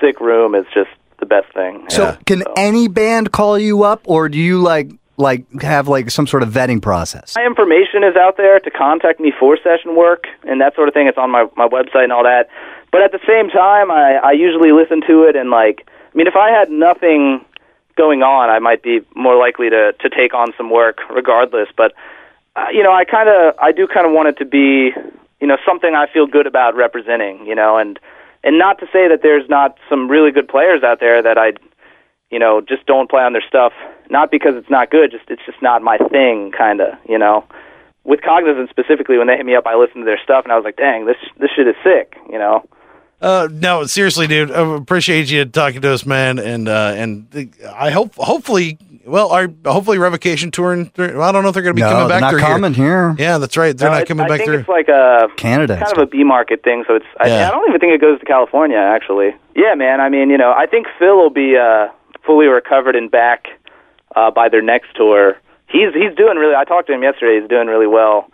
sick 0.00 0.20
room 0.20 0.54
is 0.56 0.64
just 0.74 0.90
the 1.20 1.26
best 1.26 1.52
thing. 1.54 1.84
So, 1.90 2.02
Yeah. 2.04 2.16
can 2.26 2.42
any 2.56 2.88
band 2.88 3.30
call 3.32 3.58
you 3.58 3.82
up, 3.84 4.02
or 4.04 4.28
do 4.28 4.38
you 4.38 4.58
like 4.58 4.90
like 5.16 5.44
have 5.62 5.88
like 5.88 6.10
some 6.10 6.26
sort 6.26 6.42
of 6.42 6.50
vetting 6.50 6.80
process? 6.82 7.34
My 7.36 7.44
information 7.46 8.04
is 8.04 8.16
out 8.16 8.36
there 8.36 8.60
to 8.60 8.70
contact 8.70 9.18
me 9.20 9.32
for 9.38 9.56
session 9.56 9.96
work 9.96 10.24
and 10.44 10.60
that 10.60 10.74
sort 10.74 10.88
of 10.88 10.94
thing. 10.94 11.06
It's 11.06 11.18
on 11.18 11.30
my 11.30 11.46
my 11.56 11.68
website 11.68 12.04
and 12.04 12.12
all 12.12 12.24
that. 12.24 12.48
But 12.92 13.02
at 13.02 13.12
the 13.12 13.20
same 13.26 13.48
time, 13.48 13.90
I 13.90 14.18
I 14.22 14.32
usually 14.32 14.72
listen 14.72 15.00
to 15.06 15.22
it 15.24 15.36
and 15.36 15.50
like 15.50 15.86
I 16.12 16.16
mean, 16.16 16.26
if 16.26 16.36
I 16.36 16.50
had 16.50 16.70
nothing 16.70 17.44
going 17.98 18.22
on, 18.22 18.48
I 18.48 18.60
might 18.60 18.82
be 18.82 19.00
more 19.14 19.36
likely 19.36 19.68
to 19.68 19.92
to 19.92 20.08
take 20.08 20.32
on 20.32 20.54
some 20.56 20.70
work 20.70 20.98
regardless. 21.10 21.68
But 21.76 21.92
uh, 22.56 22.66
you 22.72 22.82
know, 22.82 22.92
I 22.92 23.04
kind 23.04 23.28
of 23.28 23.54
I 23.60 23.72
do 23.72 23.86
kind 23.86 24.06
of 24.06 24.12
want 24.12 24.28
it 24.28 24.38
to 24.38 24.46
be 24.46 24.92
you 25.40 25.46
know 25.46 25.58
something 25.66 25.94
I 25.94 26.06
feel 26.06 26.26
good 26.26 26.46
about 26.46 26.76
representing. 26.76 27.44
You 27.44 27.56
know, 27.56 27.76
and 27.76 27.98
and 28.44 28.56
not 28.56 28.78
to 28.78 28.86
say 28.86 29.08
that 29.08 29.20
there's 29.22 29.48
not 29.50 29.76
some 29.90 30.08
really 30.08 30.30
good 30.30 30.48
players 30.48 30.82
out 30.82 31.00
there 31.00 31.20
that 31.22 31.36
I 31.36 31.52
you 32.30 32.38
know 32.38 32.60
just 32.60 32.86
don't 32.86 33.10
play 33.10 33.22
on 33.22 33.32
their 33.32 33.44
stuff. 33.46 33.72
Not 34.08 34.30
because 34.30 34.54
it's 34.56 34.70
not 34.70 34.90
good, 34.90 35.10
just 35.10 35.24
it's 35.28 35.44
just 35.44 35.60
not 35.60 35.82
my 35.82 35.98
thing, 35.98 36.52
kind 36.56 36.80
of. 36.80 36.94
You 37.08 37.18
know. 37.18 37.44
With 38.04 38.22
Cognizant 38.22 38.70
specifically, 38.70 39.18
when 39.18 39.26
they 39.26 39.36
hit 39.36 39.44
me 39.44 39.54
up, 39.54 39.66
I 39.66 39.74
listened 39.74 40.00
to 40.00 40.06
their 40.06 40.20
stuff 40.24 40.44
and 40.44 40.52
I 40.52 40.56
was 40.56 40.64
like, 40.64 40.76
"Dang, 40.76 41.04
this 41.04 41.18
this 41.36 41.50
shit 41.54 41.68
is 41.68 41.76
sick," 41.84 42.16
you 42.30 42.38
know. 42.38 42.64
Uh, 43.20 43.48
no, 43.50 43.84
seriously, 43.84 44.26
dude. 44.26 44.50
I 44.52 44.76
appreciate 44.76 45.30
you 45.30 45.44
talking 45.44 45.80
to 45.82 45.92
us, 45.92 46.06
man. 46.06 46.38
And, 46.38 46.68
uh, 46.68 46.92
and 46.96 47.52
I 47.74 47.90
hope, 47.90 48.14
hopefully, 48.14 48.78
well, 49.04 49.30
our 49.30 49.48
hopefully 49.64 49.98
revocation 49.98 50.50
touring. 50.52 50.92
Well, 50.96 51.22
I 51.22 51.32
don't 51.32 51.42
know 51.42 51.48
if 51.48 51.54
they're 51.54 51.62
going 51.64 51.74
to 51.74 51.80
be 51.80 51.80
no, 51.82 51.90
coming 51.90 52.08
they're 52.08 52.16
back 52.16 52.20
not 52.20 52.30
through 52.30 52.40
coming 52.40 52.74
here. 52.74 53.16
Yeah, 53.18 53.38
that's 53.38 53.56
right. 53.56 53.76
They're 53.76 53.90
No, 53.90 53.98
not 53.98 54.06
coming 54.06 54.26
I 54.26 54.28
back 54.28 54.38
think 54.38 54.50
through. 54.50 54.58
it's 54.60 54.68
like 54.68 54.88
a 54.88 55.28
Canada. 55.36 55.78
kind 55.78 55.92
of 55.92 55.98
a 55.98 56.06
B 56.06 56.22
market 56.24 56.62
thing. 56.62 56.84
So 56.86 56.94
it's 56.96 57.06
I, 57.18 57.26
Yeah. 57.28 57.48
I 57.48 57.50
don't 57.50 57.68
even 57.68 57.80
think 57.80 57.92
it 57.94 58.00
goes 58.00 58.20
to 58.20 58.26
California 58.26 58.76
actually. 58.76 59.34
Yeah, 59.56 59.74
man. 59.74 60.00
I 60.00 60.08
mean, 60.10 60.30
you 60.30 60.38
know, 60.38 60.52
I 60.56 60.66
think 60.66 60.86
Phil 60.98 61.16
will 61.16 61.30
be 61.30 61.56
uh, 61.56 61.88
fully 62.24 62.46
recovered 62.46 62.94
and 62.94 63.10
back 63.10 63.46
uh, 64.14 64.30
by 64.30 64.48
their 64.48 64.62
next 64.62 64.94
tour. 64.94 65.36
He's 65.68 65.92
he's 65.92 66.14
doing 66.16 66.36
really. 66.38 66.54
I 66.54 66.64
talked 66.64 66.86
to 66.88 66.92
him 66.94 67.02
yesterday. 67.02 67.40
He's 67.40 67.48
doing 67.48 67.66
really 67.66 67.86
well. 67.88 68.30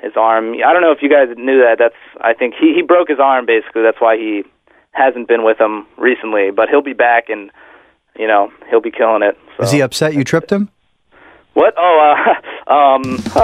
His 0.00 0.12
arm. 0.16 0.54
I 0.64 0.72
don't 0.72 0.82
know 0.82 0.92
if 0.92 1.02
you 1.02 1.10
guys 1.10 1.28
knew 1.36 1.60
that. 1.62 1.76
That's 1.78 1.94
I 2.20 2.32
think 2.32 2.54
he 2.58 2.72
he 2.74 2.82
broke 2.82 3.08
his 3.08 3.18
arm 3.18 3.46
basically. 3.46 3.82
That's 3.82 4.00
why 4.00 4.16
he 4.16 4.44
hasn't 4.92 5.26
been 5.26 5.44
with 5.44 5.58
them 5.58 5.86
recently. 5.96 6.50
But 6.50 6.68
he'll 6.68 6.82
be 6.82 6.92
back 6.92 7.28
and 7.28 7.50
you 8.16 8.26
know 8.26 8.52
he'll 8.70 8.80
be 8.80 8.92
killing 8.92 9.22
it. 9.22 9.36
So. 9.56 9.64
Is 9.64 9.72
he 9.72 9.80
upset 9.80 10.14
you 10.14 10.22
tripped 10.22 10.50
him? 10.50 10.70
What? 11.54 11.74
Oh, 11.76 12.14
uh, 12.68 12.72
um, 12.72 13.18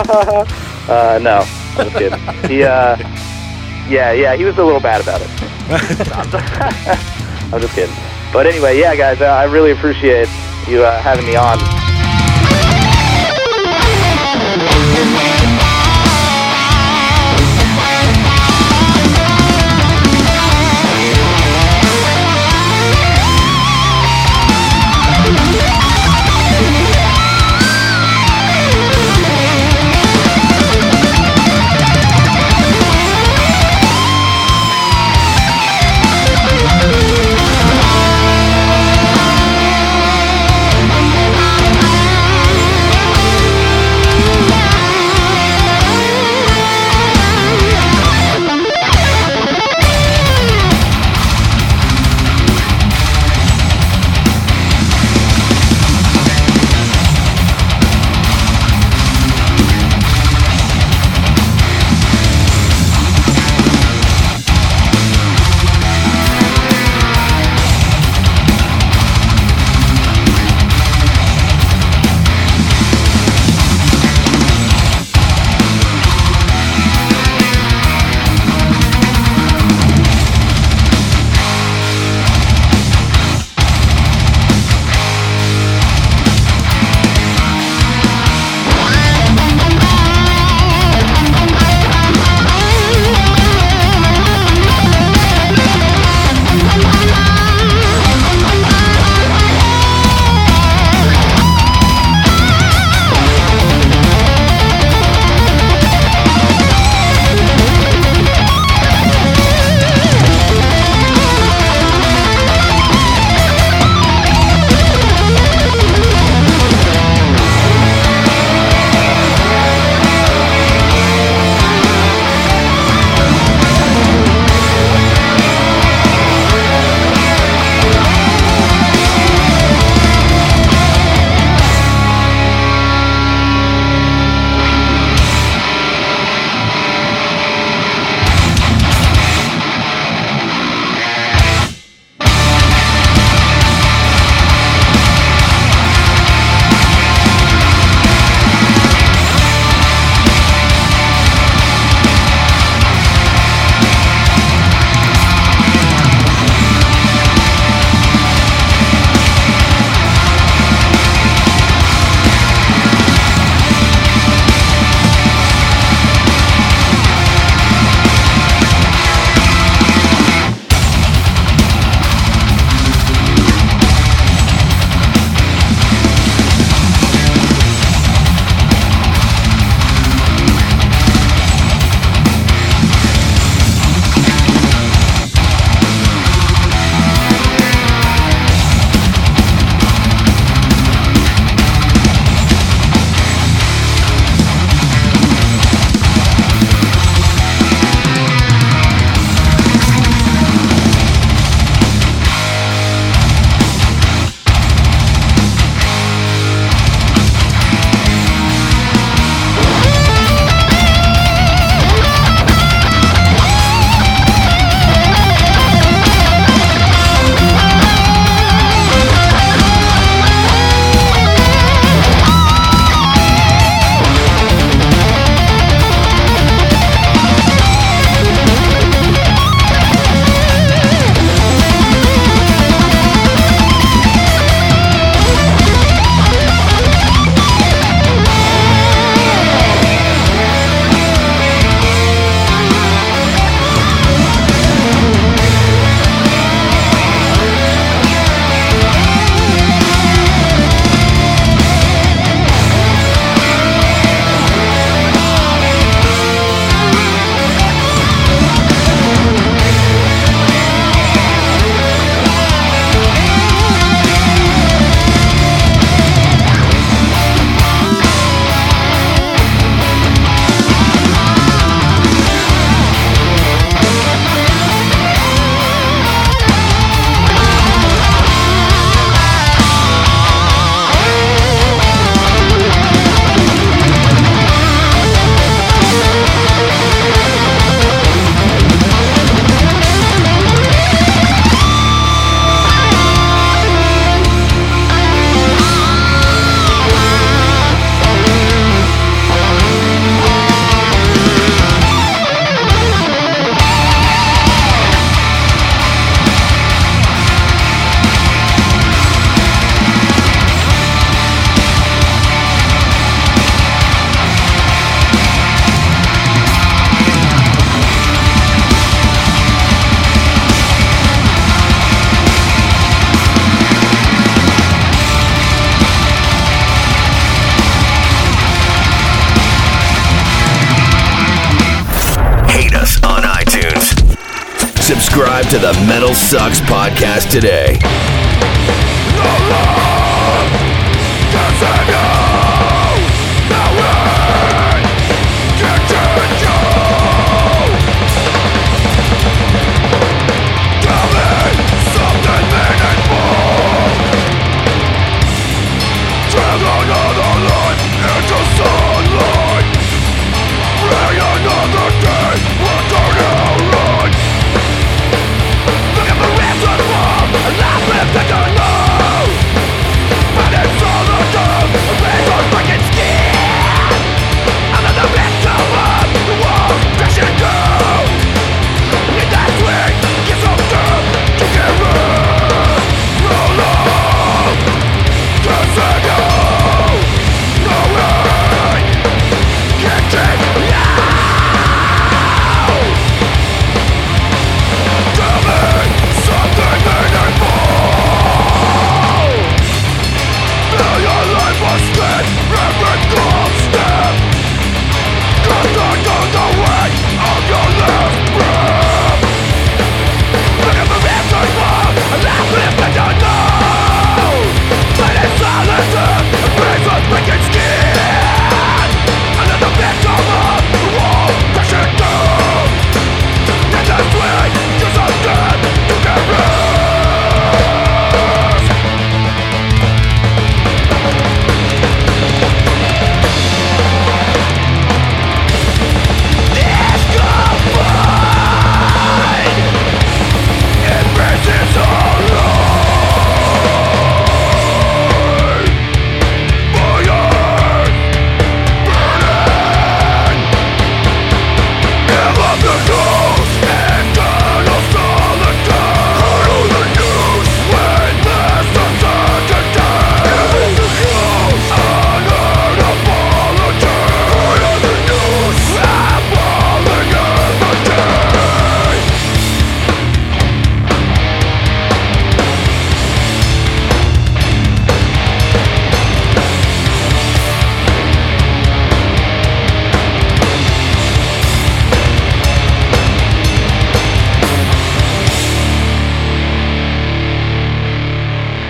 uh, 0.89 1.19
no, 1.21 1.45
I'm 1.77 1.91
just 1.91 1.97
kidding. 1.97 2.21
He, 2.49 2.63
uh, 2.63 2.97
yeah, 3.89 4.13
yeah, 4.13 4.37
he 4.37 4.45
was 4.45 4.57
a 4.57 4.63
little 4.63 4.81
bad 4.81 5.01
about 5.01 5.21
it. 5.21 5.29
I'm 7.53 7.61
just 7.61 7.75
kidding. 7.75 7.95
But 8.33 8.47
anyway, 8.47 8.79
yeah, 8.79 8.95
guys, 8.95 9.21
uh, 9.21 9.27
I 9.27 9.45
really 9.45 9.73
appreciate 9.73 10.29
you 10.69 10.85
uh, 10.85 11.01
having 11.01 11.27
me 11.27 11.35
on. 11.35 11.59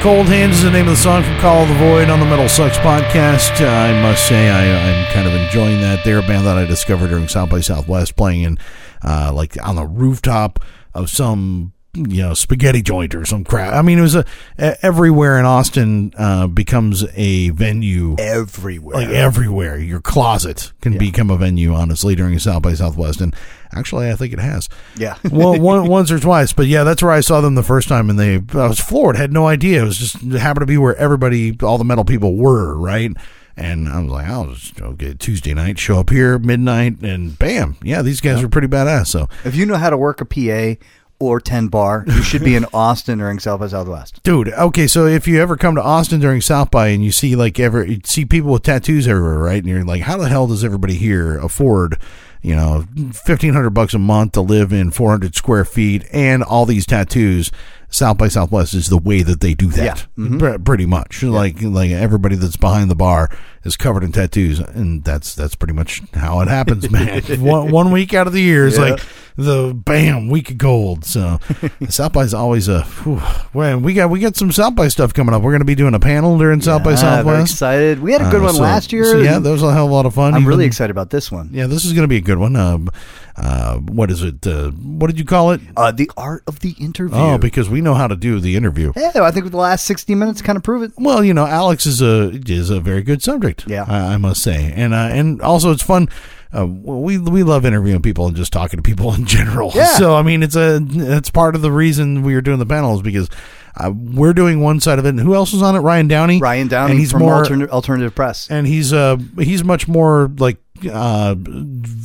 Cold 0.05 0.27
Hands 0.27 0.55
is 0.55 0.63
the 0.63 0.71
name 0.71 0.87
of 0.87 0.91
the 0.91 0.97
song 0.99 1.23
from 1.23 1.39
Call 1.39 1.63
of 1.63 1.69
the 1.71 1.75
Void 1.77 2.11
on 2.11 2.21
the 2.21 2.27
Metal 2.27 2.47
Sucks 2.47 2.77
podcast. 2.77 3.59
Uh, 3.59 3.71
I 3.71 4.03
must 4.03 4.29
say, 4.29 4.51
I, 4.51 4.91
I'm 4.91 5.13
kind 5.15 5.27
of 5.27 5.33
enjoying 5.33 5.81
that. 5.81 6.05
They're 6.05 6.19
a 6.19 6.23
band 6.23 6.47
that 6.47 6.59
I 6.59 6.67
discovered 6.67 7.09
during 7.09 7.27
South 7.27 7.49
by 7.49 7.61
Southwest, 7.61 8.15
playing 8.15 8.43
in 8.43 8.59
uh, 9.03 9.33
like 9.35 9.57
on 9.67 9.77
the 9.77 9.87
rooftop 9.87 10.63
of 10.93 11.09
some 11.09 11.73
you 12.09 12.23
know 12.23 12.35
spaghetti 12.35 12.83
joint 12.83 13.15
or 13.15 13.25
some 13.25 13.45
crap. 13.45 13.75
I 13.75 13.83
mean, 13.83 13.99
it 13.99 14.03
was 14.03 14.15
a, 14.15 14.25
everywhere 14.59 15.39
in 15.39 15.45
Austin 15.45 16.13
uh, 16.17 16.47
becomes 16.47 17.05
a 17.15 17.51
venue 17.51 18.17
Everywhere. 18.19 18.97
like 18.97 19.09
everywhere. 19.09 19.79
Your 19.79 20.01
closet 20.01 20.73
can 20.81 20.99
become 20.99 21.31
a 21.31 21.37
venue, 21.37 21.75
honestly, 21.75 22.15
during 22.15 22.39
South 22.39 22.63
by 22.63 22.75
Southwest, 22.75 23.21
and 23.21 23.35
actually, 23.73 24.11
I 24.11 24.15
think 24.17 24.33
it 24.33 24.39
has. 24.39 24.69
Yeah. 24.97 25.17
well, 25.31 25.59
one, 25.61 25.87
once 25.89 26.11
or 26.11 26.19
twice, 26.19 26.53
but 26.53 26.67
yeah, 26.67 26.85
that's 26.85 27.03
where 27.03 27.13
I 27.13 27.21
saw 27.21 27.41
them 27.41 27.55
the 27.55 27.63
first 27.63 27.89
time, 27.89 28.11
and 28.11 28.19
they 28.19 28.35
I 28.37 28.67
was 28.69 28.81
floored. 28.81 29.17
Had 29.17 29.33
no 29.33 29.47
idea. 29.47 29.83
It 29.83 29.87
was 29.87 29.99
just 29.99 30.23
it 30.23 30.41
happened 30.41 30.63
to 30.63 30.67
be 30.67 30.79
where 30.79 30.97
everybody, 30.97 31.57
all 31.63 31.79
the 31.79 31.85
metal 31.85 32.05
people, 32.05 32.37
were 32.37 32.77
right. 32.77 33.11
And 33.57 33.89
I 33.89 34.01
was 34.01 34.11
like, 34.11 34.27
I'll 34.27 34.47
just 34.53 34.83
okay, 34.83 35.15
Tuesday 35.15 35.55
night, 35.55 35.79
show 35.79 36.01
up 36.01 36.11
here 36.11 36.41
midnight, 36.41 37.01
and 37.03 37.39
bam, 37.39 37.77
yeah, 37.85 38.03
these 38.03 38.21
guys 38.21 38.43
were 38.43 38.49
pretty 38.49 38.67
badass. 38.67 39.07
So, 39.07 39.29
If 39.45 39.55
you 39.55 39.65
know 39.65 39.77
how 39.77 39.91
to 39.91 39.97
work 39.97 40.21
a 40.21 40.25
PA 40.25 40.81
or 41.19 41.41
10 41.41 41.69
bar, 41.69 42.05
you 42.07 42.23
should 42.23 42.45
be 42.45 42.55
in 42.55 42.65
Austin 42.75 43.19
during 43.19 43.39
South 43.39 43.61
by 43.61 43.69
Southwest. 43.69 44.23
dude, 44.23 44.49
okay, 44.49 44.87
so 44.87 45.07
if 45.07 45.27
you 45.27 45.41
ever 45.41 45.57
come 45.57 45.75
to 45.75 45.83
Austin 45.83 46.21
during 46.21 46.41
South 46.41 46.71
by 46.71 46.89
and 46.89 47.05
you 47.05 47.13
see 47.13 47.37
like 47.37 47.59
ever 47.59 47.85
you 47.85 48.01
see 48.05 48.25
people 48.25 48.53
with 48.53 48.63
tattoos 48.63 49.07
everywhere, 49.09 49.39
right? 49.39 49.59
And 49.59 49.67
you're 49.67 49.85
like, 49.85 50.03
how 50.03 50.17
the 50.17 50.29
hell 50.29 50.47
does 50.47 50.65
everybody 50.65 50.95
here 50.95 51.39
afford, 51.39 51.99
you 52.45 52.55
know, 52.55 52.85
fifteen 53.13 53.55
hundred 53.55 53.71
bucks 53.71 53.95
a 53.95 53.99
month 53.99 54.33
to 54.33 54.41
live 54.41 54.73
in 54.73 54.91
four 54.91 55.11
hundred 55.11 55.35
square 55.35 55.65
feet 55.65 56.05
and 56.13 56.43
all 56.43 56.67
these 56.67 56.87
tattoos? 56.87 57.51
South 57.91 58.19
by 58.19 58.27
Southwest 58.27 58.75
is 58.75 58.89
the 58.89 58.99
way 58.99 59.23
that 59.23 59.41
they 59.41 59.55
do 59.55 59.69
that, 59.69 60.05
Yeah. 60.17 60.39
Pre- 60.39 60.59
pretty 60.59 60.85
much. 60.87 61.23
Like 61.23 61.63
like 61.63 61.93
everybody 61.93 62.35
that's 62.35 62.57
behind 62.57 62.91
the 62.91 62.97
bar 62.97 63.31
is 63.63 63.77
covered 63.77 64.03
in 64.03 64.11
tattoos, 64.11 64.59
and 64.59 65.05
that's 65.05 65.35
that's 65.37 65.55
pretty 65.55 65.75
much 65.75 66.03
how 66.13 66.41
it 66.41 66.49
happens, 66.49 66.91
man. 66.91 67.23
one, 67.41 67.71
one 67.71 67.91
week 67.93 68.13
out 68.13 68.27
of 68.27 68.33
the 68.33 68.41
year 68.43 68.67
is 68.67 68.77
Yeah. 68.77 68.85
like 68.85 69.01
the 69.37 69.73
bam 69.75 70.29
week 70.29 70.51
of 70.51 70.59
gold. 70.59 71.05
So 71.05 71.39
South 71.89 72.13
by 72.13 72.23
is 72.25 72.35
always 72.35 72.67
a. 72.67 72.83
Whew, 72.83 73.23
well, 73.53 73.79
we 73.79 73.95
got 73.95 74.11
we 74.11 74.19
got 74.19 74.35
some 74.35 74.51
South 74.51 74.75
by 74.75 74.89
stuff 74.89 75.15
coming 75.15 75.33
up. 75.33 75.43
We're 75.43 75.53
going 75.53 75.61
to 75.61 75.65
be 75.65 75.77
doing 75.77 75.95
a 75.95 76.01
panel 76.01 76.37
during 76.37 76.61
South 76.63 76.83
by 76.83 76.97
Southwest. 76.97 77.53
excited. 77.53 78.01
We 78.01 78.11
had 78.13 78.23
a 78.23 78.31
good 78.31 78.41
Uh, 78.41 78.47
one 78.47 78.55
so- 78.55 78.63
last 78.63 78.93
year. 78.93 79.05
so 79.05 79.19
yeah, 79.19 79.39
that 79.39 79.51
was 79.51 79.63
a 79.63 79.73
hell 79.73 79.85
of 79.85 79.91
a 79.93 79.95
lot 79.95 80.05
of 80.07 80.15
fun. 80.15 80.35
I'm 80.35 80.49
really 80.49 80.65
excited 80.67 80.91
about 80.91 81.11
this 81.11 81.31
one. 81.31 81.51
Yeah, 81.53 81.69
this 81.69 81.85
is 81.85 81.93
going 81.93 82.03
to 82.05 82.09
be 82.09 82.17
a 82.17 82.21
good 82.23 82.34
one. 82.39 82.57
Um, 82.57 82.89
uh, 83.37 83.79
what 83.79 84.11
is 84.11 84.23
it? 84.23 84.47
Uh, 84.47 84.71
what 84.71 85.09
did 85.09 85.19
you 85.19 85.25
call 85.25 85.51
it? 85.53 85.61
Uh, 85.77 85.91
the 85.91 86.11
art 86.17 86.45
of 86.47 86.61
the 86.61 86.75
interview. 86.79 87.17
Oh, 87.19 87.39
because 87.39 87.69
we 87.69 87.81
know 87.81 87.95
how 87.95 88.07
to 88.07 88.17
do 88.17 88.39
the 88.41 88.55
interview. 88.57 88.93
yeah, 88.97 89.11
I 89.17 89.31
think 89.31 89.45
with 89.45 89.53
the 89.53 89.59
last 89.59 89.85
60 89.87 90.15
minutes 90.15 90.41
kind 90.43 90.57
of 90.57 90.63
prove 90.63 90.83
it. 90.83 90.93
Well, 90.97 91.25
you 91.25 91.35
know, 91.35 91.47
Alex 91.47 91.87
is 91.87 92.01
a 92.01 92.31
is 92.47 92.71
a 92.71 92.81
very 92.81 93.03
good 93.03 93.23
subject. 93.23 93.65
Yeah. 93.67 93.85
I, 93.89 94.15
I 94.15 94.17
must 94.19 94.43
say, 94.43 94.73
and 94.77 94.95
uh, 94.95 95.09
and 95.11 95.41
also 95.43 95.71
it's 95.73 95.83
fun. 95.83 96.09
Uh, 96.57 96.67
we 96.67 97.19
we 97.19 97.43
love 97.43 97.67
interviewing 97.67 98.01
people 98.03 98.29
and 98.29 98.37
just 98.37 98.53
talking 98.53 98.79
to 98.79 98.83
people 98.83 99.13
in 99.15 99.25
general. 99.27 99.73
Yeah. 99.75 99.87
So 99.87 100.15
I 100.15 100.23
mean, 100.23 100.43
it's 100.45 100.55
a 100.57 100.81
it's 100.89 101.31
part 101.31 101.57
of 101.57 101.63
the 101.63 101.73
reason 101.73 102.23
we 102.23 102.35
are 102.37 102.41
doing 102.41 102.61
the 102.61 102.67
panels 102.67 103.03
because 103.03 103.29
uh, 103.77 103.91
we're 103.93 104.33
doing 104.35 104.61
one 104.61 104.79
side 104.79 105.01
of 105.01 105.07
it. 105.07 105.09
And 105.09 105.19
who 105.21 105.35
else 105.35 105.53
is 105.53 105.63
on 105.63 105.75
it? 105.75 105.81
Ryan 105.81 106.07
Downey. 106.07 106.39
Ryan 106.39 106.69
Downey 106.69 106.93
and 106.93 107.01
he's 107.01 107.11
from 107.11 107.23
more 107.23 107.35
Alternative, 107.35 107.73
Alternative 107.73 108.15
Press. 108.15 108.49
and 108.49 108.69
he's 108.69 108.93
uh 108.93 109.17
he's 109.37 109.65
much 109.65 109.89
more 109.89 110.31
like 110.39 110.59
uh 110.93 111.35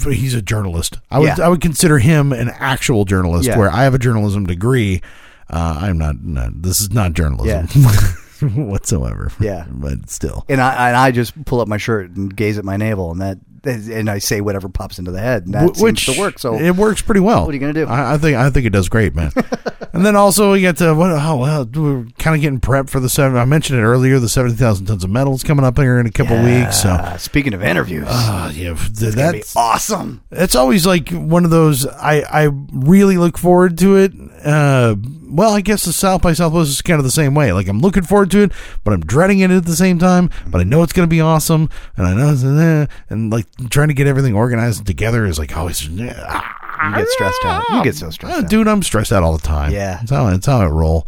he's 0.09 0.33
a 0.35 0.41
journalist. 0.41 0.99
I 1.09 1.19
would 1.19 1.25
Yeah. 1.37 1.45
I 1.45 1.47
would 1.49 1.61
consider 1.61 1.97
him 1.99 2.31
an 2.31 2.49
actual 2.49 3.05
journalist 3.05 3.47
Yeah. 3.47 3.57
where 3.57 3.69
I 3.71 3.83
have 3.83 3.93
a 3.93 3.99
journalism 3.99 4.45
degree. 4.45 5.01
Uh, 5.49 5.79
I'm 5.81 5.97
not, 5.97 6.23
not 6.23 6.61
this 6.61 6.79
is 6.79 6.91
not 6.91 7.13
journalism 7.13 7.65
whatsoever. 8.69 9.31
Yeah. 9.39 9.65
But 9.69 10.09
still. 10.09 10.45
And 10.47 10.61
I 10.61 10.89
and 10.89 10.95
I 10.97 11.11
just 11.11 11.43
pull 11.45 11.59
up 11.61 11.67
my 11.67 11.77
shirt 11.77 12.11
and 12.11 12.33
gaze 12.35 12.57
at 12.57 12.65
my 12.65 12.77
navel, 12.77 13.11
and 13.11 13.19
that 13.21 13.39
and 13.65 14.10
I 14.10 14.19
say 14.19 14.41
whatever 14.41 14.69
pops 14.69 14.99
into 14.99 15.11
the 15.11 15.19
head, 15.19 15.45
and 15.45 15.53
that 15.53 15.77
Wh- 15.77 15.81
which 15.81 16.06
seems 16.06 16.18
to 16.18 16.22
work. 16.22 16.40
So 16.40 16.56
it 16.60 16.76
works 16.76 17.02
pretty 17.02 17.22
well. 17.22 17.45
What 17.45 17.52
are 17.52 17.53
you 17.53 17.60
gonna 17.60 17.73
do? 17.73 17.86
I, 17.86 18.14
I 18.14 18.18
think 18.18 18.38
I 18.38 18.49
think 18.49 18.65
it 18.65 18.72
does 18.72 18.90
great, 18.90 19.15
man. 19.15 19.31
and 19.94 20.06
then 20.06 20.15
also 20.15 20.52
we 20.53 20.61
get 20.61 20.77
to 20.77 20.94
what? 20.94 21.11
Oh 21.11 21.38
well, 21.38 21.65
we're 21.65 22.06
kind 22.18 22.36
of 22.36 22.41
getting 22.41 22.60
prepped 22.60 22.90
for 22.90 22.99
the 22.99 23.10
seven. 23.10 23.38
I 23.38 23.45
mentioned 23.45 23.80
it 23.80 23.84
earlier. 23.84 24.19
The 24.19 24.30
seventy 24.30 24.56
thousand 24.56 24.86
tons 24.88 25.03
of 25.03 25.10
metals 25.10 25.44
coming 25.44 25.65
up 25.65 25.77
here 25.77 25.99
in 25.99 26.06
a 26.06 26.11
couple 26.11 26.41
weeks. 26.44 26.81
So 26.81 27.15
speaking 27.18 27.53
of 27.53 27.64
interviews, 27.64 28.07
uh, 28.07 28.52
yeah, 28.53 28.73
th- 28.76 28.80
it's 28.90 28.99
be 28.99 29.11
that's 29.11 29.56
awesome. 29.56 30.22
it's 30.31 30.56
always 30.56 30.86
like 30.86 31.10
one 31.10 31.45
of 31.45 31.52
those. 31.52 31.86
I 31.86 32.22
I 32.22 32.49
really 32.72 33.18
look 33.18 33.38
forward 33.38 33.77
to 33.80 33.98
it. 33.98 34.14
Uh, 34.43 34.95
well, 35.29 35.51
I 35.53 35.61
guess 35.61 35.85
the 35.85 35.93
South 35.93 36.21
by 36.21 36.33
Southwest 36.33 36.69
is 36.69 36.81
kind 36.81 36.99
of 36.99 37.03
the 37.03 37.11
same 37.11 37.35
way. 37.35 37.51
Like 37.53 37.67
I'm 37.67 37.79
looking 37.79 38.03
forward 38.03 38.31
to 38.31 38.43
it, 38.43 38.51
but 38.83 38.93
I'm 38.93 39.01
dreading 39.01 39.39
it 39.39 39.51
at 39.51 39.65
the 39.65 39.75
same 39.75 39.99
time. 39.99 40.29
But 40.47 40.61
I 40.61 40.63
know 40.63 40.81
it's 40.83 40.93
going 40.93 41.07
to 41.07 41.09
be 41.09 41.21
awesome, 41.21 41.69
and 41.97 42.07
I 42.07 42.13
know 42.15 42.31
it's 42.31 42.43
eh, 42.43 42.85
and 43.09 43.31
like 43.31 43.45
trying 43.69 43.89
to 43.89 43.93
get 43.93 44.07
everything 44.07 44.33
organized 44.35 44.85
together 44.85 45.25
is 45.25 45.37
like 45.39 45.55
always. 45.57 45.87
ah, 45.87 46.89
You 46.89 46.95
get 46.95 47.07
stressed 47.09 47.45
out. 47.45 47.63
You 47.69 47.83
get 47.83 47.95
so 47.95 48.09
stressed 48.09 48.35
uh, 48.37 48.39
out. 48.43 48.49
dude. 48.49 48.67
I'm 48.67 48.81
stressed 48.83 49.11
out 49.11 49.23
all 49.23 49.33
the 49.37 49.45
time. 49.47 49.71
Yeah. 49.71 49.97
that's 49.97 50.11
how 50.11 50.29
that's 50.29 50.45
how 50.45 50.59
I 50.61 50.65
roll. 50.67 51.07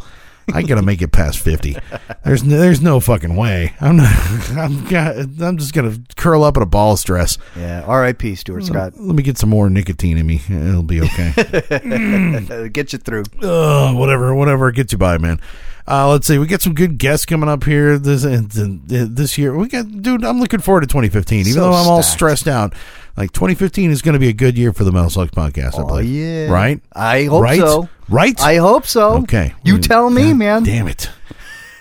I 0.52 0.62
gotta 0.62 0.82
make 0.82 1.02
it 1.02 1.08
past 1.12 1.38
fifty. 1.38 1.76
There's 2.24 2.44
no, 2.44 2.58
there's 2.58 2.80
no 2.80 3.00
fucking 3.00 3.34
way. 3.36 3.74
I'm 3.80 3.96
not. 3.96 4.50
I'm 4.50 4.84
got, 4.84 5.16
I'm 5.16 5.56
just 5.58 5.72
gonna 5.74 5.96
curl 6.16 6.44
up 6.44 6.56
in 6.56 6.62
a 6.62 6.66
ball 6.66 6.92
of 6.94 6.98
stress. 6.98 7.38
Yeah. 7.56 7.82
R.I.P. 7.86 8.34
Stuart 8.36 8.64
Scott. 8.64 8.92
Let 8.96 9.14
me 9.16 9.22
get 9.22 9.38
some 9.38 9.50
more 9.50 9.68
nicotine 9.70 10.18
in 10.18 10.26
me. 10.26 10.40
It'll 10.48 10.82
be 10.82 11.00
okay. 11.02 12.68
Get 12.72 12.92
you 12.92 12.98
through. 12.98 13.24
uh, 13.42 13.92
whatever, 13.94 14.34
whatever 14.34 14.70
gets 14.72 14.92
you 14.92 14.98
by, 14.98 15.18
man. 15.18 15.40
Uh, 15.88 16.10
let's 16.10 16.26
see. 16.26 16.38
We 16.38 16.46
got 16.46 16.62
some 16.62 16.74
good 16.74 16.98
guests 16.98 17.26
coming 17.26 17.48
up 17.48 17.64
here 17.64 17.98
this 17.98 18.22
this 18.24 19.36
year. 19.38 19.56
We 19.56 19.68
got, 19.68 20.02
dude. 20.02 20.24
I'm 20.24 20.38
looking 20.40 20.60
forward 20.60 20.82
to 20.82 20.86
2015. 20.86 21.40
Even 21.40 21.52
So 21.52 21.60
though 21.60 21.72
I'm 21.72 21.88
all 21.88 22.02
stressed 22.02 22.46
out, 22.48 22.74
like 23.16 23.32
2015 23.32 23.90
is 23.90 24.00
going 24.02 24.12
to 24.14 24.18
be 24.20 24.28
a 24.28 24.32
good 24.32 24.56
year 24.56 24.72
for 24.72 24.84
the 24.84 24.92
Metal 24.92 25.10
Sucks 25.10 25.32
podcast. 25.32 25.78
I 25.78 25.82
Oh 25.82 25.86
believe. 25.86 26.06
yeah. 26.14 26.50
Right. 26.50 26.80
I 26.94 27.24
hope 27.24 27.42
right. 27.42 27.58
so. 27.58 27.88
Right. 28.08 28.40
I 28.40 28.56
hope 28.56 28.86
so. 28.86 29.18
Okay. 29.22 29.54
You 29.64 29.78
tell 29.78 30.08
me, 30.10 30.28
God 30.28 30.36
man. 30.36 30.62
Damn 30.64 30.86
it. 30.88 31.10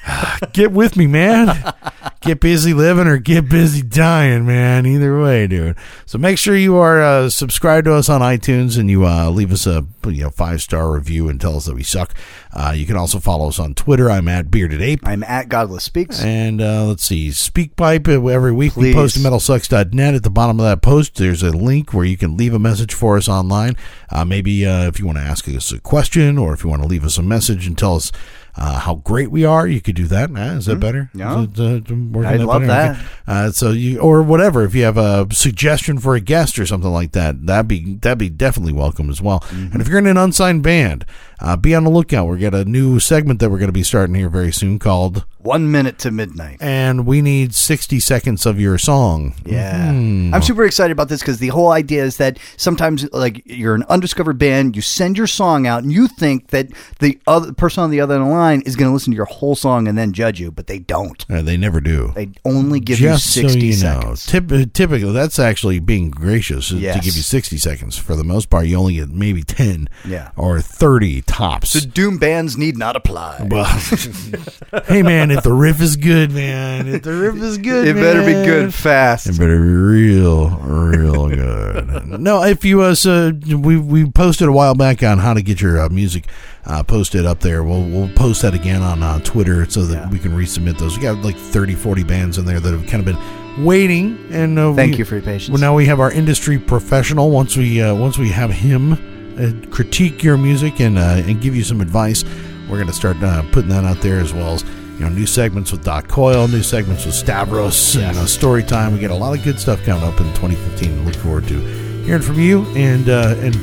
Get 0.54 0.72
with 0.72 0.96
me, 0.98 1.08
man. 1.08 1.74
get 2.22 2.40
busy 2.40 2.74
living 2.74 3.08
or 3.08 3.18
get 3.18 3.50
busy 3.50 3.82
dying, 3.82 4.46
man. 4.46 4.86
Either 4.86 5.20
way, 5.20 5.48
dude. 5.48 5.76
So 6.06 6.18
make 6.18 6.38
sure 6.38 6.56
you 6.56 6.78
are 6.78 7.02
uh, 7.02 7.30
subscribed 7.30 7.86
to 7.86 7.94
us 7.94 8.10
on 8.10 8.22
iTunes 8.22 8.78
and 8.78 8.90
you 8.90 9.06
uh, 9.06 9.30
leave 9.30 9.52
us 9.52 9.66
a 9.66 9.86
you 10.06 10.24
know 10.24 10.30
five 10.30 10.62
star 10.62 10.92
review 10.92 11.30
and 11.30 11.42
tell 11.42 11.58
us 11.58 11.66
that 11.66 11.76
we 11.76 11.84
suck. 11.84 12.14
Uh, 12.54 12.74
you 12.76 12.86
can 12.86 12.96
also 12.96 13.20
follow 13.20 13.48
us 13.48 13.60
on 13.60 13.74
Twitter. 13.74 14.10
I'm 14.10 14.28
at 14.28 14.52
Bearded 14.52 14.82
Ape. 14.82 15.02
I'm 15.04 15.24
at 15.24 15.50
Godless 15.50 15.84
Speaks. 15.84 16.22
And 16.22 16.62
uh, 16.62 16.86
let's 16.86 17.04
see, 17.04 17.30
SpeakPipe 17.30 18.08
uh, 18.08 18.28
every 18.28 18.52
week 18.52 18.76
we 18.76 18.94
Please. 18.94 18.96
post 18.96 19.18
at 19.18 19.24
metalsucks.net. 19.24 20.14
At 20.14 20.24
the 20.24 20.30
bottom 20.30 20.60
of 20.60 20.66
that 20.66 20.82
post, 20.82 21.16
there's 21.16 21.44
a 21.44 21.52
link 21.52 21.94
where 21.94 22.06
you 22.06 22.18
can 22.18 22.38
leave 22.38 22.54
a 22.54 22.60
message 22.60 22.94
for 22.94 23.18
us 23.18 23.28
online. 23.28 23.76
Uh, 24.10 24.26
maybe 24.26 24.66
uh, 24.66 24.88
if 24.88 25.00
you 25.00 25.06
want 25.06 25.18
to 25.18 25.24
ask 25.24 25.48
us 25.48 25.72
a 25.72 25.80
question 25.80 26.38
or 26.38 26.54
if 26.54 26.64
you 26.64 26.70
want 26.70 26.82
to 26.82 26.88
leave 26.88 27.06
us 27.06 27.18
a 27.18 27.24
message 27.24 27.66
and 27.66 27.78
tell 27.78 27.96
us 27.96 28.12
uh, 28.56 28.80
how 28.80 28.96
great 28.96 29.32
we 29.32 29.46
are, 29.46 29.68
you 29.68 29.82
could 29.82 29.96
do 29.96 30.08
that. 30.08 30.30
Uh, 30.32 30.58
is 30.58 30.66
that 30.66 30.80
better? 30.80 31.10
Hmm. 31.14 31.20
Yeah. 31.20 31.44
Is 31.44 31.60
it, 31.60 31.92
uh, 31.92 32.28
I'd 32.28 32.42
love 32.42 32.62
better? 32.62 32.68
that. 32.68 33.06
Uh, 33.28 33.52
so 33.52 33.72
you 33.72 34.00
or 34.00 34.22
whatever. 34.22 34.64
If 34.64 34.76
you 34.76 34.84
have 34.84 34.98
a 34.98 35.28
suggestion 35.32 35.98
for 36.00 36.16
a 36.16 36.20
guest 36.22 36.60
or 36.60 36.66
something 36.66 36.92
like 36.92 37.14
that, 37.14 37.46
that'd 37.46 37.68
be 37.68 37.96
that'd 37.96 38.18
be 38.18 38.30
definitely 38.30 38.74
welcome 38.74 39.10
as 39.10 39.22
well. 39.22 39.40
Mm-hmm. 39.42 39.74
And 39.74 39.82
if 39.82 39.88
you're 39.88 40.00
in 40.00 40.08
an 40.08 40.18
unsigned 40.18 40.64
band, 40.64 41.06
uh, 41.42 41.58
be 41.58 41.74
on 41.76 41.84
the 41.84 41.90
lookout. 41.90 42.26
We 42.28 42.38
got 42.40 42.54
a 42.54 42.66
new 42.66 43.00
segment 43.00 43.40
that 43.40 43.50
we're 43.50 43.58
going 43.60 43.70
to 43.70 43.74
be 43.74 43.84
starting 43.84 44.16
here 44.16 44.30
very 44.30 44.52
soon 44.52 44.80
called 44.80 45.26
One 45.40 45.72
minute 45.72 45.98
to 46.00 46.12
midnight. 46.12 46.58
and 46.62 47.06
we 47.06 47.22
need 47.22 47.54
60 47.56 48.00
seconds 48.00 48.46
of 48.46 48.60
your 48.60 48.78
song. 48.78 49.34
Yeah. 49.46 49.92
Hmm. 49.92 50.34
I'm 50.34 50.42
super 50.42 50.64
excited 50.66 50.92
about 50.92 51.10
this 51.10 51.20
because 51.22 51.40
the 51.40 51.48
whole 51.50 51.72
idea 51.72 52.04
is 52.04 52.18
that 52.18 52.38
sometimes, 52.58 53.12
like, 53.12 53.42
you're 53.46 53.76
an 53.76 53.84
undiscovered 53.90 54.38
band, 54.38 54.76
you 54.76 54.82
send 54.82 55.18
your 55.18 55.28
song 55.28 55.66
out, 55.68 55.84
and 55.84 55.92
you 55.92 56.08
think 56.08 56.48
that 56.48 56.68
the 57.00 57.20
other 57.28 57.54
person 57.54 57.84
on 57.84 57.90
the 57.92 58.00
other 58.02 58.14
end 58.16 58.24
of 58.24 58.30
the 58.30 58.34
line 58.36 58.62
is 58.62 58.76
going 58.76 58.90
to 58.90 58.94
listen 58.94 59.12
to 59.12 59.16
your 59.18 59.26
whole 59.26 59.56
song 59.56 59.88
and 59.88 59.98
then 59.98 60.14
judge 60.14 60.40
you, 60.40 60.52
but 60.52 60.68
they 60.68 60.80
don't. 60.80 61.26
Uh, 61.30 61.42
they 61.42 61.58
never 61.58 61.82
do. 61.82 62.12
They 62.16 62.30
only 62.46 62.80
give 62.80 62.98
Just 63.00 63.36
you 63.36 63.44
60 63.50 63.60
so 63.60 63.66
you 63.66 63.74
seconds. 63.74 64.34
know, 64.34 64.40
Typ- 64.40 64.62
uh, 64.64 64.66
typically 64.74 65.12
that's 65.12 65.40
actually 65.40 65.80
being 65.80 66.12
gracious 66.12 66.72
is 66.72 66.82
to 66.82 67.00
give 67.00 67.16
you 67.16 67.24
60 67.24 67.58
seconds. 67.58 67.98
For 67.98 68.16
the 68.16 68.24
most 68.24 68.50
part, 68.50 68.68
you 68.68 68.78
only 68.78 68.96
get 68.96 69.10
maybe 69.10 69.44
10 69.44 69.90
Yeah. 70.06 70.32
or 70.36 70.62
30 70.62 71.22
tops. 71.32 71.74
The 71.74 71.82
Doom 71.88 72.18
bands 72.18 72.58
need 72.58 72.78
not 72.78 72.96
apply. 72.96 73.48
Well, 73.50 73.66
hey 74.86 75.02
man, 75.04 75.32
if 75.32 75.44
the 75.44 75.54
riff 75.54 75.82
is 75.82 75.96
good, 75.96 76.32
man, 76.32 76.88
if 76.88 77.04
the 77.04 77.14
riff 77.14 77.36
is 77.42 77.58
good, 77.58 77.88
it 77.88 77.96
better 77.96 78.22
be 78.22 78.34
good 78.34 78.74
fast. 78.74 79.28
It 79.28 79.38
better 79.40 79.60
be 79.62 79.68
real, 79.70 80.50
real 80.60 81.30
good. 81.30 82.08
no, 82.20 82.44
if 82.44 82.64
you 82.66 82.82
uh, 82.82 82.96
so 82.96 83.32
we 83.50 83.78
we 83.78 84.10
posted 84.10 84.48
a 84.48 84.52
while 84.52 84.76
back 84.76 85.02
on 85.04 85.18
how 85.20 85.34
to 85.34 85.42
get 85.42 85.62
your 85.62 85.80
uh, 85.82 85.90
music 85.90 86.26
uh, 86.66 86.84
posted 86.84 87.26
up 87.26 87.40
there. 87.40 87.64
We'll 87.64 87.84
we'll 87.84 88.10
post 88.10 88.42
that 88.42 88.54
again 88.54 88.82
on 88.82 89.02
uh, 89.02 89.20
Twitter 89.20 89.70
so 89.70 89.84
that 89.86 89.94
Yeah. 89.96 90.10
we 90.10 90.20
can 90.20 90.32
resubmit 90.34 90.78
those. 90.78 90.98
We 90.98 91.04
got 91.04 91.18
like 91.24 91.36
30, 91.38 91.76
40 91.76 92.04
bands 92.04 92.38
in 92.38 92.46
there 92.46 92.60
that 92.60 92.72
have 92.72 92.88
kind 92.88 93.08
of 93.08 93.16
been 93.16 93.66
waiting, 93.66 94.18
and 94.32 94.58
uh, 94.60 94.74
Thank 94.74 94.94
we- 94.94 94.98
you 95.00 95.06
for 95.06 95.16
your 95.16 95.24
patience. 95.24 95.50
Well, 95.50 95.60
now 95.62 95.76
we 95.76 95.86
have 95.88 96.00
our 96.00 96.12
industry 96.12 96.60
professional. 96.60 97.32
Once 97.32 97.56
we 97.58 97.82
uh, 97.82 97.96
once 97.96 98.18
we 98.18 98.30
have 98.30 98.52
him 98.52 98.98
critique 99.72 100.24
your 100.24 100.38
music 100.38 100.80
and 100.80 100.98
uh, 100.98 101.22
and 101.26 101.42
give 101.42 101.56
you 101.56 101.64
some 101.64 101.82
advice, 101.82 102.24
we're 102.70 102.78
going 102.78 102.88
to 102.88 102.94
start 102.94 103.22
uh, 103.22 103.44
putting 103.52 103.70
that 103.70 103.84
out 103.84 103.98
there 104.02 104.20
as 104.20 104.34
well 104.34 104.54
as 104.54 104.64
you 104.64 105.00
know 105.00 105.10
new 105.10 105.26
segments 105.26 105.72
with 105.72 105.84
Doc 105.84 106.08
Coyle, 106.08 106.48
new 106.48 106.64
segments 106.64 107.06
with 107.06 107.16
Stavros, 107.16 107.96
you 107.96 108.02
know 108.02 108.26
story 108.26 108.64
time. 108.64 108.94
We 108.94 109.00
got 109.00 109.12
a 109.12 109.16
lot 109.16 109.38
of 109.38 109.44
good 109.44 109.60
stuff 109.60 109.84
coming 109.84 110.04
up 110.04 110.20
in 110.20 110.28
2015. 110.34 111.06
Look 111.06 111.16
forward 111.16 111.48
to 111.48 111.60
hearing 112.04 112.22
from 112.22 112.40
you 112.40 112.66
and 112.76 113.10
uh, 113.10 113.36
and 113.40 113.56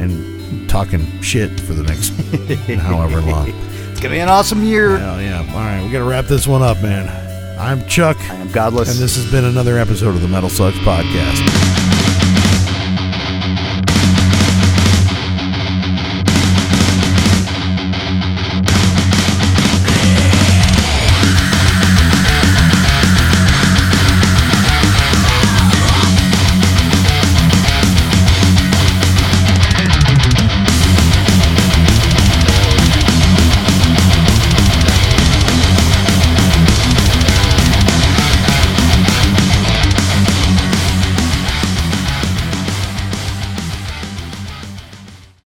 and 0.00 0.68
talking 0.68 1.04
shit 1.22 1.58
for 1.60 1.72
the 1.74 1.82
next 1.82 2.10
however 2.80 3.20
long. 3.20 3.48
It's 3.48 4.00
going 4.00 4.10
to 4.12 4.16
be 4.16 4.20
an 4.20 4.28
awesome 4.28 4.62
year. 4.62 4.98
Hell 4.98 5.20
yeah! 5.22 5.38
All 5.38 5.44
right, 5.58 5.82
we 5.82 5.90
got 5.90 5.98
to 6.00 6.04
wrap 6.04 6.26
this 6.26 6.46
one 6.46 6.62
up, 6.62 6.82
man. 6.82 7.08
I'm 7.58 7.86
Chuck, 7.88 8.18
I 8.30 8.34
am 8.34 8.52
Godless. 8.52 8.90
and 8.90 8.98
this 8.98 9.16
has 9.16 9.30
been 9.30 9.46
another 9.46 9.78
episode 9.78 10.14
of 10.14 10.20
the 10.20 10.28
Metal 10.28 10.50
Sucks 10.50 10.76
podcast. 10.78 11.95